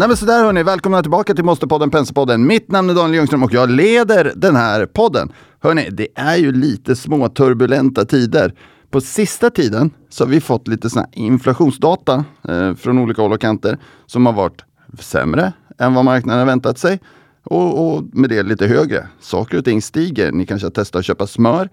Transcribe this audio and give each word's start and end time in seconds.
Nej 0.00 0.08
men 0.08 0.16
sådär 0.16 0.44
hörni, 0.44 0.62
välkomna 0.62 1.02
tillbaka 1.02 1.34
till 1.34 1.44
Måste-podden, 1.44 1.90
Penserpodden. 1.90 2.46
Mitt 2.46 2.70
namn 2.70 2.90
är 2.90 2.94
Daniel 2.94 3.14
Ljungström 3.14 3.42
och 3.42 3.52
jag 3.52 3.70
leder 3.70 4.32
den 4.36 4.56
här 4.56 4.86
podden. 4.86 5.32
Hörni, 5.62 5.88
det 5.90 6.08
är 6.14 6.36
ju 6.36 6.52
lite 6.52 6.96
små 6.96 7.28
turbulenta 7.28 8.04
tider. 8.04 8.54
På 8.90 9.00
sista 9.00 9.50
tiden 9.50 9.90
så 10.08 10.24
har 10.24 10.28
vi 10.28 10.40
fått 10.40 10.68
lite 10.68 10.90
såna 10.90 11.06
inflationsdata 11.12 12.24
eh, 12.48 12.74
från 12.74 12.98
olika 12.98 13.22
håll 13.22 13.32
och 13.32 13.40
kanter 13.40 13.78
som 14.06 14.26
har 14.26 14.32
varit 14.32 14.64
sämre 15.00 15.52
än 15.78 15.94
vad 15.94 16.04
marknaden 16.04 16.46
väntat 16.46 16.78
sig. 16.78 17.00
Och, 17.44 17.94
och, 17.94 18.04
med 18.12 18.30
det 18.30 18.42
lite 18.42 18.66
högre. 18.66 19.06
Saker 19.20 19.58
och 19.58 19.64
ting 19.64 19.82
stiger. 19.82 20.32
Ni 20.32 20.46
kanske 20.46 20.66
har 20.66 20.72
testat 20.72 20.98
att 20.98 21.04
köpa 21.04 21.26
smör. 21.26 21.68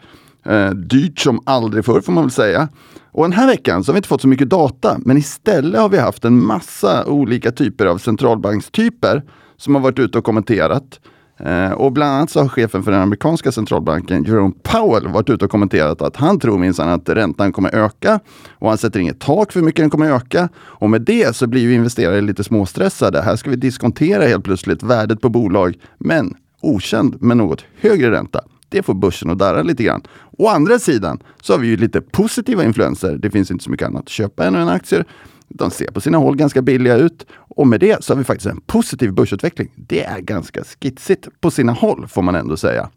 Eh, 0.46 0.70
dyrt 0.70 1.20
som 1.20 1.40
aldrig 1.46 1.86
förr 1.86 2.02
får 2.02 2.14
man 2.14 2.23
väl 2.23 2.32
säga. 2.32 2.70
Och 3.12 3.23
den 3.23 3.34
här 3.34 3.48
veckan 3.48 3.84
så 3.84 3.91
har 3.91 3.94
vi 3.94 3.98
inte 3.98 4.09
fått 4.09 4.22
så 4.22 4.27
mycket 4.27 4.50
data, 4.50 4.98
men 5.05 5.18
istället 5.18 5.82
har 5.82 5.90
vi 5.90 5.98
haft 5.98 6.26
en 6.26 6.46
massa 6.46 7.05
olika 7.05 7.52
typer 7.52 7.86
av 7.86 7.98
centralbankstyper 7.98 9.23
som 9.58 9.76
har 9.76 9.82
varit 9.82 10.00
ute 10.00 10.18
och 10.18 10.23
kommenterat. 10.23 11.00
Eh, 11.40 11.72
och 11.72 11.91
bland 11.91 12.12
annat 12.12 12.30
så 12.30 12.41
har 12.41 12.48
chefen 12.48 12.84
för 12.84 12.91
den 12.91 13.02
amerikanska 13.02 13.52
centralbanken, 13.52 14.23
Jerome 14.23 14.54
Powell, 14.63 15.08
varit 15.08 15.30
ute 15.30 15.46
och 15.46 15.52
kommenterat 15.52 16.02
att 16.02 16.16
han 16.16 16.40
tror 16.40 16.58
minsann 16.58 16.90
att 16.90 17.10
räntan 17.10 17.52
kommer 17.52 17.76
öka 17.76 18.20
och 18.52 18.70
han 18.70 18.77
sätter 18.77 18.99
inget 18.99 19.20
tak 19.20 19.52
för 19.52 19.60
hur 19.60 19.66
mycket 19.66 19.84
den 19.84 19.90
kommer 19.90 20.12
öka. 20.12 20.49
Och 20.58 20.90
med 20.90 21.02
det 21.02 21.35
så 21.35 21.48
blir 21.48 21.62
ju 21.62 21.74
investerare 21.74 22.22
lite 22.22 22.44
småstressade. 22.44 23.22
Här 23.22 23.35
ska 23.35 23.49
vi 23.49 23.55
diskontera 23.55 24.24
helt 24.24 24.44
plötsligt 24.44 24.84
värdet 24.84 25.22
på 25.22 25.30
bolag, 25.30 25.76
men 25.98 26.34
okänd 26.62 27.22
med 27.22 27.38
något 27.38 27.63
högre 27.80 28.12
ränta. 28.12 28.41
Det 28.70 28.84
får 28.84 28.93
börsen 28.93 29.30
att 29.30 29.38
darra 29.38 29.62
lite 29.62 29.84
grann. 29.84 30.02
Å 30.38 30.48
andra 30.48 30.80
sidan 30.80 31.20
så 31.41 31.54
har 31.54 31.60
vi 31.60 31.68
ju 31.68 31.77
lite 31.77 32.02
positiva 32.02 32.63
influenser. 32.63 33.18
Det 33.18 33.32
finns 33.32 33.52
inte 33.52 33.63
så 33.63 33.71
mycket 33.71 33.88
annat 33.88 34.04
att 34.04 34.10
köpa 34.10 34.46
än 34.46 34.55
en 34.55 34.70
aktier. 34.70 35.05
De 35.48 35.71
ser 35.71 35.91
på 35.91 36.02
sina 36.02 36.18
håll 36.18 36.35
ganska 36.35 36.62
billiga 36.62 36.96
ut 36.96 37.26
och 37.32 37.68
med 37.68 37.80
det 37.80 38.04
så 38.04 38.13
har 38.13 38.18
vi 38.18 38.24
faktiskt 38.24 38.49
en 38.49 38.62
positiv 38.62 39.13
börsutveckling. 39.13 39.71
Det 39.76 40.04
är 40.04 40.20
ganska 40.20 40.63
skitsigt 40.63 41.27
på 41.41 41.52
sina 41.52 41.71
håll 41.71 42.08
får 42.08 42.21
man 42.21 42.35
ändå 42.35 42.58
säga. 42.58 42.90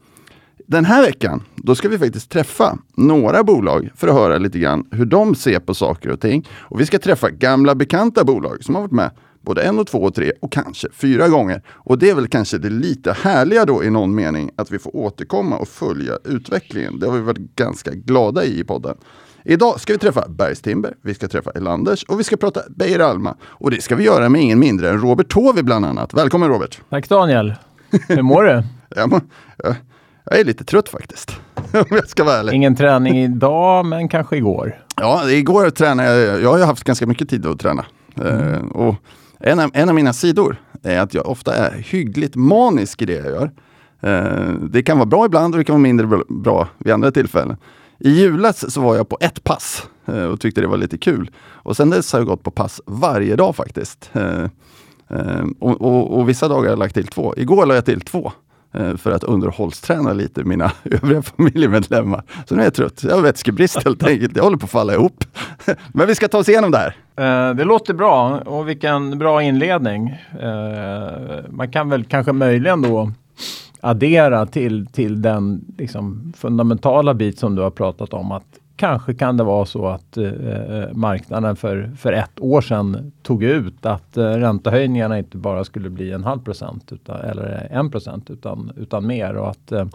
Den 0.66 0.84
här 0.84 1.02
veckan, 1.02 1.42
då 1.56 1.74
ska 1.74 1.88
vi 1.88 1.98
faktiskt 1.98 2.30
träffa 2.30 2.78
några 2.96 3.44
bolag 3.44 3.90
för 3.96 4.08
att 4.08 4.14
höra 4.14 4.38
lite 4.38 4.58
grann 4.58 4.86
hur 4.90 5.04
de 5.04 5.34
ser 5.34 5.60
på 5.60 5.74
saker 5.74 6.10
och 6.10 6.20
ting. 6.20 6.48
Och 6.58 6.80
vi 6.80 6.86
ska 6.86 6.98
träffa 6.98 7.30
gamla 7.30 7.74
bekanta 7.74 8.24
bolag 8.24 8.64
som 8.64 8.74
har 8.74 8.82
varit 8.82 8.92
med 8.92 9.10
både 9.40 9.62
en 9.62 9.78
och 9.78 9.86
två 9.86 9.98
och 9.98 10.14
tre 10.14 10.32
och 10.40 10.52
kanske 10.52 10.88
fyra 10.92 11.28
gånger. 11.28 11.62
Och 11.68 11.98
det 11.98 12.10
är 12.10 12.14
väl 12.14 12.28
kanske 12.28 12.58
det 12.58 12.70
lite 12.70 13.12
härliga 13.12 13.64
då 13.64 13.84
i 13.84 13.90
någon 13.90 14.14
mening 14.14 14.50
att 14.56 14.70
vi 14.70 14.78
får 14.78 14.96
återkomma 14.96 15.56
och 15.56 15.68
följa 15.68 16.18
utvecklingen. 16.24 16.98
Det 16.98 17.06
har 17.06 17.14
vi 17.14 17.20
varit 17.20 17.56
ganska 17.56 17.90
glada 17.90 18.44
i 18.44 18.60
i 18.60 18.64
podden. 18.64 18.96
Idag 19.44 19.80
ska 19.80 19.92
vi 19.92 19.98
träffa 19.98 20.28
Bergstimber, 20.28 20.94
vi 21.02 21.14
ska 21.14 21.28
träffa 21.28 21.50
Elanders 21.50 22.04
och 22.04 22.20
vi 22.20 22.24
ska 22.24 22.36
prata 22.36 22.60
Beijer 22.68 22.98
Alma. 22.98 23.36
Och 23.42 23.70
det 23.70 23.82
ska 23.82 23.96
vi 23.96 24.04
göra 24.04 24.28
med 24.28 24.40
ingen 24.40 24.58
mindre 24.58 24.90
än 24.90 25.00
Robert 25.00 25.28
Tovi 25.28 25.62
bland 25.62 25.86
annat. 25.86 26.14
Välkommen 26.14 26.48
Robert! 26.48 26.80
Tack 26.90 27.08
Daniel! 27.08 27.54
Hur 28.08 28.22
mår 28.22 28.42
du? 28.44 28.62
jag, 28.96 29.22
jag 30.24 30.40
är 30.40 30.44
lite 30.44 30.64
trött 30.64 30.88
faktiskt, 30.88 31.40
om 31.72 31.84
jag 31.90 32.08
ska 32.08 32.24
vara 32.24 32.36
ärlig. 32.36 32.52
Ingen 32.52 32.76
träning 32.76 33.18
idag, 33.18 33.86
men 33.86 34.08
kanske 34.08 34.36
igår? 34.36 34.84
Ja, 34.96 35.30
igår 35.30 35.70
tränade 35.70 36.20
jag. 36.20 36.42
Jag 36.42 36.50
har 36.50 36.58
ju 36.58 36.64
haft 36.64 36.84
ganska 36.84 37.06
mycket 37.06 37.28
tid 37.28 37.46
att 37.46 37.60
träna. 37.60 37.84
Mm. 38.16 38.54
Uh, 38.54 38.64
och 38.72 38.94
en 39.40 39.60
av, 39.60 39.70
en 39.74 39.88
av 39.88 39.94
mina 39.94 40.12
sidor 40.12 40.56
är 40.82 41.00
att 41.00 41.14
jag 41.14 41.26
ofta 41.26 41.54
är 41.54 41.72
hyggligt 41.72 42.36
manisk 42.36 43.02
i 43.02 43.06
det 43.06 43.12
jag 43.12 43.26
gör. 43.26 43.50
Eh, 44.00 44.52
det 44.52 44.82
kan 44.82 44.98
vara 44.98 45.06
bra 45.06 45.26
ibland 45.26 45.54
och 45.54 45.58
det 45.58 45.64
kan 45.64 45.74
vara 45.74 45.82
mindre 45.82 46.22
bra 46.28 46.68
vid 46.78 46.92
andra 46.92 47.10
tillfällen. 47.10 47.56
I 47.98 48.10
julas 48.10 48.72
så 48.72 48.80
var 48.80 48.96
jag 48.96 49.08
på 49.08 49.18
ett 49.20 49.44
pass 49.44 49.88
eh, 50.06 50.24
och 50.24 50.40
tyckte 50.40 50.60
det 50.60 50.66
var 50.66 50.76
lite 50.76 50.98
kul. 50.98 51.30
Och 51.38 51.76
sen 51.76 51.90
dess 51.90 52.12
har 52.12 52.20
jag 52.20 52.26
gått 52.26 52.42
på 52.42 52.50
pass 52.50 52.80
varje 52.86 53.36
dag 53.36 53.56
faktiskt. 53.56 54.10
Eh, 54.12 55.44
och, 55.58 55.80
och, 55.80 56.18
och, 56.18 56.28
vissa 56.28 56.48
dagar 56.48 56.62
har 56.62 56.68
jag 56.68 56.78
lagt 56.78 56.94
till 56.94 57.06
två. 57.06 57.34
Igår 57.36 57.66
la 57.66 57.74
jag 57.74 57.84
till 57.84 58.00
två 58.00 58.32
Eh, 58.72 58.96
för 58.96 59.10
att 59.10 59.24
underhållsträna 59.24 60.12
lite 60.12 60.44
mina 60.44 60.72
övriga 60.84 61.22
familjemedlemmar. 61.22 62.22
Så 62.46 62.54
nu 62.54 62.60
är 62.60 62.66
jag 62.66 62.74
trött. 62.74 63.04
Jag 63.04 63.14
har 63.14 63.22
vätskebrist 63.22 63.84
helt 63.84 64.02
enkelt. 64.02 64.36
Jag 64.36 64.44
håller 64.44 64.56
på 64.56 64.64
att 64.64 64.70
falla 64.70 64.94
ihop. 64.94 65.24
Men 65.92 66.06
vi 66.06 66.14
ska 66.14 66.28
ta 66.28 66.38
oss 66.38 66.48
igenom 66.48 66.70
det 66.70 66.78
här. 66.78 66.96
Eh, 67.16 67.54
det 67.54 67.64
låter 67.64 67.94
bra 67.94 68.38
och 68.38 68.68
vilken 68.68 69.18
bra 69.18 69.42
inledning. 69.42 70.08
Eh, 70.40 71.50
man 71.50 71.70
kan 71.70 71.88
väl 71.88 72.04
kanske 72.04 72.32
möjligen 72.32 72.82
då 72.82 73.12
addera 73.80 74.46
till, 74.46 74.86
till 74.86 75.22
den 75.22 75.64
liksom, 75.78 76.32
fundamentala 76.36 77.14
bit 77.14 77.38
som 77.38 77.54
du 77.54 77.62
har 77.62 77.70
pratat 77.70 78.12
om. 78.12 78.32
att 78.32 78.44
Kanske 78.80 79.14
kan 79.14 79.36
det 79.36 79.44
vara 79.44 79.66
så 79.66 79.88
att 79.88 80.16
eh, 80.16 80.24
eh, 80.24 80.92
marknaden 80.92 81.56
för, 81.56 81.90
för 81.96 82.12
ett 82.12 82.40
år 82.40 82.60
sedan 82.60 83.12
tog 83.22 83.42
ut 83.42 83.86
att 83.86 84.16
eh, 84.16 84.24
räntehöjningarna 84.24 85.18
inte 85.18 85.36
bara 85.36 85.64
skulle 85.64 85.90
bli 85.90 86.12
en 86.12 86.24
halv 86.24 86.40
procent 86.40 86.92
utan, 86.92 87.20
eller 87.20 87.68
en 87.70 87.90
procent 87.90 88.30
utan, 88.30 88.72
utan 88.76 89.06
mer. 89.06 89.34
Och 89.34 89.50
att 89.50 89.72
eh, 89.72 89.86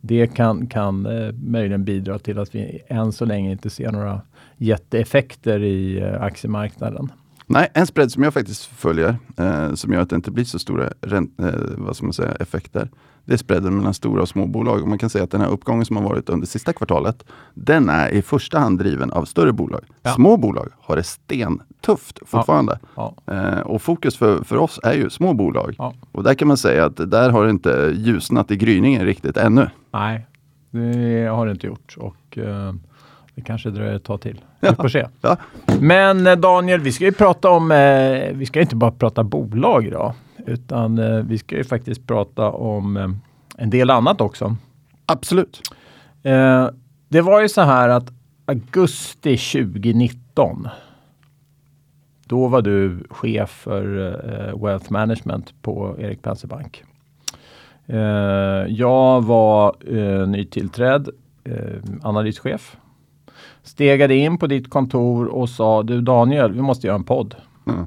det 0.00 0.26
kan, 0.26 0.66
kan 0.66 1.06
eh, 1.06 1.32
möjligen 1.32 1.84
bidra 1.84 2.18
till 2.18 2.38
att 2.38 2.54
vi 2.54 2.82
än 2.86 3.12
så 3.12 3.24
länge 3.24 3.52
inte 3.52 3.70
ser 3.70 3.92
några 3.92 4.20
jätteeffekter 4.56 5.62
i 5.62 6.00
eh, 6.00 6.22
aktiemarknaden. 6.22 7.12
Nej, 7.46 7.68
en 7.74 7.86
spread 7.86 8.12
som 8.12 8.22
jag 8.22 8.34
faktiskt 8.34 8.64
följer, 8.64 9.16
eh, 9.36 9.74
som 9.74 9.92
gör 9.92 10.00
att 10.00 10.10
det 10.10 10.16
inte 10.16 10.30
blir 10.30 10.44
så 10.44 10.58
stora 10.58 10.84
eh, 10.84 11.20
vad 11.76 11.96
ska 11.96 12.06
man 12.06 12.12
säga, 12.12 12.32
effekter, 12.40 12.88
det 13.24 13.32
är 13.32 13.36
spreaden 13.36 13.76
mellan 13.76 13.94
stora 13.94 14.22
och 14.22 14.28
små 14.28 14.46
bolag. 14.46 14.82
Och 14.82 14.88
man 14.88 14.98
kan 14.98 15.10
säga 15.10 15.24
att 15.24 15.30
den 15.30 15.40
här 15.40 15.48
uppgången 15.48 15.84
som 15.84 15.96
har 15.96 16.04
varit 16.04 16.28
under 16.28 16.46
sista 16.46 16.72
kvartalet, 16.72 17.24
den 17.54 17.88
är 17.88 18.08
i 18.08 18.22
första 18.22 18.58
hand 18.58 18.78
driven 18.78 19.10
av 19.10 19.24
större 19.24 19.52
bolag. 19.52 19.84
Ja. 20.02 20.10
Små 20.10 20.36
bolag 20.36 20.68
har 20.80 20.96
det 20.96 21.02
stentufft 21.02 22.18
fortfarande. 22.26 22.78
Ja. 22.96 23.14
Ja. 23.24 23.34
Eh, 23.34 23.60
och 23.60 23.82
fokus 23.82 24.16
för, 24.16 24.44
för 24.44 24.56
oss 24.56 24.80
är 24.82 24.92
ju 24.92 25.10
små 25.10 25.34
bolag. 25.34 25.76
Och 26.12 26.22
där 26.22 26.34
kan 26.34 26.48
man 26.48 26.56
säga 26.56 26.84
att 26.84 27.10
där 27.10 27.30
har 27.30 27.44
det 27.44 27.50
inte 27.50 27.92
ljusnat 27.96 28.50
i 28.50 28.56
gryningen 28.56 29.04
riktigt 29.04 29.36
ännu. 29.36 29.68
Nej, 29.92 30.26
det 30.70 31.26
har 31.26 31.46
det 31.46 31.52
inte 31.52 31.66
gjort. 31.66 31.96
Och, 31.98 32.38
uh... 32.38 32.72
Det 33.34 33.44
kanske 33.44 33.70
dröjer 33.70 33.94
ett 33.94 34.04
tag 34.04 34.20
till. 34.20 34.40
Vi 34.60 34.74
får 34.74 34.88
se. 34.88 35.06
Ja. 35.20 35.36
Men 35.80 36.26
eh, 36.26 36.36
Daniel, 36.36 36.80
vi 36.80 36.92
ska 36.92 37.04
ju 37.04 37.12
prata 37.12 37.50
om, 37.50 37.72
eh, 37.72 38.32
vi 38.32 38.46
ska 38.46 38.60
inte 38.60 38.76
bara 38.76 38.90
prata 38.90 39.24
bolag 39.24 39.86
idag, 39.86 40.12
utan 40.50 40.98
eh, 40.98 41.24
vi 41.24 41.38
ska 41.38 41.56
ju 41.56 41.64
faktiskt 41.64 42.06
prata 42.06 42.50
om 42.50 42.96
eh, 42.96 43.10
en 43.56 43.70
del 43.70 43.90
annat 43.90 44.20
också. 44.20 44.56
Absolut. 45.06 45.60
Eh, 46.22 46.68
det 47.08 47.20
var 47.20 47.40
ju 47.40 47.48
så 47.48 47.60
här 47.60 47.88
att 47.88 48.12
augusti 48.46 49.36
2019, 49.36 50.68
då 52.24 52.48
var 52.48 52.62
du 52.62 53.06
chef 53.10 53.50
för 53.50 53.84
Wealth 54.66 54.92
Management 54.92 55.62
på 55.62 55.96
Erik 55.98 56.22
Penser 56.22 56.48
Bank. 56.48 56.84
jag 58.68 59.24
var 59.24 59.76
nytillträdd 60.26 61.08
analyschef 62.02 62.76
stegade 63.62 64.14
in 64.14 64.38
på 64.38 64.46
ditt 64.46 64.70
kontor 64.70 65.26
och 65.26 65.48
sa 65.48 65.82
du 65.82 66.00
Daniel, 66.00 66.52
vi 66.52 66.62
måste 66.62 66.86
göra 66.86 66.96
en 66.96 67.04
podd. 67.04 67.34
Mm. 67.66 67.86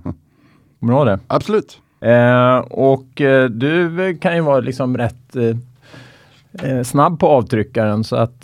Kommer 0.80 0.94
du 0.94 1.00
ihåg 1.00 1.06
det? 1.06 1.20
Absolut. 1.28 1.82
Eh, 2.04 2.58
och 2.58 3.22
eh, 3.22 3.50
du 3.50 4.18
kan 4.18 4.36
ju 4.36 4.42
vara 4.42 4.60
liksom 4.60 4.98
rätt 4.98 5.36
eh, 5.36 6.70
eh 6.70 6.84
snabb 6.84 7.20
på 7.20 7.28
avtryckaren 7.28 8.04
så 8.04 8.16
att 8.16 8.42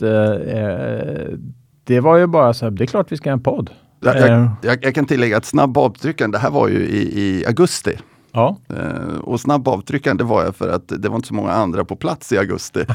det 1.84 2.00
var 2.00 2.18
ju 2.18 2.28
bara 2.28 2.54
så 2.54 2.66
här, 2.66 2.72
det 2.72 2.84
är 2.84 2.86
klart 2.86 3.12
vi 3.12 3.18
ska 3.18 3.30
ha 3.30 3.34
en 3.34 3.44
podd. 3.44 3.70
Jag, 4.00 4.50
jag, 4.62 4.78
jag 4.82 4.96
kan 4.96 5.06
tillägga 5.06 5.38
att 5.38 5.46
snabb 5.46 5.78
avtryckaren, 5.78 6.32
det 6.32 6.38
här 6.38 6.52
var 6.52 6.68
ju 6.68 6.80
i, 6.80 7.22
i 7.22 7.46
augusti. 7.46 7.98
Ja. 8.32 8.58
Uh, 8.74 9.20
och 9.20 9.40
snabb 9.40 9.68
avtryckande 9.68 10.24
var 10.24 10.44
jag 10.44 10.56
för 10.56 10.70
att 10.70 10.84
det 10.88 11.10
var 11.10 11.16
inte 11.16 11.28
så 11.28 11.34
många 11.34 11.52
andra 11.52 11.86
på 11.86 11.96
plats 11.96 12.32
i 12.32 12.38
augusti. 12.38 12.86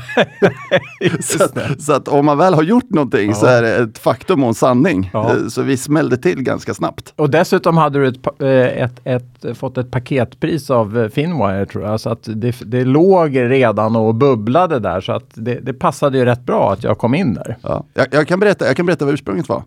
så, 1.21 1.45
att, 1.45 1.83
så, 1.83 1.93
att, 1.93 2.09
om 2.09 2.27
man 2.27 2.39
väl 2.39 2.55
har 2.55 2.63
gjort 2.63 2.91
någonting 2.91 3.29
ja. 3.29 3.35
så 3.35 3.47
är 3.47 3.63
det 3.63 3.77
ett 3.77 3.99
faktum 3.99 4.43
och 4.43 4.49
en 4.49 4.55
sanning. 4.55 5.11
Ja. 5.13 5.35
Uh, 5.37 5.49
så 5.49 5.63
vi 5.63 5.77
smällde 5.77 6.17
till 6.17 6.43
ganska 6.43 6.75
snabbt. 6.75 7.13
Och 7.17 7.31
dessutom 7.31 7.77
hade 7.77 7.99
du 7.99 8.09
ett, 8.09 8.41
eh, 8.43 8.83
ett, 8.85 9.01
ett, 9.05 9.59
fått 9.59 9.79
ett 9.79 9.91
paketpris 9.91 10.71
av 10.71 11.09
Finwire 11.15 11.67
tror 11.67 11.85
jag. 11.85 12.01
Så 12.01 12.11
att 12.11 12.23
det, 12.23 12.57
det 12.65 12.85
låg 12.85 13.39
redan 13.39 13.97
och 13.97 14.15
bubblade 14.15 14.79
där. 14.79 15.01
Så 15.01 15.13
att 15.13 15.31
det, 15.35 15.61
det 15.61 15.73
passade 15.73 16.19
ju 16.19 16.25
rätt 16.25 16.47
bra 16.47 16.73
att 16.73 16.85
jag 16.85 16.99
kom 16.99 17.15
in 17.15 17.35
där. 17.35 17.57
Ja. 17.63 17.85
Jag, 17.95 18.07
jag, 18.11 18.29
kan 18.29 18.41
berätta, 18.41 18.67
jag 18.67 18.77
kan 18.77 18.87
berätta 18.87 19.05
vad 19.05 19.15
ursprunget 19.15 19.49
var. 19.49 19.63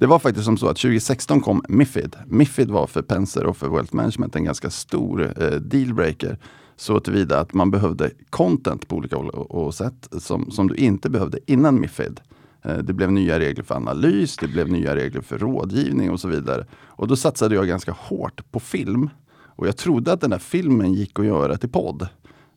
Det 0.00 0.06
var 0.06 0.18
faktiskt 0.18 0.44
som 0.44 0.56
så 0.56 0.66
att 0.68 0.76
2016 0.76 1.40
kom 1.40 1.62
Mifid. 1.68 2.16
Mifid 2.26 2.70
var 2.70 2.86
för 2.86 3.02
Penser 3.02 3.46
och 3.46 3.56
för 3.56 3.68
Wealth 3.68 3.94
Management 3.94 4.36
en 4.36 4.44
ganska 4.44 4.70
stor 4.70 5.42
eh, 5.42 5.50
dealbreaker. 5.50 6.38
Så 6.76 7.00
tillvida 7.00 7.40
att 7.40 7.54
man 7.54 7.70
behövde 7.70 8.10
content 8.30 8.88
på 8.88 8.96
olika 8.96 9.16
och 9.16 9.74
sätt 9.74 10.08
som, 10.18 10.50
som 10.50 10.68
du 10.68 10.74
inte 10.74 11.10
behövde 11.10 11.38
innan 11.46 11.80
Mifid. 11.80 12.20
Eh, 12.62 12.78
det 12.78 12.92
blev 12.92 13.12
nya 13.12 13.38
regler 13.38 13.64
för 13.64 13.74
analys, 13.74 14.36
det 14.36 14.48
blev 14.48 14.68
nya 14.68 14.96
regler 14.96 15.20
för 15.20 15.38
rådgivning 15.38 16.10
och 16.10 16.20
så 16.20 16.28
vidare. 16.28 16.66
Och 16.72 17.08
då 17.08 17.16
satsade 17.16 17.54
jag 17.54 17.66
ganska 17.66 17.92
hårt 17.92 18.50
på 18.50 18.60
film. 18.60 19.10
Och 19.42 19.66
jag 19.66 19.76
trodde 19.76 20.12
att 20.12 20.20
den 20.20 20.32
här 20.32 20.38
filmen 20.38 20.92
gick 20.92 21.18
att 21.18 21.26
göra 21.26 21.56
till 21.56 21.70
podd. 21.70 22.08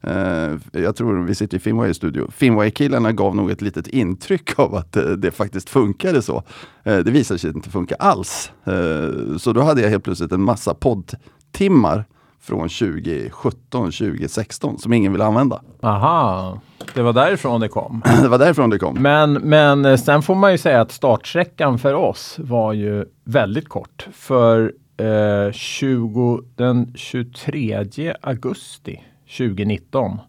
Uh, 0.07 0.57
jag 0.71 0.95
tror 0.95 1.23
vi 1.23 1.35
sitter 1.35 1.57
i 1.57 1.59
Finway 1.59 1.93
studio. 1.93 2.27
Finway-killarna 2.31 3.11
gav 3.11 3.35
nog 3.35 3.51
ett 3.51 3.61
litet 3.61 3.87
intryck 3.87 4.59
av 4.59 4.75
att 4.75 4.97
uh, 4.97 5.03
det 5.03 5.31
faktiskt 5.31 5.69
funkade 5.69 6.21
så. 6.21 6.43
Uh, 6.87 6.97
det 6.97 7.11
visade 7.11 7.39
sig 7.39 7.49
inte 7.49 7.69
funka 7.69 7.95
alls. 7.95 8.51
så 9.39 9.53
då 9.53 9.61
hade 9.61 9.81
jag 9.81 9.89
helt 9.89 10.03
plötsligt 10.03 10.31
en 10.31 10.43
massa 10.43 10.73
poddtimmar 10.73 12.05
från 12.43 12.69
2017, 12.69 13.91
2016 13.91 14.77
som 14.79 14.93
ingen 14.93 15.11
vill 15.11 15.21
använda. 15.21 15.61
Aha, 15.81 16.59
det 16.93 17.01
var 17.01 17.13
därifrån 17.13 17.61
det 17.61 17.67
kom. 17.67 18.01
Det 18.21 18.27
var 18.27 18.37
därifrån 18.37 18.69
det 18.69 18.79
kom. 18.79 18.95
Men, 18.99 19.33
men 19.33 19.85
eh, 19.85 19.97
sen 19.97 20.21
får 20.21 20.35
man 20.35 20.51
ju 20.51 20.57
säga 20.57 20.81
att 20.81 20.91
startsträckan 20.91 21.79
för 21.79 21.93
oss 21.93 22.35
var 22.39 22.73
ju 22.73 23.05
väldigt 23.23 23.69
kort. 23.69 24.07
För 24.13 24.73
eh, 24.97 25.51
20, 25.51 26.41
den 26.55 26.93
23 26.95 28.13
augusti 28.21 29.01
2019, 29.37 30.19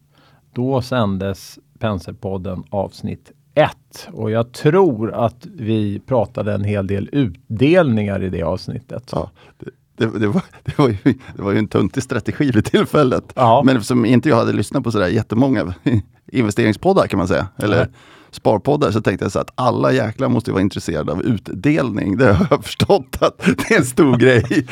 då 0.52 0.82
sändes 0.82 1.58
Penserpodden 1.78 2.64
avsnitt 2.70 3.32
1. 3.54 4.08
Och 4.12 4.30
jag 4.30 4.52
tror 4.52 5.12
att 5.12 5.46
vi 5.56 6.00
pratade 6.00 6.52
en 6.52 6.64
hel 6.64 6.86
del 6.86 7.08
utdelningar 7.12 8.22
i 8.22 8.28
det 8.28 8.42
avsnittet. 8.42 9.10
Ja, 9.12 9.30
det, 9.58 9.70
det, 9.96 10.18
det, 10.18 10.26
var, 10.26 10.42
det, 10.62 10.78
var 10.78 10.88
ju, 10.88 10.96
det 11.36 11.42
var 11.42 11.52
ju 11.52 11.58
en 11.58 11.68
töntig 11.68 12.02
strategi 12.02 12.50
vid 12.50 12.64
tillfället. 12.64 13.32
Ja. 13.34 13.62
Men 13.66 13.76
eftersom 13.76 14.04
inte 14.04 14.28
jag 14.28 14.36
hade 14.36 14.52
lyssnat 14.52 14.84
på 14.84 14.92
sådär 14.92 15.08
jättemånga 15.08 15.74
investeringspoddar 16.32 17.06
kan 17.06 17.18
man 17.18 17.28
säga, 17.28 17.48
eller 17.56 17.76
Nej. 17.76 17.86
sparpoddar, 18.30 18.90
så 18.90 19.00
tänkte 19.00 19.24
jag 19.24 19.32
så 19.32 19.38
att 19.38 19.50
alla 19.54 19.92
jäklar 19.92 20.28
måste 20.28 20.52
vara 20.52 20.62
intresserade 20.62 21.12
av 21.12 21.22
utdelning. 21.22 22.16
Det 22.16 22.32
har 22.32 22.46
jag 22.50 22.64
förstått 22.64 23.16
att 23.20 23.38
det 23.38 23.74
är 23.74 23.78
en 23.78 23.84
stor 23.84 24.16
grej. 24.16 24.66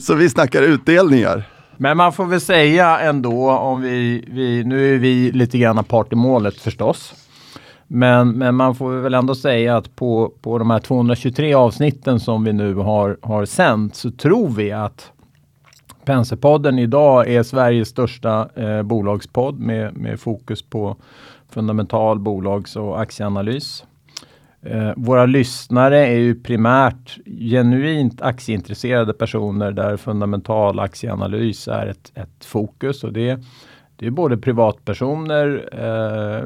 så 0.00 0.14
vi 0.14 0.28
snackar 0.28 0.62
utdelningar. 0.62 1.59
Men 1.82 1.96
man 1.96 2.12
får 2.12 2.24
väl 2.24 2.40
säga 2.40 2.98
ändå 2.98 3.50
om 3.50 3.80
vi, 3.80 4.24
vi 4.28 4.64
nu 4.64 4.94
är 4.94 4.98
vi 4.98 5.32
lite 5.32 5.58
grann 5.58 5.84
part 5.84 6.12
i 6.12 6.16
målet 6.16 6.60
förstås. 6.60 7.14
Men, 7.86 8.30
men 8.30 8.54
man 8.54 8.74
får 8.74 8.90
väl 8.92 9.14
ändå 9.14 9.34
säga 9.34 9.76
att 9.76 9.96
på, 9.96 10.32
på 10.40 10.58
de 10.58 10.70
här 10.70 10.78
223 10.78 11.54
avsnitten 11.54 12.20
som 12.20 12.44
vi 12.44 12.52
nu 12.52 12.74
har, 12.74 13.16
har 13.22 13.44
sänt 13.44 13.94
så 13.94 14.10
tror 14.10 14.48
vi 14.48 14.72
att 14.72 15.12
Penserpodden 16.04 16.78
idag 16.78 17.28
är 17.28 17.42
Sveriges 17.42 17.88
största 17.88 18.48
eh, 18.54 18.82
bolagspodd 18.82 19.58
med, 19.58 19.96
med 19.96 20.20
fokus 20.20 20.62
på 20.62 20.96
fundamental 21.50 22.18
bolags 22.18 22.76
och 22.76 23.00
aktieanalys. 23.00 23.84
Eh, 24.62 24.92
våra 24.96 25.26
lyssnare 25.26 26.06
är 26.06 26.18
ju 26.18 26.34
primärt 26.34 27.18
genuint 27.26 28.22
aktieintresserade 28.22 29.12
personer 29.12 29.72
där 29.72 29.96
fundamental 29.96 30.80
aktieanalys 30.80 31.68
är 31.68 31.86
ett, 31.86 32.12
ett 32.14 32.44
fokus 32.44 33.04
och 33.04 33.12
det, 33.12 33.40
det 33.96 34.06
är 34.06 34.10
både 34.10 34.36
privatpersoner, 34.36 35.68
eh, 35.72 36.44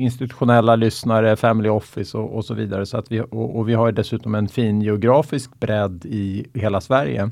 institutionella 0.00 0.76
lyssnare, 0.76 1.36
family 1.36 1.68
office 1.68 2.18
och, 2.18 2.36
och 2.36 2.44
så 2.44 2.54
vidare. 2.54 2.86
Så 2.86 2.96
att 2.96 3.12
vi, 3.12 3.20
och, 3.20 3.58
och 3.58 3.68
vi 3.68 3.74
har 3.74 3.92
dessutom 3.92 4.34
en 4.34 4.48
fin 4.48 4.82
geografisk 4.82 5.60
bredd 5.60 6.06
i 6.06 6.46
hela 6.54 6.80
Sverige. 6.80 7.30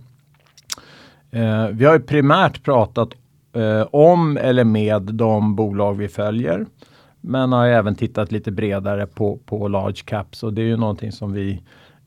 Eh, 1.30 1.66
vi 1.72 1.84
har 1.84 1.94
ju 1.94 2.00
primärt 2.00 2.62
pratat 2.62 3.08
eh, 3.52 3.86
om 3.90 4.36
eller 4.36 4.64
med 4.64 5.02
de 5.02 5.56
bolag 5.56 5.94
vi 5.94 6.08
följer. 6.08 6.66
Men 7.28 7.52
har 7.52 7.66
även 7.66 7.94
tittat 7.94 8.32
lite 8.32 8.50
bredare 8.50 9.06
på, 9.06 9.38
på 9.44 9.68
large 9.68 10.02
caps 10.04 10.42
och 10.42 10.52
det 10.52 10.62
är 10.62 10.66
ju 10.66 10.76
någonting 10.76 11.12
som 11.12 11.32
vi 11.32 11.62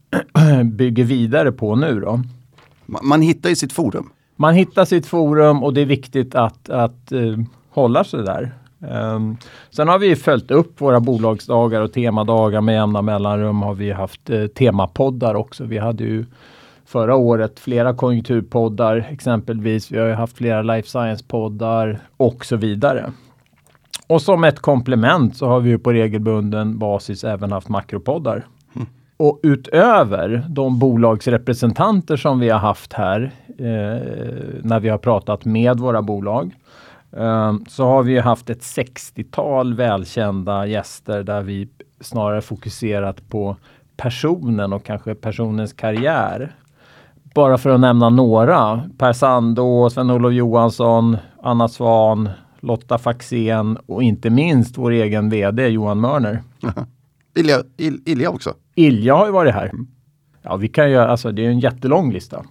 bygger 0.63 1.03
vidare 1.03 1.51
på 1.51 1.75
nu 1.75 1.99
då. 1.99 2.21
Man, 2.85 3.07
man 3.07 3.21
hittar 3.21 3.49
ju 3.49 3.55
sitt 3.55 3.73
forum. 3.73 4.09
Man 4.35 4.53
hittar 4.53 4.85
sitt 4.85 5.05
forum 5.05 5.63
och 5.63 5.73
det 5.73 5.81
är 5.81 5.85
viktigt 5.85 6.35
att, 6.35 6.69
att 6.69 7.11
eh, 7.11 7.37
hålla 7.69 8.03
sig 8.03 8.23
där. 8.23 8.51
Um, 8.79 9.37
sen 9.69 9.87
har 9.87 9.99
vi 9.99 10.15
följt 10.15 10.51
upp 10.51 10.81
våra 10.81 10.99
bolagsdagar 10.99 11.81
och 11.81 11.93
temadagar 11.93 12.61
med 12.61 12.75
jämna 12.75 13.01
mellanrum 13.01 13.61
har 13.61 13.73
vi 13.73 13.91
haft 13.91 14.29
eh, 14.29 14.47
temapoddar 14.47 15.35
också. 15.35 15.63
Vi 15.63 15.77
hade 15.77 16.03
ju 16.03 16.25
förra 16.85 17.15
året 17.15 17.59
flera 17.59 17.93
konjunkturpoddar 17.93 19.07
exempelvis. 19.11 19.91
Vi 19.91 19.97
har 19.97 20.07
ju 20.07 20.13
haft 20.13 20.37
flera 20.37 20.61
life 20.61 20.89
science-poddar 20.89 21.99
och 22.17 22.45
så 22.45 22.55
vidare. 22.55 23.11
Och 24.09 24.21
som 24.21 24.43
ett 24.43 24.59
komplement 24.59 25.37
så 25.37 25.47
har 25.47 25.59
vi 25.59 25.69
ju 25.69 25.79
på 25.79 25.93
regelbunden 25.93 26.79
basis 26.79 27.23
även 27.23 27.51
haft 27.51 27.69
makropoddar. 27.69 28.45
Och 29.17 29.39
utöver 29.43 30.45
de 30.49 30.79
bolagsrepresentanter 30.79 32.17
som 32.17 32.39
vi 32.39 32.49
har 32.49 32.59
haft 32.59 32.93
här 32.93 33.31
eh, 33.47 34.01
när 34.61 34.79
vi 34.79 34.89
har 34.89 34.97
pratat 34.97 35.45
med 35.45 35.79
våra 35.79 36.01
bolag 36.01 36.55
eh, 37.11 37.53
så 37.67 37.85
har 37.85 38.03
vi 38.03 38.19
haft 38.19 38.49
ett 38.49 38.61
60-tal 38.61 39.73
välkända 39.73 40.65
gäster 40.65 41.23
där 41.23 41.41
vi 41.41 41.67
snarare 42.01 42.41
fokuserat 42.41 43.29
på 43.29 43.55
personen 43.97 44.73
och 44.73 44.83
kanske 44.83 45.15
personens 45.15 45.73
karriär. 45.73 46.55
Bara 47.35 47.57
för 47.57 47.69
att 47.69 47.79
nämna 47.79 48.09
några. 48.09 48.89
Per 48.97 49.13
Sandå, 49.13 49.89
Sven-Olof 49.89 50.33
Johansson, 50.33 51.17
Anna 51.43 51.67
Svan, 51.67 52.29
Lotta 52.59 52.97
Faxén 52.97 53.77
och 53.85 54.03
inte 54.03 54.29
minst 54.29 54.77
vår 54.77 54.91
egen 54.91 55.29
VD 55.29 55.67
Johan 55.67 55.99
Mörner. 55.99 56.43
Ilja, 57.35 57.63
Il, 57.77 58.01
Ilja 58.05 58.29
också. 58.29 58.53
Ilja 58.75 59.15
har 59.15 59.25
ju 59.25 59.31
varit 59.31 59.53
här. 59.53 59.71
Ja, 60.41 60.55
vi 60.55 60.67
kan 60.67 60.91
göra, 60.91 61.11
alltså 61.11 61.31
det 61.31 61.45
är 61.45 61.49
en 61.49 61.59
jättelång 61.59 62.13
lista. 62.13 62.45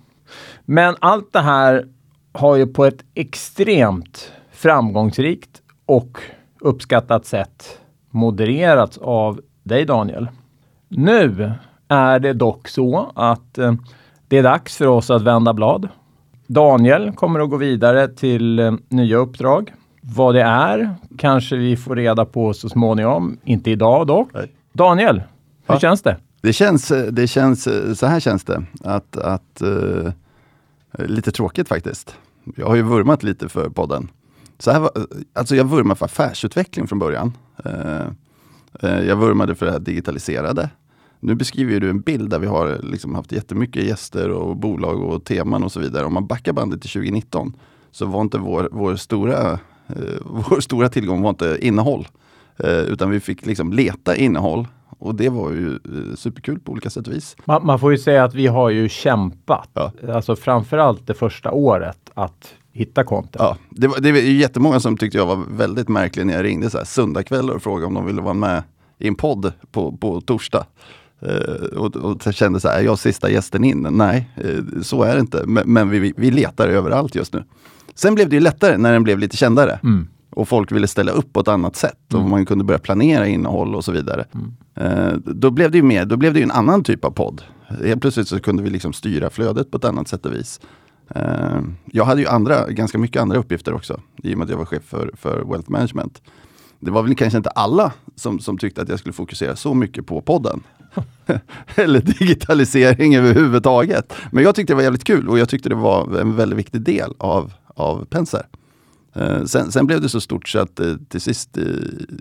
Men 0.64 0.96
allt 1.00 1.32
det 1.32 1.40
här 1.40 1.86
har 2.32 2.56
ju 2.56 2.66
på 2.66 2.84
ett 2.84 3.04
extremt 3.14 4.32
framgångsrikt 4.52 5.62
och 5.86 6.18
uppskattat 6.60 7.26
sätt 7.26 7.78
modererats 8.10 8.98
av 8.98 9.40
dig 9.62 9.84
Daniel. 9.84 10.28
Nu 10.88 11.52
är 11.88 12.18
det 12.18 12.32
dock 12.32 12.68
så 12.68 13.12
att 13.14 13.58
eh, 13.58 13.72
det 14.28 14.38
är 14.38 14.42
dags 14.42 14.76
för 14.76 14.86
oss 14.86 15.10
att 15.10 15.22
vända 15.22 15.54
blad. 15.54 15.88
Daniel 16.46 17.12
kommer 17.12 17.40
att 17.40 17.50
gå 17.50 17.56
vidare 17.56 18.08
till 18.08 18.58
eh, 18.58 18.72
nya 18.88 19.16
uppdrag. 19.16 19.72
Vad 20.14 20.34
det 20.34 20.42
är 20.42 20.94
kanske 21.18 21.56
vi 21.56 21.76
får 21.76 21.96
reda 21.96 22.24
på 22.24 22.52
så 22.54 22.68
småningom. 22.68 23.38
Inte 23.44 23.70
idag 23.70 24.06
dock. 24.06 24.28
Nej. 24.34 24.52
Daniel, 24.72 25.16
hur 25.66 25.74
Ja. 25.74 25.80
känns 25.80 26.02
det? 26.02 26.16
Det 26.40 26.52
känns, 26.52 26.92
det 27.10 27.26
känns, 27.26 27.68
så 27.98 28.06
här 28.06 28.20
känns 28.20 28.44
det. 28.44 28.62
Att, 28.84 29.16
att, 29.16 29.62
eh, 29.62 30.12
lite 30.98 31.32
tråkigt 31.32 31.68
faktiskt. 31.68 32.16
Jag 32.56 32.66
har 32.66 32.76
ju 32.76 32.82
vurmat 32.82 33.22
lite 33.22 33.48
för 33.48 33.68
podden. 33.70 34.10
Så 34.58 34.70
här 34.70 34.80
var, 34.80 34.90
alltså 35.32 35.56
jag 35.56 35.64
vurmade 35.64 35.98
för 35.98 36.04
affärsutveckling 36.06 36.86
från 36.86 36.98
början. 36.98 37.32
Eh, 37.64 38.00
eh, 38.82 39.00
jag 39.00 39.16
vurmade 39.16 39.54
för 39.54 39.66
det 39.66 39.72
här 39.72 39.78
digitaliserade. 39.78 40.70
Nu 41.20 41.34
beskriver 41.34 41.72
ju 41.72 41.80
du 41.80 41.90
en 41.90 42.00
bild 42.00 42.30
där 42.30 42.38
vi 42.38 42.46
har 42.46 42.78
liksom 42.82 43.14
haft 43.14 43.32
jättemycket 43.32 43.84
gäster 43.84 44.30
och 44.30 44.56
bolag 44.56 45.02
och 45.02 45.24
teman 45.24 45.64
och 45.64 45.72
så 45.72 45.80
vidare. 45.80 46.04
Om 46.04 46.14
man 46.14 46.26
backar 46.26 46.52
bandet 46.52 46.80
till 46.82 46.90
2019 46.90 47.52
så 47.90 48.06
var 48.06 48.20
inte 48.20 48.38
vår, 48.38 48.68
vår, 48.72 48.96
stora, 48.96 49.58
vår 50.24 50.60
stora 50.60 50.88
tillgång 50.88 51.22
var 51.22 51.30
inte 51.30 51.58
innehåll. 51.60 52.08
Eh, 52.56 52.78
utan 52.78 53.10
vi 53.10 53.20
fick 53.20 53.46
liksom 53.46 53.72
leta 53.72 54.16
innehåll. 54.16 54.66
Och 54.98 55.14
det 55.14 55.28
var 55.28 55.50
ju 55.50 55.72
eh, 55.74 56.14
superkul 56.16 56.58
på 56.60 56.72
olika 56.72 56.90
sätt 56.90 57.06
och 57.06 57.12
vis. 57.12 57.36
Man, 57.44 57.66
man 57.66 57.78
får 57.78 57.92
ju 57.92 57.98
säga 57.98 58.24
att 58.24 58.34
vi 58.34 58.46
har 58.46 58.70
ju 58.70 58.88
kämpat, 58.88 59.68
Ja. 59.72 59.92
alltså 60.12 60.36
framförallt 60.36 61.06
det 61.06 61.14
första 61.14 61.50
året, 61.50 61.98
att 62.14 62.54
hitta 62.72 63.04
content. 63.04 63.36
Ja, 63.38 63.56
det, 63.70 63.86
var, 63.88 64.00
det 64.00 64.08
är 64.08 64.14
jättemånga 64.22 64.80
som 64.80 64.96
tyckte 64.96 65.18
jag 65.18 65.26
var 65.26 65.44
väldigt 65.50 65.88
märklig 65.88 66.26
när 66.26 66.34
jag 66.34 66.44
ringde 66.44 66.70
så 66.70 66.78
här 66.78 66.84
söndagkvällar 66.84 67.54
och 67.54 67.62
frågade 67.62 67.86
om 67.86 67.94
de 67.94 68.06
ville 68.06 68.20
vara 68.22 68.34
med 68.34 68.62
i 68.98 69.08
en 69.08 69.14
podd 69.14 69.52
på, 69.72 69.96
på 69.96 70.20
torsdag. 70.20 70.66
Eh, 71.20 71.78
och, 71.78 71.96
och 71.96 72.34
kände 72.34 72.60
så 72.60 72.68
här, 72.68 72.78
är 72.78 72.84
jag 72.84 72.98
sista 72.98 73.30
gästen 73.30 73.64
in? 73.64 73.86
Nej, 73.90 74.30
eh, 74.36 74.82
så 74.82 75.02
är 75.02 75.14
det 75.14 75.20
inte. 75.20 75.42
Men, 75.46 75.72
men 75.72 75.90
vi, 75.90 76.14
vi 76.16 76.30
letar 76.30 76.68
överallt 76.68 77.14
just 77.14 77.32
nu. 77.32 77.44
Sen 77.98 78.14
blev 78.14 78.28
det 78.28 78.36
ju 78.36 78.40
lättare 78.40 78.76
när 78.76 78.92
den 78.92 79.02
blev 79.02 79.18
lite 79.18 79.36
kändare. 79.36 79.80
Mm. 79.82 80.08
Och 80.30 80.48
folk 80.48 80.72
ville 80.72 80.86
ställa 80.86 81.12
upp 81.12 81.32
på 81.32 81.40
ett 81.40 81.48
annat 81.48 81.76
sätt 81.76 82.14
och 82.14 82.20
man 82.20 82.46
kunde 82.46 82.64
börja 82.64 82.78
planera 82.78 83.26
innehåll 83.26 83.74
och 83.74 83.84
så 83.84 83.92
vidare. 83.92 84.24
Eh, 84.74 85.12
då 85.24 85.50
blev 85.50 85.70
det 85.70 85.78
ju 85.78 85.82
mer, 85.82 86.04
då 86.04 86.16
blev 86.16 86.34
det 86.34 86.42
en 86.42 86.50
annan 86.50 86.84
typ 86.84 87.04
av 87.04 87.10
podd. 87.10 87.42
Helt 87.84 88.00
plötsligt 88.00 88.28
så 88.28 88.40
kunde 88.40 88.62
vi 88.62 88.70
liksom 88.70 88.92
styra 88.92 89.30
flödet 89.30 89.70
på 89.70 89.76
ett 89.76 89.84
annat 89.84 90.08
sätt 90.08 90.26
och 90.26 90.32
vis. 90.32 90.60
Eh, 91.14 91.60
jag 91.84 92.04
hade 92.04 92.20
ju 92.20 92.26
andra, 92.26 92.70
ganska 92.70 92.98
mycket 92.98 93.22
andra 93.22 93.38
uppgifter 93.38 93.74
också, 93.74 94.00
i 94.22 94.34
och 94.34 94.38
med 94.38 94.44
att 94.44 94.50
jag 94.50 94.58
var 94.58 94.64
chef 94.64 94.82
för, 94.82 95.10
för 95.16 95.44
Wealth 95.44 95.70
Management. 95.70 96.22
Det 96.80 96.90
var 96.90 97.02
väl 97.02 97.16
kanske 97.16 97.36
inte 97.36 97.50
alla 97.50 97.92
som, 98.16 98.38
som 98.38 98.58
tyckte 98.58 98.82
att 98.82 98.88
jag 98.88 98.98
skulle 98.98 99.12
fokusera 99.12 99.56
så 99.56 99.74
mycket 99.74 100.06
på 100.06 100.20
podden. 100.20 100.62
Eller 101.74 102.00
digitalisering 102.00 103.14
överhuvudtaget. 103.16 104.12
Men 104.30 104.44
jag 104.44 104.54
tyckte 104.54 104.72
det 104.72 104.76
var 104.76 104.82
jävligt 104.82 105.04
kul 105.04 105.28
och 105.28 105.38
jag 105.38 105.48
tyckte 105.48 105.68
det 105.68 105.74
var 105.74 106.20
en 106.20 106.36
väldigt 106.36 106.58
viktig 106.58 106.80
del 106.80 107.14
av, 107.18 107.52
av 107.78 108.04
Penser. 108.04 108.46
Eh, 109.12 109.44
sen, 109.44 109.72
sen 109.72 109.86
blev 109.86 110.00
det 110.00 110.08
så 110.08 110.20
stort 110.20 110.48
så 110.48 110.58
att 110.58 110.80
eh, 110.80 110.94
till 111.08 111.20
sist 111.20 111.56
eh, 111.56 111.64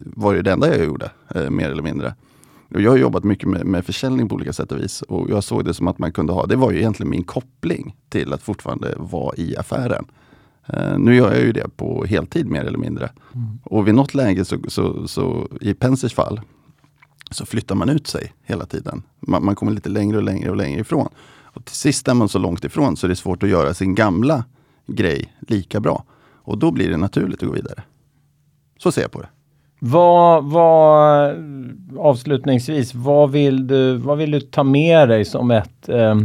var 0.06 0.34
det 0.34 0.42
det 0.42 0.52
enda 0.52 0.78
jag 0.78 0.86
gjorde, 0.86 1.12
mer 1.50 1.70
eller 1.70 1.84
mindre. 1.84 2.16
Och 2.74 2.82
jag 2.82 2.92
har 2.92 2.98
jobbat 2.98 3.24
mycket 3.24 3.50
med, 3.50 3.66
med 3.66 3.86
försäljning 3.86 4.30
på 4.30 4.36
olika 4.36 4.54
sätt 4.54 4.72
och 4.72 4.80
vis. 4.80 5.02
Och 5.02 5.30
jag 5.30 5.44
såg 5.44 5.66
det 5.66 5.74
som 5.74 5.88
att 5.88 6.00
man 6.00 6.12
kunde 6.12 6.34
ha, 6.34 6.46
det 6.46 6.56
var 6.56 6.72
ju 6.72 6.78
egentligen 6.78 7.10
min 7.10 7.24
koppling 7.24 7.96
till 8.10 8.34
att 8.34 8.42
fortfarande 8.42 8.94
vara 8.98 9.36
i 9.36 9.58
affären. 9.58 10.06
Nu 10.98 11.16
gör 11.16 11.34
jag 11.34 11.44
ju 11.44 11.52
det 11.52 11.78
på 11.78 12.06
heltid 12.06 12.48
mer 12.48 12.64
eller 12.64 12.78
mindre. 12.78 13.10
Och 13.64 13.88
vid 13.88 13.96
något 13.96 14.14
läge 14.14 14.46
så, 14.46 14.58
så, 14.68 15.08
så 15.08 15.48
i 15.62 15.74
Pensers 15.74 16.14
fall 16.14 16.42
så 17.32 17.46
flyttar 17.46 17.76
man 17.76 17.90
ut 17.90 18.08
sig 18.08 18.34
hela 18.44 18.66
tiden. 18.66 19.04
Man, 19.20 19.46
man 19.46 19.56
kommer 19.56 19.72
lite 19.72 19.90
längre 19.90 20.18
och 20.18 20.24
längre 20.24 20.50
och 20.50 20.58
längre 20.58 20.80
ifrån. 20.82 21.10
Och 21.42 21.66
till 21.66 21.76
sist 21.76 22.08
är 22.08 22.14
man 22.14 22.30
så 22.30 22.40
långt 22.40 22.64
ifrån 22.64 22.98
så 22.98 23.08
det 23.08 23.14
är 23.14 23.16
svårt 23.16 23.44
att 23.44 23.50
göra 23.50 23.74
sin 23.74 23.96
gamla 23.96 24.44
grej 24.88 25.34
lika 25.40 25.80
bra. 25.80 26.04
Och 26.36 26.58
då 26.58 26.72
blir 26.72 26.90
det 26.90 26.98
naturligt 26.98 27.44
att 27.44 27.50
gå 27.50 27.56
vidare. 27.56 27.84
Så 28.78 28.92
ser 28.92 29.02
jag 29.02 29.12
på 29.12 29.22
det. 29.22 29.28
Vad, 29.80 30.44
vad, 30.44 31.36
avslutningsvis, 31.98 32.96
vad 32.96 33.32
vill, 33.32 33.68
du, 33.68 33.98
vad 33.98 34.18
vill 34.18 34.32
du 34.32 34.40
ta 34.40 34.64
med 34.64 35.10
dig 35.10 35.26
som 35.26 35.52
ett 35.52 35.90
eh, 35.90 36.16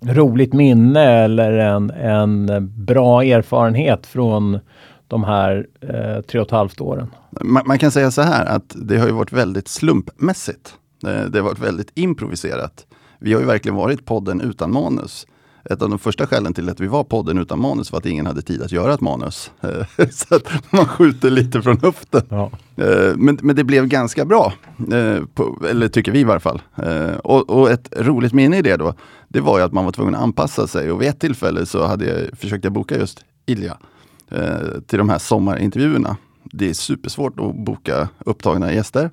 roligt 0.00 0.52
minne 0.52 1.00
eller 1.00 1.52
en, 1.52 1.90
en 1.90 2.48
bra 2.84 3.24
erfarenhet 3.24 4.06
från 4.06 4.58
de 5.08 5.24
här 5.24 5.66
eh, 5.80 6.22
tre 6.22 6.40
och 6.40 6.46
ett 6.46 6.52
halvt 6.52 6.80
åren? 6.80 7.10
Man, 7.30 7.62
man, 7.66 7.78
kan 7.78 7.90
säga 7.90 8.10
så 8.10 8.22
här 8.22 8.46
att 8.46 8.76
det 8.76 8.98
har 8.98 9.06
ju 9.06 9.12
varit 9.12 9.32
väldigt 9.32 9.68
slumpmässigt. 9.68 10.74
Eh, 11.06 11.24
det 11.30 11.38
har 11.38 11.44
varit 11.44 11.58
väldigt 11.58 11.90
improviserat. 11.94 12.86
Vi 13.18 13.32
har 13.32 13.40
ju 13.40 13.46
verkligen 13.46 13.76
varit 13.76 14.04
podden 14.04 14.40
utan 14.40 14.72
manus 14.72 15.26
ett 15.70 15.82
av 15.82 15.90
de 15.90 15.98
första 15.98 16.26
skälen 16.26 16.54
till 16.54 16.68
att 16.68 16.80
vi 16.80 16.86
var 16.86 17.04
podden 17.04 17.38
utan 17.38 17.60
manus 17.60 17.92
var 17.92 17.98
att 17.98 18.06
ingen 18.06 18.26
hade 18.26 18.42
tid 18.42 18.62
att 18.62 18.72
göra 18.72 18.94
ett 18.94 19.00
manus. 19.00 19.50
så 20.10 20.34
att 20.34 20.72
man 20.72 20.86
skjuter 20.86 21.30
lite 21.30 21.62
från 21.62 21.80
höften. 21.80 22.22
Ja. 22.28 22.50
Eh, 22.76 23.16
men, 23.16 23.38
men 23.42 23.56
det 23.56 23.64
blev 23.64 23.86
ganska 23.86 24.24
bra, 24.24 24.52
eh, 24.92 25.24
på, 25.34 25.58
eller 25.70 25.88
tycker 25.88 26.12
vi 26.12 26.20
i 26.20 26.24
varje 26.24 26.40
fall. 26.40 26.62
Eh, 26.76 27.16
och, 27.16 27.50
och, 27.50 27.70
ett 27.70 27.88
roligt 27.96 28.32
minne 28.32 28.58
i 28.58 28.62
det 28.62 28.76
då, 28.76 28.94
det 29.28 29.40
var 29.40 29.58
ju 29.58 29.64
att 29.64 29.72
man 29.72 29.84
var 29.84 29.92
tvungen 29.92 30.14
att 30.14 30.22
anpassa 30.22 30.66
sig. 30.66 30.92
Och 30.92 31.02
vid 31.02 31.08
ett 31.08 31.20
tillfälle 31.20 31.66
så 31.66 31.86
hade 31.86 32.04
jag, 32.06 32.38
försökte 32.38 32.66
jag 32.66 32.72
boka 32.72 32.98
just 32.98 33.24
Ilja 33.46 33.76
till 34.86 34.98
de 34.98 35.08
här 35.08 35.18
sommarintervjuerna. 35.18 36.16
Det 36.42 36.70
är 36.70 36.74
supersvårt 36.74 37.40
att 37.40 37.54
boka 37.54 38.08
upptagna 38.18 38.72
gäster. 38.72 39.10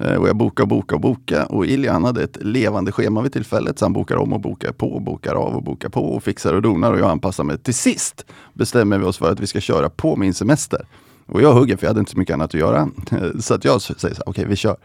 Eh, 0.00 0.14
och 0.14 0.28
jag 0.28 0.36
bokade 0.36 0.62
och 0.62 0.68
bokade 0.68 0.94
och 0.94 1.00
bokade. 1.00 1.44
Och 1.44 1.66
Ilja 1.66 1.98
hade 1.98 2.22
ett 2.22 2.36
levande 2.40 2.92
schema 2.92 3.22
vid 3.22 3.32
tillfället. 3.32 3.78
Så 3.78 3.84
han 3.84 3.92
bokar 3.92 4.16
om 4.16 4.32
och 4.32 4.40
bokar 4.40 4.72
på 4.72 4.92
och 4.92 5.02
bokar 5.02 5.34
av 5.34 5.56
och 5.56 5.62
bokar 5.62 5.88
på 5.88 6.04
och 6.04 6.22
fixar 6.22 6.54
och 6.54 6.62
donar. 6.62 6.92
Och 6.92 6.98
jag 6.98 7.10
anpassar 7.10 7.44
mig. 7.44 7.58
Till 7.58 7.74
sist 7.74 8.26
bestämmer 8.54 8.98
vi 8.98 9.04
oss 9.04 9.18
för 9.18 9.32
att 9.32 9.40
vi 9.40 9.46
ska 9.46 9.60
köra 9.60 9.90
på 9.90 10.16
min 10.16 10.34
semester. 10.34 10.86
Och 11.26 11.42
jag 11.42 11.54
hugger 11.54 11.76
för 11.76 11.84
jag 11.84 11.90
hade 11.90 12.00
inte 12.00 12.12
så 12.12 12.18
mycket 12.18 12.34
annat 12.34 12.54
att 12.54 12.60
göra. 12.60 12.88
Så 13.40 13.54
att 13.54 13.64
jag 13.64 13.82
säger 13.82 13.98
så 13.98 14.06
här, 14.06 14.14
okej 14.14 14.30
okay, 14.30 14.44
vi 14.44 14.56
kör. 14.56 14.76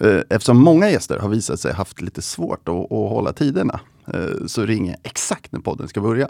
Eh, 0.00 0.20
eftersom 0.30 0.58
många 0.58 0.90
gäster 0.90 1.18
har 1.18 1.28
visat 1.28 1.60
sig 1.60 1.72
haft 1.72 2.00
lite 2.00 2.22
svårt 2.22 2.68
att, 2.68 2.74
att 2.74 3.10
hålla 3.10 3.32
tiderna 3.32 3.80
eh, 4.06 4.46
så 4.46 4.66
ringer 4.66 4.90
jag 4.90 5.00
exakt 5.02 5.52
när 5.52 5.60
podden 5.60 5.88
ska 5.88 6.00
börja. 6.00 6.28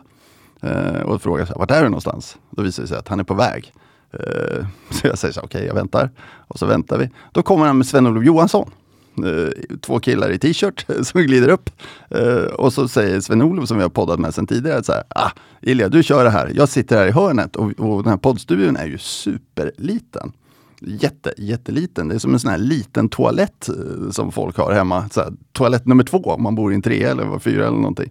Och 1.04 1.22
frågar, 1.22 1.52
vart 1.56 1.70
är 1.70 1.82
du 1.82 1.88
någonstans? 1.88 2.36
Då 2.50 2.62
visar 2.62 2.82
det 2.82 2.88
sig 2.88 2.98
att 2.98 3.08
han 3.08 3.20
är 3.20 3.24
på 3.24 3.34
väg. 3.34 3.72
Eh, 4.12 4.66
så 4.90 5.06
jag 5.06 5.18
säger 5.18 5.32
så 5.32 5.40
okej 5.40 5.58
okay, 5.58 5.66
jag 5.66 5.74
väntar. 5.74 6.10
Och 6.48 6.58
så 6.58 6.66
väntar 6.66 6.98
vi. 6.98 7.10
Då 7.32 7.42
kommer 7.42 7.66
han 7.66 7.76
med 7.78 7.86
Sven-Olof 7.86 8.24
Johansson. 8.24 8.70
Eh, 9.18 9.78
två 9.80 10.00
killar 10.00 10.30
i 10.30 10.38
t-shirt 10.38 10.86
som 11.02 11.22
glider 11.22 11.48
upp. 11.48 11.70
Eh, 12.10 12.36
och 12.36 12.72
så 12.72 12.88
säger 12.88 13.20
Sven-Olof 13.20 13.68
som 13.68 13.76
vi 13.76 13.82
har 13.82 13.90
poddat 13.90 14.20
med 14.20 14.34
sedan 14.34 14.46
tidigare, 14.46 14.82
så 14.82 14.92
här, 14.92 15.02
ah, 15.08 15.30
Ilja 15.60 15.88
du 15.88 16.02
kör 16.02 16.24
det 16.24 16.30
här. 16.30 16.52
Jag 16.54 16.68
sitter 16.68 16.96
här 16.96 17.06
i 17.06 17.10
hörnet 17.10 17.56
och, 17.56 17.72
och 17.78 18.02
den 18.02 18.10
här 18.10 18.16
poddstudion 18.16 18.76
är 18.76 18.86
ju 18.86 18.98
superliten. 18.98 20.32
Jätte, 20.80 21.34
jätteliten. 21.36 22.08
Det 22.08 22.14
är 22.14 22.18
som 22.18 22.32
en 22.32 22.40
sån 22.40 22.50
här 22.50 22.58
liten 22.58 23.08
toalett 23.08 23.68
eh, 23.68 24.10
som 24.10 24.32
folk 24.32 24.56
har 24.56 24.72
hemma. 24.72 25.08
Så 25.08 25.20
här, 25.20 25.32
toalett 25.52 25.86
nummer 25.86 26.04
två 26.04 26.18
om 26.18 26.42
man 26.42 26.54
bor 26.54 26.72
i 26.72 26.74
en 26.74 26.82
tre 26.82 27.02
eller 27.02 27.38
fyra 27.38 27.66
eller 27.66 27.76
någonting. 27.76 28.10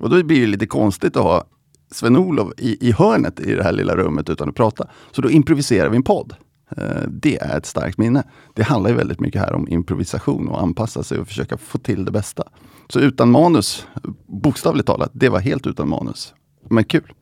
Och 0.00 0.10
då 0.10 0.22
blir 0.22 0.40
det 0.40 0.46
lite 0.46 0.66
konstigt 0.66 1.16
att 1.16 1.22
ha 1.22 1.44
Sven-Olof 1.94 2.52
i, 2.58 2.88
i 2.88 2.92
hörnet 2.92 3.40
i 3.40 3.54
det 3.54 3.62
här 3.62 3.72
lilla 3.72 3.96
rummet 3.96 4.30
utan 4.30 4.48
att 4.48 4.54
prata. 4.54 4.86
Så 5.12 5.22
då 5.22 5.30
improviserar 5.30 5.88
vi 5.88 5.96
en 5.96 6.02
podd. 6.02 6.34
Eh, 6.76 6.84
det 7.08 7.36
är 7.36 7.56
ett 7.58 7.66
starkt 7.66 7.98
minne. 7.98 8.22
Det 8.54 8.62
handlar 8.62 8.90
ju 8.90 8.96
väldigt 8.96 9.20
mycket 9.20 9.40
här 9.40 9.52
om 9.52 9.68
improvisation 9.68 10.48
och 10.48 10.62
anpassa 10.62 11.02
sig 11.02 11.18
och 11.18 11.28
försöka 11.28 11.56
få 11.56 11.78
till 11.78 12.04
det 12.04 12.10
bästa. 12.10 12.42
Så 12.88 13.00
utan 13.00 13.30
manus, 13.30 13.86
bokstavligt 14.26 14.86
talat, 14.86 15.10
det 15.12 15.28
var 15.28 15.40
helt 15.40 15.66
utan 15.66 15.88
manus. 15.88 16.34
Men 16.68 16.84
kul! 16.84 17.12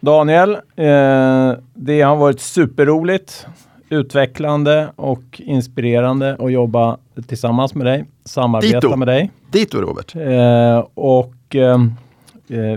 Daniel, 0.00 0.50
eh, 0.54 1.52
det 1.74 2.00
har 2.00 2.16
varit 2.16 2.40
superroligt, 2.40 3.46
utvecklande 3.88 4.92
och 4.96 5.40
inspirerande 5.44 6.36
att 6.38 6.52
jobba 6.52 6.98
tillsammans 7.26 7.74
med 7.74 7.86
dig, 7.86 8.04
samarbeta 8.24 8.80
Dito. 8.80 8.96
med 8.96 9.08
dig. 9.08 9.30
Dito 9.50 9.80
Robert! 9.80 10.16
Eh, 10.16 10.86
och 10.94 11.34
Eh, 11.54 11.78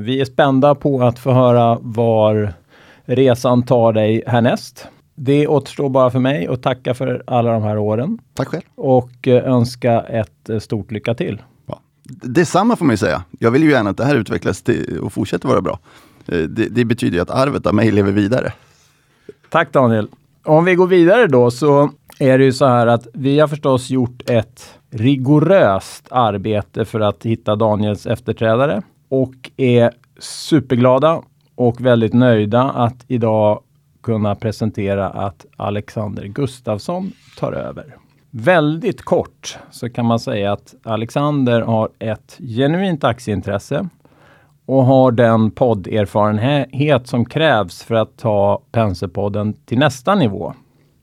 vi 0.01 0.21
är 0.21 0.25
spända 0.25 0.75
på 0.75 1.03
att 1.03 1.19
få 1.19 1.31
höra 1.31 1.77
var 1.81 2.53
resan 3.05 3.63
tar 3.63 3.93
dig 3.93 4.23
härnäst. 4.27 4.87
Det 5.15 5.47
återstår 5.47 5.89
bara 5.89 6.09
för 6.09 6.19
mig 6.19 6.47
att 6.47 6.63
tacka 6.63 6.93
för 6.93 7.23
alla 7.27 7.51
de 7.51 7.63
här 7.63 7.77
åren. 7.77 8.19
Tack 8.33 8.47
själv. 8.47 8.63
Och 8.75 9.27
eh, 9.27 9.53
önska 9.53 10.01
ett 10.01 10.49
eh, 10.49 10.59
stort 10.59 10.91
lycka 10.91 11.13
till. 11.13 11.41
Ja. 11.65 11.79
Detsamma 12.03 12.75
får 12.75 12.85
man 12.85 12.93
ju 12.93 12.97
säga. 12.97 13.23
Jag 13.39 13.51
vill 13.51 13.63
ju 13.63 13.71
gärna 13.71 13.89
att 13.89 13.97
det 13.97 14.05
här 14.05 14.15
utvecklas 14.15 14.63
och 15.01 15.13
fortsätter 15.13 15.47
vara 15.47 15.61
bra. 15.61 15.79
Det, 16.25 16.47
det 16.47 16.85
betyder 16.85 17.15
ju 17.15 17.21
att 17.21 17.29
arvet 17.29 17.65
av 17.65 17.75
mig 17.75 17.91
lever 17.91 18.11
vidare. 18.11 18.53
Tack 19.49 19.73
Daniel. 19.73 20.07
Om 20.43 20.65
vi 20.65 20.75
går 20.75 20.87
vidare 20.87 21.27
då 21.27 21.51
så 21.51 21.91
är 22.19 22.37
det 22.37 22.43
ju 22.43 22.53
så 22.53 22.65
här 22.65 22.87
att 22.87 23.07
vi 23.13 23.39
har 23.39 23.47
förstås 23.47 23.89
gjort 23.89 24.29
ett 24.29 24.73
rigoröst 24.89 26.07
arbete 26.11 26.85
för 26.85 26.99
att 26.99 27.25
hitta 27.25 27.55
Daniels 27.55 28.05
efterträdare 28.05 28.81
och 29.09 29.51
är 29.57 29.91
superglada 30.19 31.21
och 31.55 31.81
väldigt 31.81 32.13
nöjda 32.13 32.63
att 32.63 33.05
idag 33.07 33.61
kunna 34.03 34.35
presentera 34.35 35.09
att 35.09 35.45
Alexander 35.55 36.25
Gustafsson 36.25 37.11
tar 37.37 37.53
över. 37.53 37.95
Väldigt 38.29 39.01
kort 39.01 39.57
så 39.71 39.89
kan 39.89 40.05
man 40.05 40.19
säga 40.19 40.51
att 40.51 40.75
Alexander 40.83 41.61
har 41.61 41.89
ett 41.99 42.37
genuint 42.39 43.03
aktieintresse 43.03 43.89
och 44.65 44.85
har 44.85 45.11
den 45.11 45.51
podderfarenhet 45.51 47.07
som 47.07 47.25
krävs 47.25 47.83
för 47.83 47.95
att 47.95 48.17
ta 48.17 48.61
Penserpodden 48.71 49.53
till 49.53 49.79
nästa 49.79 50.15
nivå. 50.15 50.53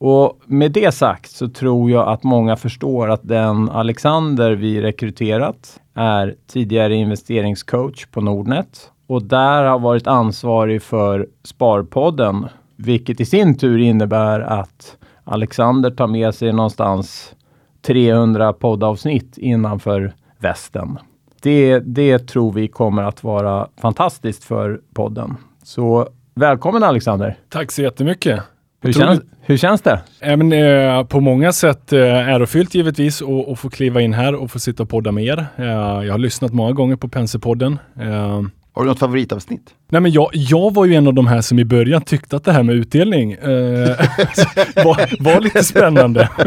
Och 0.06 0.40
med 0.46 0.72
det 0.72 0.94
sagt 0.94 1.30
så 1.30 1.48
tror 1.48 1.90
jag 1.90 2.08
att 2.08 2.22
många 2.22 2.56
förstår 2.56 3.10
att 3.10 3.28
den 3.28 3.70
Alexander 3.70 4.52
vi 4.52 4.82
rekryterat 4.82 5.80
är 5.94 6.34
tidigare 6.46 6.94
investeringscoach 6.94 8.06
på 8.06 8.20
Nordnet 8.20 8.90
och 9.06 9.22
där 9.22 9.64
har 9.64 9.78
varit 9.78 10.06
ansvarig 10.06 10.82
för 10.82 11.28
Sparpodden, 11.44 12.46
vilket 12.76 13.20
i 13.20 13.24
sin 13.24 13.58
tur 13.58 13.78
innebär 13.78 14.40
att 14.40 14.96
Alexander 15.24 15.90
tar 15.90 16.06
med 16.06 16.34
sig 16.34 16.52
någonstans 16.52 17.34
300 17.82 18.52
poddavsnitt 18.52 19.38
innanför 19.38 20.14
västen. 20.38 20.98
Det, 21.42 21.78
det 21.78 22.18
tror 22.18 22.52
vi 22.52 22.68
kommer 22.68 23.02
att 23.02 23.24
vara 23.24 23.68
fantastiskt 23.80 24.44
för 24.44 24.80
podden. 24.94 25.36
Så 25.62 26.08
välkommen 26.34 26.82
Alexander! 26.82 27.38
Tack 27.48 27.72
så 27.72 27.82
jättemycket! 27.82 28.53
Hur, 28.84 28.92
känns, 28.92 29.20
hur 29.40 29.56
känns 29.56 29.82
det? 29.82 30.00
Äh, 30.20 30.36
men, 30.36 30.52
eh, 30.52 31.04
på 31.04 31.20
många 31.20 31.52
sätt 31.52 31.92
eh, 31.92 32.00
ärofyllt 32.00 32.74
givetvis 32.74 33.22
att 33.22 33.58
få 33.58 33.70
kliva 33.70 34.00
in 34.00 34.12
här 34.12 34.34
och 34.34 34.50
få 34.50 34.58
sitta 34.58 34.82
och 34.82 34.88
podda 34.88 35.12
med 35.12 35.24
er. 35.24 35.46
Eh, 35.56 35.66
jag 36.06 36.12
har 36.12 36.18
lyssnat 36.18 36.52
många 36.52 36.72
gånger 36.72 36.96
på 36.96 37.08
Penserpodden. 37.08 37.78
Eh, 38.00 38.42
har 38.74 38.82
du 38.82 38.88
något 38.88 38.98
favoritavsnitt? 38.98 39.74
Nej, 39.88 40.00
men 40.00 40.12
jag, 40.12 40.30
jag 40.32 40.74
var 40.74 40.84
ju 40.84 40.94
en 40.94 41.06
av 41.06 41.14
de 41.14 41.26
här 41.26 41.40
som 41.40 41.58
i 41.58 41.64
början 41.64 42.02
tyckte 42.02 42.36
att 42.36 42.44
det 42.44 42.52
här 42.52 42.62
med 42.62 42.74
utdelning 42.74 43.32
eh, 43.32 43.48
var, 44.84 45.22
var, 45.22 45.40
lite 45.40 45.64
spännande. 45.64 46.28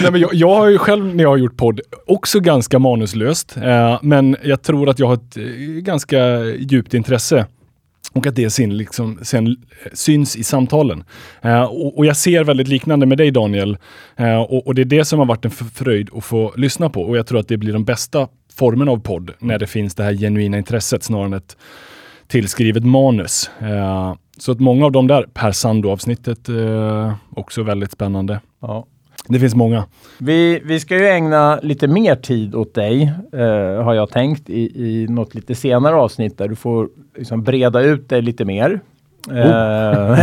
Nej, 0.00 0.10
men 0.12 0.20
jag, 0.20 0.34
jag, 0.34 0.54
har 0.54 0.68
ju 0.68 0.78
själv 0.78 1.14
när 1.14 1.24
jag 1.24 1.30
har 1.30 1.36
gjort 1.36 1.56
podd 1.56 1.80
också 2.06 2.40
ganska 2.40 2.78
manuslöst, 2.78 3.56
eh, 3.56 3.98
men 4.02 4.36
jag 4.42 4.62
tror 4.62 4.88
att 4.88 4.98
jag 4.98 5.06
har 5.06 5.14
ett 5.14 5.36
eh, 5.36 5.44
ganska 5.82 6.44
djupt 6.44 6.94
intresse 6.94 7.46
och 8.12 8.26
att 8.26 8.34
det 8.34 8.50
sen, 8.50 8.76
liksom, 8.76 9.18
sen 9.22 9.46
eh, 9.46 9.54
syns 9.92 10.36
i 10.36 10.44
samtalen. 10.44 11.04
Eh, 11.42 11.62
och, 11.62 11.98
och, 11.98 12.06
jag 12.06 12.16
ser 12.16 12.44
väldigt 12.44 12.68
liknande 12.68 13.06
med 13.06 13.18
dig 13.18 13.30
Daniel. 13.30 13.78
Eh, 14.16 14.40
och, 14.40 14.66
och, 14.66 14.74
det 14.74 14.82
är 14.82 14.84
det 14.84 15.04
som 15.04 15.18
har 15.18 15.26
varit 15.26 15.44
en 15.44 15.50
fröjd 15.50 16.10
att 16.14 16.24
få 16.24 16.52
lyssna 16.56 16.90
på. 16.90 17.02
Och 17.02 17.16
jag 17.16 17.26
tror 17.26 17.40
att 17.40 17.48
det 17.48 17.56
blir 17.56 17.72
den 17.72 17.84
bästa 17.84 18.28
formen 18.54 18.88
av 18.88 19.00
podd 19.00 19.30
när 19.38 19.58
det 19.58 19.66
finns 19.66 19.94
det 19.94 20.02
här 20.02 20.14
genuina 20.14 20.58
intresset 20.58 21.02
snarare 21.02 21.26
än 21.26 21.32
ett 21.32 21.56
tillskrivet 22.28 22.84
manus. 22.84 23.50
Eh, 23.60 24.14
så 24.38 24.52
att 24.52 24.60
många 24.60 24.84
av 24.84 24.92
de 24.92 25.06
där, 25.06 25.26
Per 25.34 25.52
Sando-avsnittet, 25.52 26.48
eh, 26.48 27.14
också 27.30 27.62
väldigt 27.62 27.92
spännande. 27.92 28.40
Ja. 28.60 28.86
Det 29.28 29.38
finns 29.38 29.54
många. 29.54 29.84
Vi, 30.18 30.62
vi 30.64 30.80
ska 30.80 30.96
ju 30.96 31.06
ägna 31.06 31.60
lite 31.62 31.86
mer 31.86 32.14
tid 32.14 32.54
åt 32.54 32.74
dig, 32.74 33.12
eh, 33.32 33.82
har 33.84 33.94
jag 33.94 34.10
tänkt, 34.10 34.50
i, 34.50 34.84
i 34.84 35.06
något 35.08 35.34
lite 35.34 35.54
senare 35.54 35.94
avsnitt 35.94 36.38
där 36.38 36.48
du 36.48 36.56
får 36.56 36.88
liksom 37.16 37.42
breda 37.42 37.80
ut 37.80 38.08
dig 38.08 38.22
lite 38.22 38.44
mer. 38.44 38.80
Oh. 39.28 39.38
Eh, 39.38 40.18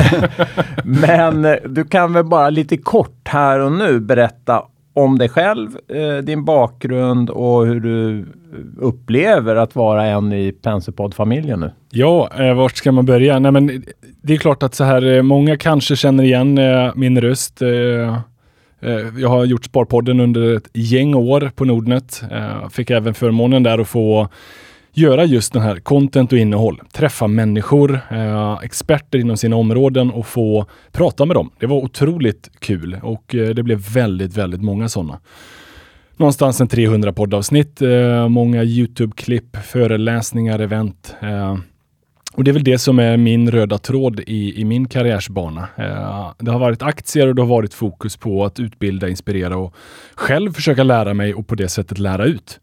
men 0.83 1.57
du 1.65 1.83
kan 1.83 2.13
väl 2.13 2.23
bara 2.23 2.49
lite 2.49 2.77
kort 2.77 3.27
här 3.27 3.59
och 3.59 3.71
nu 3.71 3.99
berätta 3.99 4.63
om 4.93 5.17
dig 5.17 5.29
själv, 5.29 5.69
eh, 5.87 6.23
din 6.23 6.45
bakgrund 6.45 7.29
och 7.29 7.65
hur 7.65 7.79
du 7.79 8.25
upplever 8.77 9.55
att 9.55 9.75
vara 9.75 10.05
en 10.05 10.33
i 10.33 10.51
Penserpodd-familjen 10.51 11.59
nu? 11.59 11.71
Ja, 11.91 12.29
eh, 12.39 12.53
vart 12.53 12.75
ska 12.75 12.91
man 12.91 13.05
börja? 13.05 13.39
Nej, 13.39 13.51
men 13.51 13.83
det 14.21 14.33
är 14.33 14.37
klart 14.37 14.63
att 14.63 14.75
så 14.75 14.83
här, 14.83 15.21
många 15.21 15.57
kanske 15.57 15.95
känner 15.95 16.23
igen 16.23 16.59
min 16.95 17.21
röst. 17.21 17.61
Eh, 18.85 19.21
jag 19.21 19.29
har 19.29 19.45
gjort 19.45 19.65
Sparpodden 19.65 20.19
under 20.19 20.55
ett 20.55 20.69
gäng 20.73 21.15
år 21.15 21.51
på 21.55 21.65
Nordnet. 21.65 22.23
Eh, 22.31 22.69
fick 22.69 22.89
även 22.89 23.13
förmånen 23.13 23.63
där 23.63 23.79
att 23.79 23.87
få 23.87 24.29
göra 24.93 25.25
just 25.25 25.53
den 25.53 25.61
här 25.61 25.79
content 25.79 26.31
och 26.31 26.37
innehåll. 26.39 26.81
Träffa 26.93 27.27
människor, 27.27 27.99
eh, 28.11 28.59
experter 28.63 29.19
inom 29.19 29.37
sina 29.37 29.55
områden 29.55 30.11
och 30.11 30.27
få 30.27 30.65
prata 30.91 31.25
med 31.25 31.35
dem. 31.35 31.49
Det 31.59 31.65
var 31.65 31.77
otroligt 31.77 32.51
kul 32.59 32.99
och 33.03 33.35
eh, 33.35 33.49
det 33.49 33.63
blev 33.63 33.79
väldigt, 33.93 34.37
väldigt 34.37 34.61
många 34.61 34.89
sådana. 34.89 35.19
Någonstans 36.17 36.61
en 36.61 36.67
300 36.67 37.13
poddavsnitt, 37.13 37.81
eh, 37.81 38.27
många 38.27 38.63
Youtube-klipp, 38.63 39.57
föreläsningar, 39.57 40.59
event. 40.59 41.15
Eh, 41.21 41.57
och 42.35 42.43
det 42.43 42.51
är 42.51 42.53
väl 42.53 42.63
det 42.63 42.77
som 42.77 42.99
är 42.99 43.17
min 43.17 43.51
röda 43.51 43.77
tråd 43.77 44.19
i, 44.19 44.61
i 44.61 44.65
min 44.65 44.87
karriärsbana. 44.87 45.67
Eh, 45.77 46.31
det 46.39 46.51
har 46.51 46.59
varit 46.59 46.81
aktier 46.81 47.27
och 47.27 47.35
det 47.35 47.41
har 47.41 47.49
varit 47.49 47.73
fokus 47.73 48.17
på 48.17 48.45
att 48.45 48.59
utbilda, 48.59 49.09
inspirera 49.09 49.57
och 49.57 49.75
själv 50.15 50.53
försöka 50.53 50.83
lära 50.83 51.13
mig 51.13 51.33
och 51.33 51.47
på 51.47 51.55
det 51.55 51.69
sättet 51.69 51.99
lära 51.99 52.25
ut. 52.25 52.59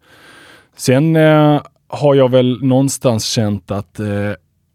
Sen 0.76 1.17
eh, 1.17 1.62
har 1.88 2.14
jag 2.14 2.31
väl 2.31 2.64
någonstans 2.64 3.25
känt 3.25 3.71
att 3.71 4.00
eh, 4.00 4.33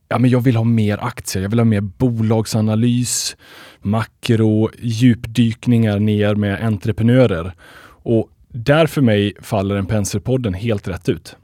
ja, 0.10 0.20
men 0.20 0.30
jag 0.30 0.42
vill 0.42 0.56
ha 0.56 0.64
mer 0.64 0.98
aktier. 1.02 1.44
Jag 1.44 1.50
vill 1.50 1.60
ha 1.60 1.66
mer 1.66 1.82
bolagsanalys, 1.82 3.38
makro, 3.82 4.70
djupdykningar 4.80 6.00
ner 6.00 6.36
med 6.36 6.66
entreprenörer. 6.66 7.54
Och 7.88 8.30
där 8.48 8.88
för 8.88 9.02
mig 9.02 9.34
faller 9.42 9.76
en 9.76 9.86
penselpodden 9.86 10.54
helt 10.54 10.88
rätt 10.88 11.10
ut. 11.10 11.36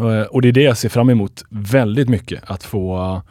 Eh, 0.00 0.22
och 0.22 0.42
det 0.42 0.48
är 0.48 0.52
det 0.52 0.62
jag 0.62 0.76
ser 0.76 0.88
fram 0.88 1.10
emot 1.10 1.44
väldigt 1.50 2.08
mycket, 2.08 2.42
att 2.46 2.64
få, 2.64 3.22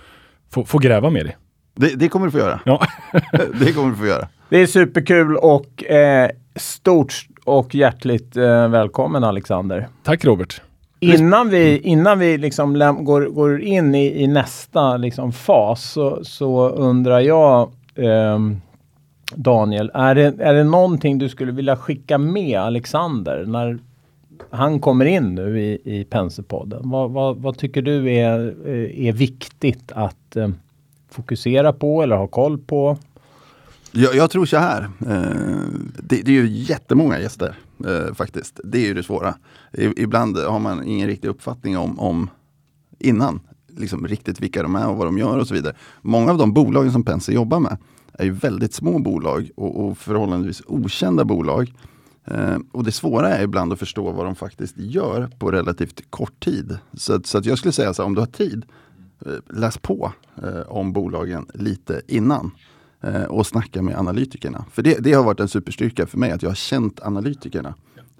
få, 0.51 0.65
få 0.65 0.77
gräva 0.77 1.09
mer 1.09 1.25
i. 1.25 1.31
Det, 1.75 1.95
det 1.95 2.09
kommer 2.09 2.25
du 2.25 2.31
få 2.31 2.37
göra. 2.37 2.59
Ja. 2.65 2.87
det 3.59 3.73
kommer 3.73 3.89
du 3.89 3.95
få 3.95 4.05
göra. 4.05 4.27
Det 4.49 4.57
är 4.57 4.67
superkul 4.67 5.37
och 5.37 5.83
eh, 5.83 6.29
stort 6.55 7.13
och 7.43 7.75
hjärtligt 7.75 8.37
eh, 8.37 8.67
välkommen 8.67 9.23
Alexander. 9.23 9.87
Tack 10.03 10.25
Robert. 10.25 10.61
Innan 10.99 11.49
vi, 11.49 11.77
innan 11.77 12.19
vi 12.19 12.37
liksom 12.37 12.75
läm- 12.75 13.03
går, 13.03 13.21
går 13.21 13.61
in 13.61 13.95
i, 13.95 14.23
i 14.23 14.27
nästa 14.27 14.97
liksom 14.97 15.31
fas 15.31 15.91
så, 15.91 16.19
så 16.23 16.69
undrar 16.69 17.19
jag 17.19 17.71
ehm, 17.95 18.61
Daniel, 19.35 19.91
är 19.93 20.15
det, 20.15 20.35
är 20.39 20.53
det 20.53 20.63
någonting 20.63 21.17
du 21.17 21.29
skulle 21.29 21.51
vilja 21.51 21.77
skicka 21.77 22.17
med 22.17 22.59
Alexander 22.59 23.45
när 23.45 23.79
han 24.49 24.79
kommer 24.79 25.05
in 25.05 25.35
nu 25.35 25.61
i, 25.61 25.81
i 25.83 26.03
Penserpodden? 26.03 26.89
Vad, 26.89 27.11
vad, 27.11 27.37
vad 27.37 27.57
tycker 27.57 27.81
du 27.81 28.13
är, 28.13 28.55
eh, 28.65 29.07
är 29.07 29.13
viktigt 29.13 29.91
att 29.91 30.35
eh, 30.35 30.49
fokusera 31.09 31.73
på 31.73 32.03
eller 32.03 32.15
ha 32.15 32.27
koll 32.27 32.57
på? 32.57 32.97
Jag, 33.91 34.15
jag 34.15 34.31
tror 34.31 34.45
så 34.45 34.57
här. 34.57 34.81
Eh, 34.81 35.69
det, 35.99 36.21
det 36.21 36.31
är 36.31 36.41
ju 36.41 36.47
jättemånga 36.47 37.19
gäster 37.19 37.55
eh, 37.85 38.13
faktiskt. 38.13 38.59
Det 38.63 38.77
är 38.77 38.85
ju 38.85 38.93
det 38.93 39.03
svåra. 39.03 39.35
I, 39.73 40.01
ibland 40.03 40.37
har 40.37 40.59
man 40.59 40.83
ingen 40.87 41.07
riktig 41.07 41.27
uppfattning 41.27 41.77
om, 41.77 41.99
om 41.99 42.29
innan. 42.99 43.39
Liksom 43.77 44.07
riktigt 44.07 44.39
vilka 44.39 44.63
de 44.63 44.75
är 44.75 44.87
och 44.87 44.97
vad 44.97 45.07
de 45.07 45.17
gör 45.17 45.39
och 45.39 45.47
så 45.47 45.53
vidare. 45.53 45.75
Många 46.01 46.31
av 46.31 46.37
de 46.37 46.53
bolagen 46.53 46.91
som 46.91 47.03
Penser 47.03 47.33
jobbar 47.33 47.59
med 47.59 47.77
är 48.13 48.25
ju 48.25 48.31
väldigt 48.31 48.73
små 48.73 48.99
bolag 48.99 49.49
och, 49.55 49.85
och 49.85 49.97
förhållandevis 49.97 50.61
okända 50.67 51.25
bolag. 51.25 51.73
Eh, 52.25 52.57
och 52.71 52.83
det 52.83 52.91
svåra 52.91 53.29
är 53.29 53.43
ibland 53.43 53.73
att 53.73 53.79
förstå 53.79 54.11
vad 54.11 54.25
de 54.25 54.35
faktiskt 54.35 54.77
gör 54.77 55.29
på 55.39 55.51
relativt 55.51 56.11
kort 56.11 56.39
tid. 56.45 56.77
Så, 56.93 57.13
att- 57.13 57.25
så 57.25 57.37
att 57.37 57.45
jag 57.45 57.57
skulle 57.57 57.71
säga 57.71 57.93
så 57.93 58.01
här, 58.01 58.07
om 58.07 58.13
du 58.15 58.21
har 58.21 58.25
tid, 58.27 58.65
eh, 59.25 59.31
läs 59.57 59.77
på 59.77 60.13
eh, 60.43 60.59
om 60.67 60.93
bolagen 60.93 61.45
lite 61.53 62.01
innan. 62.07 62.51
Eh, 63.01 63.23
och 63.23 63.47
snacka 63.47 63.81
med 63.81 63.97
analytikerna. 63.99 64.65
För 64.71 64.81
det, 64.81 64.97
det 64.99 65.13
har 65.13 65.23
varit 65.23 65.39
en 65.39 65.47
superstyrka 65.47 66.05
för 66.07 66.17
mig, 66.17 66.31
att 66.31 66.41
jag 66.43 66.49
har 66.49 66.55
känt 66.55 66.99
analytikerna. 67.03 67.73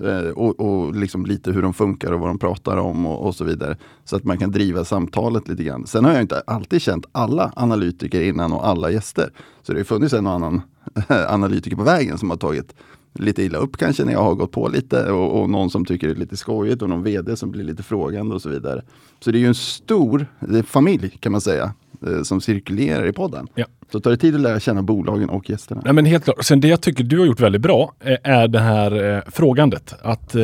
Eh, 0.04 0.30
och 0.30 0.60
och 0.60 0.96
liksom 0.96 1.26
lite 1.26 1.52
hur 1.52 1.62
de 1.62 1.74
funkar 1.74 2.12
och 2.12 2.20
vad 2.20 2.30
de 2.30 2.40
pratar 2.40 2.78
om 2.78 3.06
och, 3.06 3.26
och 3.28 3.36
så 3.36 3.44
vidare. 3.44 3.78
Så 4.06 4.16
att 4.16 4.24
man 4.24 4.38
kan 4.38 4.52
driva 4.52 4.86
samtalet 4.86 5.48
lite 5.48 5.64
grann. 5.64 5.88
Sen 5.88 6.06
har 6.06 6.12
jag 6.12 6.22
inte 6.22 6.44
alltid 6.48 6.82
känt 6.82 7.06
alla 7.12 7.52
analytiker 7.56 8.22
innan 8.22 8.54
och 8.54 8.68
alla 8.68 8.92
gäster. 8.92 9.30
Så 9.64 9.74
det 9.74 9.80
har 9.80 9.84
funnits 9.84 10.14
en 10.14 10.28
och 10.28 10.34
annan 10.34 10.62
analytiker 11.28 11.76
på 11.78 11.84
vägen 11.84 12.18
som 12.18 12.30
har 12.30 12.38
tagit 12.38 12.76
lite 13.20 13.44
illa 13.44 13.58
upp 13.58 13.78
kanske 13.78 14.06
när 14.06 14.14
jag 14.14 14.24
har 14.24 14.36
gått 14.36 14.52
på 14.52 14.68
lite 14.68 15.12
och, 15.12 15.42
och 15.42 15.50
någon 15.50 15.70
som 15.70 15.86
tycker 15.86 16.08
det 16.08 16.14
är 16.14 16.18
lite 16.18 16.38
skojigt 16.38 16.82
och 16.82 16.90
någon 16.90 17.04
vd 17.04 17.36
som 17.36 17.52
blir 17.52 17.64
lite 17.64 17.84
frågande 17.84 18.36
och 18.36 18.42
så 18.42 18.50
vidare. 18.50 18.82
Så 19.20 19.32
det 19.32 19.38
är 19.38 19.40
ju 19.40 19.48
en 19.48 19.56
stor 19.56 20.28
familj 20.64 21.18
kan 21.20 21.32
man 21.32 21.42
säga 21.42 21.74
eh, 22.08 22.22
som 22.22 22.42
cirkulerar 22.42 23.08
i 23.08 23.14
podden. 23.14 23.48
Ja. 23.56 23.66
Så 23.92 24.00
tar 24.00 24.12
det 24.12 24.18
tid 24.18 24.36
att 24.36 24.42
lära 24.42 24.60
känna 24.60 24.82
bolagen 24.82 25.30
och 25.30 25.50
gästerna. 25.50 25.82
Nej, 25.86 25.94
men 25.94 26.06
helt 26.06 26.24
klart. 26.24 26.46
Sen 26.46 26.60
det 26.62 26.68
jag 26.68 26.82
tycker 26.82 27.04
du 27.04 27.20
har 27.20 27.26
gjort 27.26 27.40
väldigt 27.40 27.62
bra 27.62 27.94
eh, 28.04 28.18
är 28.24 28.48
det 28.48 28.60
här 28.60 29.16
eh, 29.16 29.22
frågandet. 29.28 29.94
Att 30.02 30.36
eh, 30.36 30.44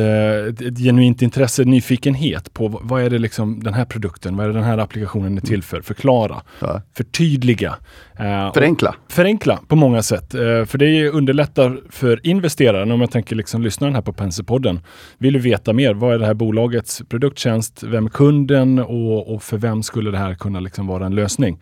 ett 0.68 0.78
genuint 0.78 1.22
intresse, 1.22 1.64
nyfikenhet 1.64 2.52
på 2.54 2.80
vad 2.82 3.02
är 3.02 3.10
det 3.10 3.18
liksom 3.18 3.62
den 3.62 3.74
här 3.74 3.84
produkten, 3.84 4.36
vad 4.36 4.44
är 4.44 4.48
det 4.48 4.54
den 4.54 4.64
här 4.64 4.78
applikationen 4.78 5.36
är 5.36 5.40
till 5.40 5.62
för? 5.62 5.80
Förklara, 5.80 6.42
Ja. 6.60 6.82
förtydliga. 6.96 7.74
Eh, 8.18 8.52
Förenkla. 8.52 8.94
förenkla 9.08 9.58
på 9.68 9.76
många 9.76 10.02
sätt. 10.02 10.30
För 10.66 10.78
det 10.78 11.08
underlättar 11.08 11.80
för 11.90 12.26
investeraren, 12.26 12.90
om 12.90 13.00
jag 13.00 13.10
tänker 13.10 13.36
liksom 13.36 13.62
lyssnaren 13.62 13.94
här 13.94 14.02
på 14.02 14.12
Penserpodden. 14.12 14.80
Vill 15.18 15.32
du 15.32 15.38
veta 15.38 15.72
mer? 15.72 15.94
Vad 15.94 16.14
är 16.14 16.18
det 16.18 16.26
här 16.26 16.34
bolagets 16.34 17.02
produkttjänst? 17.08 17.82
Vem 17.82 18.06
är 18.06 18.10
kunden? 18.10 18.78
Och, 18.78 19.34
och 19.34 19.42
för 19.42 19.56
vem 19.58 19.82
skulle 19.82 20.10
det 20.10 20.18
här 20.18 20.34
kunna 20.34 20.60
liksom 20.60 20.86
vara 20.86 21.06
en 21.06 21.14
lösning? 21.14 21.58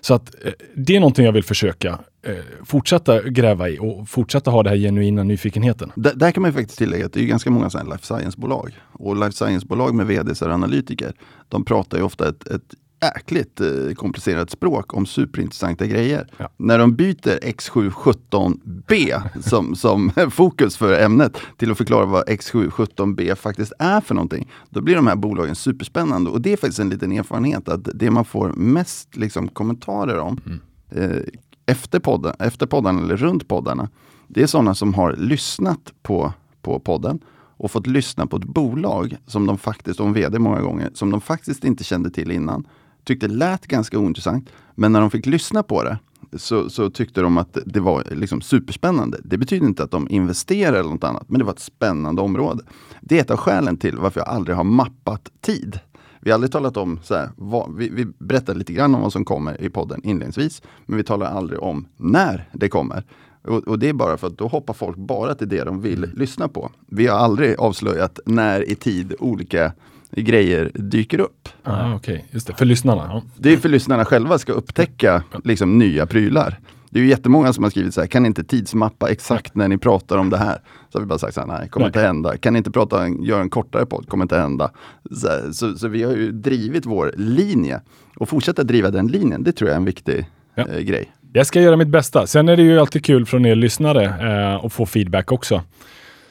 Så 0.00 0.14
att 0.14 0.34
det 0.74 0.96
är 0.96 1.00
någonting 1.14 1.24
jag 1.24 1.32
vill 1.32 1.44
försöka 1.44 1.98
eh, 2.22 2.34
fortsätta 2.64 3.22
gräva 3.22 3.68
i 3.68 3.78
och 3.78 4.08
fortsätta 4.08 4.50
ha 4.50 4.62
den 4.62 4.72
här 4.72 4.78
genuina 4.78 5.22
nyfikenheten. 5.22 5.92
D- 5.96 6.10
där 6.14 6.30
kan 6.30 6.42
man 6.42 6.50
ju 6.50 6.54
faktiskt 6.54 6.78
tillägga 6.78 7.06
att 7.06 7.12
det 7.12 7.20
är 7.20 7.26
ganska 7.26 7.50
många 7.50 7.70
sådana 7.70 7.90
life 7.90 8.06
science-bolag. 8.06 8.72
Och 8.92 9.16
life 9.16 9.32
science-bolag 9.32 9.94
med 9.94 10.06
vd 10.06 10.30
och 10.30 10.52
analytiker, 10.52 11.12
de 11.48 11.64
pratar 11.64 11.98
ju 11.98 12.04
ofta 12.04 12.28
ett, 12.28 12.46
ett 12.46 12.74
jäkligt 13.02 13.60
eh, 13.60 13.94
komplicerat 13.94 14.50
språk 14.50 14.94
om 14.94 15.06
superintressanta 15.06 15.86
grejer. 15.86 16.26
Ja. 16.36 16.48
När 16.56 16.78
de 16.78 16.96
byter 16.96 17.38
X717B 17.42 19.22
som, 19.48 19.76
som 19.76 20.10
fokus 20.30 20.76
för 20.76 21.02
ämnet 21.02 21.36
till 21.56 21.70
att 21.70 21.78
förklara 21.78 22.06
vad 22.06 22.28
X717B 22.28 23.34
faktiskt 23.34 23.72
är 23.78 24.00
för 24.00 24.14
någonting, 24.14 24.50
då 24.70 24.80
blir 24.80 24.94
de 24.94 25.06
här 25.06 25.16
bolagen 25.16 25.54
superspännande. 25.54 26.30
Och 26.30 26.40
det 26.40 26.52
är 26.52 26.56
faktiskt 26.56 26.78
en 26.78 26.90
liten 26.90 27.12
erfarenhet 27.12 27.68
att 27.68 27.88
det 27.94 28.10
man 28.10 28.24
får 28.24 28.52
mest 28.52 29.16
liksom, 29.16 29.48
kommentarer 29.48 30.18
om 30.18 30.60
eh, 30.94 31.18
efter, 31.66 31.98
podden, 31.98 32.34
efter 32.38 32.66
podden 32.66 32.98
eller 32.98 33.16
runt 33.16 33.48
poddarna, 33.48 33.88
det 34.28 34.42
är 34.42 34.46
sådana 34.46 34.74
som 34.74 34.94
har 34.94 35.12
lyssnat 35.12 35.92
på, 36.02 36.32
på 36.62 36.80
podden 36.80 37.20
och 37.56 37.70
fått 37.70 37.86
lyssna 37.86 38.26
på 38.26 38.36
ett 38.36 38.44
bolag 38.44 39.16
som 39.26 39.46
de 39.46 39.58
faktiskt, 39.58 40.00
och 40.00 40.06
en 40.06 40.12
vd 40.12 40.38
många 40.38 40.60
gånger, 40.60 40.90
som 40.94 41.10
de 41.10 41.20
faktiskt 41.20 41.64
inte 41.64 41.84
kände 41.84 42.10
till 42.10 42.30
innan. 42.30 42.66
Tyckte 43.04 43.28
lät 43.28 43.66
ganska 43.66 43.98
ointressant, 43.98 44.50
men 44.74 44.92
när 44.92 45.00
de 45.00 45.10
fick 45.10 45.26
lyssna 45.26 45.62
på 45.62 45.82
det 45.82 45.98
så, 46.32 46.70
så 46.70 46.90
tyckte 46.90 47.20
de 47.20 47.38
att 47.38 47.58
det 47.66 47.80
var 47.80 48.04
liksom 48.10 48.40
superspännande. 48.40 49.20
Det 49.24 49.38
betyder 49.38 49.66
inte 49.66 49.84
att 49.84 49.90
de 49.90 50.08
investerar 50.10 50.76
eller 50.76 50.90
något 50.90 51.04
annat, 51.04 51.30
men 51.30 51.38
det 51.38 51.44
var 51.44 51.52
ett 51.52 51.58
spännande 51.58 52.22
område. 52.22 52.62
Det 53.00 53.18
är 53.18 53.20
ett 53.20 53.30
av 53.30 53.36
skälen 53.36 53.76
till 53.76 53.96
varför 53.96 54.20
jag 54.20 54.28
aldrig 54.28 54.56
har 54.56 54.64
mappat 54.64 55.30
tid. 55.40 55.80
Vi 56.24 56.30
har 56.30 56.34
aldrig 56.34 56.52
talat 56.52 56.76
om, 56.76 57.00
så 57.02 57.14
här, 57.14 57.30
vad, 57.36 57.74
vi, 57.76 57.88
vi 57.88 58.06
berättar 58.18 58.54
lite 58.54 58.72
grann 58.72 58.94
om 58.94 59.00
vad 59.00 59.12
som 59.12 59.24
kommer 59.24 59.62
i 59.62 59.70
podden 59.70 60.00
inledningsvis, 60.04 60.62
men 60.86 60.96
vi 60.96 61.04
talar 61.04 61.26
aldrig 61.26 61.62
om 61.62 61.86
när 61.96 62.48
det 62.52 62.68
kommer. 62.68 63.02
Och, 63.42 63.68
och 63.68 63.78
det 63.78 63.88
är 63.88 63.92
bara 63.92 64.16
för 64.16 64.26
att 64.26 64.38
då 64.38 64.48
hoppar 64.48 64.74
folk 64.74 64.96
bara 64.96 65.34
till 65.34 65.48
det 65.48 65.64
de 65.64 65.80
vill 65.80 66.10
lyssna 66.16 66.48
på. 66.48 66.70
Vi 66.86 67.06
har 67.06 67.18
aldrig 67.18 67.58
avslöjat 67.58 68.18
när 68.26 68.70
i 68.70 68.74
tid 68.74 69.14
olika 69.18 69.72
grejer 70.10 70.70
dyker 70.74 71.20
upp. 71.20 71.48
Ah, 71.62 71.94
Okej, 71.94 72.24
just 72.30 72.46
det. 72.46 72.54
För 72.54 72.64
lyssnarna. 72.64 73.02
Ja. 73.08 73.22
Det 73.36 73.52
är 73.52 73.56
för 73.56 73.68
lyssnarna 73.68 74.04
själva 74.04 74.38
ska 74.38 74.52
upptäcka 74.52 75.22
liksom, 75.44 75.78
nya 75.78 76.06
prylar. 76.06 76.58
Det 76.94 77.00
är 77.00 77.02
ju 77.02 77.08
jättemånga 77.08 77.52
som 77.52 77.64
har 77.64 77.70
skrivit 77.70 77.94
så 77.94 78.00
här, 78.00 78.08
kan 78.08 78.26
inte 78.26 78.44
tidsmappa 78.44 79.10
exakt 79.10 79.54
när 79.54 79.68
ni 79.68 79.78
pratar 79.78 80.18
om 80.18 80.30
det 80.30 80.36
här? 80.36 80.58
Så 80.92 80.98
har 80.98 81.00
vi 81.00 81.06
bara 81.06 81.18
sagt 81.18 81.34
så 81.34 81.40
här, 81.40 81.46
nej, 81.46 81.68
kommer 81.68 81.84
Nej. 81.84 81.88
inte 81.88 82.00
hända. 82.00 82.36
Kan 82.36 82.52
ni 82.52 82.56
inte 82.58 82.70
prata, 82.70 83.08
göra 83.08 83.40
en 83.40 83.50
kortare 83.50 83.86
podd? 83.86 84.08
Kommer 84.08 84.24
inte 84.24 84.36
hända. 84.38 84.70
Så, 85.10 85.28
här, 85.28 85.52
så, 85.52 85.74
så 85.78 85.88
vi 85.88 86.02
har 86.02 86.12
ju 86.12 86.32
drivit 86.32 86.86
vår 86.86 87.14
linje. 87.16 87.80
Och 88.16 88.28
fortsätta 88.28 88.62
driva 88.62 88.90
den 88.90 89.06
linjen, 89.06 89.42
det 89.44 89.52
tror 89.52 89.68
jag 89.68 89.74
är 89.74 89.78
en 89.78 89.84
viktig 89.84 90.26
Ja. 90.54 90.66
eh, 90.68 90.80
grej. 90.80 91.12
Jag 91.32 91.46
ska 91.46 91.60
göra 91.60 91.76
mitt 91.76 91.88
bästa. 91.88 92.26
Sen 92.26 92.48
är 92.48 92.56
det 92.56 92.62
ju 92.62 92.80
alltid 92.80 93.04
kul 93.04 93.26
från 93.26 93.46
er 93.46 93.54
lyssnare 93.54 94.04
eh, 94.04 94.64
att 94.64 94.72
få 94.72 94.86
feedback 94.86 95.32
också. 95.32 95.62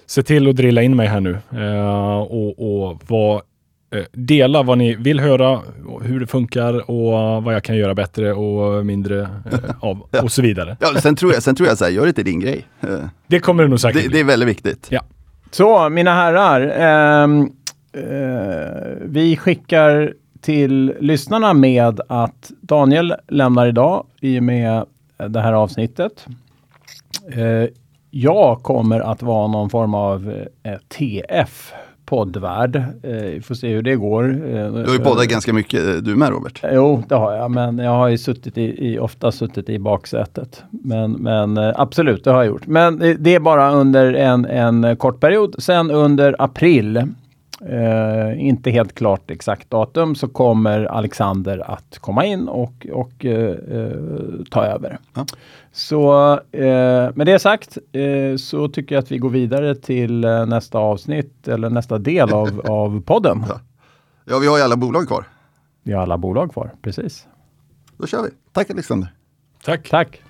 Se 0.05 0.23
till 0.23 0.49
att 0.49 0.55
drilla 0.55 0.81
in 0.81 0.95
mig 0.95 1.07
här 1.07 1.19
nu 1.21 1.37
eh, 1.51 2.17
och, 2.21 2.89
och 2.89 3.01
vad, 3.07 3.41
dela 4.11 4.63
vad 4.63 4.77
ni 4.77 4.95
vill 4.95 5.19
höra, 5.19 5.59
hur 6.01 6.19
det 6.19 6.27
funkar 6.27 6.89
och 6.91 7.43
vad 7.43 7.55
jag 7.55 7.63
kan 7.63 7.75
göra 7.77 7.93
bättre 7.95 8.33
och 8.33 8.85
mindre 8.85 9.21
eh, 9.21 9.29
av 9.79 10.01
och 10.23 10.31
så 10.31 10.41
vidare. 10.41 10.77
Ja, 10.79 10.87
sen 11.01 11.15
tror 11.15 11.33
jag, 11.33 11.43
sen 11.43 11.55
tror 11.55 11.67
jag 11.69 11.77
så 11.77 11.85
här, 11.85 11.91
gör 11.91 12.05
det 12.05 12.13
till 12.13 12.25
din 12.25 12.39
grej. 12.39 12.65
Eh, 12.81 12.89
Det 13.27 13.39
kommer 13.39 13.63
det 13.63 13.69
nog 13.69 13.79
säkert 13.79 14.01
Det, 14.03 14.07
bli. 14.09 14.17
det 14.17 14.19
är 14.23 14.27
väldigt 14.27 14.49
viktigt. 14.49 14.87
Ja. 14.91 15.01
Så, 15.51 15.89
mina 15.89 16.13
herrar. 16.13 16.61
ehm, 16.77 17.41
eh, 17.93 18.97
vi 19.05 19.37
skickar 19.37 20.13
till 20.41 20.93
lyssnarna 20.99 21.53
med 21.53 21.99
att 22.09 22.51
Daniel 22.61 23.15
lämnar 23.27 23.67
idag 23.67 24.05
i 24.21 24.39
och 24.39 24.43
med 24.43 24.85
det 25.29 25.41
här 25.41 25.53
avsnittet. 25.53 26.25
Eh, 27.33 27.69
jag 28.11 28.63
kommer 28.63 28.99
att 28.99 29.21
vara 29.21 29.47
någon 29.47 29.69
form 29.69 29.93
av 29.93 30.33
eh, 30.63 30.73
TF 30.97 31.73
poddvärld. 32.13 32.75
Eh, 32.75 33.11
vi 33.11 33.41
får 33.41 33.55
se 33.55 33.67
hur 33.67 33.81
det 33.81 33.95
går. 33.95 34.23
Eh, 34.23 34.73
Du 34.73 34.85
har 34.85 34.93
ju 34.93 34.99
poddat 34.99 35.27
ganska 35.27 35.53
mycket 35.53 35.87
eh, 35.87 35.93
du 35.95 36.15
med 36.15 36.29
Robert. 36.29 36.63
Jo, 36.73 37.03
det 37.09 37.15
har 37.15 37.33
jag, 37.33 37.51
men 37.51 37.77
jag 37.77 37.91
har 37.91 38.07
ju 38.07 38.17
suttit 38.17 38.57
i, 38.57 38.87
i, 38.87 38.99
ofta 38.99 39.31
suttit 39.31 39.69
i 39.69 39.79
baksätet. 39.79 40.63
Men, 40.69 41.11
men 41.11 41.57
eh, 41.57 41.73
absolut, 41.75 42.23
det 42.23 42.31
har 42.31 42.37
jag 42.37 42.45
gjort. 42.45 42.67
Men 42.67 42.99
det, 42.99 43.13
det 43.13 43.35
är 43.35 43.39
bara 43.39 43.71
under 43.71 44.13
en, 44.13 44.45
en 44.45 44.97
kort 44.97 45.19
period. 45.19 45.55
Sen 45.57 45.91
under 45.91 46.35
april, 46.39 47.03
eh, 47.69 48.47
inte 48.47 48.71
helt 48.71 48.95
klart 48.95 49.31
exakt 49.31 49.69
datum, 49.69 50.15
så 50.15 50.27
kommer 50.27 50.85
Alexander 50.85 51.71
att 51.71 51.97
komma 51.99 52.25
in 52.25 52.47
och, 52.47 52.87
och 52.91 53.25
eh, 53.25 53.49
eh, 53.77 53.91
ta 54.51 54.65
över. 54.65 54.97
Ja. 55.13 55.25
Så 55.71 56.33
eh, 56.51 57.09
med 57.15 57.25
det 57.27 57.39
sagt 57.39 57.77
eh, 57.91 58.37
så 58.37 58.67
tycker 58.67 58.95
jag 58.95 59.01
att 59.03 59.11
vi 59.11 59.17
går 59.17 59.29
vidare 59.29 59.75
till 59.75 60.23
eh, 60.23 60.45
nästa 60.45 60.77
avsnitt 60.77 61.47
eller 61.47 61.69
nästa 61.69 61.97
del 61.97 62.33
av, 62.33 62.61
av 62.69 63.01
podden. 63.01 63.43
Ja. 63.49 63.59
Ja, 64.25 64.39
vi 64.39 64.47
har 64.47 64.57
ju 64.57 64.63
alla 64.63 64.75
bolag 64.77 65.07
kvar. 65.07 65.25
Vi 65.83 65.93
har 65.93 66.01
alla 66.01 66.17
bolag 66.17 66.51
kvar, 66.53 66.71
precis. 66.81 67.27
Då 67.97 68.07
kör 68.07 68.23
vi. 68.23 68.29
Tack 68.51 68.69
Alexander. 68.69 69.13
Tack. 69.65 69.89
Tack! 69.89 70.21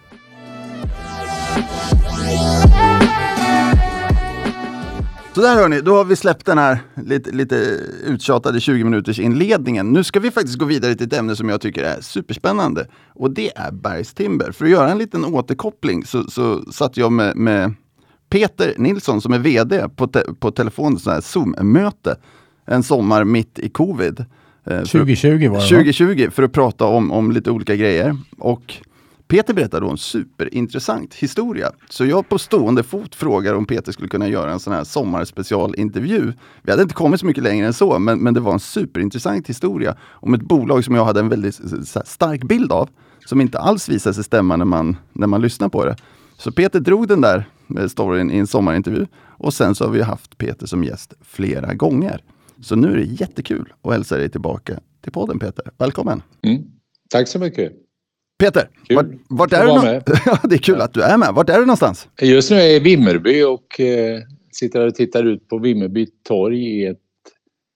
Så 5.36 5.42
där 5.42 5.56
hörni, 5.56 5.82
då 5.82 5.96
har 5.96 6.06
vi 6.06 6.16
släppt 6.16 6.46
den 6.46 6.58
här 6.58 6.80
lite, 6.96 7.32
lite 7.32 7.56
uttjatade 8.06 8.60
20 8.60 8.84
minuters 8.84 9.20
inledningen. 9.20 9.94
Nu 9.94 10.04
ska 10.04 10.20
vi 10.20 10.32
faktiskt 10.32 10.58
gå 10.58 10.66
vidare 10.66 10.96
till 10.96 11.08
ett 11.08 11.14
ämne 11.14 11.36
som 11.36 11.50
jag 11.50 11.62
tycker 11.62 11.84
är 11.84 12.02
superspännande. 12.02 12.88
Och 13.14 13.32
det 13.32 13.58
är 13.58 13.72
bergstimber. 13.72 14.52
För 14.52 14.66
att 14.66 14.72
göra 14.72 14.92
en 14.92 14.98
liten 14.98 15.26
återkoppling 15.26 16.06
så, 16.06 16.24
så 16.24 16.72
satt 16.72 16.98
jag 16.98 17.12
med, 17.12 17.36
med 17.36 17.74
Peter 18.30 18.74
Nilsson 18.78 19.22
som 19.22 19.34
är 19.34 19.40
VD 19.40 19.90
på, 19.96 20.08
te, 20.08 20.22
på 20.40 20.52
telefon, 20.52 21.00
sån 21.00 21.14
här 21.14 21.22
Zoom-möte. 21.22 22.16
En 22.66 22.84
sommar 22.84 23.24
mitt 23.24 23.60
i 23.60 23.70
covid. 23.70 24.20
Eh, 24.20 24.26
för- 24.66 24.86
2020 24.86 25.30
var 25.32 25.40
det 25.40 25.48
va? 25.50 25.60
2020 25.62 26.30
för 26.32 26.44
att 26.44 26.52
prata 26.52 26.86
om, 26.86 27.12
om 27.12 27.32
lite 27.32 27.52
olika 27.52 27.76
grejer. 27.76 28.18
Och 28.38 28.74
Peter 29.28 29.54
berättade 29.54 29.86
då 29.86 29.92
en 29.92 29.98
superintressant 29.98 31.14
historia. 31.14 31.72
Så 31.90 32.06
jag 32.06 32.30
på 32.30 32.40
stående 32.40 32.84
fot 32.84 33.16
frågar 33.16 33.54
om 33.54 33.66
Peter 33.66 33.92
skulle 33.92 34.10
kunna 34.10 34.28
göra 34.28 34.52
en 34.52 34.60
sån 34.60 34.74
här 34.74 34.84
sommarspecialintervju. 34.84 36.34
Vi 36.62 36.72
hade 36.72 36.84
inte 36.84 36.96
kommit 36.96 37.20
så 37.20 37.26
mycket 37.26 37.44
längre 37.44 37.68
än 37.68 37.74
så, 37.74 38.00
men, 38.00 38.20
men 38.20 38.34
det 38.34 38.40
var 38.40 38.54
en 38.54 38.60
superintressant 38.60 39.50
historia 39.50 39.98
om 40.04 40.34
ett 40.34 40.42
bolag 40.42 40.84
som 40.84 40.96
jag 40.96 41.06
hade 41.06 41.20
en 41.20 41.30
väldigt 41.30 41.56
stark 42.06 42.44
bild 42.44 42.72
av, 42.72 42.90
som 43.26 43.42
inte 43.42 43.60
alls 43.60 43.90
visade 43.90 44.14
sig 44.14 44.24
stämma 44.24 44.56
när 44.56 44.66
man, 44.66 44.98
när 45.14 45.28
man 45.28 45.42
lyssnar 45.42 45.70
på 45.70 45.86
det. 45.86 45.96
Så 46.38 46.52
Peter 46.52 46.80
drog 46.80 47.08
den 47.08 47.22
där 47.22 47.46
eh, 47.80 47.88
storyn 47.88 48.32
i 48.32 48.38
en 48.38 48.48
sommarintervju 48.48 49.06
och 49.38 49.54
sen 49.54 49.76
så 49.76 49.86
har 49.86 49.92
vi 49.92 50.02
haft 50.02 50.38
Peter 50.38 50.66
som 50.66 50.84
gäst 50.84 51.14
flera 51.22 51.74
gånger. 51.74 52.24
Så 52.62 52.76
nu 52.76 52.92
är 52.92 52.96
det 52.96 53.04
jättekul 53.04 53.74
att 53.82 53.92
hälsa 53.92 54.18
dig 54.18 54.30
tillbaka 54.30 54.80
till 55.02 55.12
podden 55.12 55.40
Peter. 55.40 55.72
Välkommen! 55.78 56.22
Mm. 56.42 56.64
Tack 57.10 57.28
så 57.28 57.40
mycket. 57.40 57.83
Peter, 58.44 58.70
Kul 58.88 58.96
vart, 58.96 59.06
vart 59.30 59.54
är 59.54 59.66
du? 59.66 60.02
ja, 60.26 60.40
det 60.44 60.56
är 60.56 60.60
kul 60.60 60.82
att 60.82 60.94
du 60.94 61.02
är 61.02 61.18
med. 61.18 61.34
Vart 61.34 61.50
är 61.50 61.54
du 61.54 61.66
någonstans? 61.66 62.08
Just 62.22 62.52
nu 62.52 62.58
är 62.58 62.62
jag 62.62 62.76
i 62.76 62.80
Vimmerby 62.80 63.44
och 63.44 63.80
eh, 63.80 64.20
sitter 64.52 64.80
här 64.80 64.88
och 64.88 64.96
tittar 64.96 65.24
ut 65.24 65.48
på 65.48 65.58
Vimmerby 65.58 66.08
torg 66.24 66.64
i 66.64 66.86
ett 66.86 67.00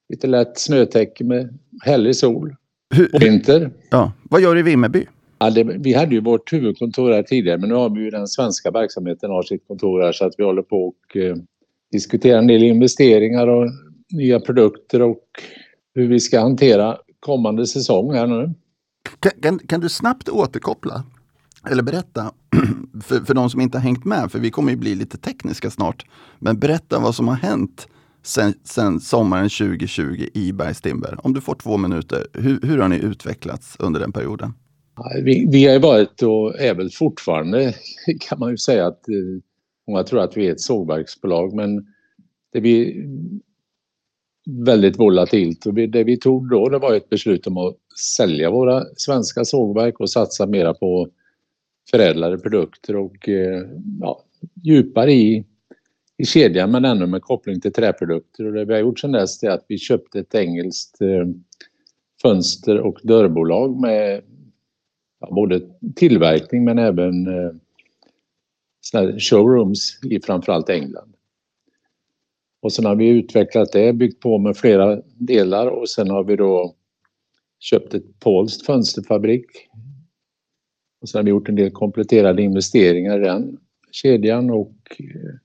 lite 0.09 0.27
lätt 0.27 0.59
snötäcke 0.59 1.23
med 1.23 1.57
härlig 1.85 2.15
sol. 2.15 2.55
Hur, 2.95 3.15
Och 3.15 3.21
vinter. 3.21 3.71
ja, 3.89 4.11
vad 4.23 4.41
gör 4.41 4.53
du 4.53 4.59
i 4.59 4.63
Vimmerby? 4.63 5.05
Ja, 5.39 5.49
det, 5.49 5.63
vi 5.63 5.93
hade 5.93 6.15
ju 6.15 6.21
vårt 6.21 6.53
huvudkontor 6.53 7.11
här 7.11 7.23
tidigare 7.23 7.57
men 7.57 7.69
nu 7.69 7.75
har 7.75 7.89
vi 7.89 8.01
ju 8.01 8.09
den 8.09 8.27
svenska 8.27 8.71
verksamheten 8.71 9.31
har 9.31 9.43
sitt 9.43 9.67
kontor 9.67 10.01
här 10.01 10.11
så 10.11 10.25
att 10.25 10.33
vi 10.37 10.43
håller 10.43 10.61
på 10.61 10.87
och 10.87 11.17
eh, 11.17 11.35
diskuterar 11.91 12.39
en 12.39 12.47
del 12.47 12.63
investeringar 12.63 13.47
och 13.47 13.69
nya 14.13 14.39
produkter 14.39 15.01
och 15.01 15.23
hur 15.95 16.07
vi 16.07 16.19
ska 16.19 16.39
hantera 16.39 16.97
kommande 17.19 17.67
säsong 17.67 18.13
här 18.13 18.27
nu. 18.27 18.53
Kan, 19.19 19.31
kan, 19.41 19.59
kan 19.59 19.79
du 19.79 19.89
snabbt 19.89 20.29
återkoppla 20.29 21.03
eller 21.69 21.83
berätta 21.83 22.31
för, 23.03 23.25
för 23.25 23.33
de 23.33 23.49
som 23.49 23.61
inte 23.61 23.77
har 23.77 23.83
hängt 23.83 24.05
med, 24.05 24.31
för 24.31 24.39
vi 24.39 24.51
kommer 24.51 24.71
ju 24.71 24.77
bli 24.77 24.95
lite 24.95 25.17
tekniska 25.17 25.69
snart. 25.69 26.05
Men 26.39 26.59
berätta 26.59 26.99
vad 26.99 27.15
som 27.15 27.27
har 27.27 27.35
hänt 27.35 27.87
sen, 28.23 28.53
sen 28.63 28.99
sommaren 28.99 29.49
2020 29.49 30.27
i 30.33 30.51
Bergstimber. 30.51 31.19
Om 31.23 31.33
du 31.33 31.41
får 31.41 31.55
två 31.55 31.77
minuter, 31.77 32.27
hur, 32.33 32.59
hur 32.61 32.77
har 32.77 32.87
ni 32.87 32.97
utvecklats 32.97 33.75
under 33.79 33.99
den 33.99 34.11
perioden? 34.11 34.53
Vi, 35.23 35.47
vi 35.51 35.65
har 35.65 35.73
ju 35.73 35.79
varit 35.79 36.21
och 36.21 36.59
är 36.59 36.75
väl 36.75 36.89
fortfarande 36.91 37.73
kan 38.19 38.39
man 38.39 38.51
ju 38.51 38.57
säga 38.57 38.87
att 38.87 39.09
eh, 39.09 39.15
många 39.87 40.03
tror 40.03 40.19
att 40.19 40.37
vi 40.37 40.47
är 40.47 40.51
ett 40.51 40.61
sågverksbolag 40.61 41.55
men 41.55 41.85
det 42.53 42.59
vi 42.59 43.05
väldigt 44.47 44.99
volatilt 44.99 45.65
och 45.65 45.73
det 45.73 46.03
vi 46.03 46.17
tog 46.17 46.49
då 46.49 46.69
det 46.69 46.79
var 46.79 46.93
ett 46.93 47.09
beslut 47.09 47.47
om 47.47 47.57
att 47.57 47.75
sälja 48.17 48.51
våra 48.51 48.83
svenska 48.95 49.45
sågverk 49.45 49.99
och 49.99 50.09
satsa 50.09 50.45
mera 50.45 50.73
på 50.73 51.09
förädlade 51.91 52.37
produkter 52.37 52.95
och 52.95 53.29
eh, 53.29 53.63
ja, 54.01 54.23
djupare 54.63 55.13
i, 55.13 55.45
i 56.17 56.25
kedjan 56.25 56.71
men 56.71 56.85
ännu 56.85 57.05
med 57.05 57.21
koppling 57.21 57.61
till 57.61 57.73
träprodukter. 57.73 58.45
Och 58.45 58.53
det 58.53 58.65
vi 58.65 58.73
har 58.73 58.79
gjort 58.79 58.99
sedan 58.99 59.11
dess 59.11 59.43
är 59.43 59.49
att 59.49 59.65
vi 59.67 59.77
köpte 59.77 60.19
ett 60.19 60.35
engelskt 60.35 61.01
eh, 61.01 61.27
fönster 62.21 62.79
och 62.79 62.99
dörrbolag 63.03 63.81
med 63.81 64.21
ja, 65.19 65.27
både 65.31 65.61
tillverkning 65.95 66.63
men 66.63 66.77
även 66.79 67.27
eh, 67.27 67.51
showrooms 69.19 69.99
i 70.03 70.19
framförallt 70.19 70.69
England. 70.69 71.16
Och 72.59 72.73
sen 72.73 72.85
har 72.85 72.95
vi 72.95 73.07
utvecklat 73.07 73.71
det, 73.71 73.93
byggt 73.93 74.19
på 74.19 74.37
med 74.37 74.57
flera 74.57 75.01
delar 75.15 75.67
och 75.67 75.89
sen 75.89 76.09
har 76.09 76.23
vi 76.23 76.35
då 76.35 76.75
köpt 77.59 77.93
ett 77.93 78.19
polskt 78.19 78.65
fönsterfabrik. 78.65 79.45
Och 81.01 81.09
sen 81.09 81.19
har 81.19 81.23
vi 81.23 81.29
gjort 81.29 81.49
en 81.49 81.55
del 81.55 81.71
kompletterade 81.71 82.41
investeringar 82.41 83.19
i 83.19 83.23
den 83.23 83.57
kedjan 83.91 84.49
och 84.49 84.75
eh, 84.99 85.35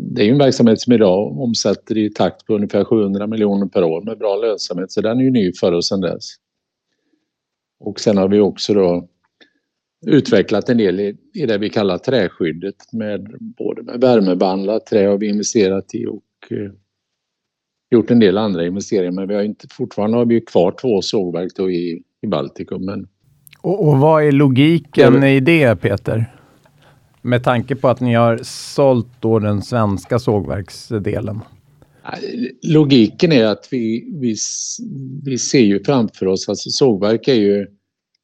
det 0.00 0.22
är 0.22 0.26
ju 0.26 0.32
en 0.32 0.38
verksamhet 0.38 0.80
som 0.80 0.92
idag 0.92 1.40
omsätter 1.40 1.98
i 1.98 2.10
takt 2.10 2.46
på 2.46 2.54
ungefär 2.54 2.84
700 2.84 3.26
miljoner 3.26 3.66
per 3.66 3.84
år 3.84 4.02
med 4.02 4.18
bra 4.18 4.36
lönsamhet 4.36 4.92
så 4.92 5.00
den 5.00 5.20
är 5.20 5.24
ju 5.24 5.30
ny 5.30 5.52
för 5.52 5.72
oss 5.72 5.88
sedan 5.88 6.00
dess. 6.00 6.24
Och 7.80 8.00
sen 8.00 8.16
har 8.16 8.28
vi 8.28 8.40
också 8.40 8.74
då 8.74 9.08
utvecklat 10.06 10.68
en 10.68 10.76
del 10.76 11.00
i, 11.00 11.16
i 11.34 11.46
det 11.46 11.58
vi 11.58 11.70
kallar 11.70 11.98
träskyddet 11.98 12.92
med 12.92 13.36
både 13.40 13.82
med 13.82 14.00
värmebehandlat 14.00 14.86
trä 14.86 15.06
har 15.06 15.18
vi 15.18 15.28
investerat 15.28 15.94
i 15.94 16.06
och 16.06 16.22
eh, 16.50 16.70
gjort 17.90 18.10
en 18.10 18.18
del 18.18 18.38
andra 18.38 18.66
investeringar 18.66 19.12
men 19.12 19.28
vi 19.28 19.34
har 19.34 19.42
inte, 19.42 19.66
fortfarande 19.70 20.16
har 20.16 20.24
vi 20.24 20.40
kvar 20.40 20.74
två 20.80 21.02
sågverk 21.02 21.58
i, 21.58 22.02
i 22.22 22.26
Baltikum 22.26 22.84
men 22.84 23.08
Och, 23.60 23.88
och 23.88 23.98
vad 23.98 24.24
är 24.24 24.32
logiken 24.32 25.22
Ja, 25.22 25.28
i 25.28 25.40
det, 25.40 25.76
Peter? 25.76 26.32
Med 27.22 27.44
tanke 27.44 27.76
på 27.76 27.88
att 27.88 28.00
ni 28.00 28.14
har 28.14 28.40
sålt 28.42 29.08
då 29.20 29.38
den 29.38 29.62
svenska 29.62 30.18
sågverksdelen. 30.18 31.40
Logiken 32.62 33.32
är 33.32 33.44
att 33.44 33.68
vi, 33.70 34.14
vi, 34.20 34.36
vi 35.24 35.38
ser 35.38 35.60
ju 35.60 35.84
framför 35.84 36.26
oss, 36.26 36.48
alltså 36.48 36.70
sågverk 36.70 37.28
är 37.28 37.34
ju 37.34 37.66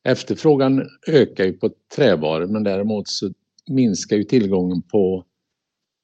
efterfrågan 0.05 0.89
ökar 1.07 1.45
ju 1.45 1.53
på 1.53 1.71
trävaror 1.97 2.47
men 2.47 2.65
däremot 2.65 3.09
så 3.09 3.33
minskar 3.69 4.17
ju 4.17 4.25
tillgången 4.25 4.83
på, 4.83 5.25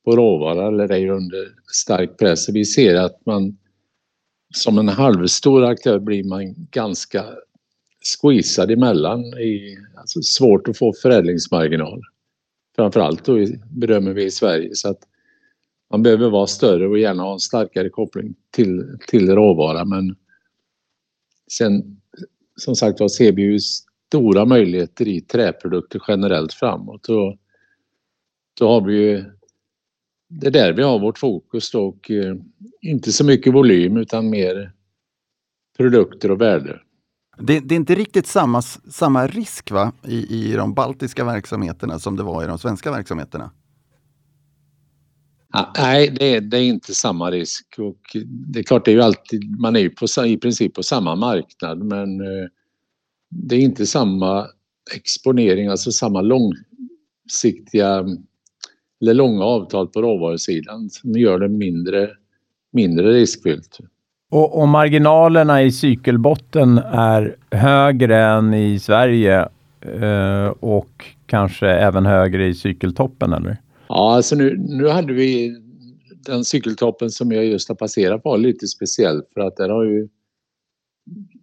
på 0.04 0.16
råvara 0.16 0.68
eller 0.68 0.92
är 0.92 0.98
ju 0.98 1.10
under 1.10 1.54
stark 1.72 2.18
press. 2.18 2.48
Vi 2.48 2.64
ser 2.64 2.94
att 2.94 3.26
man 3.26 3.58
som 4.54 4.78
en 4.78 4.88
halvstor 4.88 5.64
aktör 5.64 5.98
blir 5.98 6.24
man 6.24 6.54
ganska 6.70 7.24
squeezad 8.04 8.70
emellan. 8.70 9.20
I, 9.24 9.76
alltså 9.96 10.22
svårt 10.22 10.68
att 10.68 10.78
få 10.78 10.92
förädlingsmarginal. 11.02 12.02
Framförallt 12.76 13.24
då 13.24 13.46
bedömer 13.70 14.12
vi 14.12 14.24
i 14.24 14.30
Sverige. 14.30 14.70
Så 14.72 14.88
att 14.88 14.98
man 15.90 16.02
behöver 16.02 16.30
vara 16.30 16.46
större 16.46 16.88
och 16.88 16.98
gärna 16.98 17.22
ha 17.22 17.32
en 17.32 17.40
starkare 17.40 17.88
koppling 17.88 18.34
till, 18.50 18.98
till 19.06 19.30
råvara 19.30 19.84
men 19.84 20.16
sen 21.52 21.93
som 22.56 22.76
sagt 22.76 23.00
var 23.00 23.08
ser 23.08 23.32
vi 23.32 23.42
ju 23.42 23.58
stora 24.08 24.44
möjligheter 24.44 25.08
i 25.08 25.20
träprodukter 25.20 26.02
generellt 26.08 26.52
framåt 26.52 27.08
och 27.08 27.36
då 28.58 28.68
har 28.68 28.80
vi 28.80 28.94
ju 28.96 29.24
det 30.28 30.46
är 30.46 30.50
där 30.50 30.72
vi 30.72 30.82
har 30.82 30.98
vårt 30.98 31.18
fokus 31.18 31.70
då 31.70 31.86
och 31.86 32.10
eh, 32.10 32.36
inte 32.80 33.12
så 33.12 33.24
mycket 33.24 33.54
volym 33.54 33.96
utan 33.96 34.30
mer 34.30 34.72
produkter 35.76 36.30
och 36.30 36.40
värde. 36.40 36.80
Det, 37.38 37.60
det 37.60 37.74
är 37.74 37.76
inte 37.76 37.94
riktigt 37.94 38.26
samma, 38.26 38.62
samma 38.62 39.26
risk 39.26 39.70
va? 39.70 39.92
I, 40.02 40.36
i 40.36 40.52
de 40.52 40.74
baltiska 40.74 41.24
verksamheterna 41.24 41.98
som 41.98 42.16
det 42.16 42.22
var 42.22 42.44
i 42.44 42.46
de 42.46 42.58
svenska 42.58 42.90
verksamheterna. 42.90 43.50
Nej, 45.78 46.14
det 46.18 46.36
är, 46.36 46.40
det 46.40 46.58
är 46.58 46.62
inte 46.62 46.94
samma 46.94 47.30
risk 47.30 47.74
och 47.78 48.16
det 48.24 48.58
är 48.58 48.62
klart, 48.62 48.84
det 48.84 48.90
är 48.90 48.94
ju 48.94 49.02
alltid, 49.02 49.60
man 49.60 49.76
är 49.76 49.80
ju 49.80 49.90
på, 49.90 50.06
i 50.26 50.36
princip 50.36 50.74
på 50.74 50.82
samma 50.82 51.14
marknad 51.14 51.78
men 51.78 52.20
eh, 52.20 52.48
det 53.30 53.56
är 53.56 53.60
inte 53.60 53.86
samma 53.86 54.46
exponering, 54.94 55.68
alltså 55.68 55.92
samma 55.92 56.20
långsiktiga 56.20 58.04
eller 59.00 59.14
långa 59.14 59.44
avtal 59.44 59.88
på 59.88 60.02
råvarusidan 60.02 60.90
som 60.90 61.12
gör 61.12 61.38
det 61.38 61.48
mindre 61.48 62.10
mindre 62.74 63.12
riskfyllt. 63.12 63.78
Och, 64.30 64.58
om 64.62 64.70
marginalerna 64.70 65.62
i 65.62 65.72
cykelbotten 65.72 66.78
är 66.78 67.36
högre 67.50 68.24
än 68.24 68.54
i 68.54 68.78
Sverige 68.78 69.48
eh, 69.80 70.46
och 70.46 71.04
kanske 71.26 71.68
även 71.68 72.06
högre 72.06 72.46
i 72.46 72.54
cykeltoppen, 72.54 73.32
eller? 73.32 73.56
Ja, 73.88 74.14
alltså 74.16 74.36
nu, 74.36 74.56
nu 74.58 74.88
hade 74.88 75.12
vi 75.12 75.56
den 76.26 76.44
cykeltoppen 76.44 77.10
som 77.10 77.32
jag 77.32 77.44
just 77.44 77.68
har 77.68 77.76
passerat 77.76 78.20
var 78.24 78.38
lite 78.38 78.66
speciell 78.66 79.22
för 79.34 79.40
att 79.40 79.56
där 79.56 79.68
har 79.68 79.84
ju 79.84 80.08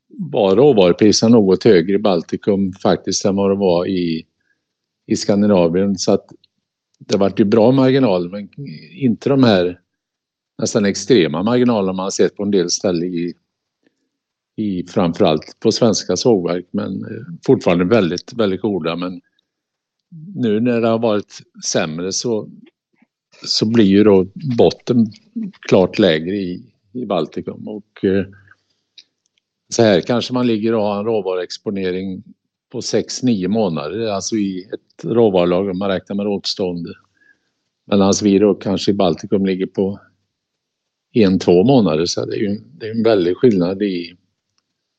var 0.07 0.55
råvarupriserna 0.55 1.35
något 1.35 1.63
högre 1.63 1.95
i 1.95 1.99
Baltikum 1.99 2.73
faktiskt 2.73 3.25
än 3.25 3.35
vad 3.35 3.51
det 3.51 3.55
var 3.55 3.85
i, 3.85 4.25
i 5.07 5.15
Skandinavien. 5.15 5.97
Så 5.97 6.13
att 6.13 6.25
det 6.99 7.17
vart 7.17 7.39
ju 7.39 7.45
bra 7.45 7.71
marginaler 7.71 8.29
men 8.29 8.49
inte 8.91 9.29
de 9.29 9.43
här 9.43 9.79
nästan 10.57 10.85
extrema 10.85 11.43
marginaler 11.43 11.93
man 11.93 12.03
har 12.03 12.09
sett 12.09 12.35
på 12.35 12.43
en 12.43 12.51
del 12.51 12.69
ställen 12.69 13.03
i, 13.03 13.33
i 14.55 14.85
framförallt 14.87 15.59
på 15.59 15.71
svenska 15.71 16.15
sågverk 16.15 16.67
men 16.71 17.05
eh, 17.05 17.21
fortfarande 17.45 17.85
väldigt, 17.85 18.33
väldigt 18.33 18.61
goda. 18.61 18.95
Men 18.95 19.21
nu 20.35 20.59
när 20.59 20.81
det 20.81 20.87
har 20.87 20.99
varit 20.99 21.41
sämre 21.65 22.11
så, 22.11 22.49
så 23.45 23.65
blir 23.65 23.85
ju 23.85 24.03
då 24.03 24.27
botten 24.57 25.11
klart 25.69 25.99
lägre 25.99 26.35
i, 26.35 26.73
i 26.93 27.05
Baltikum 27.05 27.67
och 27.67 28.05
eh, 28.05 28.25
så 29.69 29.83
här 29.83 30.01
kanske 30.01 30.33
man 30.33 30.47
ligger 30.47 30.73
och 30.73 30.83
har 30.83 30.99
en 30.99 31.05
råvaruexponering 31.05 32.23
på 32.71 32.79
6-9 32.79 33.47
månader, 33.47 34.07
alltså 34.07 34.35
i 34.35 34.69
ett 34.73 35.05
råvarulager 35.05 35.73
man 35.73 35.89
räknar 35.89 36.15
med 36.15 36.27
återstående. 36.27 36.93
Medan 37.85 38.07
alltså 38.07 38.25
vi 38.25 38.39
då 38.39 38.53
kanske 38.53 38.91
i 38.91 38.93
Baltikum 38.93 39.45
ligger 39.45 39.65
på 39.65 39.99
en, 41.13 41.39
två 41.39 41.63
månader 41.63 42.05
så 42.05 42.25
det 42.25 42.35
är 42.35 42.39
ju 42.39 42.59
det 42.79 42.87
är 42.87 42.91
en 42.91 43.03
väldig 43.03 43.37
skillnad 43.37 43.81
i 43.81 44.15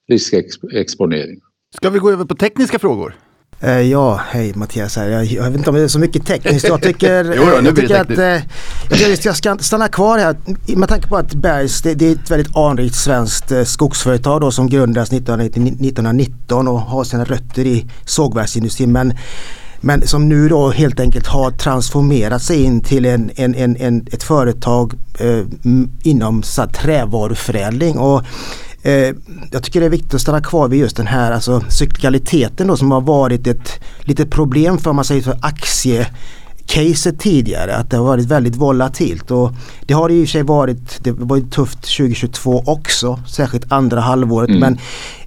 riskexponering. 0.08 1.40
Ska 1.74 1.90
vi 1.90 1.98
gå 1.98 2.10
över 2.10 2.24
på 2.24 2.34
tekniska 2.34 2.78
frågor? 2.78 3.16
Eh, 3.64 3.80
ja, 3.80 4.20
hej 4.30 4.52
Mattias 4.54 4.96
här. 4.96 5.08
Jag, 5.08 5.24
jag, 5.24 5.44
vet 5.44 5.56
inte 5.56 5.70
om 5.70 5.76
det 5.76 5.82
är 5.82 5.88
så 5.88 5.98
mycket 5.98 6.26
tekniskt. 6.26 6.68
Jag 6.68 6.82
tycker, 6.82 7.24
jo, 7.36 7.44
då, 7.44 7.66
jag 7.68 7.76
tycker 7.76 8.00
att 8.00 8.18
eh, 8.18 9.18
jag 9.24 9.36
ska 9.36 9.58
stanna 9.60 9.88
kvar 9.88 10.18
här 10.18 10.36
med 10.76 10.88
tanke 10.88 11.08
på 11.08 11.16
att 11.16 11.34
Bergs 11.34 11.82
det, 11.82 11.94
det 11.94 12.06
är 12.06 12.12
ett 12.12 12.30
väldigt 12.30 12.56
anrikt 12.56 12.94
svenskt 12.94 13.52
eh, 13.52 13.64
skogsföretag 13.64 14.40
då, 14.40 14.50
som 14.50 14.68
grundades 14.68 15.12
1919 15.12 16.68
och 16.68 16.80
har 16.80 17.04
sina 17.04 17.24
rötter 17.24 17.66
i 17.66 17.86
sågverksindustrin. 18.04 18.92
Men 18.92 19.14
men 19.84 20.06
som 20.06 20.28
nu 20.28 20.48
då 20.48 20.70
helt 20.70 21.00
enkelt 21.00 21.26
har 21.26 21.50
transformerat 21.50 22.42
sig 22.42 22.62
in 22.62 22.80
till 22.80 23.04
en, 23.04 23.30
en, 23.36 23.54
en, 23.54 23.76
en 23.76 24.06
ett 24.12 24.22
företag 24.22 24.94
eh, 25.18 25.44
inom 26.02 26.42
så 26.42 26.62
här, 26.62 26.68
trävaruförädling. 26.68 27.98
Och, 27.98 28.22
eh, 28.82 29.14
jag 29.50 29.62
tycker 29.62 29.80
det 29.80 29.86
är 29.86 29.90
viktigt 29.90 30.14
att 30.14 30.20
stanna 30.20 30.40
kvar 30.40 30.68
vid 30.68 30.80
just 30.80 30.96
den 30.96 31.06
här 31.06 31.32
alltså, 31.32 31.64
cyklikaliteten 31.68 32.66
då, 32.66 32.76
som 32.76 32.90
har 32.90 33.00
varit 33.00 33.46
ett 33.46 33.80
litet 34.00 34.30
problem 34.30 34.78
för 34.78 34.92
man 34.92 35.04
säger 35.04 35.22
för 35.22 35.38
aktie 35.42 36.06
caset 36.66 37.18
tidigare 37.18 37.76
att 37.76 37.90
det 37.90 37.96
har 37.96 38.04
varit 38.04 38.26
väldigt 38.26 38.56
volatilt 38.56 39.30
och 39.30 39.52
det 39.86 39.94
har 39.94 40.08
det 40.08 40.14
i 40.14 40.24
och 40.24 40.28
för 40.28 40.32
sig 40.32 40.42
varit, 40.42 41.04
det 41.04 41.12
var 41.12 41.50
tufft 41.50 41.96
2022 41.96 42.62
också, 42.66 43.18
särskilt 43.28 43.72
andra 43.72 44.00
halvåret 44.00 44.48
mm. 44.48 44.60
men 44.60 44.78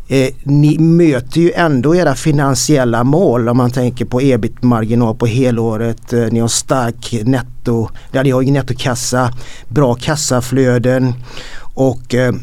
Eh, 0.08 0.30
ni 0.44 0.78
möter 0.80 1.42
ju 1.42 1.52
ändå 1.52 1.96
era 1.96 2.16
finansiella 2.16 3.04
mål 3.04 3.50
om 3.50 3.58
man 3.58 3.72
tänker 3.72 4.06
på 4.06 4.22
ebit-marginal 4.22 5.16
på 5.16 5.26
helåret. 5.26 6.14
Eh, 6.14 6.26
ni 6.32 6.40
har 6.40 6.48
stark 6.48 7.16
netto, 7.24 7.90
där 8.12 8.24
ni 8.24 8.32
har 8.32 8.42
ju 8.42 8.52
nettokassa, 8.52 9.34
bra 9.68 9.96
kassaflöden 9.96 11.14
och 11.74 12.16
eh 12.16 12.34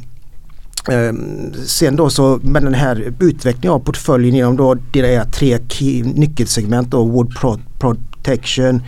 Ehm, 0.88 1.52
sen 1.66 1.96
då 1.96 2.10
så 2.10 2.40
med 2.42 2.62
den 2.62 2.74
här 2.74 3.14
utvecklingen 3.20 3.72
av 3.72 3.78
portföljen 3.78 4.34
genom 4.34 4.56
då 4.56 4.76
era 4.92 5.24
tre 5.24 5.58
nyckelsegment 6.04 6.90
då 6.90 7.04
Wood 7.04 7.32
Protection, 7.78 8.82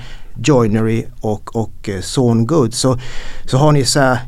Joinery 0.44 1.04
och, 1.20 1.56
och 1.56 1.88
eh, 1.88 2.00
Zone 2.00 2.44
Goods 2.44 2.78
så, 2.78 2.98
så 3.44 3.56
har 3.56 3.72
ni 3.72 3.84
så 3.84 4.00
här 4.00 4.18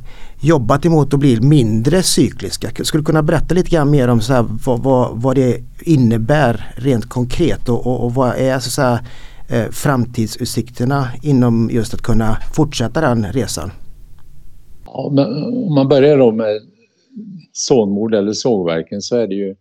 jobbat 0.40 0.87
emot 0.87 1.14
att 1.14 1.20
bli 1.20 1.40
mindre 1.40 2.02
cykliska. 2.02 2.85
Skulle 2.85 3.00
du 3.00 3.05
kunna 3.05 3.22
berätta 3.22 3.55
lite 3.55 3.70
grann 3.70 3.90
mer 3.90 4.09
om 4.09 4.20
så 4.20 4.33
här, 4.33 4.46
vad, 4.64 4.83
vad, 4.83 5.22
vad, 5.22 5.37
det 5.37 5.61
innebär 5.81 6.74
rent 6.76 7.09
konkret 7.09 7.68
och, 7.68 7.87
och, 7.87 8.05
och 8.05 8.14
vad 8.14 8.37
är 8.37 8.59
så 8.59 8.83
här, 8.83 8.98
eh, 9.48 9.70
framtidsutsikterna 9.70 11.09
inom 11.22 11.70
just 11.72 11.94
att 11.94 12.02
kunna 12.02 12.38
fortsätta 12.55 13.00
den 13.00 13.26
resan? 13.33 13.70
Ja, 14.87 15.11
men 15.12 15.44
om 15.44 15.74
man 15.74 15.88
börjar 15.88 16.18
då 16.18 16.33
med 16.33 16.61
sånmord 17.52 18.14
eller 18.14 18.33
sågverken 18.33 19.02
så 19.02 19.16
är 19.16 19.26
det 19.26 19.35
ju 19.35 19.57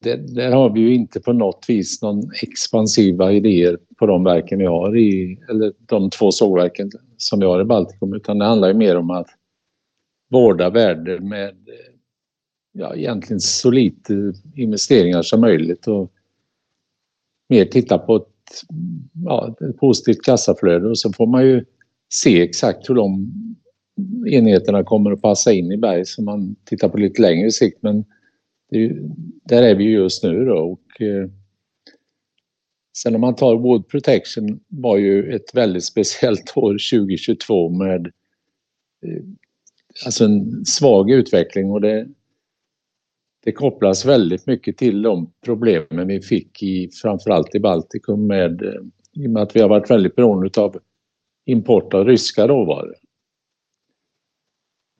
det, 0.00 0.16
där 0.16 0.52
har 0.52 0.70
vi 0.70 0.80
ju 0.80 0.94
inte 0.94 1.20
på 1.20 1.32
något 1.32 1.64
vis 1.68 2.02
någon 2.02 2.30
expansiva 2.42 3.32
idéer 3.32 3.78
på 3.98 4.06
de 4.06 4.24
verken 4.24 4.58
vi 4.58 4.66
har 4.66 4.96
i, 4.96 5.38
eller 5.50 5.72
de 5.78 6.10
två 6.10 6.32
sågverken 6.32 6.90
som 7.16 7.40
vi 7.40 7.46
har 7.46 7.60
i 7.60 7.64
Baltikum 7.64 8.14
utan 8.14 8.38
det 8.38 8.44
handlar 8.44 8.68
ju 8.68 8.74
mer 8.74 8.96
om 8.96 9.10
att 9.10 9.28
vårda 10.30 10.70
värden 10.70 11.28
med 11.28 11.56
ja, 12.72 12.96
egentligen 12.96 13.40
så 13.40 13.70
lite 13.70 14.32
investeringar 14.54 15.22
som 15.22 15.40
möjligt 15.40 15.86
och 15.86 16.12
mer 17.48 17.64
titta 17.64 17.98
på 17.98 18.16
ett, 18.16 18.26
ja, 19.24 19.56
ett 19.60 19.76
positivt 19.76 20.22
kassaflöde. 20.22 20.88
Och 20.88 20.98
så 20.98 21.12
får 21.12 21.26
man 21.26 21.46
ju 21.46 21.64
se 22.08 22.42
exakt 22.42 22.90
hur 22.90 22.94
de 22.94 23.32
enheterna 24.26 24.84
kommer 24.84 25.12
att 25.12 25.22
passa 25.22 25.52
in 25.52 25.72
i 25.72 25.76
berg 25.76 26.06
som 26.06 26.24
man 26.24 26.56
tittar 26.64 26.88
på 26.88 26.96
lite 26.96 27.22
längre 27.22 27.50
sikt 27.50 27.82
men 27.82 28.04
är, 28.70 28.96
där 29.44 29.62
är 29.62 29.74
vi 29.74 29.84
just 29.84 30.24
nu 30.24 30.44
då 30.44 30.56
och 30.56 31.00
eh, 31.00 31.28
sen 32.96 33.14
om 33.14 33.20
man 33.20 33.36
tar 33.36 33.56
Wood 33.56 33.88
Protection 33.88 34.60
var 34.68 34.96
ju 34.96 35.32
ett 35.32 35.54
väldigt 35.54 35.84
speciellt 35.92 36.56
år 36.56 36.72
2022 36.72 37.68
med 37.68 38.06
eh, 39.06 39.24
alltså 40.04 40.24
en 40.24 40.64
svag 40.64 41.10
utveckling 41.10 41.70
och 41.70 41.80
det, 41.80 42.08
det 43.44 43.52
kopplas 43.52 44.04
väldigt 44.04 44.46
mycket 44.46 44.76
till 44.76 45.02
de 45.02 45.32
problemen 45.44 46.06
vi 46.06 46.20
fick 46.20 46.62
i 46.62 46.90
framförallt 47.02 47.54
i 47.54 47.60
Baltikum 47.60 48.26
med 48.26 48.62
eh, 48.62 48.80
i 49.12 49.26
och 49.26 49.30
med 49.30 49.42
att 49.42 49.56
vi 49.56 49.60
har 49.60 49.68
varit 49.68 49.90
väldigt 49.90 50.16
beroende 50.16 50.60
av 50.60 50.80
import 51.46 51.94
av 51.94 52.04
ryska 52.04 52.48
råvaror. 52.48 52.94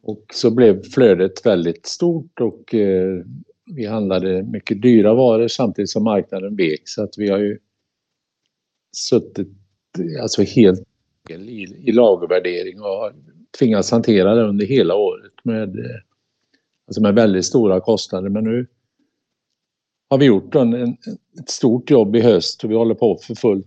Och 0.02 0.24
så 0.32 0.50
blev 0.50 0.82
flödet 0.82 1.46
väldigt 1.46 1.86
stort 1.86 2.40
och 2.40 2.74
eh, 2.74 3.22
vi 3.74 3.86
handlade 3.86 4.42
mycket 4.42 4.82
dyra 4.82 5.14
varor 5.14 5.48
samtidigt 5.48 5.90
som 5.90 6.04
marknaden 6.04 6.56
vek 6.56 6.82
så 6.84 7.02
att 7.02 7.14
vi 7.18 7.30
har 7.30 7.38
ju 7.38 7.58
suttit 8.96 9.48
alltså 10.22 10.42
helt 10.42 10.80
i, 11.28 11.88
i 11.88 11.92
lagervärdering 11.92 12.80
och 12.80 12.88
har 12.88 13.14
tvingats 13.58 13.90
hantera 13.90 14.34
det 14.34 14.42
under 14.42 14.66
hela 14.66 14.94
året 14.94 15.32
med, 15.42 15.78
eh, 15.78 16.00
alltså 16.86 17.02
med 17.02 17.14
väldigt 17.14 17.44
stora 17.44 17.80
kostnader. 17.80 18.28
Men 18.28 18.44
nu 18.44 18.66
har 20.10 20.18
vi 20.18 20.24
gjort 20.24 20.54
en, 20.54 20.74
en, 20.74 20.96
ett 21.40 21.50
stort 21.50 21.90
jobb 21.90 22.16
i 22.16 22.20
höst 22.20 22.64
och 22.64 22.70
vi 22.70 22.74
håller 22.74 22.94
på 22.94 23.16
för 23.16 23.34
fullt 23.34 23.66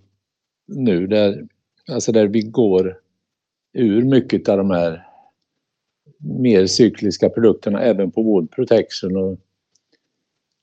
nu 0.67 1.07
där, 1.07 1.47
alltså 1.91 2.11
där 2.11 2.27
vi 2.27 2.41
går 2.41 2.99
ur 3.73 4.03
mycket 4.03 4.49
av 4.49 4.57
de 4.57 4.71
här 4.71 5.07
mer 6.23 6.65
cykliska 6.65 7.29
produkterna 7.29 7.81
även 7.81 8.11
på 8.11 8.23
Wood 8.23 8.51
Protection. 8.51 9.17
Och, 9.17 9.39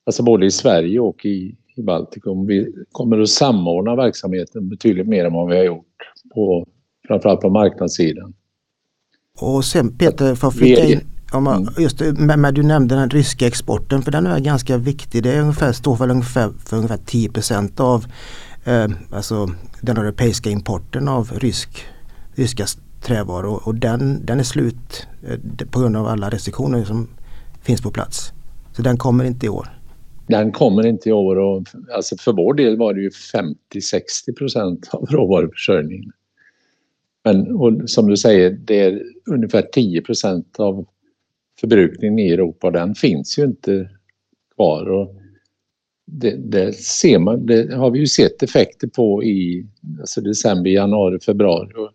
alltså 0.06 0.22
både 0.22 0.46
i 0.46 0.50
Sverige 0.50 1.00
och 1.00 1.24
i, 1.24 1.56
i 1.76 1.82
Baltikum. 1.82 2.46
Vi 2.46 2.74
kommer 2.92 3.20
att 3.20 3.28
samordna 3.28 3.96
verksamheten 3.96 4.68
betydligt 4.68 5.08
mer 5.08 5.24
än 5.24 5.32
vad 5.32 5.48
vi 5.48 5.56
har 5.56 5.64
gjort 5.64 5.86
på 6.34 6.66
framförallt 7.08 7.40
på 7.40 7.50
marknadssidan. 7.50 8.34
Och 9.40 9.64
sen 9.64 9.98
Peter, 9.98 10.34
för 10.34 10.48
att 10.48 10.56
flika 10.56 10.84
in, 10.84 11.00
om 11.32 11.44
man, 11.44 11.62
mm. 11.62 11.74
just 11.78 12.00
med, 12.00 12.54
du 12.54 12.62
nämnde 12.62 12.94
den 12.94 13.10
ryska 13.10 13.46
exporten 13.46 14.02
för 14.02 14.10
den 14.10 14.26
är 14.26 14.40
ganska 14.40 14.76
viktig. 14.76 15.22
Det 15.22 15.32
är 15.32 15.40
ungefär, 15.40 15.72
står 15.72 15.96
för 15.96 16.10
ungefär, 16.10 16.50
för 16.66 16.76
ungefär 16.76 16.96
10% 16.96 17.80
av 17.80 18.06
eh, 18.64 18.90
alltså 19.12 19.50
den 19.80 19.96
europeiska 19.96 20.50
importen 20.50 21.08
av 21.08 21.30
rysk, 21.34 21.86
ryska 22.34 22.66
trävaror 23.02 23.68
och 23.68 23.74
den, 23.74 24.26
den 24.26 24.40
är 24.40 24.44
slut 24.44 25.06
eh, 25.28 25.66
på 25.70 25.80
grund 25.80 25.96
av 25.96 26.06
alla 26.06 26.30
restriktioner 26.30 26.84
som 26.84 27.08
finns 27.62 27.82
på 27.82 27.90
plats. 27.90 28.32
Så 28.72 28.82
den 28.82 28.96
kommer 28.96 29.24
inte 29.24 29.46
i 29.46 29.48
år. 29.48 29.68
Den 30.26 30.52
kommer 30.52 30.86
inte 30.86 31.08
i 31.08 31.12
år 31.12 31.36
och 31.38 31.62
alltså 31.94 32.16
för 32.16 32.32
vår 32.32 32.54
del 32.54 32.76
var 32.76 32.94
det 32.94 33.00
ju 33.00 33.10
50-60% 33.10 34.88
av 34.90 35.06
råvaruförsörjningen. 35.06 36.12
Men 37.24 37.56
och 37.56 37.90
som 37.90 38.06
du 38.06 38.16
säger, 38.16 38.50
det 38.50 38.80
är 38.80 39.02
ungefär 39.26 39.62
10% 39.62 40.44
av 40.58 40.86
förbrukningen 41.60 42.18
i 42.18 42.30
Europa 42.30 42.66
och 42.66 42.72
den 42.72 42.94
finns 42.94 43.38
ju 43.38 43.44
inte 43.44 43.90
kvar. 44.54 44.90
Och 44.90 45.14
det, 46.06 46.36
det, 46.36 46.72
ser 46.76 47.18
man, 47.18 47.46
det 47.46 47.74
har 47.74 47.90
vi 47.90 47.98
ju 47.98 48.06
sett 48.06 48.42
effekter 48.42 48.88
på 48.88 49.24
i 49.24 49.66
alltså 50.00 50.20
december, 50.20 50.70
januari, 50.70 51.20
februari. 51.20 51.72
Och, 51.74 51.90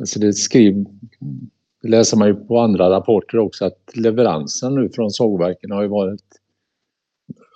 alltså 0.00 0.20
det, 0.20 0.32
skriv, 0.32 0.86
det 1.82 1.88
läser 1.88 2.16
man 2.16 2.28
ju 2.28 2.34
på 2.34 2.58
andra 2.58 2.90
rapporter 2.90 3.38
också 3.38 3.64
att 3.64 3.90
leveransen 3.94 4.74
nu 4.74 4.88
från 4.88 5.10
sågverken 5.10 5.70
har 5.70 5.82
ju 5.82 5.88
varit 5.88 6.22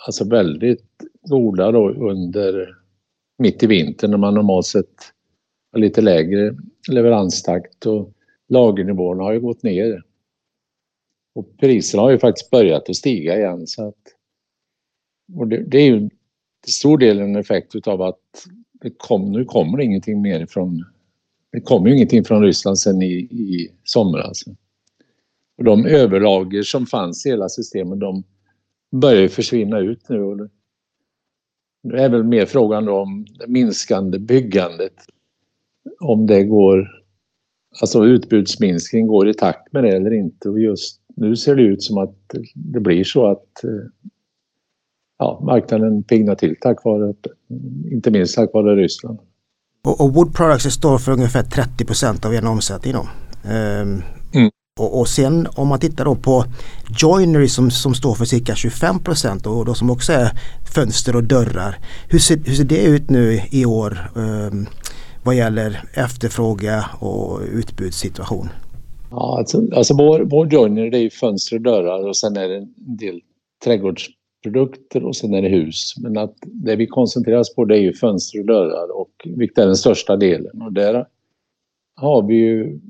alltså 0.07 0.24
väldigt 0.24 0.87
goda 1.22 1.72
då 1.72 1.90
under 1.90 2.76
mitt 3.38 3.62
i 3.62 3.66
vintern 3.66 4.11
när 4.11 4.18
man 4.18 4.35
normalt 4.35 4.66
sett 4.66 5.12
har 5.72 5.81
lite 5.81 6.00
lägre 6.00 6.57
leveranstakt 6.88 7.87
och 7.87 8.12
lagernivåerna 8.48 9.22
har 9.22 9.33
ju 9.33 9.40
gått 9.40 9.62
ner. 9.62 10.03
Och 11.35 11.57
priserna 11.57 12.03
har 12.03 12.11
ju 12.11 12.18
faktiskt 12.18 12.50
börjat 12.50 12.88
att 12.88 12.96
stiga 12.96 13.37
igen 13.38 13.66
så 13.66 13.88
att 13.88 13.96
och 15.37 15.48
det, 15.48 15.64
det 15.64 15.79
är 15.79 15.87
ju 15.87 16.11
till 16.64 16.72
stor 16.72 16.98
del 16.98 17.18
en 17.18 17.37
effekt 17.37 17.74
utav 17.74 18.03
att 18.03 18.46
det 18.72 18.90
kom, 18.96 19.33
nu 19.33 19.44
kommer 19.44 19.79
det 19.79 19.85
ingenting 19.85 20.22
mer 20.22 20.46
från 20.46 20.85
det 21.52 21.60
kom 21.60 21.86
ju 21.86 21.94
ingenting 21.94 22.24
från 22.24 22.42
Ryssland 22.42 22.78
sen 22.78 23.02
i, 23.02 23.12
i 23.14 23.70
somras. 23.84 24.24
Alltså. 24.24 24.50
Och 25.58 25.64
de 25.64 25.86
överlager 25.86 26.62
som 26.62 26.86
fanns 26.86 27.26
i 27.26 27.28
hela 27.28 27.48
systemet 27.48 28.00
de 28.00 28.24
börjar 28.90 29.22
ju 29.22 29.28
försvinna 29.28 29.78
ut 29.78 30.08
nu. 30.08 30.22
Och 30.22 30.36
det 31.82 32.02
är 32.02 32.08
väl 32.08 32.24
mer 32.24 32.46
frågan 32.46 32.84
då 32.84 32.96
om 32.96 33.26
det 33.38 33.46
minskande 33.46 34.18
byggandet. 34.18 34.94
Om 36.00 36.26
det 36.26 36.44
går, 36.44 36.88
alltså 37.80 38.04
utbudsminskning 38.04 39.06
går 39.06 39.28
i 39.28 39.34
takt 39.34 39.72
med 39.72 39.84
det 39.84 39.96
eller 39.96 40.14
inte. 40.14 40.48
Och 40.48 40.60
just 40.60 41.00
nu 41.16 41.36
ser 41.36 41.56
det 41.56 41.62
ut 41.62 41.82
som 41.82 41.98
att 41.98 42.16
det 42.54 42.80
blir 42.80 43.04
så 43.04 43.26
att 43.26 43.64
eh, 43.64 43.70
ja, 45.18 45.42
marknaden 45.44 46.02
piggnar 46.02 46.34
till 46.34 46.56
tack 46.60 46.84
vare, 46.84 47.14
inte 47.92 48.10
minst 48.10 48.34
tack 48.34 48.52
vare 48.52 48.76
Ryssland. 48.76 49.18
Och, 49.85 50.01
och 50.01 50.14
Wood 50.14 50.35
Products 50.35 50.75
står 50.75 50.99
för 50.99 51.12
ungefär 51.12 51.43
30 51.43 51.85
procent 51.85 52.25
av 52.25 52.35
er 52.35 52.47
omsättning 52.47 52.93
då. 52.93 53.09
Um, 53.45 54.03
mm. 54.35 54.51
och, 54.81 55.01
och, 55.01 55.09
sen 55.09 55.47
om 55.57 55.69
man 55.69 55.81
tittar 55.81 56.05
då 56.05 56.14
på 56.14 56.45
Joinery 56.99 57.49
som, 57.49 57.71
som 57.71 57.95
står 57.95 58.14
för 58.14 58.25
cirka 58.25 58.55
25 58.55 58.99
procent 58.99 59.47
och 59.47 59.64
då 59.64 59.75
som 59.75 59.90
också 59.90 60.12
är 60.12 60.31
fönster 60.75 61.16
och 61.16 61.25
dörrar. 61.25 61.79
Hur 62.09 62.19
ser, 62.19 62.37
hur 62.45 62.55
ser 62.55 62.64
det 62.64 62.83
ut 62.83 63.11
nu 63.11 63.40
i 63.51 63.64
år 63.64 64.11
um, 64.14 64.66
vad 65.25 65.35
gäller 65.35 65.85
efterfråga 65.95 66.85
och 66.99 67.40
utbudssituation? 67.53 68.49
Ja, 69.11 69.38
alltså, 69.38 69.62
alltså 69.77 69.97
vår, 69.97 70.21
vår 70.21 70.53
joinery 70.53 70.90
det 70.90 70.99
är 70.99 71.11
fönster 71.11 71.57
och 71.57 71.62
dörrar 71.62 72.09
och 72.09 72.16
sen 72.16 72.37
är 72.37 72.49
det 72.49 72.57
en 72.57 72.97
del 72.97 73.21
trädgårds 73.64 74.09
produkter 74.42 75.05
och 75.05 75.16
sen 75.16 75.35
är 75.35 75.42
det 75.42 75.48
hus. 75.48 75.94
Men 76.03 76.18
att 76.18 76.35
det 76.42 76.76
vi 76.76 76.87
koncentrerar 76.87 77.38
oss 77.38 77.55
på 77.55 77.64
det 77.64 77.76
är 77.76 77.81
ju 77.81 77.92
fönster 77.92 78.40
och 78.40 78.46
dörrar 78.46 78.96
och 79.00 79.12
vilket 79.24 79.59
är 79.59 79.66
den 79.66 79.76
största 79.76 80.16
delen. 80.16 80.62
Och 80.62 80.72
där 80.72 81.07
har 81.96 82.26
vi 82.26 82.35
ju 82.35 82.81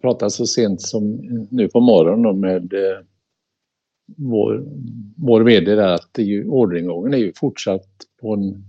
pratat 0.00 0.32
så 0.32 0.46
sent 0.46 0.80
som 0.80 1.04
nu 1.50 1.68
på 1.68 1.80
morgonen 1.80 2.40
med 2.40 2.72
eh, 2.72 2.98
vår, 4.16 4.64
vår 5.16 5.40
VD 5.40 5.74
där 5.74 5.94
att 5.94 6.08
det 6.12 6.22
är 6.22 6.26
ju, 6.26 6.48
orderingången 6.48 7.14
är 7.14 7.18
ju 7.18 7.32
fortsatt 7.36 7.88
på 8.20 8.34
en, 8.34 8.64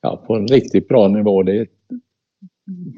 ja, 0.00 0.24
på 0.26 0.34
en 0.34 0.48
riktigt 0.48 0.88
bra 0.88 1.08
nivå. 1.08 1.42
Det 1.42 1.58
är 1.58 1.68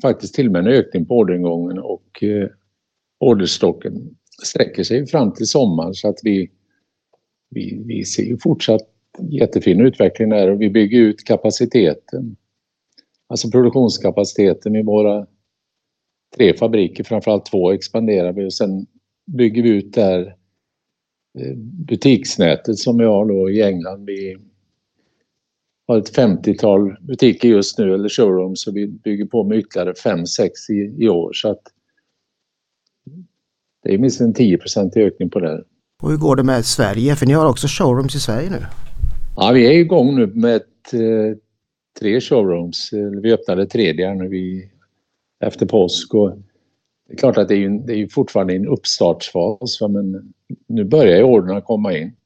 faktiskt 0.03 0.35
till 0.35 0.47
och 0.47 0.53
med 0.53 0.67
en 0.67 0.73
ökning 0.73 1.07
på 1.07 1.17
orderingången 1.17 1.79
och 1.79 2.23
eh, 2.23 2.49
orderstocken 3.19 4.17
sträcker 4.43 4.85
sig 4.85 5.07
fram 5.07 5.33
till 5.33 5.47
sommaren 5.47 5.95
så 5.95 6.09
att 6.09 6.19
vi 6.23 6.51
vi, 7.57 7.83
vi 7.87 8.05
ser 8.05 8.23
ju 8.23 8.39
fortsatt 8.39 8.83
jättefin 9.31 9.81
utveckling 9.81 10.29
där 10.29 10.51
och 10.51 10.61
vi 10.61 10.71
bygger 10.71 11.01
ut 11.01 11.25
kapaciteten. 11.25 12.37
Alltså 13.27 13.51
produktionskapaciteten 13.51 14.77
i 14.77 14.83
våra 14.83 15.27
tre 16.37 16.57
fabriker, 16.57 17.05
framförallt 17.05 17.47
två 17.47 17.73
expanderar 17.73 18.33
vi 18.33 18.47
och 18.47 18.53
sen 18.53 18.87
bygger 19.27 19.63
vi 19.63 19.69
ut 19.69 19.93
där 19.93 20.19
här 20.19 20.37
eh, 21.39 21.57
butiksnätet 21.57 22.79
som 22.79 22.99
vi 22.99 23.05
har 23.05 23.27
då 23.27 23.51
i 23.51 23.63
England. 23.63 24.05
Vi 24.05 24.37
har 25.87 25.99
ett 25.99 26.17
50-tal 26.17 26.97
butiker 27.01 27.49
just 27.49 27.79
nu, 27.79 27.95
eller 27.95 28.09
showrooms, 28.09 28.67
och 28.67 28.77
vi 28.77 28.87
bygger 28.87 29.25
på 29.25 29.45
med 29.45 29.59
ytterligare 29.59 29.93
5-6 29.93 30.51
i, 30.71 31.05
i 31.05 31.09
år. 31.09 31.33
Så 31.33 31.51
att 31.51 31.63
det 33.83 33.95
är 33.95 33.99
minst 33.99 34.21
en 34.21 34.35
10% 34.35 34.99
ökning 34.99 35.31
på 35.31 35.41
det. 35.41 35.65
Och 36.03 36.11
hur 36.11 36.17
går 36.17 36.37
det 36.37 36.43
med 36.43 36.65
Sverige? 36.65 37.17
För 37.17 37.27
ni 37.27 37.33
har 37.33 37.47
också 37.47 37.67
showrooms 37.69 38.15
i 38.15 38.21
Sverige 38.21 38.51
nu. 38.51 38.67
Ja, 39.37 39.53
vi 39.53 39.67
är 39.67 39.73
igång 39.73 40.17
nu 40.17 40.27
med 40.27 40.57
ett, 40.57 40.95
eh, 40.95 41.39
tre 42.01 42.21
showrooms. 42.21 42.93
Eh, 42.93 43.11
vi 43.23 43.33
öppnade 43.33 43.67
tredje 43.67 44.15
nu 44.15 44.29
vi, 44.29 44.71
efter 45.41 45.67
påsk. 45.67 46.15
Och 46.15 46.39
det 47.09 47.13
är 47.13 47.17
klart 47.17 47.37
att 47.37 47.49
det 47.49 47.55
är, 47.55 47.59
ju, 47.59 47.79
det 47.79 47.93
är 47.93 47.97
ju 47.97 48.09
fortfarande 48.09 48.55
en 48.55 48.67
uppstartsfas 48.67 49.81
men 49.81 50.35
nu 50.67 50.85
börjar 50.85 51.17
ju 51.17 51.23
orderna 51.23 51.61
komma 51.61 51.99
in. 51.99 52.17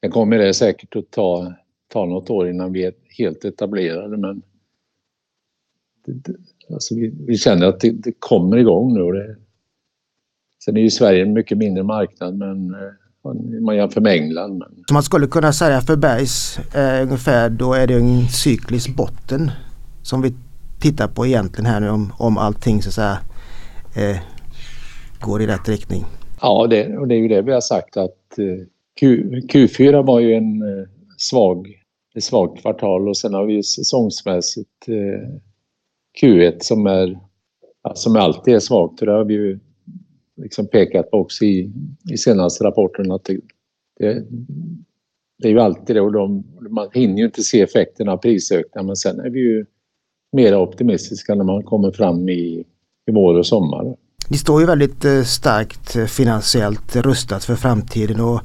Det 0.00 0.08
kommer 0.08 0.38
det 0.38 0.54
säkert 0.54 0.96
att 0.96 1.10
ta, 1.10 1.54
ta 1.88 2.06
något 2.06 2.30
år 2.30 2.50
innan 2.50 2.72
vi 2.72 2.84
är 2.84 2.92
helt 3.18 3.44
etablerade 3.44 4.16
men 4.16 4.42
det, 6.04 6.12
det, 6.12 6.34
alltså 6.74 6.94
vi, 6.94 7.12
vi, 7.26 7.36
känner 7.36 7.66
att 7.66 7.80
det, 7.80 7.90
det 7.90 8.12
kommer 8.18 8.56
igång 8.56 8.94
nu 8.94 9.00
och 9.02 9.12
det, 9.12 9.36
Sen 10.64 10.76
är 10.76 10.80
ju 10.80 10.90
Sverige 10.90 11.22
en 11.22 11.32
mycket 11.32 11.58
mindre 11.58 11.82
marknad 11.82 12.38
men 12.38 12.74
eh, 12.74 13.60
man 13.60 13.76
jämför 13.76 14.00
med 14.00 14.12
England. 14.12 14.58
Men... 14.58 14.84
Så 14.88 14.94
man 14.94 15.02
skulle 15.02 15.26
kunna 15.26 15.52
säga 15.52 15.80
för 15.80 15.96
Bergs 15.96 16.58
eh, 16.74 17.02
ungefär 17.02 17.50
då 17.50 17.74
är 17.74 17.86
det 17.86 17.94
en 17.94 18.28
cyklisk 18.28 18.96
botten 18.96 19.50
som 20.02 20.22
vi 20.22 20.34
tittar 20.80 21.08
på 21.08 21.26
egentligen 21.26 21.66
här 21.66 21.80
nu 21.80 21.88
om, 21.88 22.12
om 22.18 22.38
allting 22.38 22.82
så 22.82 22.88
att 22.88 22.94
säga 22.94 23.18
eh, 23.96 24.16
går 25.20 25.42
i 25.42 25.46
rätt 25.46 25.68
riktning. 25.68 26.04
Ja 26.40 26.66
det, 26.70 26.98
och 26.98 27.08
det 27.08 27.14
är 27.14 27.18
ju 27.18 27.28
det 27.28 27.42
vi 27.42 27.52
har 27.52 27.60
sagt 27.60 27.96
att 27.96 28.38
eh, 28.38 28.66
Q, 29.00 29.24
Q4 29.52 30.06
var 30.06 30.20
ju 30.20 30.34
en 30.34 30.62
eh, 30.62 30.88
svag, 31.16 31.66
ett 32.16 32.24
svagt 32.24 32.60
kvartal 32.60 33.08
och 33.08 33.16
sen 33.16 33.34
har 33.34 33.44
vi 33.44 33.62
säsongsmässigt 33.62 34.88
eh, 34.88 35.28
Q1 36.22 36.56
som 36.60 36.86
är 36.86 37.18
som 37.94 38.16
alltid 38.16 38.54
är 38.54 38.58
svagt. 38.58 38.98
Det 38.98 39.12
har 39.12 39.24
vi 39.24 39.34
ju 39.34 39.58
liksom 40.36 40.66
pekat 40.66 41.10
på 41.10 41.16
också 41.16 41.44
i, 41.44 41.72
i 42.12 42.16
senaste 42.16 42.64
rapporten 42.64 43.12
att 43.12 43.24
det, 43.24 43.40
det, 43.98 44.24
det, 45.38 45.48
är 45.48 45.52
ju 45.52 45.60
alltid 45.60 45.96
det 45.96 46.00
och 46.00 46.12
de, 46.12 46.44
man 46.70 46.88
hinner 46.92 47.18
ju 47.18 47.24
inte 47.24 47.42
se 47.42 47.60
effekterna 47.60 48.12
av 48.12 48.16
prisökningar 48.16 48.86
men 48.86 48.96
sen 48.96 49.20
är 49.20 49.30
vi 49.30 49.40
ju 49.40 49.66
mer 50.32 50.56
optimistiska 50.56 51.34
när 51.34 51.44
man 51.44 51.62
kommer 51.62 51.90
fram 51.90 52.28
i, 52.28 52.64
i 53.06 53.12
vår 53.12 53.38
och 53.38 53.46
sommar. 53.46 53.96
Ni 54.28 54.38
står 54.38 54.60
ju 54.60 54.66
väldigt 54.66 55.04
eh, 55.04 55.22
starkt 55.22 55.96
eh, 55.96 56.04
finansiellt 56.04 56.96
rustat 56.96 57.44
för 57.44 57.54
framtiden 57.54 58.20
och 58.20 58.40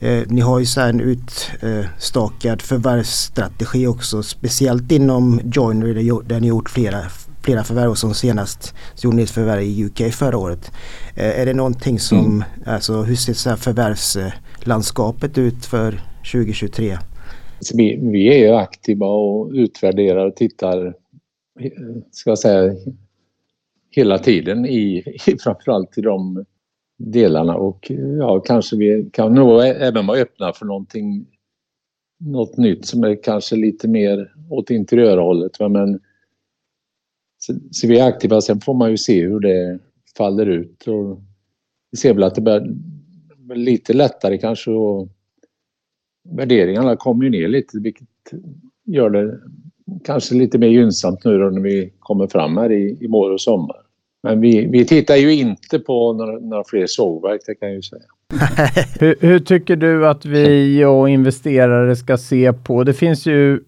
eh, 0.00 0.22
ni 0.26 0.40
har 0.40 0.58
ju 0.58 0.66
så 0.66 0.80
en 0.80 1.00
utstakad 1.00 2.62
förvärvsstrategi 2.62 3.86
också 3.86 4.22
speciellt 4.22 4.92
inom 4.92 5.40
Joinery 5.44 6.10
där 6.26 6.40
ni 6.40 6.46
gjort 6.46 6.70
flera 6.70 7.00
flera 7.42 7.64
förvärv 7.64 7.90
och 7.90 7.98
som 7.98 8.14
senast 8.14 8.74
gjorde 9.02 9.16
ni 9.16 9.22
ett 9.22 9.30
förvärv 9.30 9.62
i 9.62 9.84
UK 9.84 10.14
förra 10.14 10.38
året. 10.38 10.72
Eh, 11.16 11.40
är 11.40 11.46
det 11.46 11.54
någonting 11.54 11.98
som, 11.98 12.18
mm. 12.18 12.44
alltså 12.66 13.02
hur 13.02 13.14
ser 13.14 13.32
så 13.32 13.56
förvärvslandskapet 13.56 15.38
ut 15.38 15.66
för 15.66 16.00
2023? 16.32 16.98
Alltså 17.56 17.76
vi, 17.76 17.98
vi 18.02 18.28
är 18.34 18.38
ju 18.38 18.54
aktiva 18.54 19.06
och 19.06 19.50
utvärderar 19.52 20.26
och 20.26 20.36
tittar, 20.36 20.94
ska 22.10 22.30
jag 22.30 22.38
säga, 22.38 22.74
hela 23.90 24.18
tiden 24.18 24.66
i, 24.66 25.04
i 25.26 25.38
framförallt 25.42 25.98
i 25.98 26.00
de 26.00 26.44
delarna 26.98 27.56
och 27.56 27.90
ja, 28.18 28.40
kanske 28.40 28.76
vi 28.76 29.10
kan 29.12 29.34
nog 29.34 29.62
även 29.64 30.06
vara 30.06 30.18
öppna 30.18 30.52
för 30.52 30.66
någonting 30.66 31.26
något 32.20 32.56
nytt 32.56 32.86
som 32.86 33.04
är 33.04 33.22
kanske 33.22 33.56
lite 33.56 33.88
mer 33.88 34.34
åt 34.50 34.70
interiörhållet. 34.70 35.60
Men 35.60 36.00
så, 37.38 37.54
så 37.70 37.88
vi 37.88 37.98
är 37.98 38.08
aktiva, 38.08 38.40
sen 38.40 38.60
får 38.60 38.74
man 38.74 38.90
ju 38.90 38.96
se 38.96 39.26
hur 39.26 39.40
det 39.40 39.78
faller 40.16 40.46
ut. 40.46 40.88
Och 40.88 41.20
vi 41.90 41.98
ser 41.98 42.14
väl 42.14 42.22
att 42.22 42.34
det 42.34 42.40
blir 42.40 43.56
lite 43.56 43.92
lättare 43.92 44.38
kanske 44.38 44.70
och 44.70 45.08
värderingarna 46.28 46.96
kommer 46.96 47.24
ju 47.24 47.30
ner 47.30 47.48
lite 47.48 47.78
vilket 47.80 48.08
gör 48.84 49.10
det 49.10 49.40
kanske 50.04 50.34
lite 50.34 50.58
mer 50.58 50.68
gynnsamt 50.68 51.24
nu 51.24 51.38
då 51.38 51.50
när 51.50 51.60
vi 51.60 51.92
kommer 51.98 52.26
fram 52.26 52.56
här 52.56 52.72
i, 52.72 52.98
i 53.00 53.06
vår 53.06 53.30
och 53.30 53.40
sommar. 53.40 53.87
Men 54.22 54.40
vi, 54.40 54.66
vi 54.66 54.84
tittar 54.84 55.16
ju 55.16 55.34
inte 55.34 55.78
på 55.78 56.12
några, 56.12 56.38
några 56.38 56.64
fler 56.64 56.86
sågverk, 56.86 57.40
det 57.46 57.54
kan 57.54 57.68
jag 57.68 57.76
ju 57.76 57.82
säga. 57.82 58.02
hur, 59.00 59.14
hur, 59.20 59.38
tycker 59.38 59.76
du 59.76 60.08
att 60.08 60.24
vi 60.24 60.84
och 60.84 61.08
investerare 61.08 61.96
ska 61.96 62.16
se 62.16 62.52
på, 62.52 62.84
det 62.84 62.94
finns 62.94 63.26
ju 63.26 63.60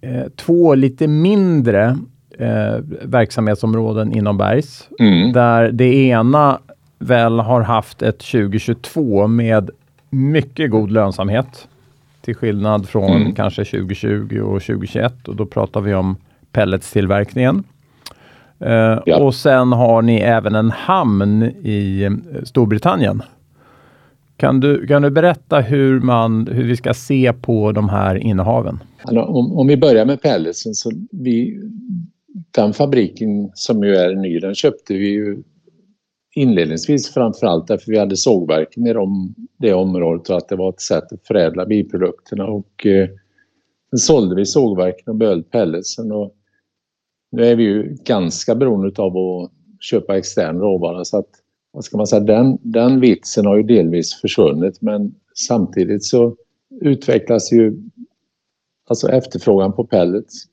eh, 0.00 0.28
två 0.36 0.74
lite 0.74 1.06
mindre 1.06 1.98
eh, 2.38 2.76
verksamhetsområden 3.02 4.12
inom 4.12 4.38
Bergs. 4.38 4.88
Mm. 4.98 5.32
Där 5.32 5.72
det 5.72 5.94
ena 5.94 6.58
väl 6.98 7.38
har 7.38 7.60
haft 7.60 8.02
ett 8.02 8.18
2022 8.18 9.26
med 9.26 9.70
mycket 10.10 10.70
god 10.70 10.90
lönsamhet. 10.90 11.68
Till 12.20 12.34
skillnad 12.34 12.88
från 12.88 13.10
mm. 13.10 13.34
kanske 13.34 13.64
2020 13.64 14.40
och 14.40 14.62
2021 14.62 15.28
och 15.28 15.36
då 15.36 15.46
pratar 15.46 15.80
vi 15.80 15.94
om 15.94 16.16
pelletstillverkningen. 16.52 17.64
Eh, 18.62 19.02
ja. 19.06 19.22
Och 19.22 19.34
sen 19.34 19.72
har 19.72 20.02
ni 20.02 20.16
även 20.16 20.54
en 20.54 20.70
hamn 20.70 21.42
i 21.62 22.02
eh, 22.02 22.42
Storbritannien. 22.44 23.22
Kan 24.36 24.60
du, 24.60 24.86
kan 24.86 25.02
du 25.02 25.10
berätta 25.10 25.60
hur, 25.60 26.00
man, 26.00 26.46
hur 26.46 26.64
vi 26.64 26.76
ska 26.76 26.94
se 26.94 27.32
på 27.32 27.72
de 27.72 27.88
här 27.88 28.16
innehaven? 28.16 28.78
Alltså, 29.02 29.22
om, 29.22 29.58
om 29.58 29.66
vi 29.66 29.76
börjar 29.76 30.04
med 30.04 30.22
pelletsen 30.22 30.74
så 30.74 30.90
vi, 31.10 31.60
den 32.50 32.72
fabriken 32.72 33.50
som 33.54 33.84
ju 33.84 33.94
är 33.94 34.14
ny, 34.14 34.38
den 34.38 34.54
köpte 34.54 34.94
vi 34.94 35.08
ju 35.08 35.42
inledningsvis 36.34 37.14
framförallt 37.14 37.66
därför 37.66 37.92
vi 37.92 37.98
hade 37.98 38.16
sågverken 38.16 38.86
i 38.86 38.92
de, 38.92 39.34
det 39.58 39.74
området 39.74 40.30
och 40.30 40.36
att 40.36 40.48
det 40.48 40.56
var 40.56 40.68
ett 40.68 40.80
sätt 40.80 41.12
att 41.12 41.26
förädla 41.26 41.66
biprodukterna 41.66 42.44
och 42.44 42.86
eh, 42.86 43.08
sen 43.90 43.98
sålde 43.98 44.34
vi 44.34 44.46
sågverken 44.46 45.04
och 45.06 45.16
behöll 45.16 45.42
pelletsen 45.42 46.12
och 46.12 46.34
nu 47.32 47.44
är 47.44 47.56
vi 47.56 47.62
ju 47.62 47.96
ganska 48.04 48.54
beroende 48.54 49.02
av 49.02 49.16
att 49.16 49.50
köpa 49.80 50.16
extern 50.16 50.58
råvara 50.58 51.04
så 51.04 51.18
att 51.18 51.28
vad 51.72 51.84
ska 51.84 51.96
man 51.96 52.06
säga, 52.06 52.20
den, 52.20 52.58
den 52.62 53.00
vitsen 53.00 53.46
har 53.46 53.56
ju 53.56 53.62
delvis 53.62 54.14
försvunnit 54.14 54.82
men 54.82 55.14
samtidigt 55.34 56.04
så 56.04 56.36
utvecklas 56.80 57.52
ju 57.52 57.76
alltså 58.88 59.08
efterfrågan 59.08 59.72
på 59.72 59.84
pellets 59.84 60.44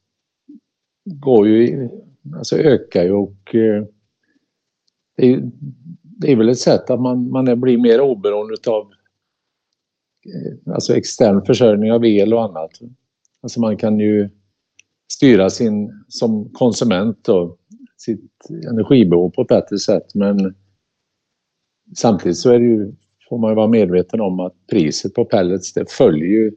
går 1.06 1.48
ju, 1.48 1.90
alltså 2.36 2.58
ökar 2.58 3.04
ju 3.04 3.12
och 3.12 3.56
eh, 3.56 3.86
det, 5.18 5.34
är, 5.34 5.52
det 6.02 6.32
är 6.32 6.36
väl 6.36 6.50
ett 6.50 6.60
sätt 6.60 6.90
att 6.90 7.02
man, 7.02 7.32
man 7.32 7.62
blir 7.62 7.78
mer 7.78 8.02
oberoende 8.02 8.56
av 8.68 8.92
eh, 10.26 10.74
alltså 10.74 10.96
extern 10.96 11.46
försörjning 11.46 11.92
av 11.92 12.06
el 12.06 12.34
och 12.34 12.44
annat. 12.44 12.72
Alltså 13.42 13.60
man 13.60 13.78
kan 13.78 14.00
ju 14.00 14.30
styra 15.14 15.50
sin, 15.50 16.04
som 16.08 16.50
konsument 16.54 17.24
då, 17.24 17.58
sitt 17.98 18.32
energibehov 18.72 19.30
på 19.30 19.42
ett 19.42 19.48
bättre 19.48 19.78
sätt 19.78 20.16
men 20.16 20.56
samtidigt 21.96 22.38
så 22.38 22.50
är 22.52 22.60
det 22.60 22.66
ju, 22.66 22.92
får 23.30 23.38
man 23.38 23.52
ju 23.52 23.56
vara 23.56 23.68
medveten 23.68 24.22
om 24.22 24.40
att 24.40 24.54
priset 24.72 25.14
på 25.14 25.26
pellets 25.26 25.74
det 25.74 25.92
följer 25.92 26.28
ju 26.28 26.52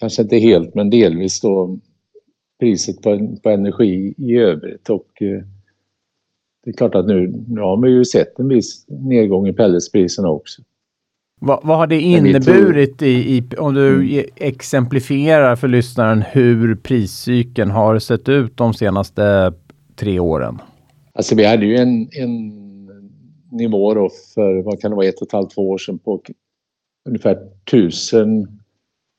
kanske 0.00 0.22
inte 0.22 0.36
helt 0.36 0.74
men 0.74 0.90
delvis 0.90 1.40
då 1.40 1.78
priset 2.60 3.02
på, 3.02 3.36
på 3.42 3.50
energi 3.50 4.14
i 4.18 4.36
övrigt 4.36 4.90
och 4.90 5.22
eh, 5.22 5.42
det 6.64 6.70
är 6.70 6.74
klart 6.74 6.94
att 6.94 7.06
nu, 7.06 7.44
nu 7.48 7.60
har 7.60 7.76
man 7.76 7.90
ju 7.90 8.04
sett 8.04 8.38
en 8.38 8.48
viss 8.48 8.84
nedgång 8.88 9.48
i 9.48 9.52
pelletspriserna 9.52 10.30
också. 10.30 10.62
Vad, 11.46 11.60
vad 11.62 11.76
har 11.76 11.86
det 11.86 12.00
inneburit 12.00 13.02
i, 13.02 13.36
i, 13.36 13.44
om 13.58 13.74
du 13.74 13.94
mm. 13.94 14.26
exemplifierar 14.36 15.56
för 15.56 15.68
lyssnaren 15.68 16.22
hur 16.22 16.74
priscykeln 16.74 17.70
har 17.70 17.98
sett 17.98 18.28
ut 18.28 18.56
de 18.56 18.74
senaste 18.74 19.52
tre 19.96 20.20
åren? 20.20 20.58
Alltså 21.12 21.34
vi 21.34 21.44
hade 21.44 21.66
ju 21.66 21.76
en, 21.76 22.08
en 22.12 22.52
nivå 23.50 23.94
då 23.94 24.10
för, 24.34 24.62
vad 24.62 24.80
kan 24.80 24.90
det 24.90 24.96
vara, 24.96 25.06
ett 25.06 25.20
och 25.20 25.26
ett 25.26 25.32
halvt, 25.32 25.54
två 25.54 25.70
år 25.70 25.78
sedan 25.78 25.98
på 25.98 26.22
ungefär 27.08 27.38
tusen 27.70 28.60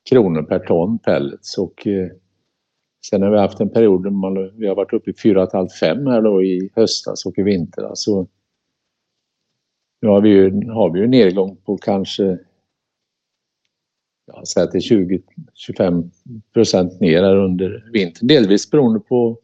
kronor 0.09 0.43
per 0.43 0.59
ton 0.59 0.99
pellets 0.99 1.57
och 1.57 1.87
eh, 1.87 2.07
sen 3.09 3.21
har 3.21 3.31
vi 3.31 3.37
haft 3.37 3.59
en 3.59 3.69
period 3.69 4.03
där 4.03 4.11
man, 4.11 4.51
vi 4.57 4.67
har 4.67 4.75
varit 4.75 4.93
uppe 4.93 5.09
i 5.09 5.13
4,5-5 5.13 6.11
här 6.11 6.21
då 6.21 6.43
i 6.43 6.69
höstas 6.75 7.25
och 7.25 7.39
i 7.39 7.43
vinter. 7.43 7.83
Alltså, 7.83 8.27
nu 10.05 10.11
har 10.11 10.21
vi 10.21 10.29
ju, 10.29 10.69
har 10.69 10.89
vi 10.89 10.99
ju 10.99 11.05
en 11.05 11.11
nedgång 11.11 11.57
på 11.65 11.77
kanske 11.77 12.37
jag 14.25 14.47
säg 14.47 14.63
att 14.63 14.71
det 14.71 14.77
är 14.77 15.21
20-25 15.69 16.11
procent 16.53 16.99
ner 16.99 17.23
här 17.23 17.35
under 17.35 17.89
vintern. 17.93 18.27
Delvis 18.27 18.71
beroende 18.71 18.99
på 18.99 19.39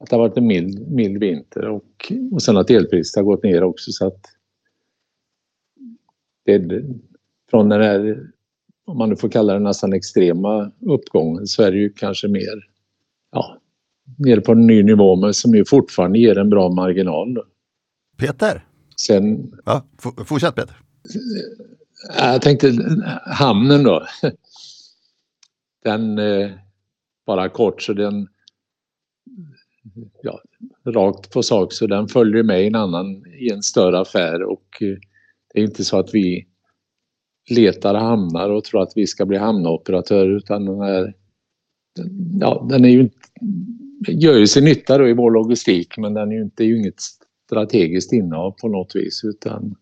att 0.00 0.10
det 0.10 0.16
har 0.16 0.20
varit 0.20 0.36
en 0.36 0.46
mild, 0.46 0.90
mild 0.90 1.20
vinter 1.20 1.68
och, 1.68 2.12
och 2.32 2.42
sen 2.42 2.56
att 2.56 2.70
elpriset 2.70 3.16
har 3.16 3.22
gått 3.22 3.42
ner 3.42 3.62
också 3.62 3.92
så 3.92 4.06
att 4.06 4.20
det, 6.44 6.82
från 7.50 7.68
den 7.68 7.82
här, 7.82 8.26
om 8.84 8.98
man 8.98 9.08
nu 9.08 9.16
får 9.16 9.28
kalla 9.28 9.52
det 9.52 9.58
nästan 9.58 9.92
extrema 9.92 10.72
uppgången 10.80 11.46
så 11.46 11.62
är 11.62 11.72
det 11.72 11.78
ju 11.78 11.90
kanske 11.90 12.28
mer, 12.28 12.68
ja, 13.32 13.58
nere 14.18 14.40
på 14.40 14.52
en 14.52 14.66
ny 14.66 14.82
nivå 14.82 15.16
men 15.16 15.34
som 15.34 15.54
ju 15.54 15.64
fortfarande 15.64 16.18
ger 16.18 16.38
en 16.38 16.50
bra 16.50 16.68
marginal. 16.68 17.38
Peter? 18.16 18.67
Sen, 19.06 19.52
ja, 19.64 19.84
fortsätt 20.26 20.54
Peter. 20.54 20.76
Jag 22.18 22.42
tänkte 22.42 22.72
hamnen 23.26 23.82
då. 23.82 24.06
Den, 25.84 26.18
eh, 26.18 26.50
bara 27.26 27.48
kort 27.48 27.82
så 27.82 27.92
den 27.92 28.28
ja, 30.22 30.40
rakt 30.86 31.30
på 31.30 31.42
sak 31.42 31.72
så 31.72 31.86
den 31.86 32.08
följer 32.08 32.42
med 32.42 32.62
i 32.62 32.66
en 32.66 32.74
annan 32.74 33.26
i 33.26 33.52
en 33.52 33.62
större 33.62 34.00
affär 34.00 34.42
och 34.42 34.66
eh, 34.80 34.96
det 35.54 35.60
är 35.60 35.64
inte 35.64 35.84
så 35.84 35.98
att 35.98 36.14
vi 36.14 36.46
letar 37.50 37.94
hamnar 37.94 38.50
och 38.50 38.64
tror 38.64 38.82
att 38.82 38.92
vi 38.96 39.06
ska 39.06 39.26
bli 39.26 39.38
hamnoperatör 39.38 40.26
utan 40.28 40.64
den 40.64 40.80
är 40.80 41.14
ja, 42.40 42.66
den 42.70 42.84
är 42.84 42.88
ju 42.88 43.08
gör 44.08 44.38
ju 44.38 44.46
sin 44.46 44.64
nytta 44.64 44.98
då 44.98 45.08
i 45.08 45.12
vår 45.12 45.30
logistik 45.30 45.98
men 45.98 46.14
den 46.14 46.32
är 46.32 46.36
ju 46.36 46.42
inte, 46.42 46.64
är 46.64 46.66
ju 46.66 46.78
inget 46.78 47.00
strategiskt 47.48 48.12
innehav 48.12 48.50
på 48.50 48.68
något 48.68 48.96
vis 48.96 49.24
utan 49.24 49.74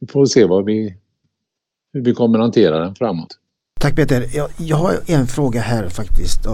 vi 0.00 0.06
får 0.06 0.26
se 0.26 0.44
vad 0.44 0.64
vi, 0.64 0.96
hur 1.92 2.04
vi 2.04 2.14
kommer 2.14 2.38
hantera 2.38 2.78
den 2.78 2.94
framåt. 2.94 3.38
Tack 3.80 3.96
Peter. 3.96 4.26
Jag, 4.34 4.50
jag 4.58 4.76
har 4.76 4.94
en 5.06 5.26
fråga 5.26 5.60
här 5.60 5.88
faktiskt. 5.88 6.46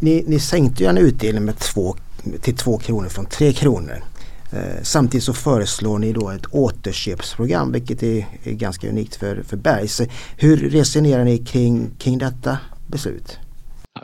Ni, 0.00 0.24
ni 0.26 0.40
sänkte 0.40 0.82
ju 0.82 0.88
en 0.88 0.98
utdelning 0.98 1.44
med 1.44 1.58
två, 1.58 1.94
till 2.40 2.56
2 2.56 2.78
kronor 2.78 3.08
från 3.08 3.26
3 3.26 3.52
kronor. 3.52 4.04
Eh, 4.52 4.82
samtidigt 4.82 5.24
så 5.24 5.32
föreslår 5.32 5.98
ni 5.98 6.12
då 6.12 6.30
ett 6.30 6.46
återköpsprogram 6.50 7.72
vilket 7.72 8.02
är, 8.02 8.26
är 8.44 8.52
ganska 8.52 8.88
unikt 8.88 9.16
för, 9.16 9.42
för 9.42 9.56
Bergs. 9.56 10.00
Hur 10.38 10.56
resonerar 10.56 11.24
ni 11.24 11.38
kring, 11.38 11.90
kring 11.98 12.18
detta 12.18 12.58
beslut? 12.86 13.38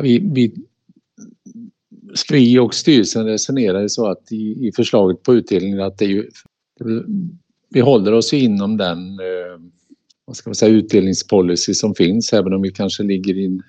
vi, 0.00 0.18
vi, 0.18 0.54
vi 2.30 2.58
och 2.58 2.74
styrelsen 2.74 3.26
resonerar 3.26 3.88
så 3.88 4.06
att 4.06 4.32
i, 4.32 4.68
i 4.68 4.72
förslaget 4.76 5.22
på 5.22 5.34
utdelningen 5.34 5.80
att 5.80 5.98
det 5.98 6.04
är 6.04 6.08
ju, 6.08 6.30
vi 7.70 7.80
håller 7.80 8.12
oss 8.12 8.32
inom 8.32 8.76
den 8.76 8.98
eh, 9.20 9.60
vad 10.24 10.36
ska 10.36 10.50
man 10.50 10.54
säga, 10.54 10.72
utdelningspolicy 10.72 11.74
som 11.74 11.94
finns 11.94 12.32
även 12.32 12.52
om 12.52 12.62
vi 12.62 12.70
kanske 12.70 13.02
ligger 13.02 13.34
i 13.34 13.60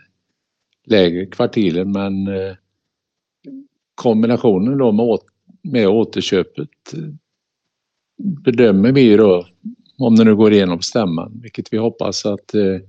lägre 0.86 1.26
kvartilen 1.26 1.92
men 1.92 2.28
eh, 2.28 2.56
kombinationen 3.96 4.78
då 4.78 4.92
med, 4.92 5.20
med 5.62 5.88
återköpet 5.88 6.94
eh, 6.94 7.10
bedömer 8.24 8.92
vi 8.92 9.16
då 9.16 9.46
om 9.98 10.16
det 10.16 10.24
nu 10.24 10.36
går 10.36 10.54
igenom 10.54 10.82
stämman 10.82 11.40
vilket 11.42 11.74
vi 11.74 11.78
hoppas 11.78 12.26
att 12.26 12.54
eh, 12.54 12.80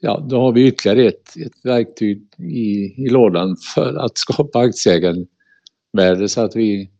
ja, 0.00 0.26
då 0.30 0.40
har 0.40 0.52
vi 0.52 0.66
ytterligare 0.66 1.08
ett, 1.08 1.36
ett 1.36 1.64
verktyg 1.64 2.22
i, 2.38 2.94
i 3.04 3.08
lådan 3.08 3.56
för 3.74 3.94
att 3.94 4.18
skapa 4.18 4.58
aktieägarvärde 4.58 6.28
så 6.28 6.40
att 6.40 6.56
vi 6.56 6.90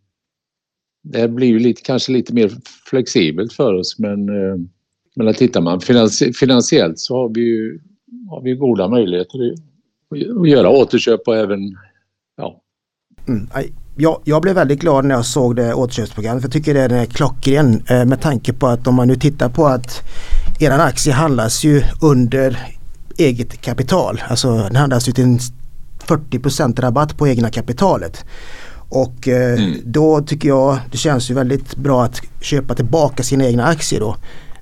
det 1.02 1.28
blir 1.28 1.48
ju 1.48 1.58
lite, 1.58 1.82
kanske 1.82 2.12
lite 2.12 2.34
mer 2.34 2.50
flexibelt 2.90 3.52
för 3.52 3.74
oss 3.74 3.98
men 3.98 4.28
eh, 4.28 4.56
men 5.14 5.34
tittar 5.34 5.60
man 5.60 5.80
finansiellt 6.34 6.98
så 6.98 7.16
har 7.16 7.28
vi 7.34 7.40
ju 7.40 7.80
har 8.30 8.42
vi 8.42 8.54
goda 8.54 8.88
möjligheter 8.88 9.54
att 10.10 10.48
göra 10.48 10.70
återköp 10.70 11.20
och 11.28 11.36
även 11.36 11.76
ja. 12.36 12.62
Mm, 13.28 13.48
jag, 13.96 14.20
jag 14.24 14.42
blev 14.42 14.54
väldigt 14.54 14.80
glad 14.80 15.04
när 15.04 15.14
jag 15.14 15.24
såg 15.24 15.56
det 15.56 15.74
återköpsprogrammet 15.74 16.42
för 16.42 16.48
jag 16.48 16.52
tycker 16.52 16.74
det 16.74 16.96
är 16.96 17.06
klockren 17.06 17.82
eh, 17.90 18.04
med 18.04 18.20
tanke 18.20 18.52
på 18.52 18.66
att 18.66 18.86
om 18.86 18.94
man 18.94 19.08
nu 19.08 19.16
tittar 19.16 19.48
på 19.48 19.66
att 19.66 20.02
eran 20.60 20.80
aktie 20.80 21.12
handlas 21.12 21.64
ju 21.64 21.82
under 22.00 22.58
eget 23.16 23.60
kapital. 23.60 24.22
Alltså 24.28 24.56
den 24.56 24.76
handlas 24.76 25.08
ju 25.08 25.12
till 25.12 25.24
en 25.24 25.38
40% 26.06 26.80
rabatt 26.80 27.18
på 27.18 27.28
egna 27.28 27.50
kapitalet. 27.50 28.24
Och 28.74 29.28
eh, 29.28 29.62
mm. 29.62 29.80
då 29.84 30.20
tycker 30.20 30.48
jag 30.48 30.78
det 30.90 30.98
känns 30.98 31.30
ju 31.30 31.34
väldigt 31.34 31.76
bra 31.76 32.04
att 32.04 32.20
köpa 32.40 32.74
tillbaka 32.74 33.22
sina 33.22 33.44
egna 33.44 33.64
aktier 33.64 34.00
då. 34.00 34.16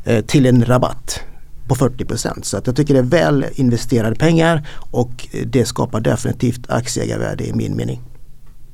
Eh, 0.04 0.24
till 0.24 0.46
en 0.46 0.64
rabatt 0.64 1.20
på 1.68 1.74
40 1.74 2.42
Så 2.42 2.56
att 2.56 2.66
jag 2.66 2.76
tycker 2.76 2.94
det 2.94 3.00
är 3.00 3.04
väl 3.04 3.46
investerade 3.54 4.16
pengar 4.16 4.68
och 4.90 5.28
det 5.46 5.64
skapar 5.64 6.00
definitivt 6.00 6.70
aktieägarvärde 6.70 7.44
i 7.44 7.52
min 7.52 7.76
mening. 7.76 8.00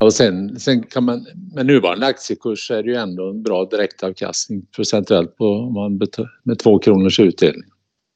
Och 0.05 0.12
sen, 0.12 0.61
sen 0.61 0.82
kan 0.82 1.05
man, 1.05 1.26
med 1.55 1.66
nuvarande 1.66 2.07
aktiekurs 2.07 2.70
är 2.70 2.82
det 2.82 2.90
ju 2.90 2.96
ändå 2.96 3.30
en 3.30 3.42
bra 3.42 3.64
direktavkastning 3.64 4.66
procentuellt 4.76 5.36
på 5.36 5.70
man 5.70 6.00
med 6.42 6.59
två 6.59 6.78
kronors 6.78 7.20
utdelning. 7.20 7.70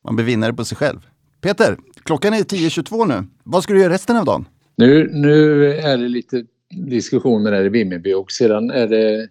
Man 0.04 0.16
blir 0.16 0.26
vinnare 0.26 0.52
på 0.52 0.64
sig 0.64 0.76
själv. 0.76 0.98
Peter, 1.40 1.76
klockan 2.04 2.34
är 2.34 2.38
10.22 2.38 3.06
nu. 3.08 3.26
Vad 3.44 3.62
ska 3.62 3.72
du 3.72 3.80
göra 3.80 3.92
resten 3.92 4.16
av 4.16 4.24
dagen? 4.24 4.44
Nu, 4.76 5.10
nu 5.12 5.66
är 5.74 5.98
det 5.98 6.08
lite 6.08 6.44
diskussioner 6.88 7.52
här 7.52 7.64
i 7.64 7.68
Vimmerby 7.68 8.14
och 8.14 8.32
sedan 8.32 8.70
är 8.70 8.86
det 8.86 9.28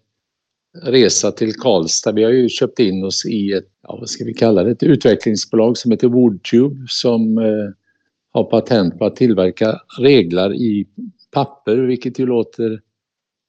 resa 0.84 1.32
till 1.32 1.54
Karlstad. 1.54 2.12
Vi 2.12 2.24
har 2.24 2.32
ju 2.32 2.50
köpt 2.50 2.80
in 2.80 3.04
oss 3.04 3.26
i 3.26 3.54
ett, 3.54 3.68
ja, 3.84 3.98
vad 4.00 4.10
ska 4.10 4.24
vi 4.24 4.34
kalla 4.34 4.64
det, 4.64 4.72
ett 4.72 4.84
utvecklingsbolag 4.84 5.78
som 5.78 5.92
heter 5.92 6.08
Woodtube 6.08 6.86
som 6.90 7.38
eh, 7.38 7.74
har 8.32 8.44
patent 8.44 9.00
på 9.00 9.06
att 9.06 9.16
tillverka 9.16 9.82
reglar 10.00 10.54
i 10.54 10.88
papper 11.38 11.76
vilket 11.76 12.20
ju 12.20 12.26
låter 12.26 12.82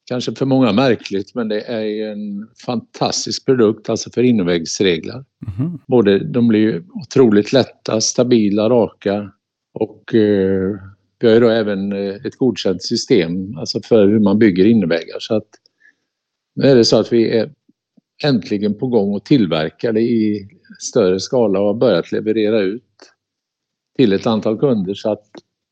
kanske 0.08 0.34
för 0.34 0.46
många 0.46 0.72
märkligt, 0.72 1.34
men 1.34 1.48
det 1.48 1.60
är 1.60 2.12
en 2.12 2.48
fantastisk 2.66 3.46
produkt 3.46 3.88
alltså 3.88 4.10
för 4.10 4.22
innerväggsreglar. 4.22 5.24
Mhm. 5.46 5.78
Både, 5.86 6.18
de 6.18 6.48
blir 6.48 6.60
ju 6.60 6.84
otroligt 6.94 7.52
lätta, 7.52 8.00
stabila, 8.00 8.68
raka 8.68 9.32
och 9.74 10.14
eh, 10.14 10.76
vi 11.18 11.26
har 11.26 11.34
ju 11.34 11.40
då 11.40 11.48
även 11.48 11.92
eh, 11.92 12.14
ett 12.14 12.36
godkänt 12.36 12.82
system 12.82 13.58
alltså 13.58 13.80
för 13.80 14.06
hur 14.06 14.18
man 14.18 14.38
bygger 14.38 14.64
innerväggar. 14.64 15.18
Så 15.20 15.34
att 15.34 15.48
nu 16.54 16.68
är 16.68 16.76
det 16.76 16.84
så 16.84 17.00
att 17.00 17.12
vi 17.12 17.38
är 17.38 17.52
äntligen 18.24 18.74
på 18.74 18.86
gång 18.86 19.14
och 19.14 19.24
tillverkar 19.24 19.92
det 19.92 20.02
i 20.02 20.48
större 20.78 21.20
skala 21.20 21.60
och 21.60 21.66
har 21.66 21.74
börjat 21.74 22.12
leverera 22.12 22.60
ut 22.60 22.82
till 23.96 24.12
ett 24.12 24.26
antal 24.26 24.58
kunder 24.58 24.94
så 24.94 25.12
att 25.12 25.26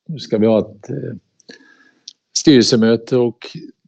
nu 0.08 0.18
ska 0.18 0.38
vi 0.38 0.46
ha 0.46 0.58
ett 0.58 0.90
eh, 0.90 1.14
styrelsemöte 2.38 3.16
och 3.16 3.38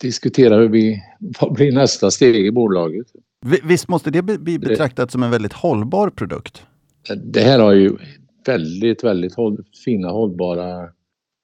diskutera 0.00 0.56
hur 0.56 0.68
vi, 0.68 1.02
vad 1.40 1.52
blir 1.52 1.72
nästa 1.72 2.10
steg 2.10 2.46
i 2.46 2.50
bolaget. 2.52 3.06
Vi- 3.46 3.60
Visst 3.64 3.88
måste 3.88 4.10
det 4.10 4.22
bli- 4.22 4.58
betraktat 4.58 5.10
som 5.10 5.22
en 5.22 5.30
väldigt 5.30 5.52
hållbar 5.52 6.10
produkt? 6.10 6.62
Det 7.24 7.40
här 7.40 7.58
har 7.58 7.72
ju 7.72 7.96
väldigt, 8.46 9.04
väldigt 9.04 9.34
håll, 9.34 9.64
fina 9.84 10.08
hållbara, 10.08 10.88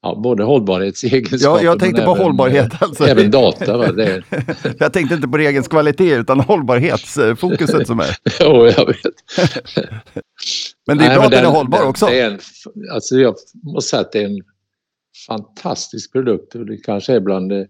ja, 0.02 0.20
både 0.22 0.44
hållbarhetsegenskaper 0.44 1.64
Ja, 1.64 1.70
jag 1.70 1.80
tänkte 1.80 2.02
på 2.02 2.10
även, 2.10 2.24
hållbarhet, 2.24 2.72
eh, 2.74 2.82
alltså. 2.82 3.04
Även 3.06 3.30
data. 3.30 3.76
Va? 3.76 3.92
Det 3.92 4.04
är, 4.06 4.24
Jag 4.78 4.92
tänkte 4.92 5.14
inte 5.14 5.28
på 5.28 5.38
regens 5.38 5.68
kvalitet 5.68 6.14
utan 6.14 6.40
hållbarhetsfokuset 6.40 7.86
som 7.86 8.00
är. 8.00 8.16
jo, 8.40 8.66
jag 8.66 8.86
vet. 8.86 8.96
Men 10.86 10.98
det 10.98 11.04
är 11.04 11.08
Nej, 11.08 11.16
bra 11.16 11.24
att 11.24 11.30
den 11.30 11.44
är 11.44 11.48
hållbar 11.48 11.82
också. 11.86 12.06
Det 12.06 12.20
är 12.20 12.30
en, 12.30 12.38
alltså 12.92 13.16
jag 13.16 13.34
måste 13.62 13.90
säga 13.90 14.00
att 14.00 14.12
det 14.12 14.18
är 14.22 14.26
en 14.26 14.38
fantastisk 15.28 16.12
produkt 16.12 16.54
och 16.54 16.66
det 16.66 16.76
kanske 16.76 17.14
är 17.14 17.20
bland 17.20 17.48
det 17.48 17.68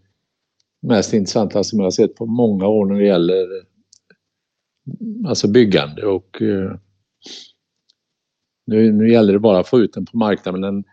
mest 0.83 1.13
intressanta 1.13 1.65
som 1.65 1.79
jag 1.79 1.87
har 1.87 1.91
sett 1.91 2.15
på 2.15 2.27
många 2.27 2.67
år 2.67 2.87
när 2.87 2.95
det 2.95 3.07
gäller 3.07 3.47
alltså 5.27 5.49
byggande 5.49 6.07
och 6.07 6.43
eh, 6.43 6.73
nu, 8.67 8.93
nu 8.93 9.13
gäller 9.13 9.33
det 9.33 9.39
bara 9.39 9.59
att 9.59 9.69
få 9.69 9.81
ut 9.81 9.93
den 9.93 10.07
på 10.07 10.17
marknaden 10.17 10.61
men 10.61 10.75
den, 10.75 10.85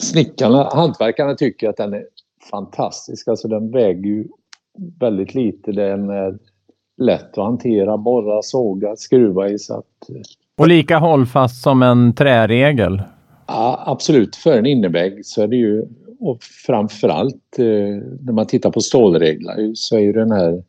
snickarna, 0.00 0.70
hantverkarna 0.74 1.34
tycker 1.34 1.68
att 1.68 1.76
den 1.76 1.94
är 1.94 2.04
fantastisk. 2.50 3.28
Alltså 3.28 3.48
den 3.48 3.70
väger 3.70 4.04
ju 4.04 4.28
väldigt 5.00 5.34
lite. 5.34 5.72
Den 5.72 6.10
är 6.10 6.38
lätt 6.96 7.38
att 7.38 7.44
hantera, 7.44 7.98
borra, 7.98 8.42
såga, 8.42 8.96
skruva 8.96 9.48
i. 9.48 9.58
Så 9.58 9.74
att, 9.74 10.10
eh. 10.10 10.22
Och 10.56 10.68
lika 10.68 10.98
hållfast 10.98 11.62
som 11.62 11.82
en 11.82 12.14
träregel. 12.14 13.02
Ja, 13.48 13.82
absolut. 13.86 14.36
För 14.36 14.58
en 14.58 14.66
innervägg 14.66 15.26
så 15.26 15.42
är 15.42 15.48
det 15.48 15.56
ju, 15.56 15.84
och 16.20 16.42
framförallt 16.42 17.58
eh, 17.58 17.64
när 18.20 18.32
man 18.32 18.46
tittar 18.46 18.70
på 18.70 18.80
stålreglar 18.80 19.74
så 19.74 19.96
är 19.96 20.00
ju 20.00 20.12
den 20.12 20.30
här, 20.30 20.62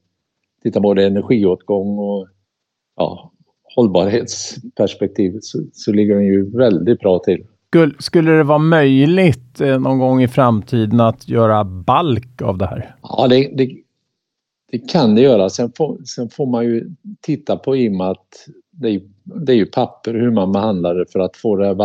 tittar 0.64 0.80
både 0.80 1.06
energiåtgång 1.06 2.00
och 2.00 2.28
ja, 2.96 3.32
hållbarhetsperspektivet 3.76 5.44
så, 5.44 5.60
så 5.74 5.92
ligger 5.92 6.16
den 6.16 6.26
ju 6.26 6.58
väldigt 6.58 7.00
bra 7.00 7.20
till. 7.20 7.46
Skulle, 7.68 7.94
skulle 8.00 8.32
det 8.32 8.44
vara 8.44 8.58
möjligt 8.58 9.62
eh, 9.62 9.80
någon 9.80 10.00
gång 10.00 10.22
i 10.22 10.28
framtiden 10.28 11.00
att 11.00 11.30
göra 11.30 11.64
balk 11.64 12.42
av 12.42 12.58
det 12.58 12.66
här? 12.66 12.96
Ja, 13.02 13.28
det, 13.28 13.52
det, 13.54 13.72
det 14.72 14.92
kan 14.92 15.16
det 15.16 15.22
göra. 15.22 15.50
Sen 15.50 15.72
får, 15.78 15.98
sen 16.06 16.30
får 16.30 16.46
man 16.46 16.66
ju 16.66 16.90
titta 17.22 17.58
på 17.58 17.78
i 17.78 17.90
och 17.90 17.94
med 17.94 18.10
att 18.10 18.48
det 18.72 18.90
är, 18.90 19.02
det 19.24 19.52
är 19.52 19.56
ju 19.56 19.66
papper 19.66 20.14
hur 20.14 20.32
man 20.32 20.52
behandlar 20.52 20.96
det 20.96 21.06
för 21.12 21.20
att 21.20 21.38
få 21.38 21.56
det 21.56 21.66
här 21.66 21.76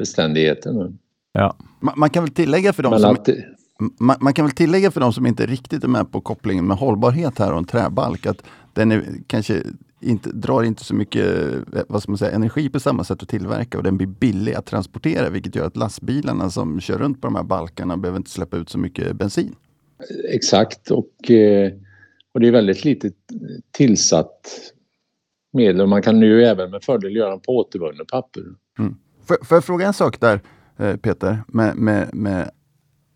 vattenbeständigheten. 0.00 0.98
Man, 1.80 1.94
man 1.96 2.10
kan 2.10 2.24
väl 2.24 2.32
tillägga 2.32 2.72
för 2.72 2.82
de 2.82 2.90
Men 2.90 3.00
som 3.00 3.16
Man, 3.98 4.16
man 4.20 4.34
kan 4.34 4.44
väl 4.44 4.54
tillägga 4.54 4.90
för 4.90 5.00
de 5.00 5.12
som 5.12 5.26
inte 5.26 5.46
riktigt 5.46 5.84
är 5.84 5.88
med 5.88 6.12
på 6.12 6.20
kopplingen 6.20 6.66
med 6.66 6.76
hållbarhet 6.76 7.38
här 7.38 7.52
och 7.52 7.58
en 7.58 7.64
träbalk 7.64 8.26
att 8.26 8.42
den 8.74 8.92
är, 8.92 9.04
kanske 9.26 9.62
inte, 10.00 10.30
drar 10.32 10.62
inte 10.62 10.84
så 10.84 10.94
mycket 10.94 11.26
eh, 11.74 11.82
vad 11.88 12.02
ska 12.02 12.10
man 12.10 12.18
säga, 12.18 12.32
energi 12.32 12.68
på 12.68 12.80
samma 12.80 13.04
sätt 13.04 13.22
att 13.22 13.28
tillverka 13.28 13.78
och 13.78 13.84
den 13.84 13.96
blir 13.96 14.06
billig 14.06 14.54
att 14.54 14.66
transportera 14.66 15.30
vilket 15.30 15.54
gör 15.54 15.66
att 15.66 15.76
lastbilarna 15.76 16.50
som 16.50 16.80
kör 16.80 16.98
runt 16.98 17.20
på 17.20 17.26
de 17.26 17.36
här 17.36 17.42
balkarna 17.42 17.96
behöver 17.96 18.16
inte 18.16 18.30
släppa 18.30 18.56
ut 18.56 18.68
så 18.68 18.78
mycket 18.78 19.16
bensin. 19.16 19.54
Exakt 20.28 20.90
och, 20.90 21.30
eh, 21.30 21.72
och 22.34 22.40
det 22.40 22.48
är 22.48 22.52
väldigt 22.52 22.84
lite 22.84 23.10
tillsatt 23.72 24.72
medel. 25.52 25.86
Man 25.86 26.02
kan 26.02 26.20
nu 26.20 26.44
även 26.44 26.70
med 26.70 26.84
fördel 26.84 27.16
göra 27.16 27.38
på 27.38 27.56
återvunnet 27.56 28.08
papper. 28.08 28.42
Får, 29.24 29.44
får 29.44 29.56
jag 29.56 29.64
fråga 29.64 29.86
en 29.86 29.92
sak 29.92 30.20
där 30.20 30.40
eh, 30.78 30.96
Peter, 30.96 31.38
med, 31.48 31.76
med, 31.76 32.14
med, 32.14 32.50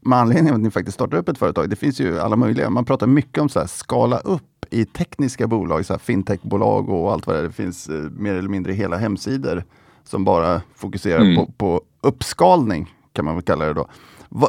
med 0.01 0.19
anledning 0.19 0.51
av 0.53 0.57
att 0.57 0.63
ni 0.63 0.71
faktiskt 0.71 0.95
startar 0.95 1.19
upp 1.19 1.29
ett 1.29 1.39
företag. 1.39 1.71
Det 1.71 1.77
finns 1.77 2.01
ju 2.01 2.21
alla 2.21 2.37
möjliga, 2.37 2.71
man 2.71 2.85
pratar 2.85 3.07
mycket 3.07 3.39
om 3.39 3.49
så 3.49 3.61
här, 3.61 3.67
skala 3.67 4.19
upp 4.19 4.43
i 4.71 4.85
tekniska 4.85 5.47
bolag, 5.47 5.87
så 5.87 5.99
fintechbolag 5.99 6.89
och 6.89 7.13
allt 7.13 7.27
vad 7.27 7.37
det 7.37 7.41
är. 7.41 7.43
Det 7.43 7.53
finns 7.53 7.89
eh, 7.89 7.95
mer 7.95 8.35
eller 8.35 8.49
mindre 8.49 8.73
hela 8.73 8.97
hemsidor 8.97 9.65
som 10.05 10.25
bara 10.25 10.63
fokuserar 10.75 11.21
Mm. 11.21 11.37
på, 11.37 11.53
på 11.53 11.83
uppskalning, 12.01 12.95
kan 13.13 13.25
man 13.25 13.35
väl 13.35 13.43
kalla 13.45 13.65
det 13.65 13.73
då. 13.73 13.87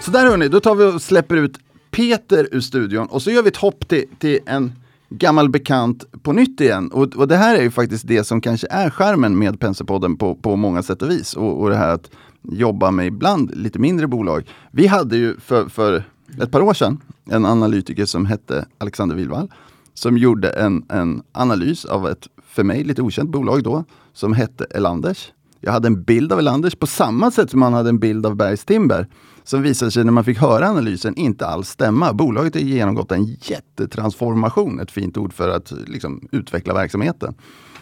Så 0.00 0.10
där 0.10 0.26
hörni, 0.30 0.48
då 0.48 0.60
tar 0.60 0.74
vi 0.74 0.84
och 0.84 1.02
släpper 1.02 1.36
ut 1.36 1.52
Peter 1.90 2.48
ur 2.52 2.60
studion 2.60 3.06
och 3.06 3.22
så 3.22 3.30
gör 3.30 3.42
vi 3.42 3.48
ett 3.48 3.56
hopp 3.56 3.88
till, 3.88 4.04
till 4.18 4.38
en 4.46 4.72
gammal 5.08 5.48
bekant 5.48 6.04
på 6.22 6.32
nytt 6.32 6.60
igen. 6.60 6.92
Och, 6.92 7.16
och 7.16 7.28
det 7.28 7.36
här 7.36 7.56
är 7.56 7.62
ju 7.62 7.70
faktiskt 7.70 8.08
det 8.08 8.24
som 8.24 8.40
kanske 8.40 8.66
är 8.70 8.90
skärmen 8.90 9.38
med 9.38 9.60
Penserpodden 9.60 10.16
på, 10.16 10.34
på 10.34 10.56
många 10.56 10.82
sätt 10.82 11.02
och 11.02 11.10
vis. 11.10 11.36
Och, 11.36 11.60
och 11.60 11.70
det 11.70 11.76
här 11.76 11.94
att 11.94 12.10
jobba 12.42 12.90
med 12.90 13.06
ibland 13.06 13.56
lite 13.56 13.78
mindre 13.78 14.06
bolag. 14.06 14.48
Vi 14.70 14.86
hade 14.86 15.16
ju 15.16 15.36
för, 15.40 15.68
för 15.68 16.04
ett 16.42 16.50
par 16.50 16.60
år 16.60 16.74
sedan 16.74 17.00
en 17.30 17.46
analytiker 17.46 18.04
som 18.04 18.26
hette 18.26 18.66
Alexander 18.78 19.16
Wilvall 19.16 19.48
som 19.94 20.18
gjorde 20.18 20.50
en, 20.50 20.84
en 20.88 21.22
analys 21.32 21.84
av 21.84 22.08
ett 22.08 22.28
för 22.46 22.64
mig 22.64 22.84
lite 22.84 23.02
okänt 23.02 23.30
bolag 23.30 23.62
då 23.62 23.84
som 24.12 24.32
hette 24.32 24.64
Elanders. 24.70 25.32
Jag 25.60 25.72
hade 25.72 25.86
en 25.86 26.02
bild 26.02 26.32
av 26.32 26.38
Elanders 26.38 26.74
på 26.74 26.86
samma 26.86 27.30
sätt 27.30 27.50
som 27.50 27.60
man 27.60 27.72
hade 27.72 27.88
en 27.88 27.98
bild 27.98 28.26
av 28.26 28.36
Bergs 28.36 28.64
Timber. 28.64 29.08
Som 29.50 29.62
visade 29.62 29.90
sig 29.90 30.04
när 30.04 30.12
man 30.12 30.24
fick 30.24 30.38
höra 30.38 30.68
analysen 30.68 31.16
inte 31.16 31.46
alls 31.46 31.68
stämma. 31.68 32.12
Bolaget 32.12 32.54
har 32.54 32.60
genomgått 32.60 33.12
en 33.12 33.24
jättetransformation, 33.24 34.80
ett 34.80 34.90
fint 34.90 35.16
ord 35.16 35.32
för 35.32 35.48
att 35.48 35.72
liksom, 35.86 36.28
utveckla 36.32 36.74
verksamheten. 36.74 37.34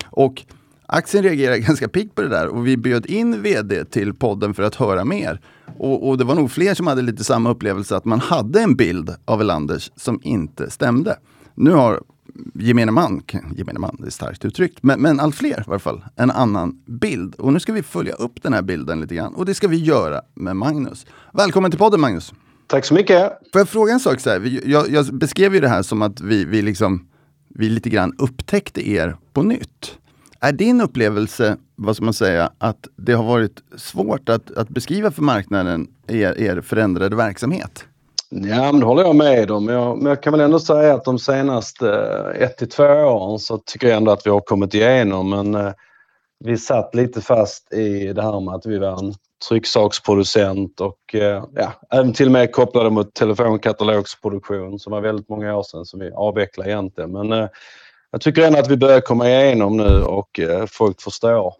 Och 0.04 0.42
aktien 0.86 1.22
reagerade 1.24 1.58
ganska 1.68 1.88
piggt 1.88 2.14
på 2.14 2.22
det 2.22 2.28
där 2.28 2.46
och 2.46 2.66
vi 2.66 2.76
bjöd 2.76 3.06
in 3.06 3.42
vd 3.42 3.84
till 3.84 4.14
podden 4.14 4.54
för 4.54 4.62
att 4.62 4.74
höra 4.74 5.04
mer. 5.04 5.40
Och, 5.78 6.08
och 6.08 6.18
det 6.18 6.24
var 6.24 6.34
nog 6.34 6.50
fler 6.50 6.74
som 6.74 6.86
hade 6.86 7.02
lite 7.02 7.24
samma 7.24 7.50
upplevelse 7.50 7.96
att 7.96 8.04
man 8.04 8.20
hade 8.20 8.60
en 8.60 8.76
bild 8.76 9.14
av 9.24 9.40
Elanders 9.40 9.90
som 9.96 10.20
inte 10.22 10.70
stämde. 10.70 11.18
Nu 11.54 11.70
har 11.70 12.02
gemene 12.54 12.92
man, 12.92 13.22
gemene 13.56 13.78
man 13.78 13.96
det 13.98 14.06
är 14.06 14.10
starkt 14.10 14.44
uttryckt, 14.44 14.82
men, 14.82 15.00
men 15.00 15.20
allt 15.20 15.34
fler 15.34 15.60
i 15.60 15.64
varje 15.66 15.80
fall, 15.80 16.04
en 16.16 16.30
annan 16.30 16.82
bild. 16.86 17.34
Och 17.34 17.52
nu 17.52 17.60
ska 17.60 17.72
vi 17.72 17.82
följa 17.82 18.14
upp 18.14 18.42
den 18.42 18.52
här 18.52 18.62
bilden 18.62 19.00
lite 19.00 19.14
grann 19.14 19.34
och 19.34 19.46
det 19.46 19.54
ska 19.54 19.68
vi 19.68 19.76
göra 19.76 20.22
med 20.34 20.56
Magnus. 20.56 21.06
Välkommen 21.32 21.70
till 21.70 21.78
podden 21.78 22.00
Magnus! 22.00 22.32
Tack 22.66 22.84
så 22.84 22.94
mycket. 22.94 23.32
Får 23.52 23.60
jag 23.60 23.68
fråga 23.68 23.92
en 23.92 24.00
sak? 24.00 24.20
Så 24.20 24.30
här? 24.30 24.68
Jag, 24.68 24.90
jag 24.90 25.14
beskrev 25.14 25.54
ju 25.54 25.60
det 25.60 25.68
här 25.68 25.82
som 25.82 26.02
att 26.02 26.20
vi, 26.20 26.44
vi, 26.44 26.62
liksom, 26.62 27.08
vi 27.48 27.68
lite 27.68 27.90
grann 27.90 28.14
upptäckte 28.18 28.90
er 28.90 29.16
på 29.32 29.42
nytt. 29.42 29.98
Är 30.40 30.52
din 30.52 30.80
upplevelse, 30.80 31.56
vad 31.76 31.96
ska 31.96 32.04
man 32.04 32.14
säga, 32.14 32.52
att 32.58 32.88
det 32.96 33.12
har 33.12 33.24
varit 33.24 33.62
svårt 33.76 34.28
att, 34.28 34.50
att 34.50 34.68
beskriva 34.68 35.10
för 35.10 35.22
marknaden 35.22 35.88
er, 36.06 36.38
er 36.38 36.60
förändrade 36.60 37.16
verksamhet? 37.16 37.84
Ja, 38.30 38.72
men 38.72 38.80
det 38.80 38.86
håller 38.86 39.02
jag 39.02 39.16
med 39.16 39.50
om. 39.50 39.68
Jag, 39.68 39.98
men 39.98 40.06
jag 40.06 40.22
kan 40.22 40.32
väl 40.32 40.40
ändå 40.40 40.60
säga 40.60 40.94
att 40.94 41.04
de 41.04 41.18
senaste 41.18 41.90
eh, 41.90 42.42
ett 42.42 42.56
till 42.56 42.68
två 42.68 42.84
åren 42.84 43.38
så 43.38 43.58
tycker 43.58 43.86
jag 43.88 43.96
ändå 43.96 44.12
att 44.12 44.26
vi 44.26 44.30
har 44.30 44.40
kommit 44.40 44.74
igenom. 44.74 45.30
Men 45.30 45.54
eh, 45.54 45.72
vi 46.44 46.58
satt 46.58 46.94
lite 46.94 47.20
fast 47.20 47.72
i 47.72 48.12
det 48.12 48.22
här 48.22 48.40
med 48.40 48.54
att 48.54 48.66
vi 48.66 48.78
var 48.78 48.98
en 48.98 49.14
trycksaksproducent 49.48 50.80
och 50.80 51.14
eh, 51.14 51.44
ja, 51.54 51.72
även 51.90 52.12
till 52.12 52.26
och 52.26 52.32
med 52.32 52.52
kopplade 52.52 52.90
mot 52.90 53.14
telefonkatalogsproduktion 53.14 54.78
som 54.78 54.92
var 54.92 55.00
väldigt 55.00 55.28
många 55.28 55.56
år 55.56 55.62
sedan 55.62 55.84
som 55.84 56.00
vi 56.00 56.10
avvecklade 56.12 56.70
egentligen. 56.70 57.12
Men 57.12 57.32
eh, 57.32 57.48
jag 58.10 58.20
tycker 58.20 58.42
ändå 58.42 58.58
att 58.58 58.70
vi 58.70 58.76
börjar 58.76 59.00
komma 59.00 59.28
igenom 59.28 59.76
nu 59.76 60.02
och 60.02 60.40
eh, 60.40 60.66
folk 60.68 61.00
förstår 61.02 61.54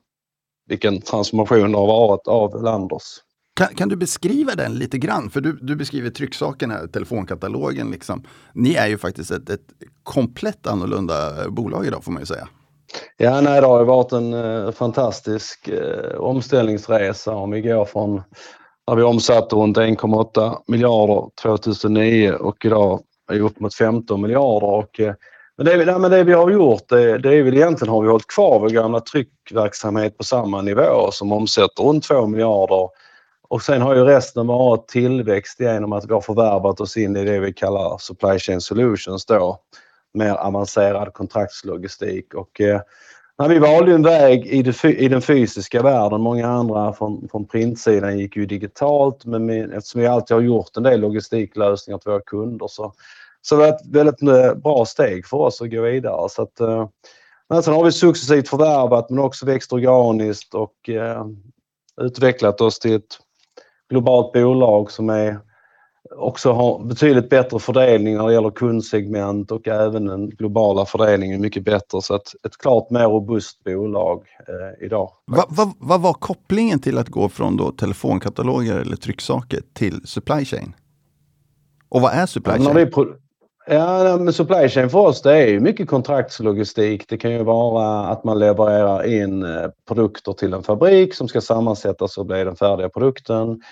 vilken 0.66 1.00
transformation 1.00 1.72
det 1.72 1.78
har 1.78 1.86
varit 1.86 2.28
av 2.28 2.62
Landers. 2.62 3.18
Kan, 3.58 3.74
kan, 3.74 3.88
du 3.88 3.96
beskriva 3.96 4.54
den 4.54 4.74
lite 4.74 4.98
grann? 4.98 5.30
För 5.30 5.40
du, 5.40 5.58
du 5.62 5.76
beskriver 5.76 6.10
trycksaken 6.10 6.70
här, 6.70 6.86
telefonkatalogen. 6.86 7.90
Liksom. 7.90 8.24
Ni 8.52 8.74
är 8.74 8.86
ju 8.86 8.98
faktiskt 8.98 9.30
ett, 9.30 9.50
ett 9.50 9.66
komplett 10.02 10.66
annorlunda 10.66 11.48
bolag 11.48 11.86
idag 11.86 12.04
får 12.04 12.12
man 12.12 12.22
ju 12.22 12.26
säga. 12.26 12.48
Ja, 13.16 13.40
nej, 13.40 13.60
det 13.60 13.66
har 13.66 13.78
ju 13.78 13.84
varit 13.84 14.12
en 14.12 14.34
eh, 14.34 14.70
fantastisk 14.70 15.68
eh, 15.68 16.20
omställningsresa. 16.20 17.34
Om 17.34 17.50
vi 17.50 17.60
går 17.60 17.84
från 17.84 18.22
när 18.88 18.96
vi 18.96 19.02
omsatte 19.02 19.56
runt 19.56 19.76
1,8 19.76 20.56
miljarder 20.66 21.30
2009 21.42 22.32
och 22.32 22.64
idag 22.64 23.00
är 23.32 23.40
upp 23.40 23.60
mot 23.60 23.74
15 23.74 24.22
miljarder. 24.22 24.66
Och, 24.66 25.00
eh, 25.00 25.14
men, 25.56 25.66
det, 25.66 25.84
nej, 25.84 25.98
men 25.98 26.10
det 26.10 26.24
vi 26.24 26.32
har 26.32 26.50
gjort 26.50 26.88
det, 26.88 27.18
det 27.18 27.34
är 27.34 27.42
väl 27.42 27.56
egentligen 27.56 27.94
har 27.94 28.02
vi 28.02 28.08
hållit 28.08 28.26
kvar 28.26 28.58
vår 28.58 28.70
gamla 28.70 29.00
tryckverksamhet 29.00 30.18
på 30.18 30.24
samma 30.24 30.62
nivå 30.62 31.10
som 31.12 31.32
omsätter 31.32 31.82
runt 31.82 32.04
2 32.04 32.26
miljarder. 32.26 32.88
Och 33.50 33.62
sen 33.62 33.82
har 33.82 33.94
ju 33.94 34.04
resten 34.04 34.46
varit 34.46 34.88
tillväxt 34.88 35.60
genom 35.60 35.92
att 35.92 36.08
vi 36.08 36.12
har 36.12 36.20
förvärvat 36.20 36.80
oss 36.80 36.96
in 36.96 37.16
i 37.16 37.24
det 37.24 37.40
vi 37.40 37.52
kallar 37.52 37.98
Supply 37.98 38.38
Chain 38.38 38.60
Solutions 38.60 39.26
då 39.26 39.60
mer 40.14 40.32
avancerad 40.32 41.12
kontraktslogistik. 41.12 42.34
Och, 42.34 42.60
eh, 42.60 42.80
vi 43.48 43.58
valde 43.58 43.94
en 43.94 44.02
väg 44.02 44.46
i, 44.46 44.62
det, 44.62 44.84
i, 44.84 45.08
den 45.08 45.22
fysiska 45.22 45.82
världen. 45.82 46.20
Många 46.20 46.48
andra 46.48 46.92
från, 46.92 47.28
från 47.30 47.44
printsidan 47.44 48.18
gick 48.18 48.36
ju 48.36 48.46
digitalt 48.46 49.24
men 49.24 49.46
med, 49.46 49.72
eftersom 49.72 50.00
vi 50.00 50.06
alltid 50.06 50.34
har 50.34 50.42
gjort 50.42 50.76
en 50.76 50.82
del 50.82 51.00
logistiklösningar 51.00 51.98
till 51.98 52.10
våra 52.10 52.20
kunder 52.20 52.66
så, 52.68 52.92
så 53.42 53.56
var 53.56 53.66
det 53.66 53.68
ett 53.68 53.86
väldigt 53.86 54.22
eh, 54.22 54.54
bra 54.54 54.84
steg 54.84 55.26
för 55.26 55.36
oss 55.36 55.62
att 55.62 55.70
gå 55.70 55.82
vidare. 55.82 56.28
Så 56.28 56.42
att, 56.42 56.60
eh, 56.60 56.88
men 57.48 57.62
sen 57.62 57.74
har 57.74 57.84
vi 57.84 57.92
successivt 57.92 58.48
förvärvat 58.48 59.10
men 59.10 59.18
också 59.18 59.46
växt 59.46 59.72
organiskt 59.72 60.54
och 60.54 60.88
eh, 60.88 61.26
utvecklat 62.00 62.60
oss 62.60 62.78
till 62.78 62.94
ett 62.94 63.18
globalt 63.88 64.32
bolag 64.32 64.90
som 64.90 65.10
är 65.10 65.40
också 66.16 66.52
har 66.52 66.84
betydligt 66.84 67.30
bättre 67.30 67.58
fördelning 67.58 68.16
när 68.16 68.26
det 68.26 68.32
gäller 68.32 68.50
kundsegment 68.50 69.50
och 69.50 69.68
även 69.68 70.04
den 70.04 70.30
globala 70.30 70.86
fördelningen 70.86 71.40
mycket 71.40 71.64
bättre. 71.64 72.02
Så 72.02 72.14
att 72.14 72.34
ett 72.46 72.58
klart 72.58 72.90
mer 72.90 73.04
robust 73.04 73.64
bolag 73.64 74.24
eh, 74.48 74.86
idag. 74.86 75.10
Vad 75.24 75.56
va, 75.56 75.72
va 75.78 75.98
var 75.98 76.12
kopplingen 76.12 76.80
till 76.80 76.98
att 76.98 77.08
gå 77.08 77.28
från 77.28 77.56
då 77.56 77.70
telefonkataloger 77.70 78.78
eller 78.78 78.96
trycksaker 78.96 79.60
till 79.72 80.06
supply 80.06 80.44
chain? 80.44 80.74
Och 81.88 82.00
vad 82.00 82.12
är 82.12 82.26
supply 82.26 82.52
chain? 82.52 82.88
Ja, 82.94 83.06
men 83.68 84.32
supply 84.32 84.68
chain 84.68 84.90
för 84.90 84.98
oss 84.98 85.22
det 85.22 85.32
är 85.32 85.46
ju 85.46 85.60
mycket 85.60 85.88
kontraktslogistik. 85.88 87.08
Det 87.08 87.16
kan 87.16 87.30
ju 87.30 87.42
vara 87.42 88.06
att 88.06 88.24
man 88.24 88.38
levererar 88.38 89.06
in 89.06 89.42
eh, 89.42 89.68
produkter 89.88 90.32
till 90.32 90.52
en 90.52 90.62
fabrik 90.62 91.14
som 91.14 91.28
ska 91.28 91.40
sammansättas 91.40 92.18
och 92.18 92.26
bli 92.26 92.44
den 92.44 92.56
färdiga 92.56 92.88
produkten. 92.88 93.62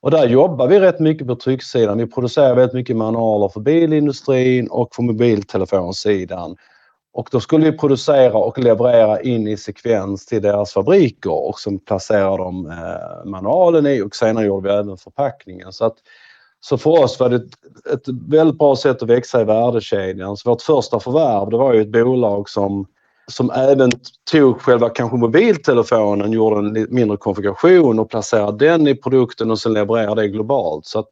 Och 0.00 0.10
där 0.10 0.28
jobbar 0.28 0.66
vi 0.66 0.80
rätt 0.80 1.00
mycket 1.00 1.26
på 1.26 1.36
trycksidan. 1.36 1.98
Vi 1.98 2.06
producerar 2.06 2.54
väldigt 2.54 2.74
mycket 2.74 2.96
manualer 2.96 3.48
för 3.48 3.60
bilindustrin 3.60 4.68
och 4.68 4.94
för 4.94 5.02
mobiltelefonsidan. 5.02 6.56
Och 7.12 7.28
då 7.32 7.40
skulle 7.40 7.70
vi 7.70 7.78
producera 7.78 8.36
och 8.36 8.58
leverera 8.58 9.20
in 9.20 9.48
i 9.48 9.56
sekvens 9.56 10.26
till 10.26 10.42
deras 10.42 10.72
fabriker 10.72 11.48
och 11.48 11.58
som 11.58 11.78
placerar 11.78 12.38
de 12.38 12.66
eh, 12.66 13.30
manualen 13.30 13.86
i 13.86 14.02
och 14.02 14.16
senare 14.16 14.46
gjorde 14.46 14.68
vi 14.68 14.74
även 14.74 14.96
förpackningen. 14.96 15.72
Så, 15.72 15.84
att, 15.84 15.96
så 16.64 16.78
för 16.78 16.90
oss 16.90 17.20
var 17.20 17.28
det 17.28 17.36
ett, 17.36 17.86
ett 17.92 18.08
väldigt 18.28 18.58
bra 18.58 18.76
sätt 18.76 19.02
att 19.02 19.08
växa 19.08 19.40
i 19.40 19.44
värdekedjan. 19.44 20.36
Så 20.36 20.50
vårt 20.50 20.62
första 20.62 21.00
förvärv 21.00 21.50
det 21.50 21.56
var 21.56 21.72
ju 21.72 21.80
ett 21.80 21.92
bolag 21.92 22.48
som 22.48 22.86
som 23.26 23.50
även 23.50 23.90
tog 24.30 24.60
själva 24.60 24.88
kanske 24.88 25.16
mobiltelefonen, 25.16 26.32
gjorde 26.32 26.56
en 26.56 26.86
mindre 26.90 27.16
konfiguration 27.16 27.98
och 27.98 28.10
placerade 28.10 28.66
den 28.66 28.88
i 28.88 28.94
produkten 28.94 29.50
och 29.50 29.58
sen 29.58 29.72
levererade 29.72 30.22
det 30.22 30.28
globalt. 30.28 30.86
Så 30.86 30.98
att, 30.98 31.08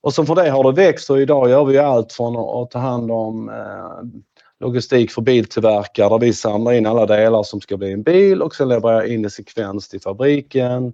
och 0.00 0.14
sen 0.14 0.26
för 0.26 0.34
det 0.34 0.50
har 0.50 0.64
det 0.64 0.82
växt 0.82 1.10
och 1.10 1.20
idag 1.20 1.50
gör 1.50 1.64
vi 1.64 1.78
allt 1.78 2.12
från 2.12 2.36
att 2.36 2.70
ta 2.70 2.78
hand 2.78 3.10
om 3.10 3.48
eh, 3.48 4.20
logistik 4.60 5.10
för 5.10 5.22
biltillverkare 5.22 6.08
där 6.08 6.18
vi 6.18 6.32
samlar 6.32 6.72
in 6.72 6.86
alla 6.86 7.06
delar 7.06 7.42
som 7.42 7.60
ska 7.60 7.76
bli 7.76 7.92
en 7.92 8.02
bil 8.02 8.42
och 8.42 8.54
sen 8.54 8.68
levererar 8.68 9.12
in 9.12 9.24
i 9.24 9.30
sekvens 9.30 9.88
till 9.88 10.00
fabriken. 10.00 10.92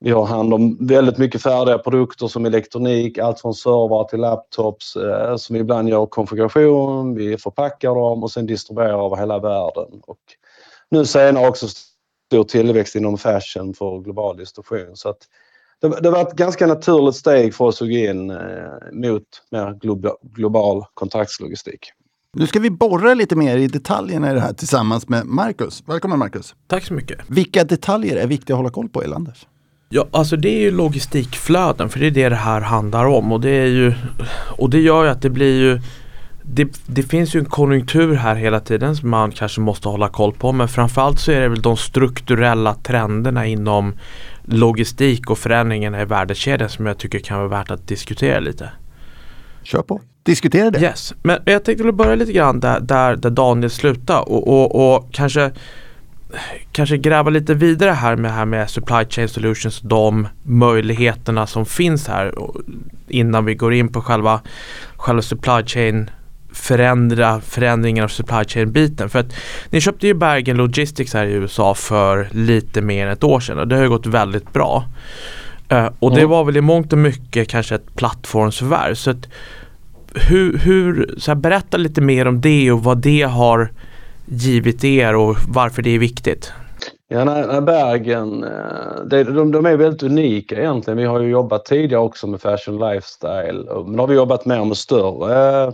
Vi 0.00 0.10
har 0.10 0.26
hand 0.26 0.54
om 0.54 0.86
väldigt 0.86 1.18
mycket 1.18 1.42
färdiga 1.42 1.78
produkter 1.78 2.26
som 2.26 2.46
elektronik, 2.46 3.18
allt 3.18 3.40
från 3.40 3.54
servrar 3.54 4.04
till 4.04 4.20
laptops 4.20 4.96
eh, 4.96 5.36
som 5.36 5.54
vi 5.54 5.60
ibland 5.60 5.88
gör 5.88 6.06
konfiguration, 6.06 7.14
vi 7.14 7.38
förpackar 7.38 7.88
dem 7.88 8.22
och 8.22 8.30
sen 8.30 8.46
distribuerar 8.46 9.06
över 9.06 9.16
hela 9.16 9.38
världen. 9.38 10.00
Och 10.02 10.18
nu 10.88 11.04
senare 11.04 11.48
också 11.48 11.68
stor 12.28 12.44
tillväxt 12.44 12.94
inom 12.94 13.18
fashion 13.18 13.74
för 13.74 14.00
global 14.00 14.36
distribution. 14.36 14.96
Så 14.96 15.08
att 15.08 15.18
det, 15.80 16.00
det 16.00 16.10
var 16.10 16.22
ett 16.22 16.36
ganska 16.36 16.66
naturligt 16.66 17.16
steg 17.16 17.54
för 17.54 17.64
oss 17.64 17.82
att 17.82 17.88
gå 17.88 17.94
in 17.94 18.30
eh, 18.30 18.36
mot 18.92 19.22
mer 19.50 19.78
globa, 19.80 20.10
global 20.22 20.84
kontraktslogistik. 20.94 21.92
Nu 22.32 22.46
ska 22.46 22.60
vi 22.60 22.70
borra 22.70 23.14
lite 23.14 23.36
mer 23.36 23.56
i 23.56 23.66
detaljerna 23.66 24.30
i 24.30 24.34
det 24.34 24.40
här 24.40 24.52
tillsammans 24.52 25.08
med 25.08 25.26
Marcus. 25.26 25.82
Välkommen 25.86 26.18
Marcus! 26.18 26.54
Tack 26.66 26.84
så 26.84 26.94
mycket! 26.94 27.18
Vilka 27.28 27.64
detaljer 27.64 28.16
är 28.16 28.26
viktiga 28.26 28.56
att 28.56 28.58
hålla 28.58 28.70
koll 28.70 28.88
på 28.88 29.04
i 29.04 29.06
Landers? 29.06 29.46
Ja, 29.88 30.06
alltså 30.10 30.36
det 30.36 30.48
är 30.48 30.60
ju 30.60 30.70
logistikflöden 30.70 31.88
för 31.88 32.00
det 32.00 32.06
är 32.06 32.10
det 32.10 32.28
det 32.28 32.36
här 32.36 32.60
handlar 32.60 33.04
om. 33.04 33.32
Och 33.32 33.40
det 33.40 33.50
är 33.50 33.66
ju 33.66 33.94
och 34.58 34.70
det 34.70 34.80
gör 34.80 35.04
ju 35.04 35.10
att 35.10 35.22
det 35.22 35.30
blir 35.30 35.60
ju 35.60 35.80
det, 36.42 36.68
det, 36.86 37.02
finns 37.02 37.34
ju 37.34 37.40
en 37.40 37.46
konjunktur 37.46 38.14
här 38.14 38.34
hela 38.34 38.60
tiden 38.60 38.96
som 38.96 39.10
man 39.10 39.32
kanske 39.32 39.60
måste 39.60 39.88
hålla 39.88 40.08
koll 40.08 40.32
på. 40.32 40.52
Men 40.52 40.68
framförallt 40.68 41.20
så 41.20 41.32
är 41.32 41.40
det 41.40 41.48
väl 41.48 41.62
de 41.62 41.76
strukturella 41.76 42.74
trenderna 42.74 43.46
inom 43.46 43.94
logistik 44.44 45.30
och 45.30 45.38
förändringarna 45.38 46.02
i 46.02 46.04
värdekedjan 46.04 46.68
som 46.68 46.86
jag 46.86 46.98
tycker 46.98 47.18
kan 47.18 47.38
vara 47.38 47.48
värt 47.48 47.70
att 47.70 47.88
diskutera 47.88 48.40
lite. 48.40 48.70
Kör 49.62 49.82
på, 49.82 50.00
diskutera 50.22 50.70
det. 50.70 50.80
Yes, 50.80 51.14
men 51.22 51.38
jag 51.44 51.64
tänkte 51.64 51.92
börja 51.92 52.14
lite 52.14 52.32
grann 52.32 52.60
där, 52.60 52.80
där, 52.80 53.16
där 53.16 53.30
Daniel 53.30 53.70
slutade. 53.70 54.20
Och, 54.20 54.48
och, 54.48 54.94
och 54.96 55.14
kanske 55.14 55.50
kanske 56.72 56.96
gräva 56.96 57.30
lite 57.30 57.54
vidare 57.54 57.90
här 57.90 58.16
med, 58.16 58.32
här 58.32 58.44
med 58.44 58.70
supply 58.70 59.04
chain 59.08 59.28
solutions, 59.28 59.80
de 59.80 60.28
möjligheterna 60.42 61.46
som 61.46 61.66
finns 61.66 62.08
här 62.08 62.34
innan 63.08 63.44
vi 63.44 63.54
går 63.54 63.74
in 63.74 63.88
på 63.88 64.02
själva, 64.02 64.40
själva 64.96 65.22
supply 65.22 65.62
chain 65.66 66.10
förändra 66.52 67.40
förändringen 67.40 68.04
av 68.04 68.08
supply 68.08 68.44
chain 68.44 68.72
biten. 68.72 69.10
För 69.10 69.18
att 69.18 69.34
ni 69.70 69.80
köpte 69.80 70.06
ju 70.06 70.14
Bergen 70.14 70.56
Logistics 70.56 71.14
här 71.14 71.26
i 71.26 71.32
USA 71.32 71.74
för 71.74 72.28
lite 72.30 72.82
mer 72.82 73.06
än 73.06 73.12
ett 73.12 73.24
år 73.24 73.40
sedan 73.40 73.58
och 73.58 73.68
det 73.68 73.76
har 73.76 73.82
ju 73.82 73.88
gått 73.88 74.06
väldigt 74.06 74.52
bra. 74.52 74.84
Uh, 75.72 75.88
och 75.98 76.10
mm. 76.10 76.20
det 76.20 76.26
var 76.26 76.44
väl 76.44 76.56
i 76.56 76.60
mångt 76.60 76.92
och 76.92 76.98
mycket 76.98 77.48
kanske 77.48 77.74
ett 77.74 77.96
plattformsförvärv. 77.96 78.94
Så 78.94 79.10
att, 79.10 79.28
hur, 80.14 80.58
hur, 80.58 81.14
så 81.18 81.30
här, 81.30 81.36
berätta 81.36 81.76
lite 81.76 82.00
mer 82.00 82.26
om 82.26 82.40
det 82.40 82.72
och 82.72 82.84
vad 82.84 82.98
det 82.98 83.22
har 83.22 83.70
givit 84.26 84.84
er 84.84 85.16
och 85.16 85.36
varför 85.48 85.82
det 85.82 85.90
är 85.90 85.98
viktigt? 85.98 86.52
Ja, 87.08 87.24
nej, 87.24 87.60
Bergen, 87.60 88.44
eh, 88.44 89.04
det, 89.10 89.24
de, 89.24 89.52
de 89.52 89.66
är 89.66 89.76
väldigt 89.76 90.02
unika 90.02 90.58
egentligen. 90.60 90.98
Vi 90.98 91.04
har 91.04 91.20
ju 91.20 91.28
jobbat 91.28 91.64
tidigare 91.64 92.02
också 92.02 92.26
med 92.26 92.40
fashion 92.40 92.78
lifestyle. 92.78 93.84
Men 93.86 93.98
har 93.98 94.06
vi 94.06 94.14
jobbat 94.14 94.46
mer 94.46 94.64
med 94.64 94.76
större 94.76 95.64
eh, 95.64 95.72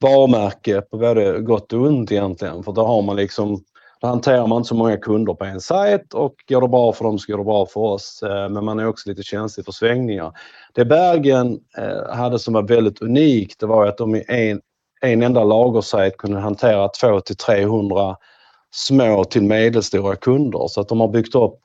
varumärke 0.00 0.80
på 0.80 0.98
både 0.98 1.40
gott 1.40 1.72
och 1.72 1.80
ont 1.80 2.12
egentligen. 2.12 2.62
För 2.62 2.72
då 2.72 2.84
har 2.84 3.02
man 3.02 3.16
liksom 3.16 3.64
då 4.00 4.08
hanterar 4.08 4.46
man 4.46 4.56
inte 4.58 4.68
så 4.68 4.74
många 4.74 4.96
kunder 4.96 5.34
på 5.34 5.44
en 5.44 5.60
sajt 5.60 6.14
och 6.14 6.34
går 6.48 6.60
det 6.60 6.68
bra 6.68 6.92
för 6.92 7.04
dem 7.04 7.18
så 7.18 7.32
går 7.32 7.38
det 7.38 7.44
bra 7.44 7.66
för 7.66 7.80
oss. 7.80 8.22
Eh, 8.22 8.48
men 8.48 8.64
man 8.64 8.78
är 8.78 8.86
också 8.86 9.08
lite 9.08 9.22
känslig 9.22 9.64
för 9.64 9.72
svängningar. 9.72 10.32
Det 10.74 10.84
Bergen 10.84 11.58
hade 12.12 12.38
som 12.38 12.54
var 12.54 12.62
väldigt 12.62 13.02
unikt 13.02 13.60
det 13.60 13.66
var 13.66 13.86
att 13.86 13.98
de 13.98 14.16
i 14.16 14.24
en, 14.28 14.60
en 15.02 15.22
enda 15.22 15.44
lagersajt 15.44 16.16
kunde 16.16 16.40
hantera 16.40 16.88
2 16.88 17.20
till 17.20 17.36
300 17.36 18.16
små 18.70 19.24
till 19.24 19.42
medelstora 19.42 20.16
kunder. 20.16 20.68
Så 20.68 20.80
att 20.80 20.88
de 20.88 21.00
har 21.00 21.08
byggt 21.08 21.34
upp, 21.34 21.58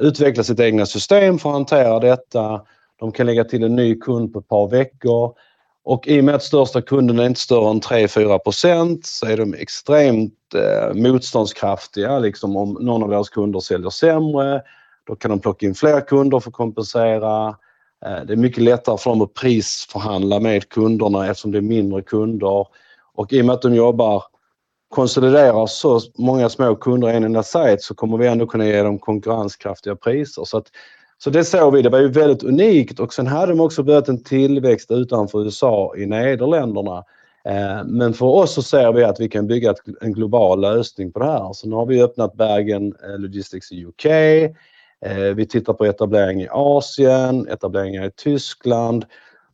utvecklat 0.00 0.46
sitt 0.46 0.60
egna 0.60 0.86
system 0.86 1.38
för 1.38 1.48
att 1.48 1.54
hantera 1.54 1.98
detta. 1.98 2.60
De 3.00 3.12
kan 3.12 3.26
lägga 3.26 3.44
till 3.44 3.64
en 3.64 3.76
ny 3.76 4.00
kund 4.00 4.32
på 4.32 4.38
ett 4.38 4.48
par 4.48 4.68
veckor. 4.68 5.34
Och 5.84 6.08
i 6.08 6.20
och 6.20 6.24
med 6.24 6.34
att 6.34 6.42
största 6.42 6.82
kunden 6.82 7.18
är 7.18 7.26
inte 7.26 7.40
större 7.40 7.70
än 7.70 7.80
3-4 7.80 8.38
procent 8.38 9.06
så 9.06 9.26
är 9.26 9.36
de 9.36 9.54
extremt 9.54 10.54
eh, 10.54 10.94
motståndskraftiga. 10.94 12.18
Liksom 12.18 12.56
om 12.56 12.72
någon 12.80 13.02
av 13.02 13.08
deras 13.08 13.28
kunder 13.28 13.60
säljer 13.60 13.90
sämre, 13.90 14.62
då 15.06 15.16
kan 15.16 15.30
de 15.30 15.40
plocka 15.40 15.66
in 15.66 15.74
fler 15.74 16.00
kunder 16.00 16.40
för 16.40 16.50
att 16.50 16.54
kompensera. 16.54 17.56
Eh, 18.06 18.24
det 18.24 18.32
är 18.32 18.36
mycket 18.36 18.62
lättare 18.62 18.98
för 18.98 19.10
dem 19.10 19.22
att 19.22 19.34
prisförhandla 19.34 20.40
med 20.40 20.68
kunderna 20.68 21.26
eftersom 21.26 21.50
det 21.50 21.58
är 21.58 21.62
mindre 21.62 22.02
kunder. 22.02 22.66
Och 23.14 23.32
i 23.32 23.40
och 23.40 23.44
med 23.44 23.54
att 23.54 23.62
de 23.62 23.74
jobbar 23.74 24.22
konsoliderar 24.90 25.66
så 25.66 26.00
många 26.18 26.48
små 26.48 26.76
kunder 26.76 27.10
i 27.10 27.16
en 27.16 27.24
enda 27.24 27.42
sajt 27.42 27.82
så 27.82 27.94
kommer 27.94 28.18
vi 28.18 28.26
ändå 28.26 28.46
kunna 28.46 28.66
ge 28.66 28.82
dem 28.82 28.98
konkurrenskraftiga 28.98 29.96
priser. 29.96 30.44
Så, 30.44 30.58
att, 30.58 30.66
så 31.18 31.30
det 31.30 31.44
såg 31.44 31.74
vi, 31.74 31.82
det 31.82 31.88
var 31.88 31.98
ju 31.98 32.08
väldigt 32.08 32.42
unikt 32.42 33.00
och 33.00 33.14
sen 33.14 33.26
hade 33.26 33.52
de 33.52 33.60
också 33.60 33.82
börjat 33.82 34.08
en 34.08 34.24
tillväxt 34.24 34.90
utanför 34.90 35.44
USA 35.44 35.94
i 35.96 36.06
Nederländerna. 36.06 37.04
Eh, 37.44 37.84
men 37.84 38.14
för 38.14 38.26
oss 38.26 38.54
så 38.54 38.62
ser 38.62 38.92
vi 38.92 39.04
att 39.04 39.20
vi 39.20 39.28
kan 39.28 39.46
bygga 39.46 39.74
en 40.00 40.12
global 40.12 40.60
lösning 40.60 41.12
på 41.12 41.18
det 41.18 41.26
här. 41.26 41.52
Så 41.52 41.68
nu 41.68 41.74
har 41.74 41.86
vi 41.86 42.02
öppnat 42.02 42.34
Bergen 42.34 42.94
eh, 43.04 43.18
Logistics 43.18 43.72
i 43.72 43.84
UK. 43.86 44.06
Eh, 45.06 45.34
vi 45.34 45.46
tittar 45.46 45.72
på 45.72 45.84
etablering 45.84 46.42
i 46.42 46.48
Asien, 46.50 47.48
etableringar 47.48 48.04
i 48.04 48.10
Tyskland. 48.10 49.04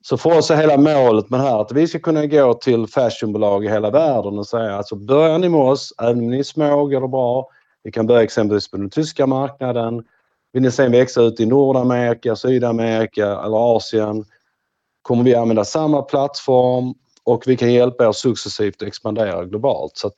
Så 0.03 0.17
för 0.17 0.39
oss 0.39 0.51
är 0.51 0.57
hela 0.57 0.77
målet 0.77 1.31
med 1.31 1.41
det 1.41 1.45
här 1.45 1.61
att 1.61 1.73
vi 1.73 1.89
ska 1.89 1.99
kunna 1.99 2.27
gå 2.27 2.55
till 2.55 2.87
fashionbolag 2.87 3.65
i 3.65 3.69
hela 3.69 3.91
världen 3.91 4.39
och 4.39 4.47
säga 4.47 4.77
alltså 4.77 4.97
börjar 4.97 5.39
ni 5.39 5.49
med 5.49 5.61
oss, 5.61 5.93
även 6.03 6.19
om 6.19 6.31
ni 6.31 6.39
är 6.39 6.43
små 6.43 6.87
går 6.87 7.01
det 7.01 7.09
bra. 7.09 7.49
Vi 7.83 7.93
kan 7.93 8.07
börja 8.07 8.23
exempelvis 8.23 8.71
på 8.71 8.77
den 8.77 8.91
tyska 8.91 9.27
marknaden. 9.27 10.05
Vill 10.53 10.63
ni 10.63 10.71
sen 10.71 10.93
växa 10.93 11.23
ut 11.23 11.41
i 11.41 11.47
Nordamerika, 11.47 12.37
Sydamerika 12.37 13.27
eller 13.27 13.77
Asien 13.77 14.25
kommer 15.03 15.25
vi 15.25 15.35
använda 15.35 15.65
samma 15.65 16.03
plattform 16.03 16.95
och 17.25 17.43
vi 17.47 17.57
kan 17.57 17.73
hjälpa 17.73 18.09
er 18.09 18.13
successivt 18.13 18.83
att 18.83 18.89
expandera 18.89 19.45
globalt. 19.45 19.97
Så 19.97 20.11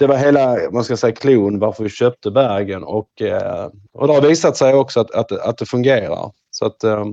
det 0.00 0.06
var 0.06 0.16
hela, 0.16 0.56
man 0.72 0.84
ska 0.84 0.96
säga 0.96 1.14
klon 1.14 1.58
varför 1.58 1.84
vi 1.84 1.90
köpte 1.90 2.30
Bergen 2.30 2.84
och, 2.84 3.22
eh, 3.22 3.68
och 3.92 4.06
det 4.06 4.12
har 4.12 4.20
visat 4.20 4.56
sig 4.56 4.74
också 4.74 5.00
att, 5.00 5.10
att, 5.10 5.32
att 5.32 5.58
det 5.58 5.66
fungerar. 5.66 6.32
Så 6.50 6.66
att 6.66 6.84
eh, 6.84 7.04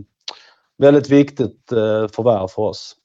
väldigt 0.77 1.09
viktigt 1.09 1.71
eh, 1.71 2.07
förvärv 2.15 2.47
för 2.47 2.61
oss. 2.61 2.95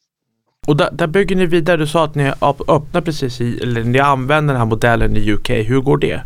Och 0.67 0.77
där, 0.77 0.91
där, 0.93 1.07
bygger 1.07 1.37
ni 1.37 1.47
vidare. 1.47 1.77
Du 1.77 1.87
sa 1.87 2.05
att 2.05 2.15
ni 2.15 2.33
öppnar 2.69 3.01
precis 3.01 3.41
i, 3.41 3.63
eller 3.63 3.85
ni 3.85 3.99
använder 3.99 4.55
den 4.55 4.61
här 4.61 4.69
modellen 4.69 5.17
i 5.17 5.33
UK. 5.33 5.51
Hur 5.51 5.81
går 5.81 5.97
det? 5.97 6.23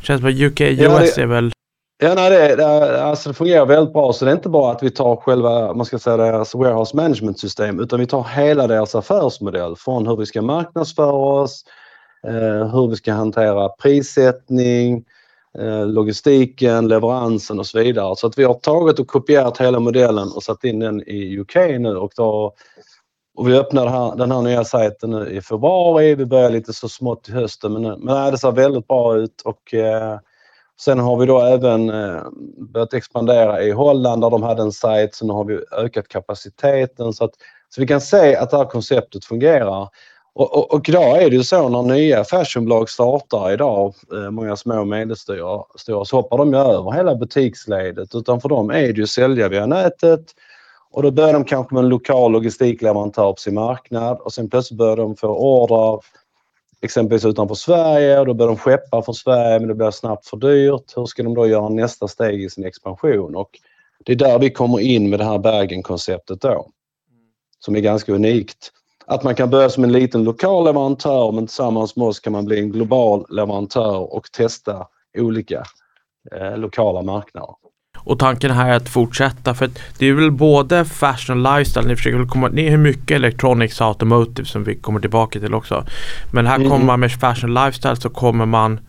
det 0.00 0.06
känns 0.06 0.20
som 0.20 0.30
att 0.30 0.40
UK, 0.40 0.60
US 0.60 0.80
ja, 0.80 0.98
det, 0.98 1.18
är 1.18 1.26
väl... 1.26 1.52
Ja, 1.98 2.14
nej, 2.14 2.30
det, 2.30 2.56
det, 2.56 3.04
alltså 3.04 3.28
det 3.28 3.34
fungerar 3.34 3.66
väldigt 3.66 3.92
bra. 3.92 4.12
Så 4.12 4.24
det 4.24 4.30
är 4.30 4.36
inte 4.36 4.48
bara 4.48 4.72
att 4.72 4.82
vi 4.82 4.90
tar 4.90 5.16
själva, 5.16 5.74
man 5.74 5.86
ska 5.86 5.98
säga 5.98 6.16
deras 6.16 6.54
warehouse 6.54 6.96
management 6.96 7.40
system, 7.40 7.80
utan 7.80 8.00
vi 8.00 8.06
tar 8.06 8.24
hela 8.24 8.66
deras 8.66 8.94
affärsmodell. 8.94 9.76
Från 9.76 10.06
hur 10.06 10.16
vi 10.16 10.26
ska 10.26 10.42
marknadsföra 10.42 11.12
oss, 11.12 11.64
Eh, 12.26 12.66
hur 12.74 12.88
vi 12.88 12.96
ska 12.96 13.12
hantera 13.12 13.68
prissättning, 13.68 15.04
eh, 15.58 15.86
logistiken, 15.86 16.88
leveransen 16.88 17.58
och 17.58 17.66
så 17.66 17.78
vidare. 17.78 18.16
Så 18.16 18.26
att 18.26 18.38
vi 18.38 18.44
har 18.44 18.54
tagit 18.54 18.98
och 18.98 19.06
kopierat 19.06 19.58
hela 19.58 19.80
modellen 19.80 20.32
och 20.32 20.42
satt 20.42 20.64
in 20.64 20.78
den 20.78 21.02
i 21.08 21.38
UK 21.38 21.54
nu 21.56 21.96
och, 21.96 22.12
då, 22.16 22.54
och 23.34 23.48
vi 23.48 23.58
öppnade 23.58 23.90
här, 23.90 24.16
den 24.16 24.32
här 24.32 24.42
nya 24.42 24.64
sajten 24.64 25.10
nu 25.10 25.30
i 25.30 25.40
februari. 25.40 26.14
Vi 26.14 26.26
börjar 26.26 26.50
lite 26.50 26.72
så 26.72 26.88
smått 26.88 27.28
i 27.28 27.32
hösten 27.32 27.72
men, 27.72 28.00
men 28.00 28.32
det 28.32 28.38
ser 28.38 28.52
väldigt 28.52 28.88
bra 28.88 29.16
ut 29.16 29.42
och 29.44 29.74
eh, 29.74 30.18
sen 30.80 30.98
har 30.98 31.16
vi 31.16 31.26
då 31.26 31.40
även 31.40 31.90
eh, 31.90 32.22
börjat 32.72 32.94
expandera 32.94 33.62
i 33.62 33.70
Holland 33.70 34.22
där 34.22 34.30
de 34.30 34.42
hade 34.42 34.62
en 34.62 34.72
sajt. 34.72 35.14
Så 35.14 35.26
nu 35.26 35.32
har 35.32 35.44
vi 35.44 35.60
ökat 35.72 36.08
kapaciteten 36.08 37.12
så 37.12 37.24
att 37.24 37.34
så 37.68 37.80
vi 37.80 37.86
kan 37.86 38.00
se 38.00 38.36
att 38.36 38.50
det 38.50 38.56
här 38.56 38.64
konceptet 38.64 39.24
fungerar. 39.24 39.88
Och, 40.34 40.56
och, 40.56 40.74
och, 40.74 40.88
idag 40.88 41.22
är 41.22 41.30
det 41.30 41.36
ju 41.36 41.44
så 41.44 41.68
när 41.68 41.94
nya 41.94 42.24
fashionbolag 42.24 42.90
startar 42.90 43.52
idag, 43.52 43.94
eh, 44.12 44.30
många 44.30 44.56
små 44.56 44.80
och 44.80 44.86
medelstora, 44.86 45.64
så 46.04 46.16
hoppar 46.16 46.38
de 46.38 46.52
ju 46.52 46.58
över 46.58 46.92
hela 46.92 47.14
butiksledet 47.14 48.14
utan 48.14 48.40
för 48.40 48.48
dem 48.48 48.70
är 48.70 48.80
det 48.80 49.00
ju 49.00 49.06
sälja 49.06 49.48
via 49.48 49.66
nätet 49.66 50.24
och 50.90 51.02
då 51.02 51.10
börjar 51.10 51.32
de 51.32 51.44
kanske 51.44 51.74
med 51.74 51.84
en 51.84 51.88
lokal 51.88 52.32
logistikleverantör 52.32 53.32
på 53.32 53.40
sin 53.40 53.54
marknad 53.54 54.18
och 54.20 54.32
sen 54.32 54.50
plötsligt 54.50 54.78
börjar 54.78 54.96
de 54.96 55.16
få 55.16 55.28
order 55.28 56.00
exempelvis 56.80 57.24
utanför 57.24 57.54
Sverige 57.54 58.20
och 58.20 58.26
då 58.26 58.34
börjar 58.34 58.48
de 58.48 58.58
skeppa 58.58 59.02
från 59.02 59.14
Sverige 59.14 59.58
men 59.58 59.68
det 59.68 59.74
blir 59.74 59.90
snabbt 59.90 60.26
för 60.26 60.36
dyrt. 60.36 60.92
Hur 60.96 61.06
ska 61.06 61.22
de 61.22 61.34
då 61.34 61.46
göra 61.46 61.68
nästa 61.68 62.08
steg 62.08 62.42
i 62.42 62.50
sin 62.50 62.64
expansion? 62.64 63.36
Och 63.36 63.50
det 64.04 64.12
är 64.12 64.16
där 64.16 64.38
vi 64.38 64.50
kommer 64.50 64.80
in 64.80 65.10
med 65.10 65.18
det 65.18 65.24
här 65.24 65.38
Bergenkonceptet 65.38 66.40
då. 66.40 66.66
Som 67.58 67.76
är 67.76 67.80
ganska 67.80 68.12
unikt 68.12 68.72
att 69.06 69.22
man 69.22 69.34
kan 69.34 69.50
börja 69.50 69.70
som 69.70 69.84
en 69.84 69.92
liten 69.92 70.24
lokal 70.24 70.64
leverantör 70.64 71.32
men 71.32 71.46
tillsammans 71.46 71.96
med 71.96 72.08
oss 72.08 72.20
kan 72.20 72.32
man 72.32 72.44
bli 72.44 72.58
en 72.58 72.72
global 72.72 73.26
leverantör 73.28 74.14
och 74.14 74.32
testa 74.32 74.86
olika 75.18 75.62
eh, 76.32 76.56
lokala 76.56 77.02
marknader. 77.02 77.54
Och 77.98 78.18
tanken 78.18 78.50
här 78.50 78.70
är 78.70 78.76
att 78.76 78.88
fortsätta 78.88 79.54
för 79.54 79.64
att 79.64 79.78
det 79.98 80.06
är 80.06 80.12
väl 80.12 80.30
både 80.30 80.84
fashion 80.84 81.46
och 81.46 81.56
lifestyle. 81.56 81.86
Ni 81.86 81.96
försöker 81.96 82.26
komma 82.26 82.48
ner 82.48 82.70
hur 82.70 82.78
mycket 82.78 83.10
electronics 83.10 83.80
och 83.80 83.86
automotive 83.86 84.44
som 84.44 84.64
vi 84.64 84.74
kommer 84.74 85.00
tillbaka 85.00 85.40
till 85.40 85.54
också. 85.54 85.84
Men 86.32 86.46
här 86.46 86.56
mm. 86.56 86.70
kommer 86.70 86.84
man 86.84 87.00
med 87.00 87.12
fashion 87.12 87.56
och 87.56 87.64
lifestyle 87.66 87.96
så 87.96 88.10
kommer 88.10 88.46
man 88.46 88.80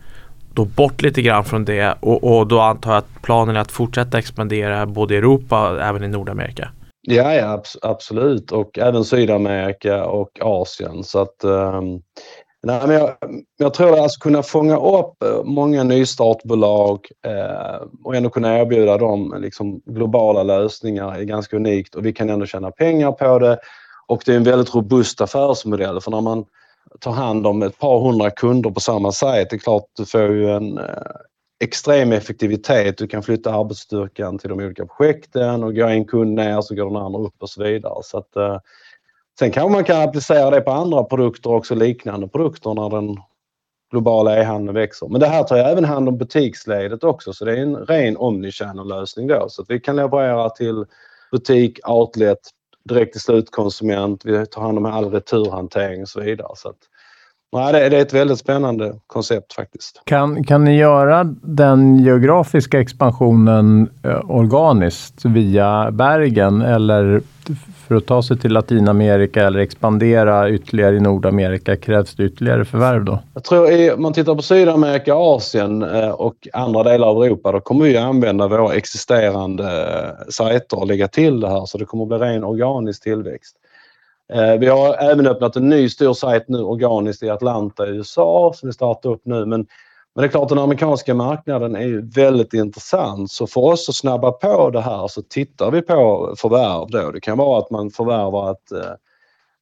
då 0.54 0.64
bort 0.64 1.02
lite 1.02 1.22
grann 1.22 1.44
från 1.44 1.64
det 1.64 1.94
och, 2.00 2.38
och 2.38 2.46
då 2.46 2.60
antar 2.60 2.90
jag 2.90 2.98
att 2.98 3.22
planen 3.22 3.56
är 3.56 3.60
att 3.60 3.72
fortsätta 3.72 4.18
expandera 4.18 4.86
både 4.86 5.14
i 5.14 5.16
Europa 5.16 5.70
och 5.70 5.82
även 5.82 6.04
i 6.04 6.08
Nordamerika. 6.08 6.70
Ja, 7.08 7.34
ja 7.34 7.62
absolut 7.82 8.52
och 8.52 8.78
även 8.78 9.04
Sydamerika 9.04 10.06
och 10.06 10.38
Asien. 10.40 11.04
Så 11.04 11.18
att, 11.18 11.44
um, 11.44 12.02
nej, 12.62 12.80
men 12.86 12.90
jag, 12.90 13.16
jag 13.56 13.74
tror 13.74 13.92
att 13.92 14.00
alltså 14.00 14.20
kunna 14.20 14.42
fånga 14.42 14.76
upp 14.76 15.22
eh, 15.22 15.44
många 15.44 15.82
nystartbolag 15.84 17.06
eh, 17.26 17.82
och 18.04 18.16
ändå 18.16 18.30
kunna 18.30 18.58
erbjuda 18.58 18.98
dem 18.98 19.36
liksom, 19.38 19.80
globala 19.86 20.42
lösningar 20.42 21.14
är 21.14 21.22
ganska 21.22 21.56
unikt 21.56 21.94
och 21.94 22.06
vi 22.06 22.12
kan 22.12 22.30
ändå 22.30 22.46
tjäna 22.46 22.70
pengar 22.70 23.12
på 23.12 23.38
det. 23.38 23.58
Och 24.06 24.22
det 24.26 24.32
är 24.32 24.36
en 24.36 24.44
väldigt 24.44 24.74
robust 24.74 25.20
affärsmodell 25.20 26.00
för 26.00 26.10
när 26.10 26.20
man 26.20 26.44
tar 27.00 27.12
hand 27.12 27.46
om 27.46 27.62
ett 27.62 27.78
par 27.78 28.00
hundra 28.00 28.30
kunder 28.30 28.70
på 28.70 28.80
samma 28.80 29.12
sajt, 29.12 29.50
det 29.50 29.56
är 29.56 29.60
klart 29.60 29.84
du 29.96 30.06
får 30.06 30.20
ju 30.20 30.50
en, 30.50 30.78
eh, 30.78 30.84
extrem 31.60 32.12
effektivitet. 32.12 32.98
Du 32.98 33.06
kan 33.06 33.22
flytta 33.22 33.54
arbetsstyrkan 33.54 34.38
till 34.38 34.48
de 34.48 34.60
olika 34.60 34.86
projekten 34.86 35.64
och 35.64 35.74
går 35.74 35.88
en 35.88 36.04
kund 36.04 36.34
ner 36.34 36.60
så 36.60 36.74
går 36.74 36.86
den 36.86 36.96
andra 36.96 37.20
upp 37.20 37.34
och 37.38 37.50
så 37.50 37.62
vidare. 37.62 38.02
Så 38.02 38.18
att, 38.18 38.36
eh, 38.36 38.58
sen 39.38 39.50
kanske 39.50 39.72
man 39.72 39.84
kan 39.84 40.08
applicera 40.08 40.50
det 40.50 40.60
på 40.60 40.70
andra 40.70 41.04
produkter 41.04 41.50
också, 41.50 41.74
liknande 41.74 42.28
produkter 42.28 42.74
när 42.74 42.90
den 42.90 43.16
globala 43.90 44.40
e-handeln 44.40 44.74
växer. 44.74 45.08
Men 45.08 45.20
det 45.20 45.26
här 45.26 45.44
tar 45.44 45.56
ju 45.56 45.62
även 45.62 45.84
hand 45.84 46.08
om 46.08 46.18
butiksledet 46.18 47.04
också 47.04 47.32
så 47.32 47.44
det 47.44 47.52
är 47.52 47.62
en 47.62 47.76
ren 47.76 48.16
omnichannel-lösning 48.16 49.26
då. 49.26 49.46
Så 49.48 49.62
att 49.62 49.70
vi 49.70 49.80
kan 49.80 49.96
leverera 49.96 50.50
till 50.50 50.84
butik, 51.30 51.88
outlet, 51.88 52.38
direkt 52.88 53.12
till 53.12 53.20
slutkonsument. 53.20 54.24
Vi 54.24 54.46
tar 54.46 54.62
hand 54.62 54.78
om 54.78 54.86
all 54.86 55.10
returhantering 55.10 56.02
och 56.02 56.08
så 56.08 56.20
vidare. 56.20 56.52
Så 56.56 56.68
att, 56.68 56.78
Nej, 57.52 57.72
det, 57.72 57.96
är 57.96 58.02
ett 58.02 58.14
väldigt 58.14 58.38
spännande 58.38 58.94
koncept 59.06 59.52
faktiskt. 59.52 60.02
Kan, 60.04 60.44
kan 60.44 60.64
ni 60.64 60.76
göra 60.76 61.24
den 61.42 61.98
geografiska 61.98 62.80
expansionen 62.80 63.90
eh, 64.02 64.30
organiskt 64.30 65.24
via 65.24 65.90
Bergen 65.90 66.62
eller 66.62 67.20
för 67.88 67.94
att 67.94 68.06
ta 68.06 68.22
sig 68.22 68.38
till 68.38 68.52
Latinamerika 68.52 69.46
eller 69.46 69.58
expandera 69.58 70.50
ytterligare 70.50 70.96
i 70.96 71.00
Nordamerika 71.00 71.76
krävs 71.76 72.14
det 72.14 72.24
ytterligare 72.24 72.64
förvärv 72.64 73.04
då? 73.04 73.18
Jag 73.34 73.44
tror 73.44 73.94
om 73.94 74.02
man 74.02 74.12
tittar 74.12 74.34
på 74.34 74.42
Sydamerika, 74.42 75.14
Asien 75.14 75.82
eh, 75.82 76.10
och 76.10 76.48
andra 76.52 76.82
delar 76.82 77.08
av 77.08 77.24
Europa 77.24 77.52
då 77.52 77.60
kommer 77.60 77.84
vi 77.84 77.96
använda 77.96 78.48
våra 78.48 78.74
existerande 78.74 79.64
eh, 79.64 80.28
sajter 80.28 80.78
och 80.78 80.86
lägga 80.86 81.08
till 81.08 81.40
det 81.40 81.48
här 81.48 81.66
så 81.66 81.78
det 81.78 81.84
kommer 81.84 82.06
bli 82.06 82.16
ren 82.16 82.44
organisk 82.44 83.02
tillväxt. 83.02 83.56
Eh, 84.32 84.58
vi 84.58 84.66
har 84.66 84.94
även 84.94 85.26
öppnat 85.26 85.56
en 85.56 85.68
ny 85.68 85.88
stor 85.88 86.14
sajt 86.14 86.48
nu 86.48 86.62
organiskt 86.62 87.22
i 87.22 87.30
Atlanta 87.30 87.86
i 87.86 87.90
USA 87.90 88.52
som 88.54 88.68
vi 88.68 88.72
startar 88.72 89.10
upp 89.10 89.22
nu. 89.24 89.46
Men, 89.46 89.66
men 90.14 90.22
det 90.22 90.24
är 90.24 90.28
klart 90.28 90.48
den 90.48 90.58
amerikanska 90.58 91.14
marknaden 91.14 91.76
är 91.76 91.86
ju 91.86 92.10
väldigt 92.10 92.54
intressant 92.54 93.30
så 93.30 93.46
för 93.46 93.60
oss 93.60 93.88
att 93.88 93.94
snabba 93.94 94.32
på 94.32 94.70
det 94.70 94.80
här 94.80 95.08
så 95.08 95.22
tittar 95.22 95.70
vi 95.70 95.82
på 95.82 96.34
förvärv 96.38 96.90
då. 96.90 97.10
Det 97.10 97.20
kan 97.20 97.38
vara 97.38 97.58
att 97.58 97.70
man 97.70 97.90
förvärvar 97.90 98.50
ett, 98.50 98.72
eh, 98.72 98.92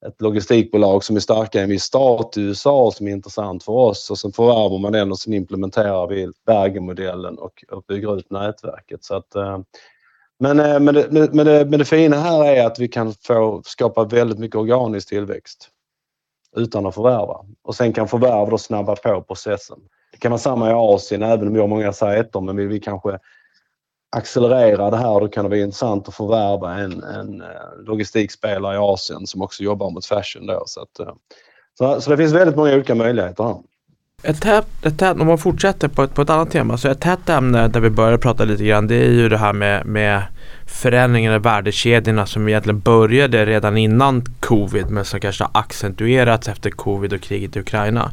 ett 0.08 0.20
logistikbolag 0.20 1.04
som 1.04 1.16
är 1.16 1.20
starka 1.20 1.58
i 1.58 1.62
en 1.62 1.68
viss 1.68 1.82
stat 1.82 2.36
i 2.36 2.40
USA 2.40 2.90
som 2.94 3.08
är 3.08 3.12
intressant 3.12 3.64
för 3.64 3.72
oss 3.72 4.10
och 4.10 4.18
sen 4.18 4.32
förvärvar 4.32 4.78
man 4.78 4.92
den 4.92 5.10
och 5.10 5.18
sen 5.18 5.34
implementerar 5.34 6.06
vi 6.06 6.28
Bergenmodellen 6.46 7.38
och, 7.38 7.64
och 7.70 7.84
bygger 7.88 8.18
ut 8.18 8.30
nätverket. 8.30 9.04
Så 9.04 9.14
att, 9.14 9.34
eh, 9.34 9.58
men, 10.40 10.60
eh, 10.60 10.80
men, 10.80 10.94
det, 10.94 11.08
men, 11.10 11.46
det, 11.46 11.64
men 11.64 11.78
det 11.78 11.84
fina 11.84 12.16
här 12.16 12.44
är 12.44 12.66
att 12.66 12.78
vi 12.78 12.88
kan 12.88 13.14
få 13.14 13.62
skapa 13.64 14.04
väldigt 14.04 14.38
mycket 14.38 14.56
organisk 14.56 15.08
tillväxt 15.08 15.70
utan 16.56 16.86
att 16.86 16.94
förvärva. 16.94 17.44
Och 17.62 17.74
sen 17.74 17.92
kan 17.92 18.08
förvärv 18.08 18.50
då 18.50 18.58
snabba 18.58 18.96
på 18.96 19.22
processen. 19.22 19.78
Det 20.12 20.18
kan 20.18 20.30
vara 20.30 20.38
samma 20.38 20.70
i 20.70 20.72
Asien, 20.72 21.22
även 21.22 21.48
om 21.48 21.54
vi 21.54 21.60
har 21.60 21.68
många 21.68 21.92
sajter, 21.92 22.40
men 22.40 22.56
vill 22.56 22.68
vi 22.68 22.80
kanske 22.80 23.18
accelerera 24.16 24.90
det 24.90 24.96
här, 24.96 25.20
då 25.20 25.28
kan 25.28 25.44
det 25.44 25.48
vara 25.48 25.60
intressant 25.60 26.08
att 26.08 26.14
förvärva 26.14 26.74
en, 26.74 27.02
en 27.02 27.42
eh, 27.42 27.48
logistikspelare 27.86 28.74
i 28.74 28.78
Asien 28.78 29.26
som 29.26 29.42
också 29.42 29.62
jobbar 29.62 29.90
mot 29.90 30.06
fashion. 30.06 30.46
Då, 30.46 30.62
så, 30.66 30.80
att, 30.80 30.98
eh, 30.98 31.14
så, 31.78 32.00
så 32.00 32.10
det 32.10 32.16
finns 32.16 32.32
väldigt 32.32 32.56
många 32.56 32.74
olika 32.74 32.94
möjligheter 32.94 33.44
här. 33.44 33.56
Ett 34.26 34.44
hett, 34.44 34.66
ett 34.86 35.00
hett, 35.00 35.20
om 35.20 35.26
man 35.26 35.38
fortsätter 35.38 35.88
på 35.88 36.02
ett, 36.02 36.14
på 36.14 36.22
ett 36.22 36.30
annat 36.30 36.50
tema, 36.50 36.76
så 36.78 36.88
ett 36.88 37.04
hett 37.04 37.28
ämne 37.28 37.68
där 37.68 37.80
vi 37.80 37.90
börjar 37.90 38.18
prata 38.18 38.44
lite 38.44 38.64
grann 38.64 38.86
det 38.86 38.94
är 38.94 39.10
ju 39.10 39.28
det 39.28 39.38
här 39.38 39.52
med, 39.52 39.86
med 39.86 40.22
förändringarna 40.66 41.36
i 41.36 41.38
värdekedjorna 41.38 42.26
som 42.26 42.48
egentligen 42.48 42.80
började 42.80 43.46
redan 43.46 43.76
innan 43.76 44.24
covid 44.40 44.90
men 44.90 45.04
som 45.04 45.20
kanske 45.20 45.44
har 45.44 45.60
accentuerats 45.60 46.48
efter 46.48 46.70
covid 46.70 47.12
och 47.12 47.20
kriget 47.20 47.56
i 47.56 47.60
Ukraina. 47.60 48.10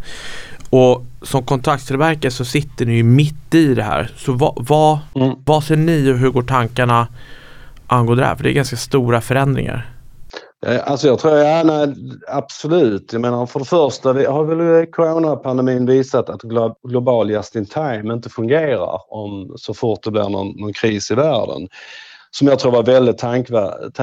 Och 0.70 1.06
som 1.22 1.44
kontraktstillverkare 1.44 2.32
så 2.32 2.46
sitter 2.46 2.86
ni 2.86 2.96
ju 2.96 3.04
mitt 3.04 3.56
i 3.56 3.76
det 3.76 3.84
här. 3.84 4.12
Så 4.16 4.34
vad, 4.34 4.66
vad, 4.68 5.00
Mm. 5.16 5.36
vad 5.46 5.64
ser 5.64 5.76
ni 5.76 6.12
och 6.12 6.18
hur 6.18 6.30
går 6.30 6.44
tankarna 6.44 7.08
angående 7.88 8.24
det 8.24 8.28
här? 8.28 8.36
För 8.36 8.44
det 8.44 8.50
är 8.50 8.54
ganska 8.54 8.78
stora 8.78 9.22
förändringar. 9.22 9.90
Eh, 10.66 10.92
alltså 10.92 11.08
jag 11.08 11.20
tror, 11.20 11.38
ja, 11.38 11.64
nej, 11.64 11.94
absolut. 12.28 13.14
Jag 13.14 13.22
menar 13.22 13.46
för 13.46 13.60
det 13.60 13.66
första 13.66 14.14
vi 14.14 14.26
har 14.26 14.44
väl 14.44 14.86
coronapandemin 14.86 15.86
visat 15.86 16.30
att 16.30 16.42
global 16.84 17.30
just 17.30 17.56
in 17.56 17.66
time 17.66 18.14
inte 18.14 18.30
fungerar 18.30 19.14
om 19.14 19.54
så 19.58 19.74
fort 19.74 20.04
det 20.04 20.12
blir 20.12 20.30
någon, 20.30 20.48
någon 20.48 20.74
kris 20.74 21.12
i 21.12 21.16
världen. 21.16 21.68
Som 22.32 22.48
jag 22.48 22.60
tror 22.60 22.72
var 22.72 22.84
väldigt 22.84 23.18
tankvärt, 23.18 23.96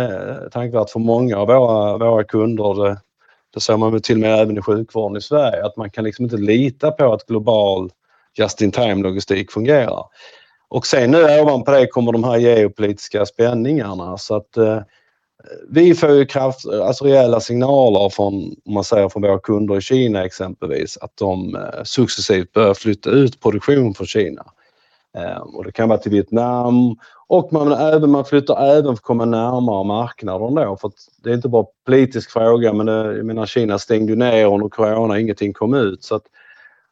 tankvärt 0.52 0.90
för 0.90 0.98
många 1.00 1.36
av 1.36 1.46
våra, 1.46 1.98
våra 1.98 2.24
kunder. 2.24 2.84
Det, 2.84 3.00
det 3.54 3.60
såg 3.60 3.78
man 3.78 3.92
väl 3.92 4.02
till 4.02 4.16
och 4.16 4.20
med 4.20 4.40
även 4.40 4.58
i 4.58 4.62
sjukvården 4.62 5.16
i 5.16 5.20
Sverige 5.20 5.64
att 5.64 5.76
man 5.76 5.90
kan 5.90 6.04
liksom 6.04 6.24
inte 6.24 6.36
lita 6.36 6.90
på 6.90 7.12
att 7.12 7.26
global 7.26 7.90
just 8.34 8.62
in 8.62 8.72
time 8.72 8.94
logistik 8.94 9.52
fungerar. 9.52 10.04
Och 10.68 10.86
sen 10.86 11.10
nu 11.10 11.40
ovanpå 11.40 11.70
det 11.70 11.86
kommer 11.86 12.12
de 12.12 12.24
här 12.24 12.36
geopolitiska 12.36 13.26
spänningarna 13.26 14.18
så 14.18 14.36
att 14.36 14.56
eh, 14.56 14.80
vi 15.68 15.94
får 15.94 16.10
ju 16.10 16.26
kraft, 16.26 16.66
alltså 16.68 17.04
rejäla 17.04 17.40
signaler 17.40 18.08
från, 18.08 18.34
om 18.64 18.74
man 18.74 18.84
säger 18.84 19.08
från 19.08 19.22
våra 19.22 19.38
kunder 19.38 19.76
i 19.76 19.80
Kina 19.80 20.24
exempelvis, 20.24 20.98
att 21.00 21.16
de 21.16 21.54
eh, 21.56 21.82
successivt 21.84 22.52
börjar 22.52 22.74
flytta 22.74 23.10
ut 23.10 23.40
produktion 23.40 23.94
från 23.94 24.06
Kina. 24.06 24.44
Eh, 25.18 25.38
och 25.38 25.64
det 25.64 25.72
kan 25.72 25.88
vara 25.88 25.98
till 25.98 26.12
Vietnam 26.12 26.96
och 27.28 27.52
man, 27.52 27.72
även, 27.72 28.10
man 28.10 28.24
flyttar 28.24 28.66
även 28.66 28.84
för 28.84 28.92
att 28.92 29.00
komma 29.00 29.24
närmare 29.24 29.84
marknaden 29.84 30.54
då. 30.54 30.76
För 30.80 30.88
att 30.88 30.94
det 31.22 31.30
är 31.30 31.34
inte 31.34 31.48
bara 31.48 31.66
politisk 31.86 32.30
fråga 32.30 32.72
men 32.72 32.86
det, 32.86 33.16
jag 33.16 33.26
menar 33.26 33.46
Kina 33.46 33.78
stängde 33.78 34.12
ju 34.12 34.18
ner 34.18 34.46
under 34.46 34.68
corona, 34.68 35.20
ingenting 35.20 35.52
kom 35.52 35.74
ut. 35.74 36.04
Så, 36.04 36.14
att, 36.14 36.22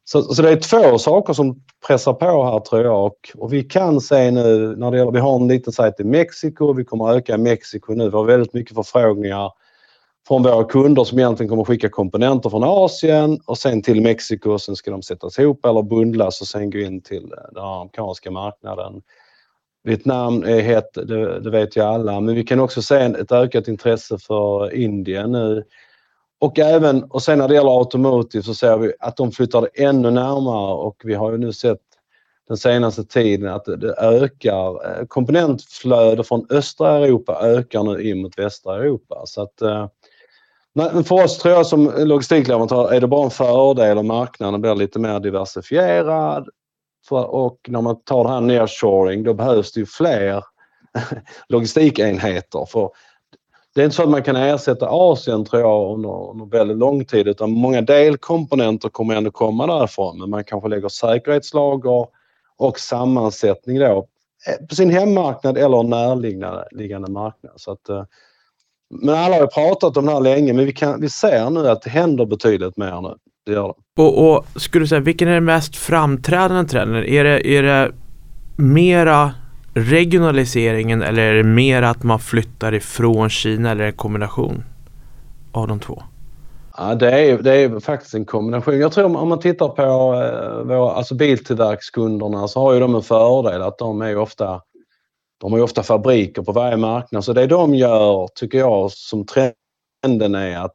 så, 0.09 0.23
så 0.23 0.43
det 0.43 0.51
är 0.51 0.57
två 0.57 0.99
saker 0.99 1.33
som 1.33 1.63
pressar 1.87 2.13
på 2.13 2.45
här 2.45 2.61
tror 2.61 2.83
jag 2.83 3.05
och, 3.05 3.31
och 3.35 3.53
vi 3.53 3.63
kan 3.63 4.01
se 4.01 4.31
nu 4.31 4.77
när 4.77 4.91
det 4.91 4.99
gäller, 4.99 5.13
vi 5.13 5.19
har 5.19 5.37
en 5.37 5.49
liten 5.49 5.73
sajt 5.73 6.01
i 6.01 6.05
Mexiko, 6.05 6.73
vi 6.73 6.85
kommer 6.85 7.11
att 7.11 7.17
öka 7.17 7.35
i 7.35 7.39
Mexiko 7.39 7.95
nu. 7.95 8.11
Vi 8.11 8.17
har 8.17 8.25
väldigt 8.25 8.53
mycket 8.53 8.75
förfrågningar 8.75 9.53
från 10.29 10.43
våra 10.43 10.65
kunder 10.65 11.05
som 11.05 11.19
egentligen 11.19 11.51
kommer 11.51 11.65
skicka 11.65 11.89
komponenter 11.89 12.51
från 12.51 12.65
Asien 12.65 13.41
och 13.47 13.59
sen 13.59 13.83
till 13.83 14.03
Mexiko 14.03 14.51
och 14.51 14.61
sen 14.61 14.77
ska 14.77 14.91
de 14.91 15.03
sättas 15.03 15.39
ihop 15.39 15.67
eller 15.67 15.83
bundlas 15.83 16.41
och 16.41 16.47
sen 16.47 16.71
gå 16.71 16.79
in 16.79 17.03
till 17.03 17.25
eh, 17.25 17.53
den 17.53 17.65
amerikanska 17.65 18.31
marknaden. 18.31 19.03
Vietnam 19.85 20.43
är 20.43 20.61
hett, 20.61 20.95
det, 20.95 21.41
det 21.41 21.51
vet 21.51 21.77
ju 21.77 21.81
alla, 21.81 22.21
men 22.21 22.35
vi 22.35 22.45
kan 22.45 22.61
också 22.61 22.83
se 22.83 22.97
ett 22.97 23.33
ökat 23.33 23.69
intresse 23.69 24.19
för 24.19 24.75
Indien 24.75 25.33
nu. 25.33 25.65
Och 26.39 26.59
även, 26.59 27.05
och 27.05 27.23
sen 27.23 27.39
när 27.39 27.49
det 27.49 27.55
gäller 27.55 27.79
automotive 27.79 28.43
så 28.43 28.55
ser 28.55 28.77
vi 28.77 28.93
att 29.01 29.17
de 29.17 29.33
flyttar 29.33 29.69
ännu 29.75 30.11
närmare 30.11 30.75
och 30.75 30.97
vi 31.05 31.15
har 31.15 31.33
ju 31.33 31.39
nu 31.39 31.53
sett 31.53 31.79
den 32.49 32.57
senaste 32.57 33.05
tiden 33.05 33.53
att 33.53 33.65
det, 33.65 33.95
ökar. 33.99 34.99
Eh, 35.01 35.07
komponentflöde 35.07 36.25
från 36.25 36.47
östra 36.51 36.99
Europa 36.99 37.39
ökar 37.43 37.83
nu 37.83 38.11
in 38.11 38.23
mot 38.23 38.39
västra 38.39 38.77
Europa. 38.77 39.23
Så 39.27 39.43
att, 39.43 39.63
eh, 39.63 39.87
men 40.75 41.05
för 41.05 41.25
oss 41.25 41.39
tror 41.39 41.55
jag 41.55 41.67
som 41.67 41.93
logistikleverantör 41.97 42.93
är 42.93 43.01
det 43.01 43.07
bara 43.07 43.25
en 43.25 43.31
fördel 43.31 43.99
om 43.99 44.07
marknaden 44.07 44.61
blir 44.61 44.75
lite 44.75 44.99
mer 44.99 45.21
diversifierad. 45.21 46.49
Och 47.11 47.59
när 47.69 47.81
man 47.81 48.03
tar 48.03 48.25
det 48.25 48.31
här 48.31 48.41
nearshoring 48.41 49.23
då 49.23 49.35
behövs 49.35 49.73
det 49.73 49.81
ju 49.81 49.87
fler 49.87 50.45
logistikenheter. 51.49 52.67
För 52.69 52.91
det 53.77 53.83
är 53.83 53.85
inte 53.85 53.97
så 53.97 54.03
att 54.03 54.09
man 54.09 54.23
kan 54.23 54.37
ersätta 54.37 54.89
Asien 54.91 55.45
tror 55.45 55.63
jag 55.63 55.95
under, 55.95 56.31
under 56.31 56.47
väldigt 56.47 56.77
lång 56.77 57.05
tid 57.05 57.29
utan 57.29 57.51
många 57.51 57.81
delkomponenter 57.81 58.89
kommer 58.89 59.15
ändå 59.15 59.31
komma 59.31 59.67
därifrån 59.67 60.19
men 60.19 60.31
man 60.31 60.45
kanske 60.45 60.69
lägger 60.69 60.89
säkerhetslager 60.89 62.07
och 62.59 62.79
sammansättning 62.79 63.79
då 63.79 64.07
eh, 64.47 64.67
på 64.67 64.75
sin 64.75 64.91
hemmarknad 64.91 65.59
eller 65.59 65.83
närliggande 65.83 67.11
marknad. 67.11 67.53
Så 67.57 67.73
att, 67.73 67.89
eh, 67.89 68.05
men 68.91 69.15
alla 69.15 69.35
har 69.35 69.43
ju 69.43 69.47
pratat 69.47 69.97
om 69.97 70.07
det 70.07 70.13
här 70.13 70.21
länge 70.21 70.53
men 70.53 70.67
vi, 70.67 70.73
kan, 70.73 71.01
vi 71.01 71.09
ser 71.09 71.51
nu 71.51 71.69
att 71.69 71.83
det 71.83 71.91
händer 71.91 72.27
betydligt 72.27 72.77
mer 72.77 73.01
nu. 73.01 73.15
Det 73.47 73.53
gör 73.53 73.69
det. 73.69 74.03
Och, 74.03 74.31
och 74.31 74.47
skulle 74.57 74.85
du 74.85 74.89
säga, 74.89 75.01
vilken 75.01 75.29
är 75.29 75.35
den 75.35 75.45
mest 75.45 75.77
framträdande 75.77 76.69
trenden? 76.69 77.05
Är 77.05 77.25
det, 77.25 77.49
är 77.49 77.63
det 77.63 77.93
mera 78.57 79.35
regionaliseringen 79.77 81.03
eller 81.03 81.23
är 81.23 81.35
det 81.35 81.43
mer 81.43 81.83
att 81.83 82.03
man 82.03 82.19
flyttar 82.19 82.75
ifrån 82.75 83.31
Kina 83.31 83.71
eller 83.71 83.85
en 83.85 83.93
kombination 83.93 84.65
av 85.53 85.69
de 85.69 85.81
två? 85.81 86.03
Ja, 86.77 86.95
det 86.95 87.11
är, 87.11 87.39
det 87.39 87.57
är 87.57 87.81
faktiskt 87.81 88.15
en 88.15 88.25
kombination. 88.25 88.79
Jag 88.79 88.93
tror 88.93 89.17
om, 89.17 89.29
man 89.29 89.41
tittar 89.41 89.69
på 89.69 89.83
eh, 89.83 90.65
våra, 90.65 90.93
alltså 90.93 91.15
biltillverkskunderna 91.15 92.49
så 92.49 92.61
har 92.61 92.75
ju 92.75 92.81
de 92.81 92.95
en 92.95 93.03
fördel 93.03 93.63
att 93.63 93.79
de 93.79 94.03
är 94.03 94.17
ofta 94.17 94.61
de 95.41 95.53
har 95.53 95.59
ju 95.59 95.65
ofta 95.65 95.83
fabriker 95.83 96.43
på 96.43 96.53
varje 96.53 96.77
marknad 96.77 97.25
så 97.25 97.33
det 97.33 97.47
de 97.47 97.75
gör 97.75 98.29
tycker 98.35 98.59
jag 98.59 98.93
som 98.93 99.27
trenden 99.27 100.35
är 100.35 100.59
att 100.59 100.75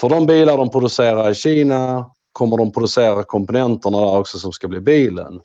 för 0.00 0.08
de 0.08 0.26
bilar 0.26 0.56
de 0.56 0.70
producerar 0.70 1.30
i 1.30 1.34
Kina 1.34 2.10
kommer 2.32 2.56
de 2.56 2.72
producera 2.72 3.22
komponenterna 3.22 3.98
där 3.98 4.18
också 4.18 4.38
som 4.38 4.52
ska 4.52 4.68
bli 4.68 4.80
bilen. 4.80 5.40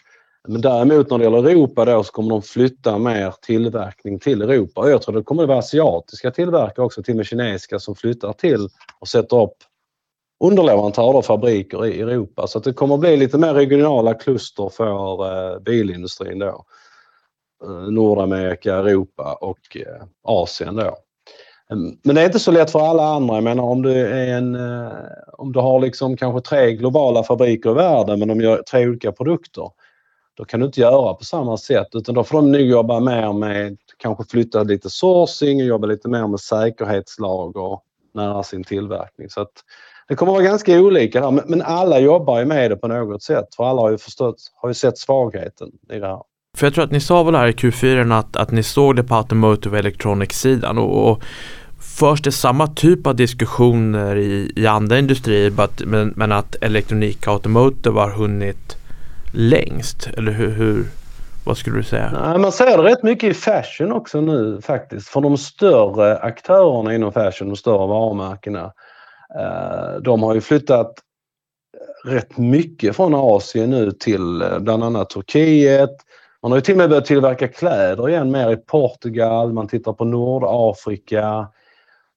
Men 0.47 0.61
däremot 0.61 1.09
när 1.09 1.17
det 1.17 1.23
gäller 1.23 1.49
Europa 1.49 1.85
då 1.85 2.03
så 2.03 2.11
kommer 2.11 2.29
de 2.29 2.41
flytta 2.41 2.97
mer 2.97 3.33
tillverkning 3.41 4.19
till 4.19 4.41
Europa. 4.41 4.81
Och 4.81 4.89
jag 4.89 5.01
tror 5.01 5.15
det 5.15 5.23
kommer 5.23 5.43
att 5.43 5.49
vara 5.49 5.59
asiatiska 5.59 6.31
tillverkare 6.31 6.85
också, 6.85 7.03
till 7.03 7.13
och 7.13 7.17
med 7.17 7.25
kinesiska 7.25 7.79
som 7.79 7.95
flyttar 7.95 8.33
till 8.33 8.69
och 8.99 9.07
sätter 9.07 9.41
upp 9.43 9.57
underleverantörer 10.43 11.15
och 11.15 11.25
fabriker 11.25 11.85
i 11.85 12.01
Europa. 12.01 12.47
Så 12.47 12.57
att 12.57 12.63
det 12.63 12.73
kommer 12.73 12.95
att 12.95 13.01
bli 13.01 13.17
lite 13.17 13.37
mer 13.37 13.53
regionala 13.53 14.13
kluster 14.13 14.69
för 14.69 15.25
eh, 15.53 15.59
bilindustrin 15.59 16.39
då. 16.39 16.65
Eh, 17.65 17.91
Nordamerika, 17.91 18.75
Europa 18.75 19.37
och 19.41 19.77
eh, 19.77 20.03
Asien 20.23 20.75
då. 20.75 20.97
Ehm, 21.71 21.97
men 22.03 22.15
det 22.15 22.21
är 22.21 22.25
inte 22.25 22.39
så 22.39 22.51
lätt 22.51 22.71
för 22.71 22.79
alla 22.79 23.03
andra. 23.03 23.35
Jag 23.35 23.43
menar 23.43 23.63
om 23.63 23.81
du, 23.81 23.91
är 23.91 24.37
en, 24.37 24.55
eh, 24.55 24.91
om 25.33 25.51
du 25.51 25.59
har 25.59 25.79
liksom 25.79 26.17
kanske 26.17 26.49
tre 26.49 26.73
globala 26.73 27.23
fabriker 27.23 27.69
i 27.69 27.73
världen 27.73 28.19
men 28.19 28.27
de 28.27 28.41
gör 28.41 28.63
tre 28.71 28.87
olika 28.87 29.11
produkter. 29.11 29.69
Då 30.37 30.45
kan 30.45 30.59
du 30.59 30.65
inte 30.65 30.81
göra 30.81 31.13
på 31.13 31.23
samma 31.23 31.57
sätt 31.57 31.87
utan 31.93 32.15
då 32.15 32.23
får 32.23 32.37
de 32.37 32.51
nu 32.51 32.59
jobba 32.59 32.99
mer 32.99 33.33
med 33.33 33.77
kanske 33.97 34.23
flytta 34.29 34.63
lite 34.63 34.89
sourcing 34.89 35.61
och 35.61 35.67
jobba 35.67 35.87
lite 35.87 36.09
mer 36.09 36.27
med 36.27 36.39
säkerhetslager 36.39 37.79
nära 38.13 38.43
sin 38.43 38.63
tillverkning. 38.63 39.29
Så 39.29 39.41
att 39.41 39.51
det 40.07 40.15
kommer 40.15 40.31
att 40.31 40.35
vara 40.35 40.45
ganska 40.45 40.79
olika 40.79 41.21
här 41.21 41.31
men, 41.31 41.61
alla 41.61 41.99
jobbar 41.99 42.39
ju 42.39 42.45
med 42.45 42.71
det 42.71 42.75
på 42.75 42.87
något 42.87 43.23
sätt 43.23 43.55
för 43.55 43.63
alla 43.63 43.81
har 43.81 43.91
ju 43.91 43.97
förstått, 43.97 44.35
har 44.55 44.69
ju 44.69 44.73
sett 44.73 44.97
svagheten 44.97 45.71
i 45.91 45.99
det 45.99 46.07
här. 46.07 46.21
För 46.57 46.65
jag 46.65 46.73
tror 46.73 46.83
att 46.83 46.91
ni 46.91 46.99
sa 46.99 47.23
väl 47.23 47.35
här 47.35 47.47
i 47.47 47.51
Q4 47.51 48.19
att, 48.19 48.35
att 48.35 48.51
ni 48.51 48.63
såg 48.63 48.95
det 48.95 49.03
på 49.03 49.15
Automotive 49.15 49.79
Electronics-sidan 49.79 50.77
och, 50.77 51.11
och 51.11 51.23
förs 51.79 52.21
det 52.21 52.31
samma 52.31 52.67
typ 52.67 53.07
av 53.07 53.15
diskussioner 53.15 54.15
i, 54.15 54.51
i 54.55 54.67
andra 54.67 54.99
industrier 54.99 55.49
but, 55.49 55.85
men, 55.85 56.13
men 56.15 56.31
att 56.31 56.55
elektronik 56.61 57.27
och 57.27 57.33
automotive 57.33 57.99
har 57.99 58.09
hunnit 58.09 58.77
längst? 59.35 60.07
Eller 60.17 60.31
hur, 60.31 60.49
hur 60.49 60.85
vad 61.45 61.57
skulle 61.57 61.77
du 61.77 61.83
säga? 61.83 62.11
Nej, 62.11 62.39
man 62.39 62.51
ser 62.51 62.77
det 62.77 62.83
rätt 62.83 63.03
mycket 63.03 63.29
i 63.29 63.33
fashion 63.33 63.91
också 63.91 64.21
nu 64.21 64.61
faktiskt. 64.61 65.07
För 65.07 65.21
de 65.21 65.37
större 65.37 66.17
aktörerna 66.17 66.95
inom 66.95 67.13
fashion, 67.13 67.47
de 67.47 67.55
större 67.55 67.87
varumärkena, 67.87 68.73
eh, 69.39 70.01
de 70.01 70.23
har 70.23 70.33
ju 70.33 70.41
flyttat 70.41 70.93
rätt 72.05 72.37
mycket 72.37 72.95
från 72.95 73.13
Asien 73.15 73.69
nu 73.69 73.91
till 73.91 74.41
eh, 74.41 74.59
bland 74.59 74.83
annat 74.83 75.09
Turkiet. 75.09 75.95
Man 76.41 76.51
har 76.51 76.57
ju 76.57 76.61
till 76.61 76.73
och 76.73 76.77
med 76.77 76.89
börjat 76.89 77.05
tillverka 77.05 77.47
kläder 77.47 78.09
igen 78.09 78.31
mer 78.31 78.51
i 78.51 78.57
Portugal, 78.57 79.53
man 79.53 79.67
tittar 79.67 79.93
på 79.93 80.05
Nordafrika. 80.05 81.47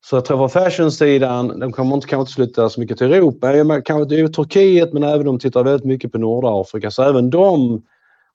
Så 0.05 0.17
jag 0.17 0.25
tror 0.25 0.39
på 0.39 0.49
fashion-sidan, 0.49 1.61
de 1.61 1.73
kommer 1.73 1.95
inte 1.95 2.07
kanske 2.07 2.21
inte 2.21 2.33
flytta 2.33 2.69
så 2.69 2.81
mycket 2.81 2.99
till 2.99 3.13
Europa. 3.13 3.81
Kanske 3.81 4.09
till 4.09 4.33
Turkiet 4.33 4.93
men 4.93 5.03
även 5.03 5.27
de 5.27 5.39
tittar 5.39 5.65
väldigt 5.65 5.87
mycket 5.87 6.13
på 6.13 6.19
Nordafrika. 6.19 6.91
Så 6.91 7.03
även 7.03 7.31
de 7.31 7.83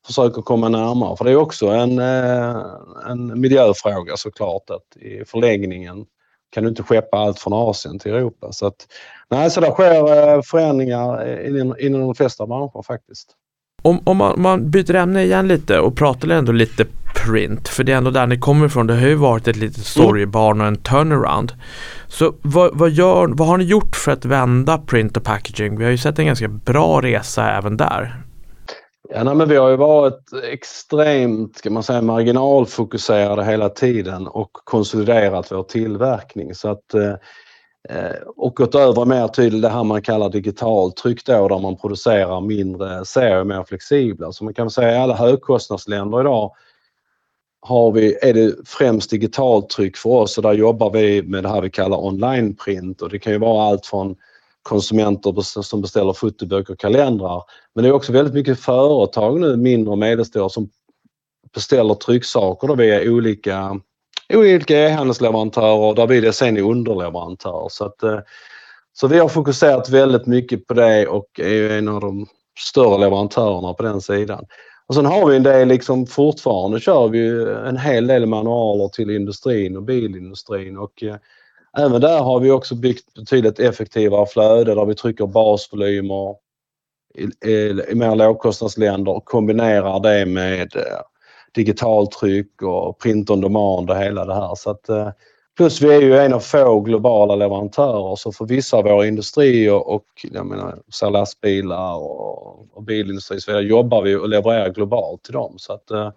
försöker 0.06 0.42
komma 0.42 0.70
närmare. 0.70 1.18
För 1.18 1.26
det 1.26 1.32
är 1.32 1.36
också 1.36 1.68
en, 1.68 2.00
eh, 2.00 2.56
en 3.10 3.42
miljöfråga 3.42 4.18
såklart 4.18 4.70
att 4.70 4.98
i 5.02 5.26
förlängningen 5.26 6.06
kan 6.52 6.64
du 6.64 6.70
inte 6.70 6.84
skeppa 6.84 7.18
allt 7.18 7.40
från 7.40 7.54
Asien 7.54 8.00
till 8.00 8.14
Europa. 8.14 8.52
Så, 8.52 8.68
att, 8.68 8.88
nej, 9.30 9.52
så 9.52 9.62
där 9.62 9.72
sker 9.72 10.36
eh, 10.36 10.42
förändringar 10.42 11.40
inom, 11.48 11.76
inom 11.80 12.02
de 12.02 12.16
flesta 12.16 12.48
branscher 12.48 12.82
faktiskt. 12.82 13.36
Om, 13.82 14.00
om 14.04 14.18
man, 14.18 14.42
man 14.42 14.72
byter 14.72 14.96
ämne 14.96 15.24
igen 15.24 15.48
lite 15.48 15.80
och 15.80 15.96
pratar 15.96 16.30
ändå 16.30 16.52
lite 16.52 16.86
print? 17.14 17.68
För 17.68 17.84
det 17.84 17.92
är 17.92 17.98
ändå 17.98 18.12
där 18.12 18.28
ni 18.28 18.40
kommer 18.40 18.66
ifrån. 18.66 18.88
Det 18.88 18.94
har 18.94 19.08
ju 19.08 19.16
varit 19.16 19.48
ett 19.48 19.56
litet 19.56 19.86
storybarn 19.86 20.62
och 20.62 20.68
en 20.68 20.76
turnaround. 20.76 21.54
Så 22.08 22.34
vad, 22.42 22.78
vad, 22.78 22.90
gör, 22.90 23.28
vad 23.28 23.48
har 23.48 23.58
ni 23.58 23.64
gjort 23.64 23.96
för 23.96 24.12
att 24.12 24.26
vända 24.26 24.78
print 24.78 25.18
och 25.18 25.24
packaging? 25.24 25.78
Vi 25.78 25.84
har 25.84 25.92
ju 25.92 25.98
sett 25.98 26.20
en 26.20 26.26
ganska 26.26 26.48
bra 26.48 27.02
resa 27.02 27.52
även 27.52 27.78
där. 27.78 28.24
Ja, 29.10 29.24
nej, 29.24 29.36
men 29.36 29.50
vi 29.50 29.56
har 29.56 29.70
ju 29.70 29.76
varit 29.76 30.34
extremt 30.52 31.58
ska 31.58 31.70
man 31.70 31.84
säga, 31.84 32.02
marginalfokuserade 32.02 33.46
hela 33.46 33.70
tiden 33.70 34.28
och 34.28 34.52
konsoliderat 34.54 35.52
vår 35.52 35.64
tillverkning. 35.64 36.56
Så 36.56 36.70
att, 36.70 36.94
eh, 36.94 37.14
eh 37.90 38.16
och 38.36 38.56
gått 38.56 38.76
över 38.76 39.06
mer 39.06 39.28
till 39.28 39.62
det 39.62 39.70
här 39.70 39.84
man 39.84 40.02
kallar 40.02 40.30
digitaltryck 40.30 41.26
då, 41.26 41.48
där 41.48 41.60
man 41.60 41.78
producerar 41.78 42.42
mindre 42.42 43.06
serier, 43.06 43.44
mer 43.44 43.64
flexibla. 43.64 44.32
Så 44.32 44.44
man 44.44 44.54
kan 44.54 44.70
säga 44.70 44.92
i 44.92 44.98
alla 44.98 45.16
högkostnadsländer 45.16 46.22
idag 46.22 46.52
har 47.66 47.92
vi, 47.92 48.18
är 48.22 48.34
det 48.34 48.56
främst 48.66 49.10
digitaltryck 49.10 49.98
för 49.98 50.10
oss 50.10 50.38
och 50.38 50.44
där 50.44 50.54
jobbar 50.54 50.92
vi 50.92 51.24
med 51.24 51.44
det 51.44 51.50
här 51.50 51.62
vi 51.62 51.70
kallar 51.70 52.06
online 52.06 52.56
print 52.56 53.02
och 53.02 53.10
det 53.10 53.20
kan 53.20 53.34
ju 53.34 53.40
vara 53.40 53.64
allt 53.64 53.86
från 53.86 54.16
konsumenter 54.62 55.62
som 55.62 55.82
beställer 55.82 56.14
fotoböcker 56.14 56.74
och 56.74 56.80
kalendrar. 56.80 57.44
Men 57.76 57.84
det 57.84 57.90
är 57.90 57.94
också 57.94 58.12
väldigt 58.12 58.34
mycket 58.34 58.60
företag 58.60 59.40
nu, 59.40 59.58
mindre 59.58 59.92
och 59.92 59.98
medelstora, 59.98 60.50
som 60.50 60.70
beställer 61.54 61.94
trycksaker 61.94 62.68
då 62.68 62.76
via 62.76 63.12
olika, 63.12 63.80
olika 64.34 64.80
e-handelsleverantörer 64.80 65.96
där 65.96 66.08
vi 66.08 66.34
sen 66.34 66.58
är 66.58 66.62
underleverantörer. 66.62 67.70
Så, 67.70 67.86
att, 67.86 68.04
eh, 68.04 68.20
så 68.94 69.08
vi 69.08 69.20
har 69.20 69.30
fokuserat 69.30 69.90
väldigt 69.90 70.26
mycket 70.26 70.68
på 70.68 70.74
det 70.74 71.08
och 71.08 71.40
är 71.40 71.70
en 71.70 71.88
av 71.88 72.02
de 72.02 72.28
större 72.60 72.98
leverantörerna 72.98 73.74
på 73.74 73.84
den 73.84 74.02
sidan. 74.02 74.46
Och 74.94 74.96
sen 74.96 75.06
har 75.06 75.30
vi 75.30 75.36
en 75.36 75.44
del, 75.44 75.68
liksom 75.68 76.06
fortfarande 76.06 76.80
kör 76.80 77.08
vi 77.08 77.28
en 77.68 77.78
hel 77.78 78.08
del 78.08 78.26
manualer 78.26 78.88
till 78.88 79.10
industrin 79.10 79.78
och 79.78 79.84
bilindustrin 79.84 80.78
och 80.78 81.04
eh, 81.04 81.16
Även 81.78 82.02
där 82.02 82.20
har 82.20 82.40
vi 82.40 82.52
också 82.52 82.76
byggt 82.76 83.14
betydligt 83.14 83.60
effektivare 83.60 84.26
flöde 84.26 84.76
där 84.76 84.86
vi 84.86 84.96
trycker 84.96 85.28
basvolymer 85.28 86.36
i, 87.16 87.50
i, 87.50 87.84
i 87.92 87.96
mer 87.96 88.16
lågkostnadsländer 88.16 89.12
och 89.12 89.26
kombinerar 89.26 90.00
det 90.00 90.26
med 90.26 90.76
eh, 90.76 91.02
digitaltryck 91.54 92.62
och 92.62 93.00
print 93.00 93.30
on 93.30 93.42
demand 93.42 93.90
och 93.90 93.98
hela 93.98 94.26
det 94.26 94.36
här. 94.36 94.56
Så 94.56 94.70
att, 94.70 94.90
eh, 94.90 95.10
plus 95.58 95.82
vi 95.82 95.94
är 95.94 96.02
ju 96.02 96.18
en 96.18 96.34
av 96.34 96.40
få 96.40 96.80
globala 96.80 97.36
leverantörer 97.36 98.16
så 98.16 98.32
för 98.32 98.46
vissa 98.46 98.78
av 98.78 98.84
våra 98.84 99.08
industrier 99.08 99.88
och 99.88 100.06
jag 100.32 100.46
menar, 100.46 100.80
så 100.90 101.10
lastbilar 101.10 101.96
och, 101.96 102.78
och 102.78 102.84
bilindustri 102.84 103.42
så 103.42 103.52
vidare 103.52 103.66
jobbar 103.66 104.02
vi 104.02 104.16
och 104.16 104.30
levererar 104.30 104.70
globalt 104.70 105.24
till 105.24 105.34
dem. 105.34 105.54
Så 105.58 105.74
att, 105.74 105.92
eh, 105.92 106.12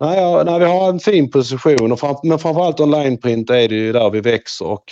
Nej, 0.00 0.44
nej, 0.44 0.58
vi 0.58 0.64
har 0.64 0.88
en 0.88 1.00
fin 1.00 1.30
position 1.30 1.92
och 1.92 2.00
fram, 2.00 2.16
men 2.22 2.38
framförallt 2.38 2.80
onlineprint 2.80 3.50
är 3.50 3.68
det 3.68 3.74
ju 3.74 3.92
där 3.92 4.10
vi 4.10 4.20
växer 4.20 4.66
och 4.66 4.84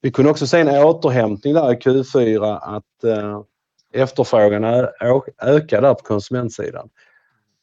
vi 0.00 0.10
kunde 0.10 0.30
också 0.30 0.46
se 0.46 0.60
en 0.60 0.68
återhämtning 0.68 1.54
där 1.54 1.72
i 1.72 1.76
Q4 1.76 2.58
att 2.62 3.04
eh, 3.04 3.40
efterfrågan 3.92 4.64
ökar 5.42 5.82
där 5.82 5.94
på 5.94 6.02
konsumentsidan. 6.02 6.88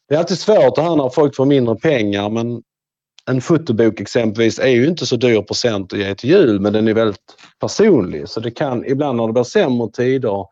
Det 0.10 0.16
är 0.16 0.20
alltid 0.20 0.40
svårt 0.40 0.76
det 0.76 0.82
här 0.82 0.96
när 0.96 1.10
folk 1.10 1.36
får 1.36 1.46
mindre 1.46 1.76
pengar 1.76 2.30
men 2.30 2.64
en 3.28 3.42
fotobok 3.42 4.00
exempelvis 4.00 4.60
är 4.60 4.68
ju 4.68 4.88
inte 4.88 5.06
så 5.06 5.16
dyr 5.16 5.42
procent 5.42 5.94
att 5.94 6.00
ge 6.00 6.16
till 6.16 6.30
jul 6.30 6.60
men 6.60 6.74
den 6.74 6.88
är 6.88 6.94
väldigt 6.94 7.36
personlig 7.60 8.30
så 8.30 8.40
det 8.40 8.52
kan 8.52 8.86
ibland 8.86 9.18
när 9.18 9.28
det 9.28 9.34
blir 9.34 9.44
sämre 9.44 9.90
tider 9.92 10.46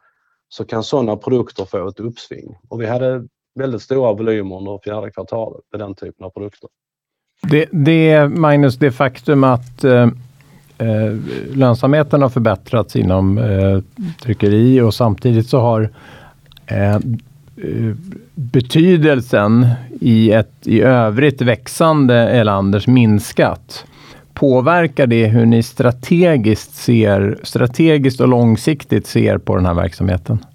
så 0.50 0.66
kan 0.66 0.84
sådana 0.84 1.16
produkter 1.16 1.66
få 1.66 1.88
ett 1.88 2.00
uppsving. 2.00 2.58
Och 2.70 2.82
vi 2.82 2.86
hade 2.86 3.24
väldigt 3.56 3.82
stora 3.82 4.14
volymer 4.14 4.58
under 4.58 4.80
fjärde 4.84 5.12
kvartalet 5.12 5.62
med 5.72 5.82
den 5.82 5.96
typen 5.96 6.26
av 6.26 6.30
produkter. 6.30 6.70
Det, 7.42 7.70
det 7.72 8.30
Magnus, 8.30 8.78
det 8.78 8.92
faktum 8.92 9.44
att 9.44 9.84
eh, 9.84 10.10
eh 10.78 11.16
lönsamheten 11.54 12.22
har 12.22 12.30
förbättrats 12.30 12.96
inom 12.96 13.38
eh, 13.38 13.80
tryckeri 14.22 14.82
och 14.82 14.94
samtidigt 14.94 15.50
så 15.50 15.60
har 15.60 15.90
eh, 16.68 17.00
Eh, 17.58 17.96
betydelsen 18.36 19.68
i 20.02 20.32
ett 20.32 20.68
i 20.68 20.82
övrigt 20.82 21.42
växande 21.42 22.16
Elanders 22.16 22.88
minskat. 22.88 23.86
Påverkar 24.34 25.08
det 25.08 25.26
hur 25.26 25.46
ni 25.46 25.64
strategiskt 25.64 26.76
ser, 26.76 27.40
strategiskt 27.44 28.22
och 28.22 28.28
långsiktigt 28.28 29.08
ser 29.08 29.38
på 29.38 29.56
den 29.56 29.66
här 29.66 29.74
verksamheten? 29.74 30.46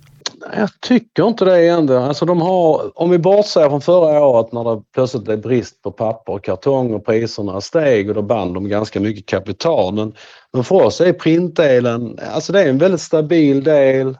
Jag 0.56 0.68
tycker 0.80 1.28
inte 1.28 1.44
det 1.44 1.68
ändå. 1.68 1.98
Alltså 1.98 2.26
de 2.26 2.40
har, 2.40 2.90
om 2.94 3.10
vi 3.10 3.18
bortser 3.18 3.68
från 3.68 3.80
förra 3.80 4.26
året 4.26 4.52
när 4.52 4.64
det 4.64 4.82
plötsligt 4.94 5.24
blev 5.24 5.40
brist 5.40 5.82
på 5.82 5.90
papper 5.90 6.32
och 6.32 6.44
kartong 6.44 6.94
och 6.94 7.06
priserna 7.06 7.60
steg 7.60 8.08
och 8.08 8.14
då 8.14 8.22
band 8.22 8.54
de 8.54 8.68
ganska 8.68 9.00
mycket 9.00 9.26
kapital. 9.26 9.94
Men, 9.94 10.12
men 10.52 10.64
för 10.64 10.84
oss 10.84 11.00
är 11.00 11.12
printdelen, 11.12 12.18
alltså 12.34 12.52
det 12.52 12.62
är 12.62 12.68
en 12.68 12.78
väldigt 12.78 13.00
stabil 13.00 13.64
del, 13.64 14.08
eh, 14.08 14.14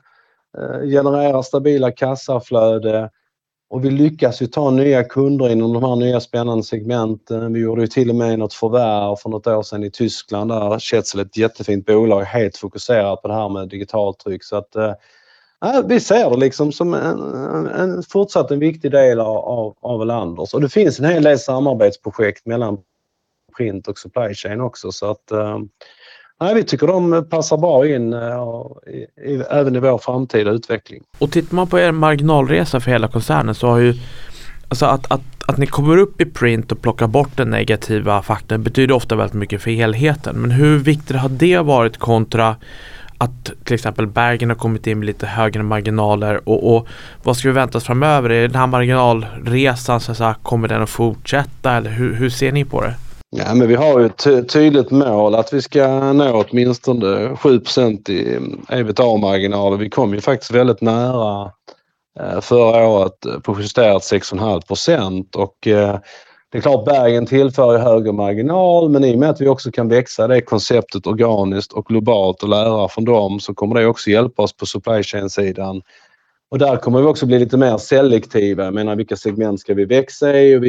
Eh, 0.59 0.89
genererar 0.89 1.43
stabila 1.43 1.93
kassaflöde 1.93 3.11
och 3.71 3.85
vi 3.85 3.91
lyckas 3.91 4.43
ju 4.43 4.47
ta 4.47 4.71
nya 4.71 5.05
kunder 5.05 5.49
inom 5.49 5.73
de 5.73 5.85
här 5.85 5.97
nya 5.97 6.21
spännande 6.21 6.65
segmenten. 6.65 7.53
Vi 7.53 7.61
gjorde 7.61 7.81
ju 7.81 7.87
till 7.87 8.11
och 8.11 8.17
med 8.17 8.39
något 8.39 8.55
förvärv 8.55 9.17
för 9.17 9.31
något 9.31 9.47
år 9.47 9.63
sedan 9.63 9.85
i 9.85 9.91
Tyskland 9.91 10.51
där 10.51 10.79
Schätzl, 10.79 11.21
ett 11.21 11.37
jättefint 11.37 11.87
bolag, 11.87 12.23
helt 12.23 12.57
fokuserat 12.57 13.23
på 13.23 13.29
det 13.29 13.35
här 13.35 13.49
med 13.49 13.69
digitaltryck. 13.69 14.45
Så 14.45 14.57
att, 14.57 14.77
eh, 14.77 14.93
vi 15.85 16.01
ser 16.01 16.31
det 16.31 16.37
liksom 16.37 16.73
som 16.73 16.95
en, 16.95 17.67
en 17.67 18.03
fortsatt 18.03 18.51
en 18.51 18.59
viktig 18.59 18.91
del 18.91 19.21
av, 19.21 19.37
av, 19.37 19.77
av 19.81 20.03
Elanders. 20.03 20.55
Och 20.55 20.61
det 20.61 20.69
finns 20.69 20.99
en 20.99 21.05
hel 21.05 21.23
del 21.23 21.39
samarbetsprojekt 21.39 22.47
mellan 22.47 22.79
print 23.57 23.89
och 23.89 23.99
supply 23.99 24.35
chain 24.35 24.61
också. 24.61 24.93
Så 24.93 25.11
att, 25.11 25.31
eh, 25.31 25.59
nej, 26.41 26.55
vi 26.55 26.65
tycker 26.65 26.87
de 26.87 27.27
passar 27.31 27.59
bra 27.59 27.89
in 27.89 28.15
uh, 28.15 28.67
i, 28.87 29.31
i, 29.33 29.43
även 29.51 29.77
i 29.77 29.79
vår 29.79 29.99
framtida 29.99 30.51
utveckling. 30.51 31.03
Och 31.19 31.31
tittar 31.31 31.57
man 31.57 31.67
på 31.67 31.79
er 31.79 31.93
marginalresa 31.93 32.81
för 32.81 32.91
hela 32.91 33.09
koncernen 33.09 33.55
så 33.55 33.67
har 33.67 33.79
ju 33.79 33.95
Alltså 34.69 34.87
att, 34.87 35.13
att, 35.13 35.21
att 35.47 35.57
ni 35.57 35.67
kommer 35.67 35.97
upp 35.97 36.21
i 36.21 36.27
print 36.27 36.73
och 36.73 36.83
plockar 36.83 37.07
bort 37.07 37.37
den 37.37 37.51
negativa 37.51 38.23
faktorn 38.23 38.63
betyder 38.63 38.95
ofta 38.95 39.17
väldigt 39.17 39.35
mycket 39.35 39.63
för 39.63 39.71
helheten. 39.71 40.37
Men 40.37 40.51
hur 40.51 40.79
viktigt 40.79 41.17
har 41.17 41.29
det 41.29 41.59
varit 41.59 41.97
kontra 41.97 42.57
att 43.19 43.53
till 43.65 43.75
exempel 43.75 44.07
Bergen 44.07 44.51
har 44.51 44.57
kommit 44.57 44.87
in 44.87 44.99
med 44.99 45.07
lite 45.07 45.27
högre 45.27 45.63
marginaler 45.63 46.49
och, 46.49 46.77
och 46.77 46.89
vad 47.23 47.37
ska 47.37 47.49
vi 47.49 47.55
vänta 47.55 47.79
oss 47.79 47.85
framöver? 47.85 48.31
Är 48.31 48.49
den 48.49 48.55
här 48.55 48.67
marginalresan, 48.67 50.01
så 50.01 50.13
att 50.13 50.19
säga, 50.19 50.37
kommer 50.43 50.69
den 50.69 50.83
att 50.83 50.91
fortsätta 50.91 51.73
eller 51.73 51.91
hur, 51.91 52.15
hur 52.15 52.31
ser 52.31 52.53
ni 52.53 52.65
på 52.65 52.81
det? 52.81 52.95
Ja, 53.37 53.55
men 53.55 53.69
vi 53.69 53.75
har 53.75 54.01
ju 54.01 54.07
ett 54.07 54.49
tydligt 54.49 54.91
mål 54.91 55.35
att 55.35 55.53
vi 55.53 55.63
ska 55.63 56.13
nå 56.13 56.45
åtminstone 56.51 57.29
7% 57.29 58.11
i 58.11 58.37
mm, 58.37 58.67
ebitda-marginaler. 58.69 59.77
Vi 59.77 59.91
kom 59.91 60.15
ju 60.15 60.21
faktiskt 60.21 60.51
väldigt 60.51 60.81
nära 60.81 61.53
eh, 62.21 62.41
förra 62.41 62.87
året 62.87 63.27
eh, 63.27 63.39
på 63.39 63.61
justerat 63.61 64.03
6,5 64.03 65.37
och 65.37 65.67
eh, 65.67 65.99
det 66.53 66.59
är 66.59 66.63
klart 66.63 66.85
Bergen 66.85 67.27
tillför 67.27 67.79
högre 67.79 68.13
marginal 68.13 68.89
men 68.89 69.05
i 69.05 69.15
och 69.15 69.19
med 69.19 69.31
att 69.31 69.41
vi 69.41 69.49
också 69.49 69.71
kan 69.71 69.89
växa 69.89 70.27
det 70.27 70.41
konceptet 70.41 71.07
organiskt 71.07 71.73
och 71.73 71.87
globalt 71.87 72.43
och 72.43 72.49
lära 72.49 72.89
från 72.89 73.05
dem 73.05 73.41
så 73.41 73.55
kommer 73.55 73.75
det 73.75 73.87
också 73.87 74.11
hjälpa 74.11 74.43
oss 74.43 74.57
på 74.57 74.67
supply 74.67 75.03
chain-sidan. 75.03 75.83
Och 76.51 76.59
där 76.59 76.77
kommer 76.77 77.01
vi 77.01 77.07
också 77.07 77.27
bli 77.27 77.39
lite 77.39 77.57
mer 77.57 77.79
selektiva. 77.79 78.65
Jag 78.65 78.75
menar 78.75 78.97
vilka 78.97 79.17
segment 79.17 79.61
ska 79.61 79.75
vi 79.75 79.85
växa 79.85 80.39
i 80.39 80.57
och 80.57 80.63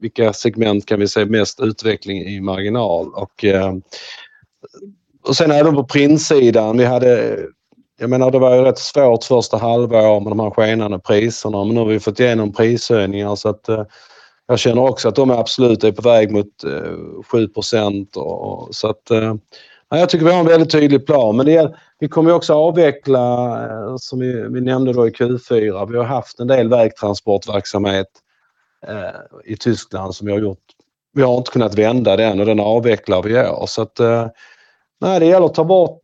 vilka 0.00 0.32
segment 0.32 0.86
kan 0.86 1.00
vi 1.00 1.08
se 1.08 1.24
mest 1.24 1.60
utveckling 1.60 2.22
i 2.22 2.40
marginal. 2.40 3.12
Och, 3.14 3.44
eh, 3.44 3.74
och 5.28 5.36
sen 5.36 5.50
även 5.50 5.74
på 5.74 5.84
printsidan. 5.84 6.78
Vi 6.78 6.84
hade 6.84 7.38
jag 7.98 8.10
menar 8.10 8.30
det 8.30 8.38
var 8.38 8.56
ju 8.56 8.62
rätt 8.62 8.78
svårt 8.78 9.24
första 9.24 9.56
halvåret 9.56 10.22
med 10.22 10.30
de 10.30 10.40
här 10.40 10.50
skenande 10.50 10.98
priserna 10.98 11.64
men 11.64 11.74
nu 11.74 11.80
har 11.80 11.86
vi 11.86 12.00
fått 12.00 12.20
igenom 12.20 12.52
prishöjningar 12.52 13.36
så 13.36 13.48
att 13.48 13.68
eh, 13.68 13.84
jag 14.46 14.58
känner 14.58 14.82
också 14.82 15.08
att 15.08 15.14
de 15.14 15.30
absolut 15.30 15.84
är 15.84 15.92
på 15.92 16.02
väg 16.02 16.32
mot 16.32 16.64
eh, 16.64 17.22
7 17.26 17.48
och, 18.14 18.74
så 18.74 18.88
att 18.88 19.10
eh, 19.10 19.34
Ja, 19.92 19.98
jag 19.98 20.08
tycker 20.08 20.24
vi 20.24 20.32
har 20.32 20.40
en 20.40 20.46
väldigt 20.46 20.70
tydlig 20.70 21.06
plan. 21.06 21.36
Men 21.36 21.46
det, 21.46 21.74
vi 21.98 22.08
kommer 22.08 22.32
också 22.32 22.54
avveckla, 22.54 23.48
eh, 23.64 23.96
som 23.96 24.18
vi, 24.18 24.48
vi, 24.48 24.60
nämnde 24.60 24.92
då 24.92 25.08
i 25.08 25.10
Q4, 25.10 25.90
vi 25.90 25.96
har 25.96 26.04
haft 26.04 26.40
en 26.40 26.46
del 26.46 26.68
vägtransportverksamhet 26.68 28.06
eh, 28.86 29.52
i 29.52 29.56
Tyskland 29.56 30.14
som 30.14 30.26
vi 30.26 30.32
har 30.32 30.40
gjort. 30.40 30.58
Vi 31.12 31.22
har 31.22 31.36
inte 31.36 31.50
kunnat 31.50 31.74
vända 31.74 32.16
den 32.16 32.40
och 32.40 32.46
den 32.46 32.60
avvecklar 32.60 33.22
vi 33.22 33.30
i 33.30 33.48
år. 33.48 33.66
Så 33.66 33.82
att, 33.82 34.00
eh, 34.00 34.26
nej, 35.00 35.20
det 35.20 35.26
gäller 35.26 35.46
att 35.46 35.54
ta 35.54 35.64
bort 35.64 36.02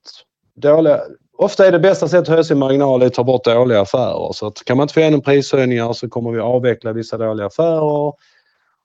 dåliga... 0.56 1.00
Ofta 1.38 1.66
är 1.66 1.72
det 1.72 1.78
bästa 1.78 2.08
sättet 2.08 2.22
att 2.22 2.28
höja 2.28 2.44
sin 2.44 2.58
marginal 2.58 3.02
att 3.02 3.14
ta 3.14 3.24
bort 3.24 3.44
dåliga 3.44 3.80
affärer. 3.80 4.32
Så 4.32 4.46
att 4.46 4.64
kan 4.64 4.76
man 4.76 4.84
inte 4.84 4.94
få 4.94 5.00
igenom 5.00 5.20
prishöjningar 5.20 5.92
så 5.92 6.08
kommer 6.08 6.30
vi 6.30 6.40
avveckla 6.40 6.92
vissa 6.92 7.18
dåliga 7.18 7.46
affärer 7.46 8.14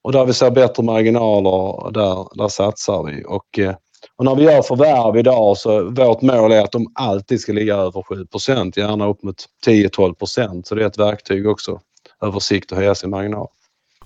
och 0.03 0.11
där 0.11 0.25
vi 0.25 0.33
ser 0.33 0.51
bättre 0.51 0.83
marginaler, 0.83 1.91
där, 1.91 2.27
där 2.37 2.47
satsar 2.47 3.03
vi. 3.03 3.23
Och, 3.27 3.59
eh, 3.59 3.75
och 4.23 4.37
när 4.37 4.45
vi 4.45 4.51
gör 4.51 4.61
förvärv 4.61 5.17
idag 5.17 5.57
så 5.57 5.89
vårt 5.89 6.21
mål 6.21 6.51
är 6.51 6.61
att 6.61 6.71
de 6.71 6.91
alltid 6.95 7.39
ska 7.39 7.53
ligga 7.53 7.75
över 7.75 8.01
7% 8.01 8.79
gärna 8.79 9.07
upp 9.07 9.23
mot 9.23 9.45
10-12% 9.65 10.63
Så 10.63 10.75
det 10.75 10.83
är 10.83 10.87
ett 10.87 10.99
verktyg 10.99 11.47
också 11.47 11.79
över 12.21 12.39
sikt 12.39 12.71
att 12.71 12.77
höja 12.77 12.95
sin 12.95 13.09
marginal. 13.09 13.47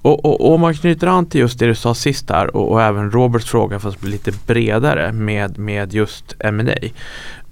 Och, 0.02 0.26
och, 0.26 0.42
och 0.42 0.54
om 0.54 0.62
man 0.62 0.74
knyter 0.74 1.08
an 1.08 1.30
till 1.30 1.42
just 1.42 1.60
det 1.60 1.66
du 1.66 1.76
sa 1.76 1.96
sist 1.96 2.28
där 2.28 2.56
och, 2.56 2.72
och 2.72 2.82
även 2.82 3.12
Roberts 3.12 3.50
fråga 3.52 3.80
fast 3.80 4.00
bli 4.00 4.12
lite 4.12 4.32
bredare 4.48 5.12
med, 5.12 5.58
med 5.58 5.94
just 5.94 6.36
M&A. 6.40 6.88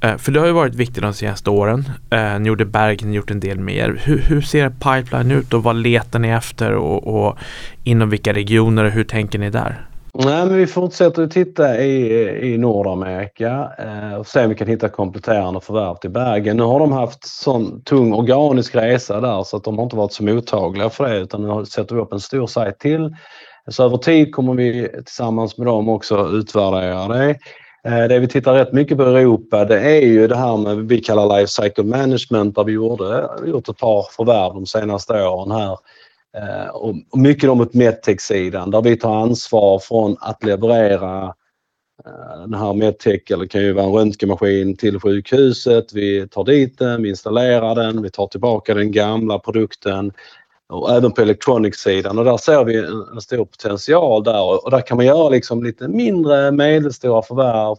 Eh, 0.02 0.18
för 0.18 0.32
det 0.32 0.40
har 0.40 0.48
ju 0.48 0.54
varit 0.54 0.76
viktigt 0.76 1.04
de 1.04 1.14
senaste 1.14 1.50
åren. 1.50 1.90
Eh, 2.10 2.40
ni 2.40 2.48
gjorde 2.48 2.66
Bergen, 2.66 3.10
ni 3.10 3.16
gjort 3.16 3.32
en 3.32 3.40
del 3.40 3.60
mer. 3.60 4.02
Hur, 4.04 4.18
hur 4.18 4.42
ser 4.42 4.70
pipeline 4.70 5.32
ut 5.32 5.54
och 5.54 5.64
vad 5.64 5.76
letar 5.76 6.20
ni 6.20 6.30
efter 6.30 6.72
och, 6.72 7.08
och 7.08 7.38
inom 7.84 8.10
vilka 8.10 8.34
regioner 8.34 8.84
och 8.84 8.92
hur 8.92 9.04
tänker 9.04 9.40
ni 9.40 9.50
där? 9.50 9.88
Nej, 10.18 10.46
men 10.46 10.58
vi 10.58 10.68
fortsätter 10.68 11.24
att 11.24 11.32
titta 11.32 11.82
i, 11.82 12.54
i 12.54 12.58
Nordamerika 12.58 13.72
eh, 13.80 14.16
och 14.16 14.28
se 14.28 14.44
om 14.44 14.50
vi 14.50 14.56
kan 14.56 14.68
hitta 14.68 14.90
kompletterande 14.90 15.62
förvärv 15.62 15.96
till 15.96 16.10
Bergen. 16.10 16.58
Nu 16.58 16.64
har 16.64 16.80
de 16.80 16.92
haft 16.92 17.28
sån 17.28 17.82
tung 17.82 18.14
organisk 18.14 18.76
resa 18.76 19.22
där 19.22 19.44
så 19.44 19.58
att 19.58 19.64
de 19.64 19.78
har 19.78 19.84
inte 19.84 19.96
varit 19.96 20.14
så 20.14 20.24
mottagliga 20.24 20.90
för 20.90 21.10
det 21.10 21.18
utan 21.18 21.48
nu 21.48 21.66
sätter 21.66 21.96
vi 21.96 22.02
upp 22.02 22.14
en 22.14 22.20
stor 22.20 22.48
sajt 22.48 22.80
till. 22.80 23.16
Så 23.68 23.84
över 23.84 23.98
tid 23.98 24.36
kommer 24.36 24.54
vi 24.54 24.90
tillsammans 25.06 25.58
med 25.58 25.68
dem 25.68 25.90
också 25.90 26.30
utvärdera 26.34 27.08
det. 27.08 27.30
Eh, 27.86 28.08
det 28.08 28.20
vi 28.20 28.28
tittar 28.28 28.54
rätt 28.54 28.74
mycket 28.74 28.98
på 28.98 29.04
i 29.04 29.08
Europa 29.08 29.66
det 29.66 29.80
är 29.80 30.06
ju 30.06 30.28
det 30.28 30.38
här 30.38 30.58
med 30.58 30.78
vi 30.78 31.02
kallar 31.02 31.38
life 31.38 31.62
cycle 31.62 31.84
management 31.84 32.56
där 32.56 32.64
vi 32.64 32.72
gjorde, 32.72 33.30
gjort 33.46 33.70
ett 33.70 33.78
par 33.78 34.06
förvärv 34.16 34.54
de 34.54 34.66
senaste 34.66 35.14
åren 35.14 35.52
här. 35.52 35.78
Eh, 36.36 36.68
och 36.68 36.96
mycket 37.14 37.50
om 37.50 37.58
mot 37.58 37.74
medtech-sidan 37.74 38.72
där 38.72 38.82
vi 38.82 38.98
tar 38.98 39.16
ansvar 39.16 39.80
från 39.80 40.18
att 40.20 40.44
leverera 40.44 41.34
eh, 42.06 42.42
den 42.42 42.54
här 42.54 42.74
medtech, 42.74 43.22
eller 43.32 43.44
det 43.44 43.48
kan 43.48 43.62
ju 43.62 43.74
vara 43.74 43.86
en 43.86 43.94
röntgenmaskin 43.94 44.78
till 44.78 45.00
sjukhuset. 45.00 45.94
Vi 45.94 46.28
tar 46.28 46.44
dit 46.44 46.80
den, 46.80 47.04
vi 47.04 47.10
installerar 47.10 47.76
den, 47.76 48.02
vi 48.02 48.10
tar 48.10 48.28
tillbaka 48.28 48.74
den 48.74 48.92
gamla 48.92 49.40
produkten 49.40 50.12
och 50.70 50.92
även 50.92 51.12
på 51.12 51.22
electronics-sidan 51.22 52.20
och 52.20 52.26
där 52.26 52.38
ser 52.38 52.64
vi 52.64 52.78
en, 52.78 53.06
en, 53.14 53.22
stor 53.22 53.46
potential 53.46 54.24
där 54.24 54.66
och 54.66 54.72
där 54.72 54.82
kan 54.82 54.98
man 54.98 55.06
göra 55.06 55.30
liksom 55.30 55.64
lite 55.64 55.88
mindre 55.88 56.52
medelstora 56.52 57.22
förvärv. 57.22 57.78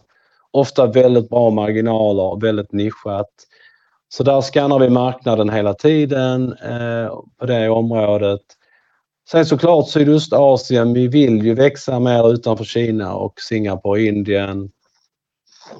Ofta 0.51 0.85
väldigt 0.85 1.29
bra 1.29 1.49
marginaler, 1.49 2.41
väldigt 2.41 2.71
nischat. 2.71 3.46
Så 4.09 4.23
där 4.23 4.41
skannar 4.41 4.79
vi 4.79 4.89
marknaden 4.89 5.49
hela 5.49 5.73
tiden 5.73 6.53
eh, 6.53 7.07
på 7.39 7.45
det 7.45 7.69
området. 7.69 8.41
Sen 9.29 9.45
såklart 9.45 9.89
Sydostasien, 9.89 10.93
vi 10.93 11.07
vill 11.07 11.45
ju 11.45 11.53
växa 11.53 11.99
mer 11.99 12.33
utanför 12.33 12.63
Kina 12.63 13.15
och 13.15 13.41
Singapore, 13.41 14.03
Indien. 14.03 14.69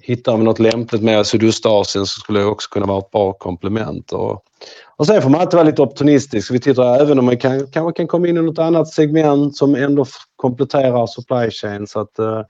Hittar 0.02 0.38
vi 0.38 0.44
något 0.44 0.60
lämpligt 0.60 1.04
med 1.04 1.28
Sydostasien 1.28 2.06
så 2.06 2.20
skulle 2.20 2.40
det 2.40 2.46
också 2.46 2.70
kunna 2.70 2.86
vara 2.86 3.00
ett 3.00 3.12
bra 3.12 3.34
komplement. 3.34 4.12
Och, 4.12 4.44
och 4.98 5.08
sen 5.08 5.22
får 5.22 5.30
man 5.30 5.42
alltid 5.42 5.58
vara 5.58 5.68
lite 5.68 5.82
optimistisk. 5.82 6.52
Vi 6.52 6.60
tittar 6.60 7.00
även 7.00 7.20
om 7.20 7.26
man 7.26 7.38
kan, 7.38 7.68
kanske 7.68 7.98
kan 7.98 8.08
komma 8.08 8.28
in 8.28 8.38
i 8.38 8.42
något 8.42 8.60
annat 8.60 8.88
segment 8.88 9.58
som 9.58 9.76
ändå 9.76 10.06
kompletterar 10.36 11.08
supply 11.08 11.52
chain. 11.52 11.88
Så 11.88 12.00
att, 12.00 12.20
eh, 12.20 12.42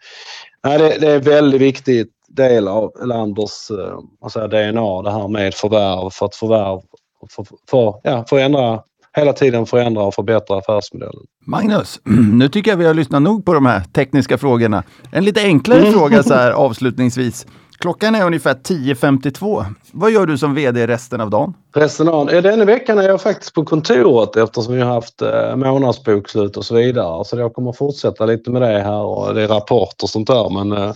det, 0.63 0.97
det 0.99 1.11
är 1.11 1.19
väldigt 1.19 1.61
viktigt 1.61 2.16
del 2.27 2.67
av 2.67 2.91
Elanders 3.01 3.71
eh, 3.71 4.47
DNA 4.47 5.01
det 5.01 5.11
här 5.11 5.27
med 5.27 5.53
förvärv 5.53 6.09
för 6.09 6.25
att 6.25 6.35
förvärv 6.35 6.81
för, 7.29 7.45
för, 7.69 7.99
ja, 8.03 8.25
förändra 8.29 8.79
hela 9.17 9.33
tiden 9.33 9.65
förändra 9.65 10.03
och 10.03 10.13
förbättra 10.13 10.57
affärsmodellen. 10.57 11.23
Magnus, 11.45 11.99
nu 12.33 12.49
tycker 12.49 12.71
jag 12.71 12.77
vi 12.77 12.85
har 12.85 12.93
lyssnat 12.93 13.21
nog 13.21 13.45
på 13.45 13.53
de 13.53 13.65
här 13.65 13.81
tekniska 13.93 14.37
frågorna. 14.37 14.83
En 15.11 15.25
lite 15.25 15.41
enklare 15.41 15.79
mm. 15.79 15.93
fråga 15.93 16.23
så 16.23 16.33
här 16.33 16.51
avslutningsvis. 16.65 17.45
Klockan 17.79 18.15
är 18.15 18.25
ungefär 18.25 18.53
10.52. 18.53 19.65
Vad 19.91 20.11
gör 20.11 20.25
du 20.25 20.37
som 20.37 20.55
VD 20.55 20.87
resten 20.87 21.21
av 21.21 21.29
dagen? 21.29 21.53
Resten 21.75 22.07
av 22.07 22.25
dagen? 22.25 22.43
Denna 22.43 22.65
veckan 22.65 22.97
är 22.97 23.03
jag 23.03 23.21
faktiskt 23.21 23.53
på 23.53 23.65
kontoret 23.65 24.35
eftersom 24.35 24.73
vi 24.73 24.81
har 24.81 24.93
haft 24.93 25.21
eh, 25.21 25.55
månadsbokslut 25.55 26.57
och 26.57 26.65
så 26.65 26.75
vidare. 26.75 27.25
Så 27.25 27.37
jag 27.37 27.53
kommer 27.53 27.71
fortsätta 27.71 28.25
lite 28.25 28.51
med 28.51 28.61
det 28.61 28.79
här 28.79 29.01
och 29.01 29.33
det 29.33 29.43
är 29.43 29.47
rapporter 29.47 30.03
och 30.03 30.09
sånt 30.09 30.27
där. 30.27 30.49
Men 30.49 30.71
eh, 30.71 30.93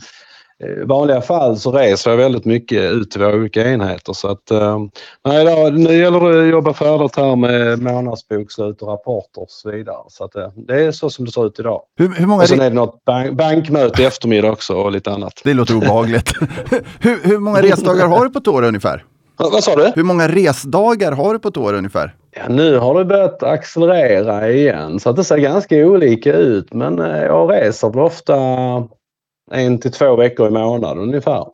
i 0.61 0.83
vanliga 0.85 1.21
fall 1.21 1.57
så 1.57 1.71
reser 1.71 2.11
jag 2.11 2.17
väldigt 2.17 2.45
mycket 2.45 2.91
ut 2.91 3.11
till 3.11 3.21
våra 3.21 3.35
olika 3.35 3.69
enheter 3.69 4.13
så 4.13 4.27
att 4.27 4.51
eh, 4.51 4.79
nej, 5.25 5.45
då, 5.45 5.69
nu 5.69 5.97
gäller 5.97 6.19
det 6.19 6.43
att 6.43 6.49
jobba 6.49 6.73
färdigt 6.73 7.15
här 7.15 7.35
med 7.35 7.79
månadsbokslut 7.79 8.81
och 8.81 8.87
rapporter 8.87 9.41
och 9.41 9.49
så 9.49 9.71
vidare. 9.71 9.97
Så 10.07 10.23
att, 10.23 10.35
eh, 10.35 10.47
det 10.55 10.85
är 10.85 10.91
så 10.91 11.09
som 11.09 11.25
det 11.25 11.31
ser 11.31 11.45
ut 11.45 11.59
idag. 11.59 11.81
Hur, 11.97 12.09
hur 12.15 12.25
många 12.25 12.41
och 12.41 12.49
sen 12.49 12.59
är 12.59 12.69
det 12.69 12.75
något 12.75 13.05
bank 13.05 13.37
bankmöte 13.37 14.01
i 14.01 14.05
eftermiddag 14.05 14.51
också 14.51 14.73
och 14.73 14.91
lite 14.91 15.11
annat. 15.11 15.41
Det 15.43 15.53
låter 15.53 15.75
obehagligt. 15.75 16.31
hur, 16.99 17.19
hur 17.23 17.37
många 17.37 17.61
resdagar 17.61 18.07
har 18.07 18.23
du 18.23 18.29
på 18.29 18.39
ett 18.39 18.47
år 18.47 18.63
ungefär? 18.63 19.05
Vad 19.37 19.63
sa 19.63 19.75
du? 19.75 19.91
Hur 19.95 20.03
många 20.03 20.27
resdagar 20.27 21.11
har 21.11 21.33
du 21.33 21.39
på 21.39 21.47
ett 21.47 21.57
år 21.57 21.73
ungefär? 21.73 22.15
Ja, 22.31 22.41
nu 22.49 22.77
har 22.77 22.99
det 22.99 23.05
börjat 23.05 23.43
accelerera 23.43 24.49
igen 24.51 24.99
så 24.99 25.09
att 25.09 25.15
det 25.15 25.23
ser 25.23 25.37
ganska 25.37 25.75
olika 25.75 26.33
ut 26.33 26.73
men 26.73 26.99
eh, 26.99 27.21
jag 27.21 27.51
reser 27.51 27.89
väl 27.89 27.99
ofta 27.99 28.35
en 29.51 29.79
till 29.79 29.91
två 29.91 30.15
veckor 30.15 30.47
i 30.47 30.51
månaden 30.51 31.03
ungefär. 31.03 31.45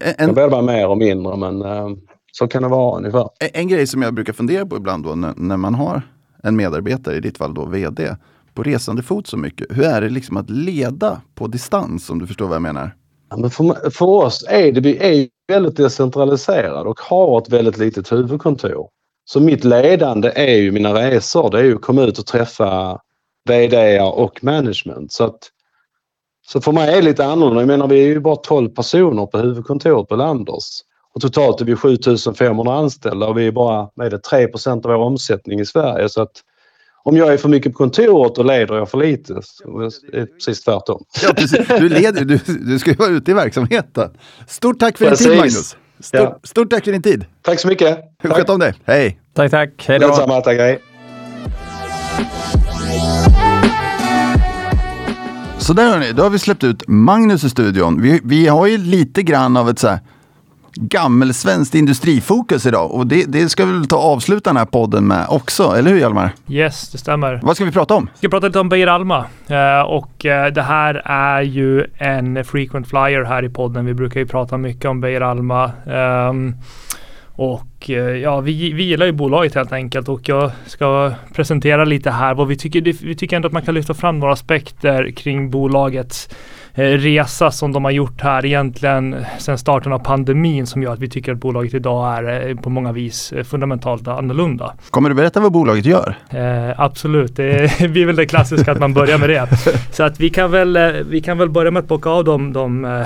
En, 0.00 0.28
det 0.28 0.34
blir 0.34 0.48
bara 0.48 0.62
mer 0.62 0.88
och 0.88 0.98
mindre 0.98 1.36
men 1.36 1.62
eh, 1.62 1.88
så 2.32 2.48
kan 2.48 2.62
det 2.62 2.68
vara 2.68 2.98
ungefär. 2.98 3.28
En, 3.40 3.48
en 3.52 3.68
grej 3.68 3.86
som 3.86 4.02
jag 4.02 4.14
brukar 4.14 4.32
fundera 4.32 4.66
på 4.66 4.76
ibland 4.76 5.04
då 5.04 5.14
när, 5.14 5.34
när, 5.36 5.56
man 5.56 5.74
har 5.74 6.02
en 6.42 6.56
medarbetare, 6.56 7.16
i 7.16 7.20
ditt 7.20 7.38
fall 7.38 7.54
då 7.54 7.64
VD, 7.64 8.16
på 8.54 8.62
resande 8.62 9.02
fot 9.02 9.26
så 9.26 9.36
mycket. 9.36 9.66
Hur 9.70 9.84
är 9.84 10.00
det 10.00 10.08
liksom 10.08 10.36
att 10.36 10.50
leda 10.50 11.20
på 11.34 11.46
distans 11.46 12.10
om 12.10 12.18
du 12.18 12.26
förstår 12.26 12.46
vad 12.46 12.54
jag 12.54 12.62
menar? 12.62 12.94
Ja, 13.30 13.36
men 13.36 13.50
för, 13.50 13.90
för 13.90 14.06
oss 14.06 14.44
är 14.48 14.72
det, 14.72 14.80
vi 14.80 14.96
är 14.96 15.28
väldigt 15.48 15.76
decentraliserade 15.76 16.88
och 16.88 17.00
har 17.00 17.38
ett 17.38 17.48
väldigt 17.48 17.78
litet 17.78 18.12
huvudkontor. 18.12 18.88
Så 19.24 19.40
mitt 19.40 19.64
ledande 19.64 20.32
är 20.34 20.56
ju 20.56 20.72
mina 20.72 20.94
resor. 20.94 21.50
Det 21.50 21.58
är 21.58 21.64
ju 21.64 21.74
att 21.74 21.82
komma 21.82 22.02
ut 22.02 22.18
och 22.18 22.26
träffa 22.26 23.00
VD 23.48 24.00
och 24.00 24.44
management. 24.44 25.12
Så 25.12 25.24
att 25.24 25.38
så 26.48 26.60
för 26.60 26.72
mig 26.72 26.88
är 26.88 26.96
det 26.96 27.02
lite 27.02 27.24
annorlunda. 27.24 27.60
Jag 27.60 27.66
menar 27.66 27.88
vi 27.88 28.02
är 28.02 28.06
ju 28.06 28.20
bara 28.20 28.36
12 28.36 28.68
personer 28.68 29.26
på 29.26 29.38
huvudkontoret 29.38 30.08
på 30.08 30.16
Landers. 30.16 30.80
Och 31.14 31.20
totalt 31.20 31.60
är 31.60 31.64
vi 31.64 31.76
7500 31.76 32.74
anställda 32.74 33.26
och 33.26 33.38
vi 33.38 33.46
är 33.46 33.52
bara 33.52 33.88
med 33.96 34.10
det, 34.10 34.18
3% 34.18 34.68
av 34.68 34.82
vår 34.82 34.94
omsättning 34.94 35.60
i 35.60 35.66
Sverige. 35.66 36.08
Så 36.08 36.22
att 36.22 36.32
om 37.02 37.16
jag 37.16 37.32
är 37.32 37.36
för 37.36 37.48
mycket 37.48 37.72
på 37.72 37.78
kontoret 37.78 38.34
då 38.34 38.42
leder 38.42 38.74
jag 38.74 38.90
för 38.90 38.98
lite. 38.98 39.32
Det 39.32 40.18
är 40.18 40.26
precis 40.26 40.64
tvärtom. 40.64 41.04
Ja, 41.22 41.32
precis. 41.36 41.68
Du, 41.68 41.88
leder, 41.88 42.24
du, 42.24 42.40
du 42.46 42.78
ska 42.78 42.90
ju 42.90 42.96
vara 42.96 43.10
ute 43.10 43.30
i 43.30 43.34
verksamheten. 43.34 44.10
Stort 44.46 44.78
tack 44.78 44.98
för 44.98 45.08
precis. 45.08 45.26
din 45.26 45.32
tid 45.32 45.40
Magnus. 45.40 45.76
Stort, 46.00 46.20
ja. 46.20 46.38
stort 46.42 46.70
tack 46.70 46.84
för 46.84 46.92
din 46.92 47.02
tid. 47.02 47.24
Tack 47.42 47.60
så 47.60 47.68
mycket. 47.68 47.98
Sköt 48.22 48.50
om 48.50 48.58
dig. 48.58 48.74
Hej. 48.84 49.20
Tack, 49.34 49.50
tack. 49.50 49.84
Hej 49.88 49.98
då. 49.98 50.08
Detsamma. 50.08 50.40
Tack, 50.40 50.58
hej. 50.58 50.80
Så 55.66 55.72
där 55.72 55.90
hörni, 55.90 56.12
då 56.12 56.22
har 56.22 56.30
vi 56.30 56.38
släppt 56.38 56.64
ut 56.64 56.88
Magnus 56.88 57.44
i 57.44 57.50
studion. 57.50 58.02
Vi, 58.02 58.20
vi 58.24 58.48
har 58.48 58.66
ju 58.66 58.78
lite 58.78 59.22
grann 59.22 59.56
av 59.56 59.68
ett 59.70 59.78
så 59.78 59.88
här 59.88 59.98
gammelsvenskt 60.74 61.74
industrifokus 61.74 62.66
idag 62.66 62.90
och 62.90 63.06
det, 63.06 63.24
det 63.24 63.48
ska 63.48 63.64
vi 63.64 63.72
väl 63.72 63.86
ta 63.86 63.96
och 63.96 64.04
avsluta 64.04 64.50
den 64.50 64.56
här 64.56 64.64
podden 64.64 65.06
med 65.06 65.26
också, 65.28 65.76
eller 65.76 65.90
hur 65.90 65.98
Hjalmar? 65.98 66.30
Yes, 66.48 66.88
det 66.88 66.98
stämmer. 66.98 67.40
Vad 67.42 67.56
ska 67.56 67.64
vi 67.64 67.72
prata 67.72 67.94
om? 67.94 68.08
Vi 68.12 68.18
ska 68.18 68.28
prata 68.28 68.46
lite 68.46 68.60
om 68.60 68.68
Beijer 68.68 68.86
Alma 68.86 69.18
uh, 69.50 69.80
och 69.80 70.24
uh, 70.24 70.46
det 70.54 70.62
här 70.62 70.94
är 71.04 71.42
ju 71.42 71.86
en 71.94 72.44
frequent 72.44 72.88
flyer 72.88 73.24
här 73.24 73.44
i 73.44 73.48
podden. 73.48 73.86
Vi 73.86 73.94
brukar 73.94 74.20
ju 74.20 74.26
prata 74.26 74.58
mycket 74.58 74.84
om 74.84 75.00
Beijer 75.00 75.20
Alma. 75.20 75.72
Um, 76.30 76.54
och 77.36 77.90
eh, 77.90 77.96
ja, 77.96 78.40
vi, 78.40 78.72
vi 78.72 78.82
gillar 78.82 79.06
ju 79.06 79.12
bolaget 79.12 79.54
helt 79.54 79.72
enkelt 79.72 80.08
och 80.08 80.28
jag 80.28 80.50
ska 80.66 81.12
presentera 81.34 81.84
lite 81.84 82.10
här 82.10 82.34
vad 82.34 82.48
vi 82.48 82.56
tycker. 82.56 82.80
Vi 82.80 83.14
tycker 83.14 83.36
ändå 83.36 83.46
att 83.46 83.52
man 83.52 83.62
kan 83.62 83.74
lyfta 83.74 83.94
fram 83.94 84.18
några 84.18 84.32
aspekter 84.32 85.10
kring 85.10 85.50
bolagets 85.50 86.28
resa 86.76 87.50
som 87.50 87.72
de 87.72 87.84
har 87.84 87.90
gjort 87.90 88.20
här 88.20 88.46
egentligen 88.46 89.16
sedan 89.38 89.58
starten 89.58 89.92
av 89.92 89.98
pandemin 89.98 90.66
som 90.66 90.82
gör 90.82 90.92
att 90.92 90.98
vi 90.98 91.08
tycker 91.08 91.32
att 91.32 91.38
bolaget 91.38 91.74
idag 91.74 92.18
är 92.18 92.48
eh, 92.48 92.56
på 92.56 92.70
många 92.70 92.92
vis 92.92 93.32
eh, 93.32 93.44
fundamentalt 93.44 94.08
annorlunda. 94.08 94.74
Kommer 94.90 95.08
du 95.08 95.14
berätta 95.14 95.40
vad 95.40 95.52
bolaget 95.52 95.86
gör? 95.86 96.14
Eh, 96.30 96.80
absolut, 96.80 97.36
det 97.36 97.90
blir 97.90 98.06
väl 98.06 98.16
det 98.16 98.26
klassiska 98.26 98.72
att 98.72 98.78
man 98.78 98.94
börjar 98.94 99.18
med 99.18 99.28
det. 99.28 99.48
Så 99.90 100.02
att 100.02 100.20
vi 100.20 100.30
kan 100.30 100.50
väl, 100.50 100.78
vi 101.08 101.20
kan 101.20 101.38
väl 101.38 101.50
börja 101.50 101.70
med 101.70 101.80
att 101.80 101.88
bocka 101.88 102.10
av 102.10 102.24
de, 102.24 102.52
de, 102.52 103.04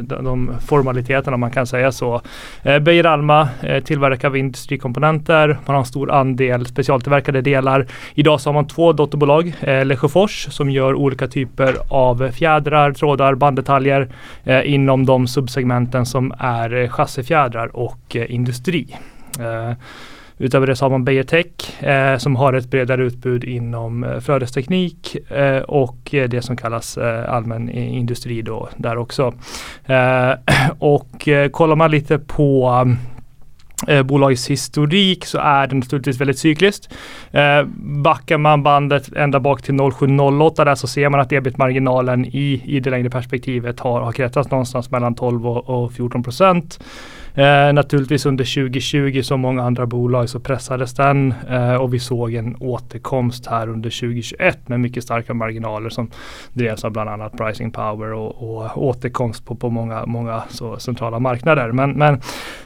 de, 0.00 0.24
de 0.24 0.50
formaliteterna 0.66 1.34
om 1.34 1.40
man 1.40 1.50
kan 1.50 1.66
säga 1.66 1.92
så. 1.92 2.20
Eh, 2.62 2.78
Beijer 2.78 3.04
Alma 3.04 3.48
eh, 3.62 3.84
tillverkar 3.84 4.30
vi 4.30 4.38
industrikomponenter. 4.38 5.48
Man 5.48 5.74
har 5.74 5.80
en 5.80 5.86
stor 5.86 6.10
andel 6.10 6.66
specialtillverkade 6.66 7.40
delar. 7.40 7.86
Idag 8.14 8.40
så 8.40 8.48
har 8.48 8.54
man 8.54 8.66
två 8.66 8.92
dotterbolag. 8.92 9.52
Eh, 9.60 9.84
Lesjöfors 9.84 10.48
som 10.50 10.70
gör 10.70 10.94
olika 10.94 11.26
typer 11.28 11.76
av 11.88 12.30
fjädrar 12.30 12.85
fjädrar, 12.86 12.92
trådar, 12.92 13.34
banddetaljer 13.34 14.08
eh, 14.44 14.72
inom 14.72 15.06
de 15.06 15.26
subsegmenten 15.26 16.06
som 16.06 16.32
är 16.38 16.74
eh, 16.74 16.88
chassifjädrar 16.88 17.76
och 17.76 18.16
eh, 18.16 18.34
industri. 18.34 18.96
Eh, 19.40 19.76
Utöver 20.38 20.66
det 20.66 20.76
så 20.76 20.84
har 20.84 20.90
man 20.90 21.04
Beijer 21.04 21.22
Tech 21.22 21.82
eh, 21.82 22.18
som 22.18 22.36
har 22.36 22.52
ett 22.52 22.70
bredare 22.70 23.04
utbud 23.04 23.44
inom 23.44 24.04
eh, 24.04 24.20
flödesteknik 24.20 25.16
eh, 25.30 25.62
och 25.62 26.14
eh, 26.14 26.28
det 26.28 26.42
som 26.42 26.56
kallas 26.56 26.98
eh, 26.98 27.32
allmän 27.32 27.70
industri 27.70 28.42
då 28.42 28.68
där 28.76 28.98
också. 28.98 29.34
Eh, 29.86 30.32
och 30.78 31.28
eh, 31.28 31.48
kollar 31.48 31.76
man 31.76 31.90
lite 31.90 32.18
på 32.18 32.68
eh, 33.88 34.02
bolagets 34.02 34.50
historik 34.50 35.24
så 35.24 35.38
är 35.38 35.66
den 35.66 35.78
naturligtvis 35.78 36.20
väldigt 36.20 36.38
cykliskt. 36.38 36.94
Eh, 37.30 37.62
backar 37.78 38.38
man 38.38 38.62
bandet 38.62 39.12
ända 39.16 39.40
bak 39.40 39.62
till 39.62 39.78
0708 39.98 40.64
där 40.64 40.74
så 40.74 40.86
ser 40.86 41.08
man 41.08 41.20
att 41.20 41.32
ebit-marginalen 41.32 42.24
i, 42.24 42.62
i 42.64 42.80
det 42.80 42.90
längre 42.90 43.10
perspektivet 43.10 43.80
har, 43.80 44.00
har 44.00 44.12
kretsat 44.12 44.50
någonstans 44.50 44.90
mellan 44.90 45.14
12 45.14 45.46
och, 45.46 45.84
och 45.84 45.92
14 45.92 46.22
procent. 46.22 46.78
Eh, 47.36 47.72
naturligtvis 47.72 48.26
under 48.26 48.44
2020 48.44 49.22
som 49.22 49.40
många 49.40 49.62
andra 49.62 49.86
bolag 49.86 50.28
så 50.28 50.40
pressades 50.40 50.94
den 50.94 51.34
eh, 51.50 51.74
och 51.74 51.94
vi 51.94 51.98
såg 51.98 52.34
en 52.34 52.56
återkomst 52.60 53.46
här 53.46 53.68
under 53.68 53.90
2021 53.90 54.68
med 54.68 54.80
mycket 54.80 55.04
starka 55.04 55.34
marginaler 55.34 55.90
som 55.90 56.10
drevs 56.52 56.84
av 56.84 56.92
bland 56.92 57.10
annat 57.10 57.36
pricing 57.36 57.70
power 57.70 58.12
och, 58.12 58.42
och 58.42 58.84
återkomst 58.84 59.46
på, 59.46 59.54
på 59.54 59.70
många, 59.70 60.06
många 60.06 60.42
så 60.50 60.78
centrala 60.78 61.18
marknader. 61.18 61.72
Men, 61.72 61.90
men 61.90 62.20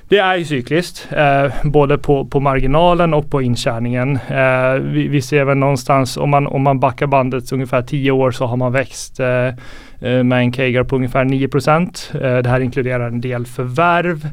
det 0.09 0.19
är 0.19 0.37
ju 0.37 0.45
cykliskt, 0.45 1.09
eh, 1.13 1.53
både 1.65 1.99
på, 1.99 2.25
på 2.25 2.41
marginalen 2.41 3.15
och 3.15 3.31
på 3.31 3.43
intjäningen. 3.43 4.17
Eh, 4.29 4.73
vi, 4.73 5.09
vi, 5.09 5.23
ser 5.23 5.45
väl 5.45 5.57
någonstans, 5.57 6.17
om 6.17 6.31
man, 6.31 6.47
om 6.47 6.63
man 6.63 6.81
backar 6.81 7.07
bandet 7.07 7.53
ungefär 7.53 7.83
10 7.83 8.11
år 8.11 8.31
så 8.31 8.47
har 8.47 8.57
man 8.57 8.73
växt 8.73 9.21
eh, 9.21 9.27
eh 9.29 9.55
Eh, 10.01 10.25
med 10.25 10.39
en 10.39 10.53
CAGR 10.53 10.85
på 10.85 10.97
ungefär 10.97 11.25
9 11.25 11.49
procent. 11.49 12.13
Eh, 12.15 12.39
det 12.39 12.49
här 12.49 12.61
inkluderar 12.61 13.07
en 13.07 13.21
del 13.21 13.47
förvärv. 13.47 14.25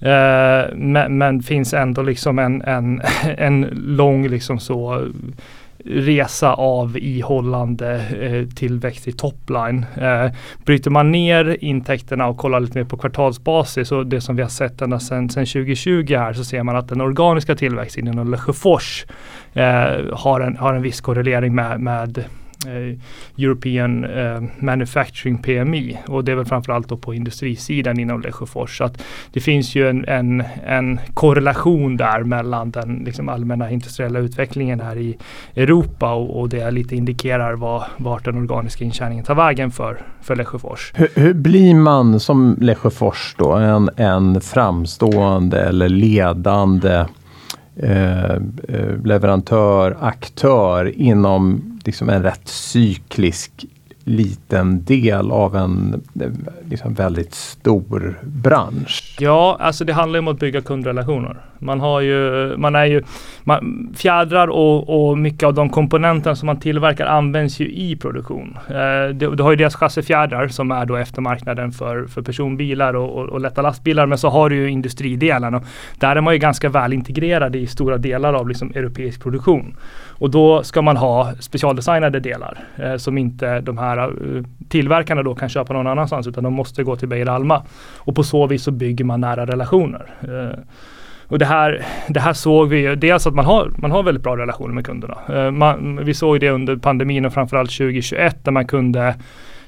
Eh, 0.00 0.76
men, 0.76 1.18
men, 1.18 1.42
finns 1.42 1.74
ändå 1.74 2.02
liksom 2.02 2.38
en, 2.38 2.62
en, 2.62 3.02
en 3.38 3.60
lång 3.72 4.28
liksom 4.28 4.58
så 4.58 5.08
resa 5.84 6.54
av 6.54 6.98
ihållande 6.98 8.00
eh, 8.20 8.54
tillväxt 8.54 9.08
i 9.08 9.12
topline. 9.12 9.86
Eh, 9.96 10.32
bryter 10.64 10.90
man 10.90 11.10
ner 11.10 11.56
intäkterna 11.60 12.26
och 12.26 12.36
kollar 12.36 12.60
lite 12.60 12.78
mer 12.78 12.84
på 12.84 12.96
kvartalsbasis 12.96 13.92
och 13.92 14.06
det 14.06 14.20
som 14.20 14.36
vi 14.36 14.42
har 14.42 14.48
sett 14.48 14.82
ända 14.82 15.00
sedan 15.00 15.28
2020 15.28 16.16
här 16.16 16.32
så 16.32 16.44
ser 16.44 16.62
man 16.62 16.76
att 16.76 16.88
den 16.88 17.00
organiska 17.00 17.56
tillväxten 17.56 18.08
inom 18.08 18.30
Lesjöfors 18.30 19.06
eh, 19.52 19.90
har, 20.12 20.40
en, 20.40 20.56
har 20.56 20.74
en 20.74 20.82
viss 20.82 21.00
korrelering 21.00 21.54
med, 21.54 21.80
med 21.80 22.24
Eh, 22.66 22.98
European 23.38 24.04
eh, 24.04 24.42
Manufacturing 24.58 25.38
PMI 25.38 25.98
och 26.06 26.24
det 26.24 26.32
är 26.32 26.36
väl 26.36 26.44
framförallt 26.44 26.88
då 26.88 26.96
på 26.96 27.14
industrisidan 27.14 28.00
inom 28.00 28.20
Lesjöfors. 28.20 28.78
Så 28.78 28.84
att 28.84 29.02
det 29.32 29.40
finns 29.40 29.74
ju 29.74 29.88
en, 29.88 30.04
en, 30.08 30.42
en 30.66 31.00
korrelation 31.14 31.96
där 31.96 32.22
mellan 32.22 32.70
den 32.70 33.02
liksom 33.04 33.28
allmänna 33.28 33.70
industriella 33.70 34.18
utvecklingen 34.18 34.80
här 34.80 34.96
i 34.96 35.16
Europa 35.54 36.12
och, 36.12 36.40
och 36.40 36.48
det 36.48 36.70
lite 36.70 36.96
indikerar 36.96 37.52
vad, 37.52 37.84
vart 37.96 38.24
den 38.24 38.36
organiska 38.36 38.84
intjäningen 38.84 39.24
tar 39.24 39.34
vägen 39.34 39.70
för, 39.70 40.02
för 40.22 40.36
Lesjöfors. 40.36 40.92
Hur, 40.94 41.08
hur 41.14 41.34
blir 41.34 41.74
man 41.74 42.20
som 42.20 42.56
Lesjöfors 42.60 43.34
då 43.38 43.52
en, 43.52 43.90
en 43.96 44.40
framstående 44.40 45.60
eller 45.60 45.88
ledande 45.88 47.04
eh, 47.76 48.24
eh 48.24 48.40
leverantör, 49.04 49.96
aktör 50.00 50.92
inom 51.00 51.69
liksom 51.84 52.08
en 52.08 52.22
rätt 52.22 52.48
cyklisk 52.48 53.66
liten 54.04 54.84
del 54.84 55.30
av 55.30 55.56
en 55.56 56.02
eh, 56.20 56.30
liksom 56.70 56.94
väldigt 56.94 57.34
stor 57.34 58.18
bransch. 58.22 59.16
Ja, 59.20 59.56
alltså 59.60 59.84
det 59.84 59.92
handlar 59.92 60.18
om 60.18 60.28
att 60.28 60.38
bygga 60.38 60.60
kundrelationer. 60.60 61.36
Man 61.62 61.80
har 61.80 62.00
ju, 62.00 62.54
man 62.56 62.74
är 62.74 62.84
ju, 62.84 63.02
man, 63.44 63.90
fjädrar 63.96 64.48
och, 64.48 65.10
och 65.10 65.18
mycket 65.18 65.42
av 65.42 65.54
de 65.54 65.70
komponenter 65.70 66.34
som 66.34 66.46
man 66.46 66.60
tillverkar 66.60 67.06
används 67.06 67.60
ju 67.60 67.72
i 67.72 67.96
produktion. 67.96 68.58
Eh, 68.68 69.14
du, 69.14 69.34
du 69.34 69.42
har 69.42 69.50
ju 69.50 69.56
deras 69.56 69.74
chassifjädrar 69.74 70.48
som 70.48 70.70
är 70.70 70.86
då 70.86 70.96
eftermarknaden 70.96 71.72
för, 71.72 72.06
för 72.06 72.22
personbilar 72.22 72.94
och, 72.94 73.18
och, 73.18 73.28
och, 73.28 73.40
lätta 73.40 73.62
lastbilar. 73.62 74.06
Men 74.06 74.18
så 74.18 74.28
har 74.28 74.50
du 74.50 74.56
ju 74.56 74.70
industridelen 74.70 75.54
och 75.54 75.64
där 75.98 76.16
är 76.16 76.20
man 76.20 76.34
ju 76.34 76.38
ganska 76.38 76.68
väl 76.68 76.92
integrerad 76.92 77.56
i 77.56 77.66
stora 77.66 77.98
delar 77.98 78.34
av 78.34 78.48
liksom 78.48 78.72
europeisk 78.74 79.22
produktion. 79.22 79.76
Och 80.20 80.30
då 80.30 80.62
ska 80.62 80.82
man 80.82 80.96
ha 80.96 81.32
specialdesignade 81.40 82.20
delar 82.20 82.58
eh, 82.76 82.96
som 82.96 83.18
inte 83.18 83.60
de 83.60 83.78
här 83.78 83.99
Eh, 84.04 84.44
tillverkarna 84.68 85.22
då 85.22 85.34
kan 85.34 85.48
köpa 85.48 85.72
någon 85.72 85.86
annanstans 85.86 86.26
utan 86.26 86.44
de 86.44 86.52
måste 86.52 86.82
gå 86.82 86.96
till 86.96 87.08
Beijer 87.08 87.26
Alma. 87.26 87.62
Och 87.96 88.14
på 88.14 88.22
så 88.22 88.46
vis 88.46 88.62
så 88.62 88.70
bygger 88.70 89.04
man 89.04 89.20
nära 89.20 89.46
relationer. 89.46 90.06
Eh, 90.22 90.58
och 91.26 91.38
det 91.38 91.44
här, 91.44 91.84
det 92.08 92.20
här 92.20 92.32
såg 92.32 92.68
vi 92.68 92.78
ju, 92.78 92.96
dels 92.96 93.26
att 93.26 93.34
man 93.34 93.44
har, 93.44 93.70
man 93.76 93.90
har 93.90 94.02
väldigt 94.02 94.24
bra 94.24 94.36
relationer 94.36 94.74
med 94.74 94.86
kunderna. 94.86 95.18
Eh, 95.28 95.50
man, 95.50 96.04
vi 96.04 96.14
såg 96.14 96.40
det 96.40 96.50
under 96.50 96.76
pandemin 96.76 97.24
och 97.24 97.32
framförallt 97.32 97.70
2021 97.70 98.44
där 98.44 98.52
man 98.52 98.66
kunde 98.66 99.14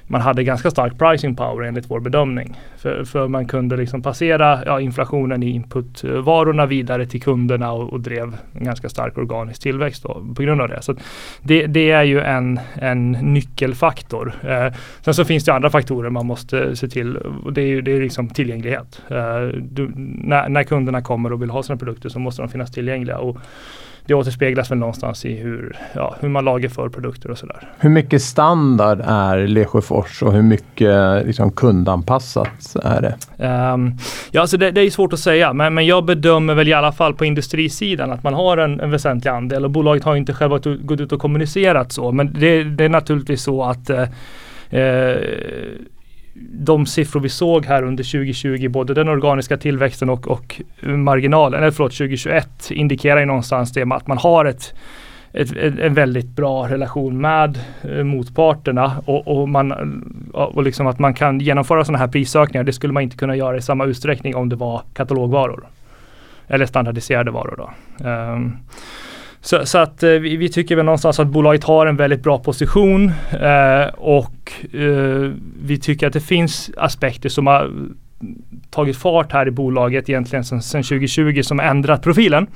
man 0.07 0.21
hade 0.21 0.45
ganska 0.45 0.71
stark 0.71 0.99
pricing 0.99 1.37
power 1.37 1.67
enligt 1.67 1.91
vår 1.91 2.01
bedömning. 2.01 2.61
För, 2.77 3.05
för 3.05 3.29
man 3.29 3.47
kunde 3.47 3.77
liksom 3.77 4.03
passera 4.03 4.63
ja, 4.67 4.81
inflationen 4.81 5.43
i 5.43 5.51
inputvarorna 5.51 6.67
vidare 6.67 7.07
till 7.07 7.23
kunderna 7.23 7.73
och, 7.73 7.93
och, 7.93 8.01
drev 8.01 8.37
en 8.53 8.65
ganska 8.65 8.89
stark 8.89 9.19
organisk 9.19 9.63
tillväxt 9.63 10.03
då, 10.03 10.35
på 10.37 10.43
grund 10.43 10.61
av 10.61 10.69
det. 10.69 10.83
Så 10.83 10.95
det, 11.43 11.67
det 11.67 11.91
är 11.91 12.03
ju 12.03 12.21
en, 12.21 12.61
en 12.75 13.13
nyckelfaktor. 13.13 14.35
Eh, 14.43 14.75
sen 15.01 15.15
så 15.15 15.25
finns 15.25 15.45
det 15.45 15.55
andra 15.55 15.71
faktorer 15.71 16.11
man 16.11 16.27
måste 16.27 16.77
se 16.77 16.89
till 16.89 17.17
och 17.17 17.53
det 17.53 17.63
är 17.63 17.67
ju 17.67 17.83
det 17.83 17.93
är 17.93 18.01
liksom 18.01 18.29
tillgänglighet. 18.29 19.03
Eh, 19.09 19.41
du, 19.63 19.93
när, 19.97 20.49
när 20.49 20.65
kunderna 20.65 21.03
kommer 21.03 21.33
och 21.33 21.43
vill 21.43 21.51
ha 21.51 21.63
sina 21.63 21.77
produkter 21.77 22.09
så 22.09 22.19
måste 22.19 22.43
de 22.43 22.49
finnas 22.49 22.73
tillgängliga. 22.73 23.19
Och, 23.19 23.39
det 24.07 24.15
återspeglas 24.15 24.71
väl 24.71 24.79
någonstans 24.79 25.25
i 25.25 25.35
hur, 25.35 25.77
ja, 25.95 26.17
hur 26.21 26.29
man 26.29 26.45
lagerför 26.45 26.89
produkter 26.89 27.31
och 27.31 27.39
sådär. 27.39 27.69
Hur 27.79 27.91
mycket 27.91 28.23
standard 28.23 29.01
är 29.05 29.47
Lesjöfors 29.47 30.23
och 30.23 30.33
hur 30.33 30.43
mycket 30.43 31.27
liksom, 31.27 31.53
kundanpassat 31.53 32.77
är 32.83 33.01
det? 33.01 33.45
Um, 33.47 33.97
ja, 34.31 34.41
alltså 34.41 34.57
det, 34.57 34.71
det, 34.71 34.81
är 34.81 34.91
svårt 34.91 35.13
att 35.13 35.19
säga, 35.19 35.53
men, 35.53 35.75
men 35.75 35.87
jag 35.87 36.05
bedömer 36.05 36.55
väl 36.55 36.69
i 36.69 36.73
alla 36.73 36.93
fall 36.93 37.15
på 37.15 37.25
industrisidan 37.25 38.13
att 38.13 38.23
man 38.23 38.35
har 38.35 38.57
en, 38.57 38.81
en 38.81 38.91
väsentlig 38.91 39.31
andel 39.31 39.65
och 39.65 39.71
bolaget 39.71 40.05
har 40.05 40.17
inte 40.17 40.35
själva 40.35 40.59
gått 40.59 41.01
ut 41.01 41.13
och 41.13 41.21
kommunicerat 41.21 41.93
så, 41.93 42.13
men 42.13 42.33
det, 42.33 42.65
det 42.65 42.85
är 42.85 42.89
naturligtvis 42.89 43.43
så 43.43 43.65
att 43.65 43.91
eh, 43.91 44.09
eh 44.71 45.17
de 46.35 46.87
siffror 46.87 47.21
vi 47.21 47.29
såg 47.29 47.67
här 47.67 47.83
under 47.83 48.05
2020, 48.05 48.69
både 48.69 48.95
den 48.95 49.09
organiska 49.09 49.57
tillväxten 49.57 50.11
och, 50.11 50.29
och 50.29 50.63
marginalen, 50.81 51.63
eller 51.63 51.71
förlåt 51.71 51.93
2021, 51.93 52.71
indikerar 52.71 53.21
ju 53.21 53.27
någonstans 53.27 53.73
det 53.73 53.85
med 53.85 53.97
att 53.97 54.07
man 54.07 54.19
har 54.19 54.45
ett, 54.45 54.75
ett, 55.33 55.57
en 55.57 55.95
väldigt 55.95 56.29
bra 56.29 56.69
relation 56.69 57.21
med 57.21 57.61
eh, 57.83 58.05
motparterna 58.05 59.03
och, 59.05 59.29
och, 59.29 59.49
man, 59.49 59.73
och 60.33 60.63
liksom 60.63 60.87
att 60.87 60.99
man 60.99 61.15
kan 61.15 61.41
genomföra 61.41 61.85
sådana 61.85 61.99
här 61.99 62.09
prisökningar. 62.09 62.65
Det 62.65 62.73
skulle 62.73 62.93
man 62.93 63.03
inte 63.03 63.17
kunna 63.17 63.37
göra 63.37 63.57
i 63.57 63.63
samma 63.63 63.85
utsträckning 63.85 64.37
om 64.37 64.49
det 64.49 64.57
var 64.57 64.83
katalogvaror. 64.95 65.67
Eller 66.49 66.67
standardiserade 66.67 67.31
varor 67.31 67.55
då. 67.57 67.71
Um, 68.09 68.57
så, 69.45 69.67
så, 69.67 69.79
att 69.79 70.03
eh, 70.03 70.11
vi, 70.11 70.37
vi, 70.37 70.49
tycker 70.49 70.77
väl 70.77 70.85
någonstans 70.85 71.21
att 71.21 71.27
bolaget 71.27 71.65
har 71.65 71.87
en 71.87 71.97
väldigt 71.97 72.23
bra 72.23 72.39
position 72.39 73.13
eh, 73.31 73.95
och 73.95 74.53
eh, 74.75 75.31
vi 75.63 75.79
tycker 75.83 76.07
att 76.07 76.13
det 76.13 76.21
finns 76.21 76.71
aspekter 76.77 77.29
som 77.29 77.47
har 77.47 77.71
tagit 78.71 78.97
fart 78.97 79.33
här 79.33 79.49
i 79.49 79.51
bolaget 79.51 80.09
egentligen 80.09 80.45
sedan 80.45 80.61
2020 80.61 81.43
som 81.43 81.61
ändrat 81.61 82.03
profilen. 82.03 82.47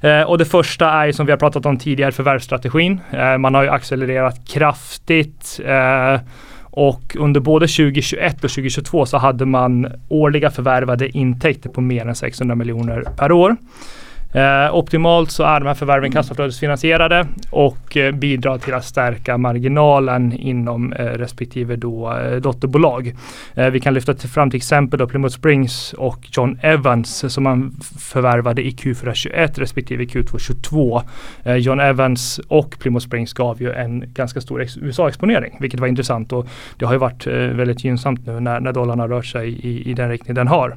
Eh, 0.00 0.22
och 0.22 0.38
det 0.38 0.44
första 0.44 0.90
är 0.90 1.12
som 1.12 1.26
vi 1.26 1.32
har 1.32 1.38
pratat 1.38 1.66
om 1.66 1.78
tidigare 1.78 2.12
förvärvsstrategin. 2.12 3.00
Eh, 3.10 3.38
man 3.38 3.54
har 3.54 3.62
ju 3.62 3.68
accelererat 3.68 4.48
kraftigt 4.48 5.60
eh, 5.64 6.20
och 6.62 7.16
under 7.18 7.40
både 7.40 7.66
2021 7.66 8.34
och 8.34 8.50
2022 8.50 9.06
så 9.06 9.18
hade 9.18 9.46
man 9.46 9.92
årliga 10.08 10.50
förvärvade 10.50 11.08
intäkter 11.08 11.70
på 11.70 11.80
mer 11.80 12.06
än 12.06 12.14
600 12.14 12.54
miljoner 12.54 13.04
per 13.16 13.32
år. 13.32 13.56
Eh, 14.34 14.74
optimalt 14.74 15.30
så 15.30 15.42
är 15.42 15.60
de 15.60 15.66
här 15.66 15.74
förvärven 15.74 16.12
kassaflödesfinansierade 16.12 17.26
och 17.50 17.96
eh, 17.96 18.12
bidrar 18.12 18.58
till 18.58 18.74
att 18.74 18.84
stärka 18.84 19.38
marginalen 19.38 20.32
inom 20.32 20.92
eh, 20.92 21.04
respektive 21.04 21.76
då, 21.76 22.12
eh, 22.12 22.36
dotterbolag. 22.36 23.14
Eh, 23.54 23.70
vi 23.70 23.80
kan 23.80 23.94
lyfta 23.94 24.14
till, 24.14 24.28
fram 24.28 24.50
till 24.50 24.56
exempel 24.56 24.98
då 24.98 25.06
Plymouth 25.06 25.36
Springs 25.36 25.92
och 25.92 26.18
John 26.32 26.58
Evans 26.62 27.32
som 27.32 27.44
man 27.44 27.76
förvärvade 27.98 28.62
i 28.62 28.70
Q4 28.70 29.14
21 29.14 29.58
respektive 29.58 30.04
Q2 30.04 30.38
22. 30.38 31.02
Eh, 31.42 31.54
John 31.56 31.80
Evans 31.80 32.40
och 32.48 32.78
Plymouth 32.78 33.06
Springs 33.06 33.32
gav 33.32 33.62
ju 33.62 33.72
en 33.72 34.04
ganska 34.14 34.40
stor 34.40 34.66
USA-exponering, 34.80 35.56
vilket 35.60 35.80
var 35.80 35.88
intressant 35.88 36.32
och 36.32 36.46
det 36.76 36.84
har 36.84 36.92
ju 36.92 36.98
varit 36.98 37.26
väldigt 37.26 37.84
gynnsamt 37.84 38.26
nu 38.26 38.40
när, 38.40 38.60
när 38.60 38.72
dollarn 38.72 39.00
har 39.00 39.08
rört 39.08 39.26
sig 39.26 39.48
i, 39.48 39.90
i 39.90 39.94
den 39.94 40.08
riktning 40.08 40.34
den 40.34 40.48
har. 40.48 40.76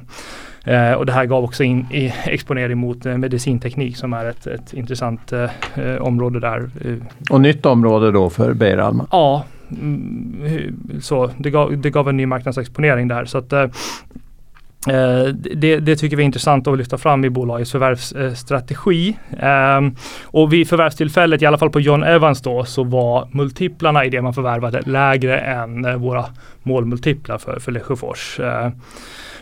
Eh, 0.68 0.92
och 0.92 1.06
det 1.06 1.12
här 1.12 1.24
gav 1.24 1.44
också 1.44 1.64
in 1.64 1.86
i 1.90 2.14
exponering 2.24 2.78
mot 2.78 3.06
eh, 3.06 3.16
medicinteknik 3.16 3.96
som 3.96 4.12
är 4.12 4.24
ett, 4.24 4.46
ett 4.46 4.72
intressant 4.72 5.32
eh, 5.32 5.50
eh 5.74 5.96
område 6.02 6.40
där. 6.40 6.70
Eh. 6.84 6.96
Och 7.30 7.40
nytt 7.40 7.66
område 7.66 8.12
då 8.12 8.30
för 8.30 8.54
Beijer 8.54 8.78
Alma? 8.78 9.06
Ja, 9.10 9.44
mm, 9.70 11.00
så 11.00 11.30
det 11.38 11.50
gav, 11.50 11.78
det 11.78 11.90
gav 11.90 12.08
en 12.08 12.16
ny 12.16 12.26
marknadsexponering 12.26 13.08
där. 13.08 13.24
Så 13.24 13.38
att, 13.38 13.52
det, 15.54 15.80
det, 15.80 15.96
tycker 15.96 16.16
vi 16.16 16.22
är 16.22 16.24
intressant 16.24 16.66
att 16.66 16.78
lyfta 16.78 16.98
fram 16.98 17.24
i 17.24 17.30
bolagets 17.30 17.72
förvärvsstrategi. 17.72 19.18
Um, 19.78 19.96
och 20.24 20.52
vid 20.52 20.68
förvärvstillfället, 20.68 21.42
i 21.42 21.46
alla 21.46 21.58
fall 21.58 21.70
på 21.70 21.80
John 21.80 22.02
Evans 22.02 22.42
då, 22.42 22.64
så 22.64 22.84
var 22.84 23.28
multiplarna 23.32 24.04
i 24.04 24.10
det 24.10 24.22
man 24.22 24.34
förvärvade 24.34 24.80
lägre 24.80 25.38
än 25.38 26.00
våra 26.00 26.24
målmultiplar 26.62 27.38
för, 27.38 27.58
för 27.60 27.72
Lesjöfors. 27.72 28.40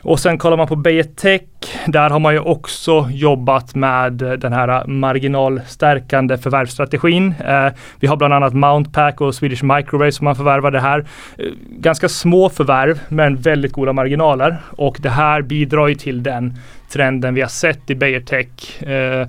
Och 0.07 0.21
sen 0.21 0.39
kollar 0.39 0.57
man 0.57 0.67
på 0.67 0.77
Beijer 0.77 1.03
Tech, 1.03 1.43
där 1.87 2.11
har 2.11 2.19
man 2.19 2.35
ju 2.35 2.41
också 2.41 3.09
jobbat 3.11 3.75
med 3.75 4.13
den 4.13 4.53
här 4.53 4.87
marginalstärkande 4.87 6.39
förvärvsstrategin. 6.39 7.35
Eh, 7.47 7.69
vi 8.01 8.07
har 8.07 8.17
bland 8.17 8.35
annat 8.35 8.55
Mountpack 8.55 9.21
och 9.21 9.35
Swedish 9.35 9.65
Microwave 9.65 10.13
som 10.13 10.25
man 10.25 10.37
förvärvade 10.37 10.81
här. 10.81 10.99
Eh, 11.39 11.45
ganska 11.69 12.09
små 12.09 12.49
förvärv 12.49 13.01
men 13.09 13.37
väldigt 13.37 13.73
goda 13.73 13.93
marginaler 13.93 14.57
och 14.71 14.97
det 15.01 15.11
här 15.11 15.43
bidrar 15.43 15.89
ju 15.89 15.95
till 15.95 16.23
den 16.23 16.55
trenden 16.93 17.35
vi 17.35 17.41
har 17.41 17.49
sett 17.49 17.91
i 17.91 17.95
Beijer 17.95 18.21
Tech. 18.21 18.83
Eh, 18.83 19.29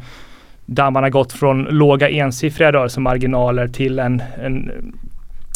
där 0.66 0.92
man 0.92 1.04
har 1.04 1.10
gått 1.10 1.34
från 1.34 1.64
låga 1.64 2.10
ensiffriga 2.10 2.72
rörelsemarginaler 2.72 3.68
till 3.68 4.00
en, 4.00 4.22
en 4.44 4.72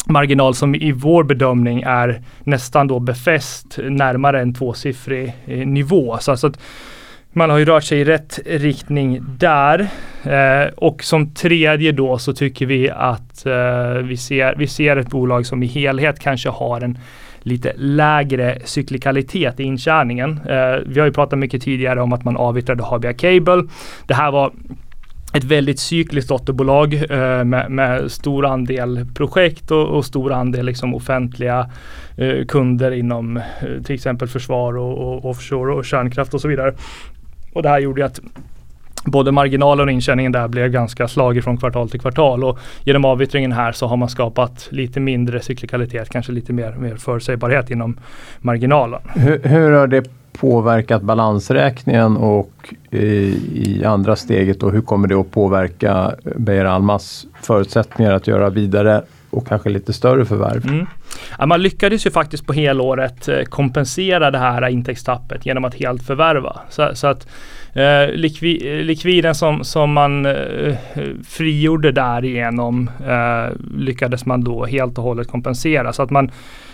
marginal 0.06 0.54
som 0.54 0.74
i 0.74 0.92
vår 0.92 1.24
bedömning 1.24 1.82
är 1.86 2.22
nästan 2.44 2.88
då 2.88 2.98
befäst 2.98 3.78
närmare 3.82 4.40
en 4.40 4.54
tvåsiffrig 4.54 5.32
eh, 5.46 5.66
nivå. 5.66 6.18
Så 6.20 6.30
alltså 6.30 6.46
att 6.46 6.58
man 7.32 7.50
har 7.50 7.58
ju 7.58 7.64
rört 7.64 7.84
sig 7.84 8.00
i 8.00 8.04
rätt 8.04 8.40
riktning 8.46 9.20
där. 9.38 9.88
Eh, 10.22 10.72
och 10.76 11.04
som 11.04 11.34
tredje 11.34 11.92
då 11.92 12.18
så 12.18 12.32
tycker 12.32 12.66
vi 12.66 12.90
att 12.90 13.46
eh, 13.46 13.92
vi, 13.92 14.16
ser, 14.16 14.54
vi 14.56 14.66
ser 14.66 14.96
ett 14.96 15.08
bolag 15.08 15.46
som 15.46 15.62
i 15.62 15.66
helhet 15.66 16.18
kanske 16.18 16.48
har 16.48 16.80
en 16.80 16.98
lite 17.42 17.72
lägre 17.76 18.58
cyklikalitet 18.64 19.60
i 19.60 19.62
intjäningen. 19.62 20.40
Eh, 20.48 20.76
vi 20.86 21.00
har 21.00 21.06
ju 21.06 21.12
pratat 21.12 21.38
mycket 21.38 21.62
tidigare 21.62 22.00
om 22.00 22.12
att 22.12 22.24
man 22.24 22.36
avyttrade 22.36 22.84
Habia 22.84 23.12
Cable. 23.12 23.62
Det 24.06 24.14
här 24.14 24.30
var 24.30 24.52
ett 25.32 25.44
väldigt 25.44 25.78
cykliskt 25.78 26.28
dotterbolag 26.28 26.94
eh, 26.94 27.44
med, 27.44 27.70
med, 27.70 28.10
stor 28.10 28.46
andel 28.46 29.06
projekt 29.14 29.70
och, 29.70 29.88
och 29.88 30.04
stor 30.04 30.32
andel 30.32 30.66
liksom 30.66 30.94
offentliga 30.94 31.70
eh, 32.16 32.46
kunder 32.46 32.90
inom 32.90 33.36
eh, 33.36 33.42
till 33.84 33.94
exempel 33.94 34.28
försvar 34.28 34.76
och, 34.76 34.98
och, 34.98 35.30
offshore 35.30 35.74
och 35.74 35.84
kärnkraft 35.84 36.34
och 36.34 36.40
så 36.40 36.48
vidare. 36.48 36.74
Och 37.52 37.62
det 37.62 37.68
här 37.68 37.80
gjorde 37.80 38.04
att 38.04 38.20
både 39.04 39.32
marginalen 39.32 39.88
och 39.88 39.92
intjäningen 39.92 40.32
där 40.32 40.48
blev 40.48 40.68
ganska 40.68 41.08
slagig 41.08 41.44
från 41.44 41.56
kvartal 41.56 41.90
till 41.90 42.00
kvartal 42.00 42.44
och 42.44 42.58
genom 42.84 43.04
avyttringen 43.04 43.52
här 43.52 43.72
så 43.72 43.86
har 43.86 43.96
man 43.96 44.08
skapat 44.08 44.68
lite 44.70 45.00
mindre 45.00 45.40
cyklikalitet, 45.40 46.08
kanske 46.08 46.32
lite 46.32 46.52
mer, 46.52 46.72
mer 46.72 46.96
förutsägbarhet 46.96 47.70
inom 47.70 47.96
marginalen. 48.40 49.00
Hur, 49.14 49.42
hur 49.42 49.70
har 49.70 49.86
det 49.86 50.21
påverkat 50.32 51.02
balansräkningen 51.02 52.16
och 52.16 52.74
eh, 52.90 53.00
i, 53.00 53.82
andra 53.86 54.16
steget 54.16 54.60
då, 54.60 54.70
hur 54.70 54.80
kommer 54.80 55.08
det 55.08 55.14
att 55.14 55.30
påverka 55.30 56.14
Beijer 56.36 56.64
Almas 56.64 57.26
förutsättningar 57.42 58.12
att 58.12 58.26
göra 58.26 58.50
vidare 58.50 59.02
och 59.30 59.46
kanske 59.46 59.68
lite 59.68 59.92
större 59.92 60.24
förvärv? 60.24 60.66
Mm. 60.66 60.86
Ja, 61.38 61.46
man 61.46 61.62
lyckades 61.62 62.06
ju 62.06 62.10
faktiskt 62.10 62.46
på 62.46 62.52
helåret 62.52 63.28
eh, 63.28 63.42
kompensera 63.42 64.30
det 64.30 64.38
här 64.38 64.68
intäktstappet 64.68 65.46
genom 65.46 65.64
att 65.64 65.74
helt 65.74 66.02
förvärva. 66.02 66.60
Så, 66.68 66.90
så 66.94 67.06
att 67.06 67.28
eh, 67.72 68.14
likvi, 68.14 68.78
eh, 68.78 68.84
likviden 68.84 69.34
som, 69.34 69.64
som 69.64 69.92
man 69.92 70.26
eh, 70.26 70.74
frigjorde 71.28 71.92
därigenom 71.92 72.90
eh, 73.06 73.56
lyckades 73.76 74.26
man 74.26 74.44
då 74.44 74.64
helt 74.64 74.98
och 74.98 75.04
hållet 75.04 75.28
kompensera. 75.28 75.92
Så 75.92 76.02
att 76.02 76.10
man 76.10 76.30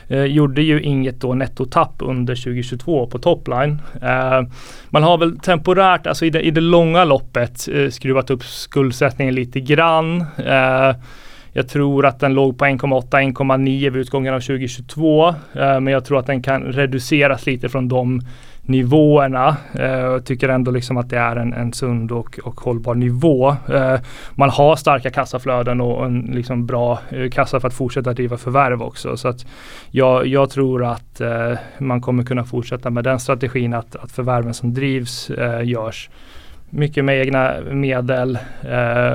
Eh, 0.08 0.24
gjorde 0.24 0.62
ju 0.62 0.82
inget 0.82 1.20
då 1.20 1.34
nettotapp 1.34 1.94
under 1.98 2.34
2022 2.34 3.06
på 3.06 3.18
topline. 3.18 3.82
Eh, 4.02 4.42
man 4.90 5.02
har 5.02 5.18
väl 5.18 5.38
temporärt, 5.38 6.06
alltså 6.06 6.24
i 6.24 6.30
det, 6.30 6.40
i 6.40 6.50
det 6.50 6.60
långa 6.60 7.04
loppet, 7.04 7.68
eh, 7.68 7.88
skruvat 7.90 8.30
upp 8.30 8.44
skuldsättningen 8.44 9.34
lite 9.34 9.60
grann. 9.60 10.20
Eh, 10.46 10.96
jag 11.52 11.68
tror 11.68 12.06
att 12.06 12.20
den 12.20 12.34
låg 12.34 12.58
på 12.58 12.64
1,8-1,9 12.64 13.90
vid 13.90 14.00
utgången 14.00 14.34
av 14.34 14.40
2022. 14.40 15.28
Eh, 15.28 15.34
men 15.52 15.86
jag 15.86 16.04
tror 16.04 16.18
att 16.18 16.26
den 16.26 16.42
kan 16.42 16.62
reduceras 16.62 17.46
lite 17.46 17.68
från 17.68 17.88
de 17.88 18.20
nivåerna. 18.68 19.56
Eh, 19.74 19.90
jag 19.90 20.24
tycker 20.24 20.48
ändå 20.48 20.70
liksom 20.70 20.96
att 20.96 21.10
det 21.10 21.18
är 21.18 21.36
en, 21.36 21.52
en 21.52 21.72
sund 21.72 22.12
och, 22.12 22.38
och 22.44 22.60
hållbar 22.60 22.94
nivå. 22.94 23.56
Eh, 23.68 24.00
man 24.34 24.50
har 24.50 24.76
starka 24.76 25.10
kassaflöden 25.10 25.80
och 25.80 26.06
en 26.06 26.30
liksom 26.34 26.66
bra 26.66 26.98
eh, 27.10 27.30
kassa 27.30 27.60
för 27.60 27.68
att 27.68 27.74
fortsätta 27.74 28.12
driva 28.12 28.36
förvärv 28.36 28.82
också. 28.82 29.16
Så 29.16 29.28
att 29.28 29.46
jag, 29.90 30.26
jag 30.26 30.50
tror 30.50 30.84
att 30.84 31.20
eh, 31.20 31.52
man 31.78 32.00
kommer 32.00 32.24
kunna 32.24 32.44
fortsätta 32.44 32.90
med 32.90 33.04
den 33.04 33.20
strategin 33.20 33.74
att, 33.74 33.96
att 33.96 34.12
förvärven 34.12 34.54
som 34.54 34.74
drivs 34.74 35.30
eh, 35.30 35.68
görs 35.68 36.10
mycket 36.70 37.04
med 37.04 37.20
egna 37.20 37.54
medel 37.70 38.38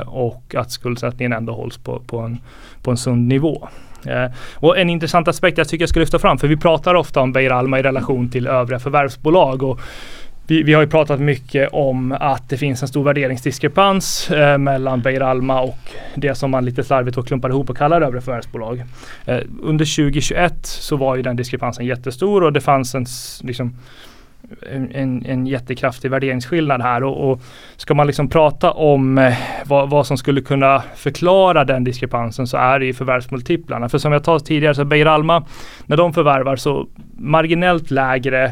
och 0.06 0.56
att 0.58 0.72
skuldsättningen 0.72 1.34
ändå 1.34 1.54
hålls 1.54 1.78
på, 1.78 2.00
på, 2.00 2.20
en, 2.20 2.38
på 2.82 2.92
en 2.92 2.98
sund 2.98 3.28
nivå. 3.28 3.68
Eh, 4.08 4.32
och 4.56 4.78
en 4.78 4.90
intressant 4.90 5.28
aspekt 5.28 5.58
jag 5.58 5.68
tycker 5.68 5.84
jag 5.84 5.90
ska 5.90 6.00
lyfta 6.00 6.20
fram, 6.20 6.38
för 6.38 6.48
vi 6.48 6.58
pratar 6.58 6.96
ofta 6.96 7.22
om 7.22 7.34
Beijer 7.34 7.52
Alma 7.52 7.80
i 7.80 7.84
relation 7.84 8.30
till 8.30 8.48
övriga 8.48 8.80
förvärvsbolag. 8.80 9.64
Och 9.64 9.80
vi, 10.48 10.64
vi, 10.64 10.74
har 10.74 10.82
ju 10.82 10.88
pratat 10.88 11.20
mycket 11.20 11.70
om 11.72 12.12
att 12.20 12.50
det 12.50 12.58
finns 12.58 12.82
en 12.82 12.88
stor 12.88 13.04
värderingsdiskrepans 13.04 14.32
eh, 14.32 14.58
mellan 14.58 15.02
Beijer 15.02 15.22
Alma 15.22 15.62
och 15.62 15.80
det 16.16 16.36
som 16.36 16.52
man 16.52 16.66
lite 16.66 16.84
slarvigt 16.84 17.18
och 17.18 17.28
klumpar 17.28 17.50
ihop 17.50 17.70
och 17.70 17.78
kallar 17.78 18.02
övriga 18.02 18.22
förvärvsbolag. 18.22 18.84
Eh, 19.26 19.40
under 19.62 19.86
2021 19.96 20.66
så 20.66 20.98
var 20.98 21.16
ju 21.16 21.22
den 21.22 21.36
diskrepansen 21.36 21.86
jättestor 21.86 22.44
och 22.44 22.54
det 22.54 22.62
fanns 22.62 22.96
en 22.96 23.06
liksom, 23.42 23.78
en, 24.72 25.26
en 25.26 25.48
jättekraftig 25.48 26.12
värderingsskillnad 26.12 26.82
här 26.82 27.04
och, 27.04 27.32
och 27.32 27.42
ska 27.76 27.94
man 27.94 28.08
liksom 28.08 28.30
prata 28.30 28.72
om 28.72 29.18
eh, 29.18 29.34
vad, 29.66 29.90
vad, 29.90 30.08
som 30.08 30.18
skulle 30.18 30.42
kunna 30.42 30.84
förklara 30.96 31.66
den 31.66 31.84
diskrepansen 31.84 32.48
så 32.48 32.58
är 32.58 32.80
det 32.80 32.86
ju 32.86 32.94
förvärvsmultiplarna. 32.94 33.90
För 33.90 33.98
som 33.98 34.12
jag 34.12 34.26
sa 34.26 34.40
tidigare 34.40 34.76
så 34.76 34.86
Beijer 34.86 35.06
Alma, 35.06 35.46
när 35.86 35.98
de 35.98 36.14
förvärvar 36.14 36.56
så 36.56 36.88
marginellt 37.18 37.92
lägre 37.92 38.52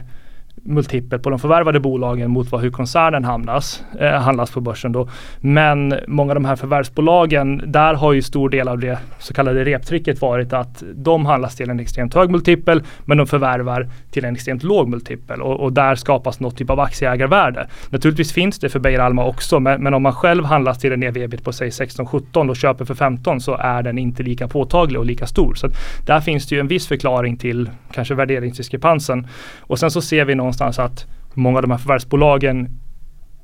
multipel 0.56 1.20
på 1.20 1.30
de 1.30 1.40
förvärvade 1.40 1.80
bolagen 1.80 2.32
mot 2.32 2.52
vad 2.52 2.62
hur 2.62 2.72
koncernen 2.72 3.24
hamnas, 3.24 3.84
eh, 4.00 4.12
handlas 4.12 4.52
på 4.52 4.62
börsen 4.62 4.92
då. 4.92 5.10
Men 5.40 5.96
många 6.08 6.32
av 6.32 6.36
de 6.36 6.46
här 6.46 6.56
förvärvsbolagen, 6.56 7.62
där 7.66 7.94
har 7.94 8.14
ju 8.14 8.22
stor 8.22 8.50
del 8.50 8.68
av 8.68 8.80
det 8.80 9.00
så 9.20 9.34
kallade 9.34 9.66
reptricket 9.66 10.22
varit 10.22 10.54
att 10.54 10.84
de 10.96 11.26
handlas 11.26 11.56
till 11.56 11.70
en 11.70 11.80
extremt 11.80 12.14
hög 12.14 12.30
multipel 12.30 12.84
men 13.06 13.18
de 13.18 13.28
förvärvar 13.28 13.88
till 14.12 14.26
en 14.26 14.36
extremt 14.36 14.64
låg 14.64 14.90
multipel 14.90 15.42
och, 15.42 15.60
och 15.60 15.74
där 15.74 15.96
skapas 15.96 16.40
något 16.40 16.58
typ 16.58 16.70
av 16.70 16.80
aktieägarvärde. 16.80 17.68
Naturligtvis 17.90 18.34
finns 18.34 18.60
det 18.60 18.70
för 18.70 18.80
Beijer 18.80 19.00
Alma 19.00 19.26
också 19.26 19.60
men, 19.60 19.84
men 19.84 19.94
om 19.94 20.04
man 20.04 20.14
själv 20.14 20.46
handlas 20.46 20.80
till 20.80 20.92
en 20.92 21.04
ev-ebit 21.04 21.44
på 21.44 21.54
säg 21.54 21.70
16-17 21.70 22.50
och 22.50 22.56
köper 22.56 22.86
för 22.86 22.96
15 22.96 23.42
så 23.42 23.56
är 23.56 23.84
den 23.84 23.98
inte 23.98 24.24
lika 24.24 24.48
påtaglig 24.48 25.00
och 25.00 25.06
lika 25.06 25.28
stor. 25.28 25.56
Så 25.56 25.68
där 26.06 26.20
finns 26.20 26.48
det 26.48 26.56
ju 26.56 26.62
en 26.62 26.68
viss 26.68 26.88
förklaring 26.88 27.38
till 27.38 27.70
kanske 27.92 28.16
värderingsdiskrepansen. 28.16 29.28
Och 29.60 29.80
sen 29.80 29.92
så 29.92 30.02
ser 30.02 30.26
vi 30.26 30.36
någonstans 30.42 30.80
att 30.80 31.06
många 31.34 31.58
av 31.58 31.62
de 31.62 31.72
här 31.72 31.78
förvärvsbolagen 31.78 32.70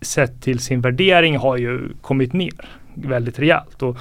sett 0.01 0.41
till 0.41 0.59
sin 0.59 0.81
värdering 0.81 1.37
har 1.37 1.57
ju 1.57 1.89
kommit 2.01 2.33
ner 2.33 2.69
väldigt 2.93 3.39
rejält. 3.39 3.81
Och, 3.83 3.97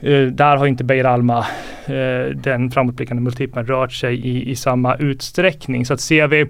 eh, 0.00 0.26
där 0.26 0.56
har 0.56 0.66
inte 0.66 0.84
Beijer 0.84 1.04
Alma, 1.04 1.38
eh, 1.86 2.34
den 2.34 2.70
framåtblickande 2.70 3.22
multipeln, 3.22 3.66
rört 3.66 3.92
sig 3.92 4.26
i, 4.26 4.50
i 4.50 4.56
samma 4.56 4.96
utsträckning. 4.96 5.86
Så 5.86 5.94
att 5.94 6.00
ser 6.00 6.28
vi, 6.28 6.46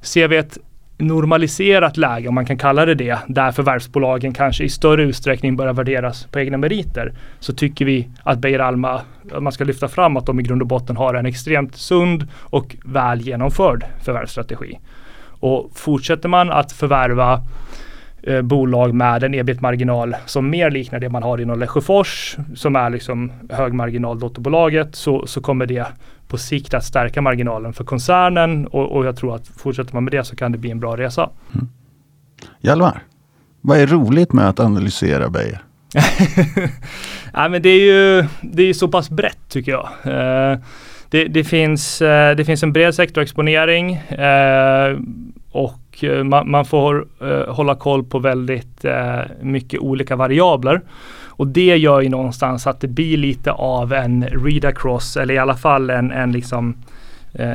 ser 0.00 0.28
vi 0.28 0.36
ett 0.36 0.58
normaliserat 0.98 1.96
läge, 1.96 2.28
om 2.28 2.34
man 2.34 2.46
kan 2.46 2.58
kalla 2.58 2.86
det 2.86 2.94
det, 2.94 3.18
där 3.26 3.52
förvärvsbolagen 3.52 4.32
kanske 4.32 4.64
i 4.64 4.68
större 4.68 5.02
utsträckning 5.02 5.56
börjar 5.56 5.72
värderas 5.72 6.26
på 6.26 6.40
egna 6.40 6.56
meriter, 6.56 7.12
så 7.40 7.52
tycker 7.52 7.84
vi 7.84 8.08
att 8.22 8.38
Beijer 8.38 8.58
Alma, 8.58 9.00
man 9.40 9.52
ska 9.52 9.64
lyfta 9.64 9.88
fram 9.88 10.16
att 10.16 10.26
de 10.26 10.40
i 10.40 10.42
grund 10.42 10.62
och 10.62 10.68
botten 10.68 10.96
har 10.96 11.14
en 11.14 11.26
extremt 11.26 11.76
sund 11.76 12.28
och 12.40 12.76
väl 12.84 13.20
genomförd 13.20 13.84
förvärvsstrategi. 14.04 14.78
Och 15.44 15.70
fortsätter 15.74 16.28
man 16.28 16.50
att 16.50 16.72
förvärva 16.72 17.42
eh, 18.22 18.42
bolag 18.42 18.94
med 18.94 19.22
en 19.22 19.34
ebit-marginal 19.34 20.16
som 20.26 20.50
mer 20.50 20.70
liknar 20.70 21.00
det 21.00 21.08
man 21.08 21.22
har 21.22 21.40
inom 21.40 21.58
Lesjöfors, 21.58 22.36
som 22.54 22.76
är 22.76 22.90
liksom 22.90 23.32
högmarginal-dotterbolaget, 23.50 24.94
så, 24.94 25.26
så 25.26 25.40
kommer 25.40 25.66
det 25.66 25.86
på 26.28 26.38
sikt 26.38 26.74
att 26.74 26.84
stärka 26.84 27.22
marginalen 27.22 27.72
för 27.72 27.84
koncernen 27.84 28.66
och, 28.66 28.96
och, 28.96 29.06
jag 29.06 29.16
tror 29.16 29.34
att 29.34 29.48
fortsätter 29.48 29.94
man 29.94 30.04
med 30.04 30.12
det 30.12 30.24
så 30.24 30.36
kan 30.36 30.52
det 30.52 30.58
bli 30.58 30.70
en 30.70 30.80
bra 30.80 30.96
resa. 30.96 31.30
Mm. 31.54 31.68
Hjalmar, 32.60 33.02
vad 33.60 33.78
är 33.78 33.86
roligt 33.86 34.32
med 34.32 34.48
att 34.48 34.60
analysera 34.60 35.28
Beijer? 35.28 35.62
Nej, 37.34 37.50
men 37.50 37.62
det 37.62 37.68
är 37.68 37.80
ju 37.80 38.26
det 38.42 38.62
är 38.62 38.72
så 38.72 38.88
pass 38.88 39.10
brett 39.10 39.48
tycker 39.48 39.72
jag. 39.72 39.88
Eh, 40.04 40.58
det, 41.08 41.24
det, 41.24 41.44
finns, 41.44 42.02
eh, 42.02 42.36
det 42.36 42.44
finns 42.44 42.62
en 42.62 42.72
bred 42.72 42.94
sektorexponering 42.94 43.94
eh, 43.94 44.98
och 45.50 46.04
eh, 46.04 46.24
man, 46.24 46.50
man 46.50 46.64
får 46.64 47.06
eh, 47.20 47.54
hålla 47.54 47.74
koll 47.74 48.04
på 48.04 48.18
väldigt 48.18 48.84
eh, 48.84 49.20
mycket 49.42 49.80
olika 49.80 50.16
variabler. 50.16 50.80
Och 51.26 51.46
det 51.46 51.76
gör 51.76 52.00
ju 52.00 52.08
någonstans 52.08 52.66
att 52.66 52.80
det 52.80 52.88
blir 52.88 53.16
lite 53.16 53.52
av 53.52 53.92
en 53.92 54.24
read 54.24 54.64
across 54.64 55.16
eller 55.16 55.34
i 55.34 55.38
alla 55.38 55.56
fall 55.56 55.90
en, 55.90 56.10
en 56.10 56.32
liksom 56.32 56.76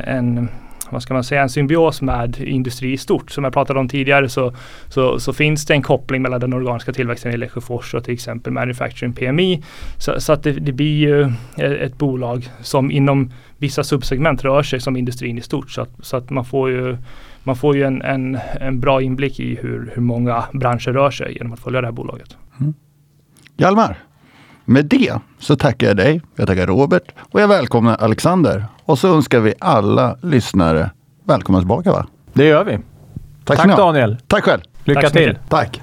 en 0.04 0.48
vad 0.90 1.02
ska 1.02 1.14
man 1.14 1.24
säga, 1.24 1.42
en 1.42 1.48
symbios 1.48 2.02
med 2.02 2.40
industri 2.40 2.92
i 2.92 2.96
stort. 2.96 3.30
Som 3.30 3.44
jag 3.44 3.52
pratade 3.52 3.80
om 3.80 3.88
tidigare 3.88 4.28
så, 4.28 4.54
så, 4.88 5.20
så 5.20 5.32
finns 5.32 5.66
det 5.66 5.74
en 5.74 5.82
koppling 5.82 6.22
mellan 6.22 6.40
den 6.40 6.52
organiska 6.52 6.92
tillväxten 6.92 7.32
i 7.32 7.36
Lesjöfors 7.36 7.94
och 7.94 8.04
till 8.04 8.14
exempel 8.14 8.52
Manufacturing 8.52 9.12
PMI. 9.12 9.62
Så, 9.98 10.20
så 10.20 10.32
att 10.32 10.42
det, 10.42 10.52
det, 10.52 10.72
blir 10.72 10.96
ju 10.96 11.32
ett 11.56 11.98
bolag 11.98 12.48
som 12.62 12.90
inom 12.90 13.32
vissa 13.56 13.84
subsegment 13.84 14.44
rör 14.44 14.62
sig 14.62 14.80
som 14.80 14.96
industrin 14.96 15.38
i 15.38 15.40
stort. 15.40 15.70
Så 15.70 15.82
att, 15.82 15.90
så 16.02 16.16
att 16.16 16.30
man 16.30 16.44
får 16.44 16.70
ju 16.70 16.96
man 17.42 17.56
får 17.56 17.76
ju 17.76 17.82
en, 17.82 18.02
en, 18.02 18.38
en 18.60 18.80
bra 18.80 19.02
inblick 19.02 19.40
i 19.40 19.58
hur, 19.62 19.92
hur 19.94 20.02
många 20.02 20.44
branscher 20.52 20.92
rör 20.92 21.10
sig 21.10 21.34
genom 21.34 21.52
att 21.52 21.60
följa 21.60 21.80
det 21.80 21.86
här 21.86 21.92
bolaget. 21.92 22.36
Mm. 22.60 22.74
Hjalmar, 23.56 23.98
med 24.64 24.86
det 24.86 25.18
så 25.38 25.56
tackar 25.56 25.86
jag 25.86 25.96
dig, 25.96 26.22
jag 26.36 26.46
tackar 26.46 26.66
Robert 26.66 27.02
och 27.18 27.40
jag 27.40 27.48
välkomnar 27.48 27.96
Alexander. 27.96 28.64
Och 28.90 28.98
så 28.98 29.14
önskar 29.16 29.40
vi 29.40 29.54
alla 29.58 30.16
lyssnare 30.22 30.90
välkomna 31.24 31.60
tillbaka 31.60 31.92
va? 31.92 32.06
Det 32.32 32.44
gör 32.44 32.64
vi. 32.64 32.78
Tack, 33.44 33.58
Tack 33.58 33.76
Daniel. 33.76 34.16
Tack 34.26 34.44
själv. 34.44 34.60
Lycka 34.84 35.00
Tack 35.00 35.12
till. 35.12 35.38
Tack. 35.48 35.82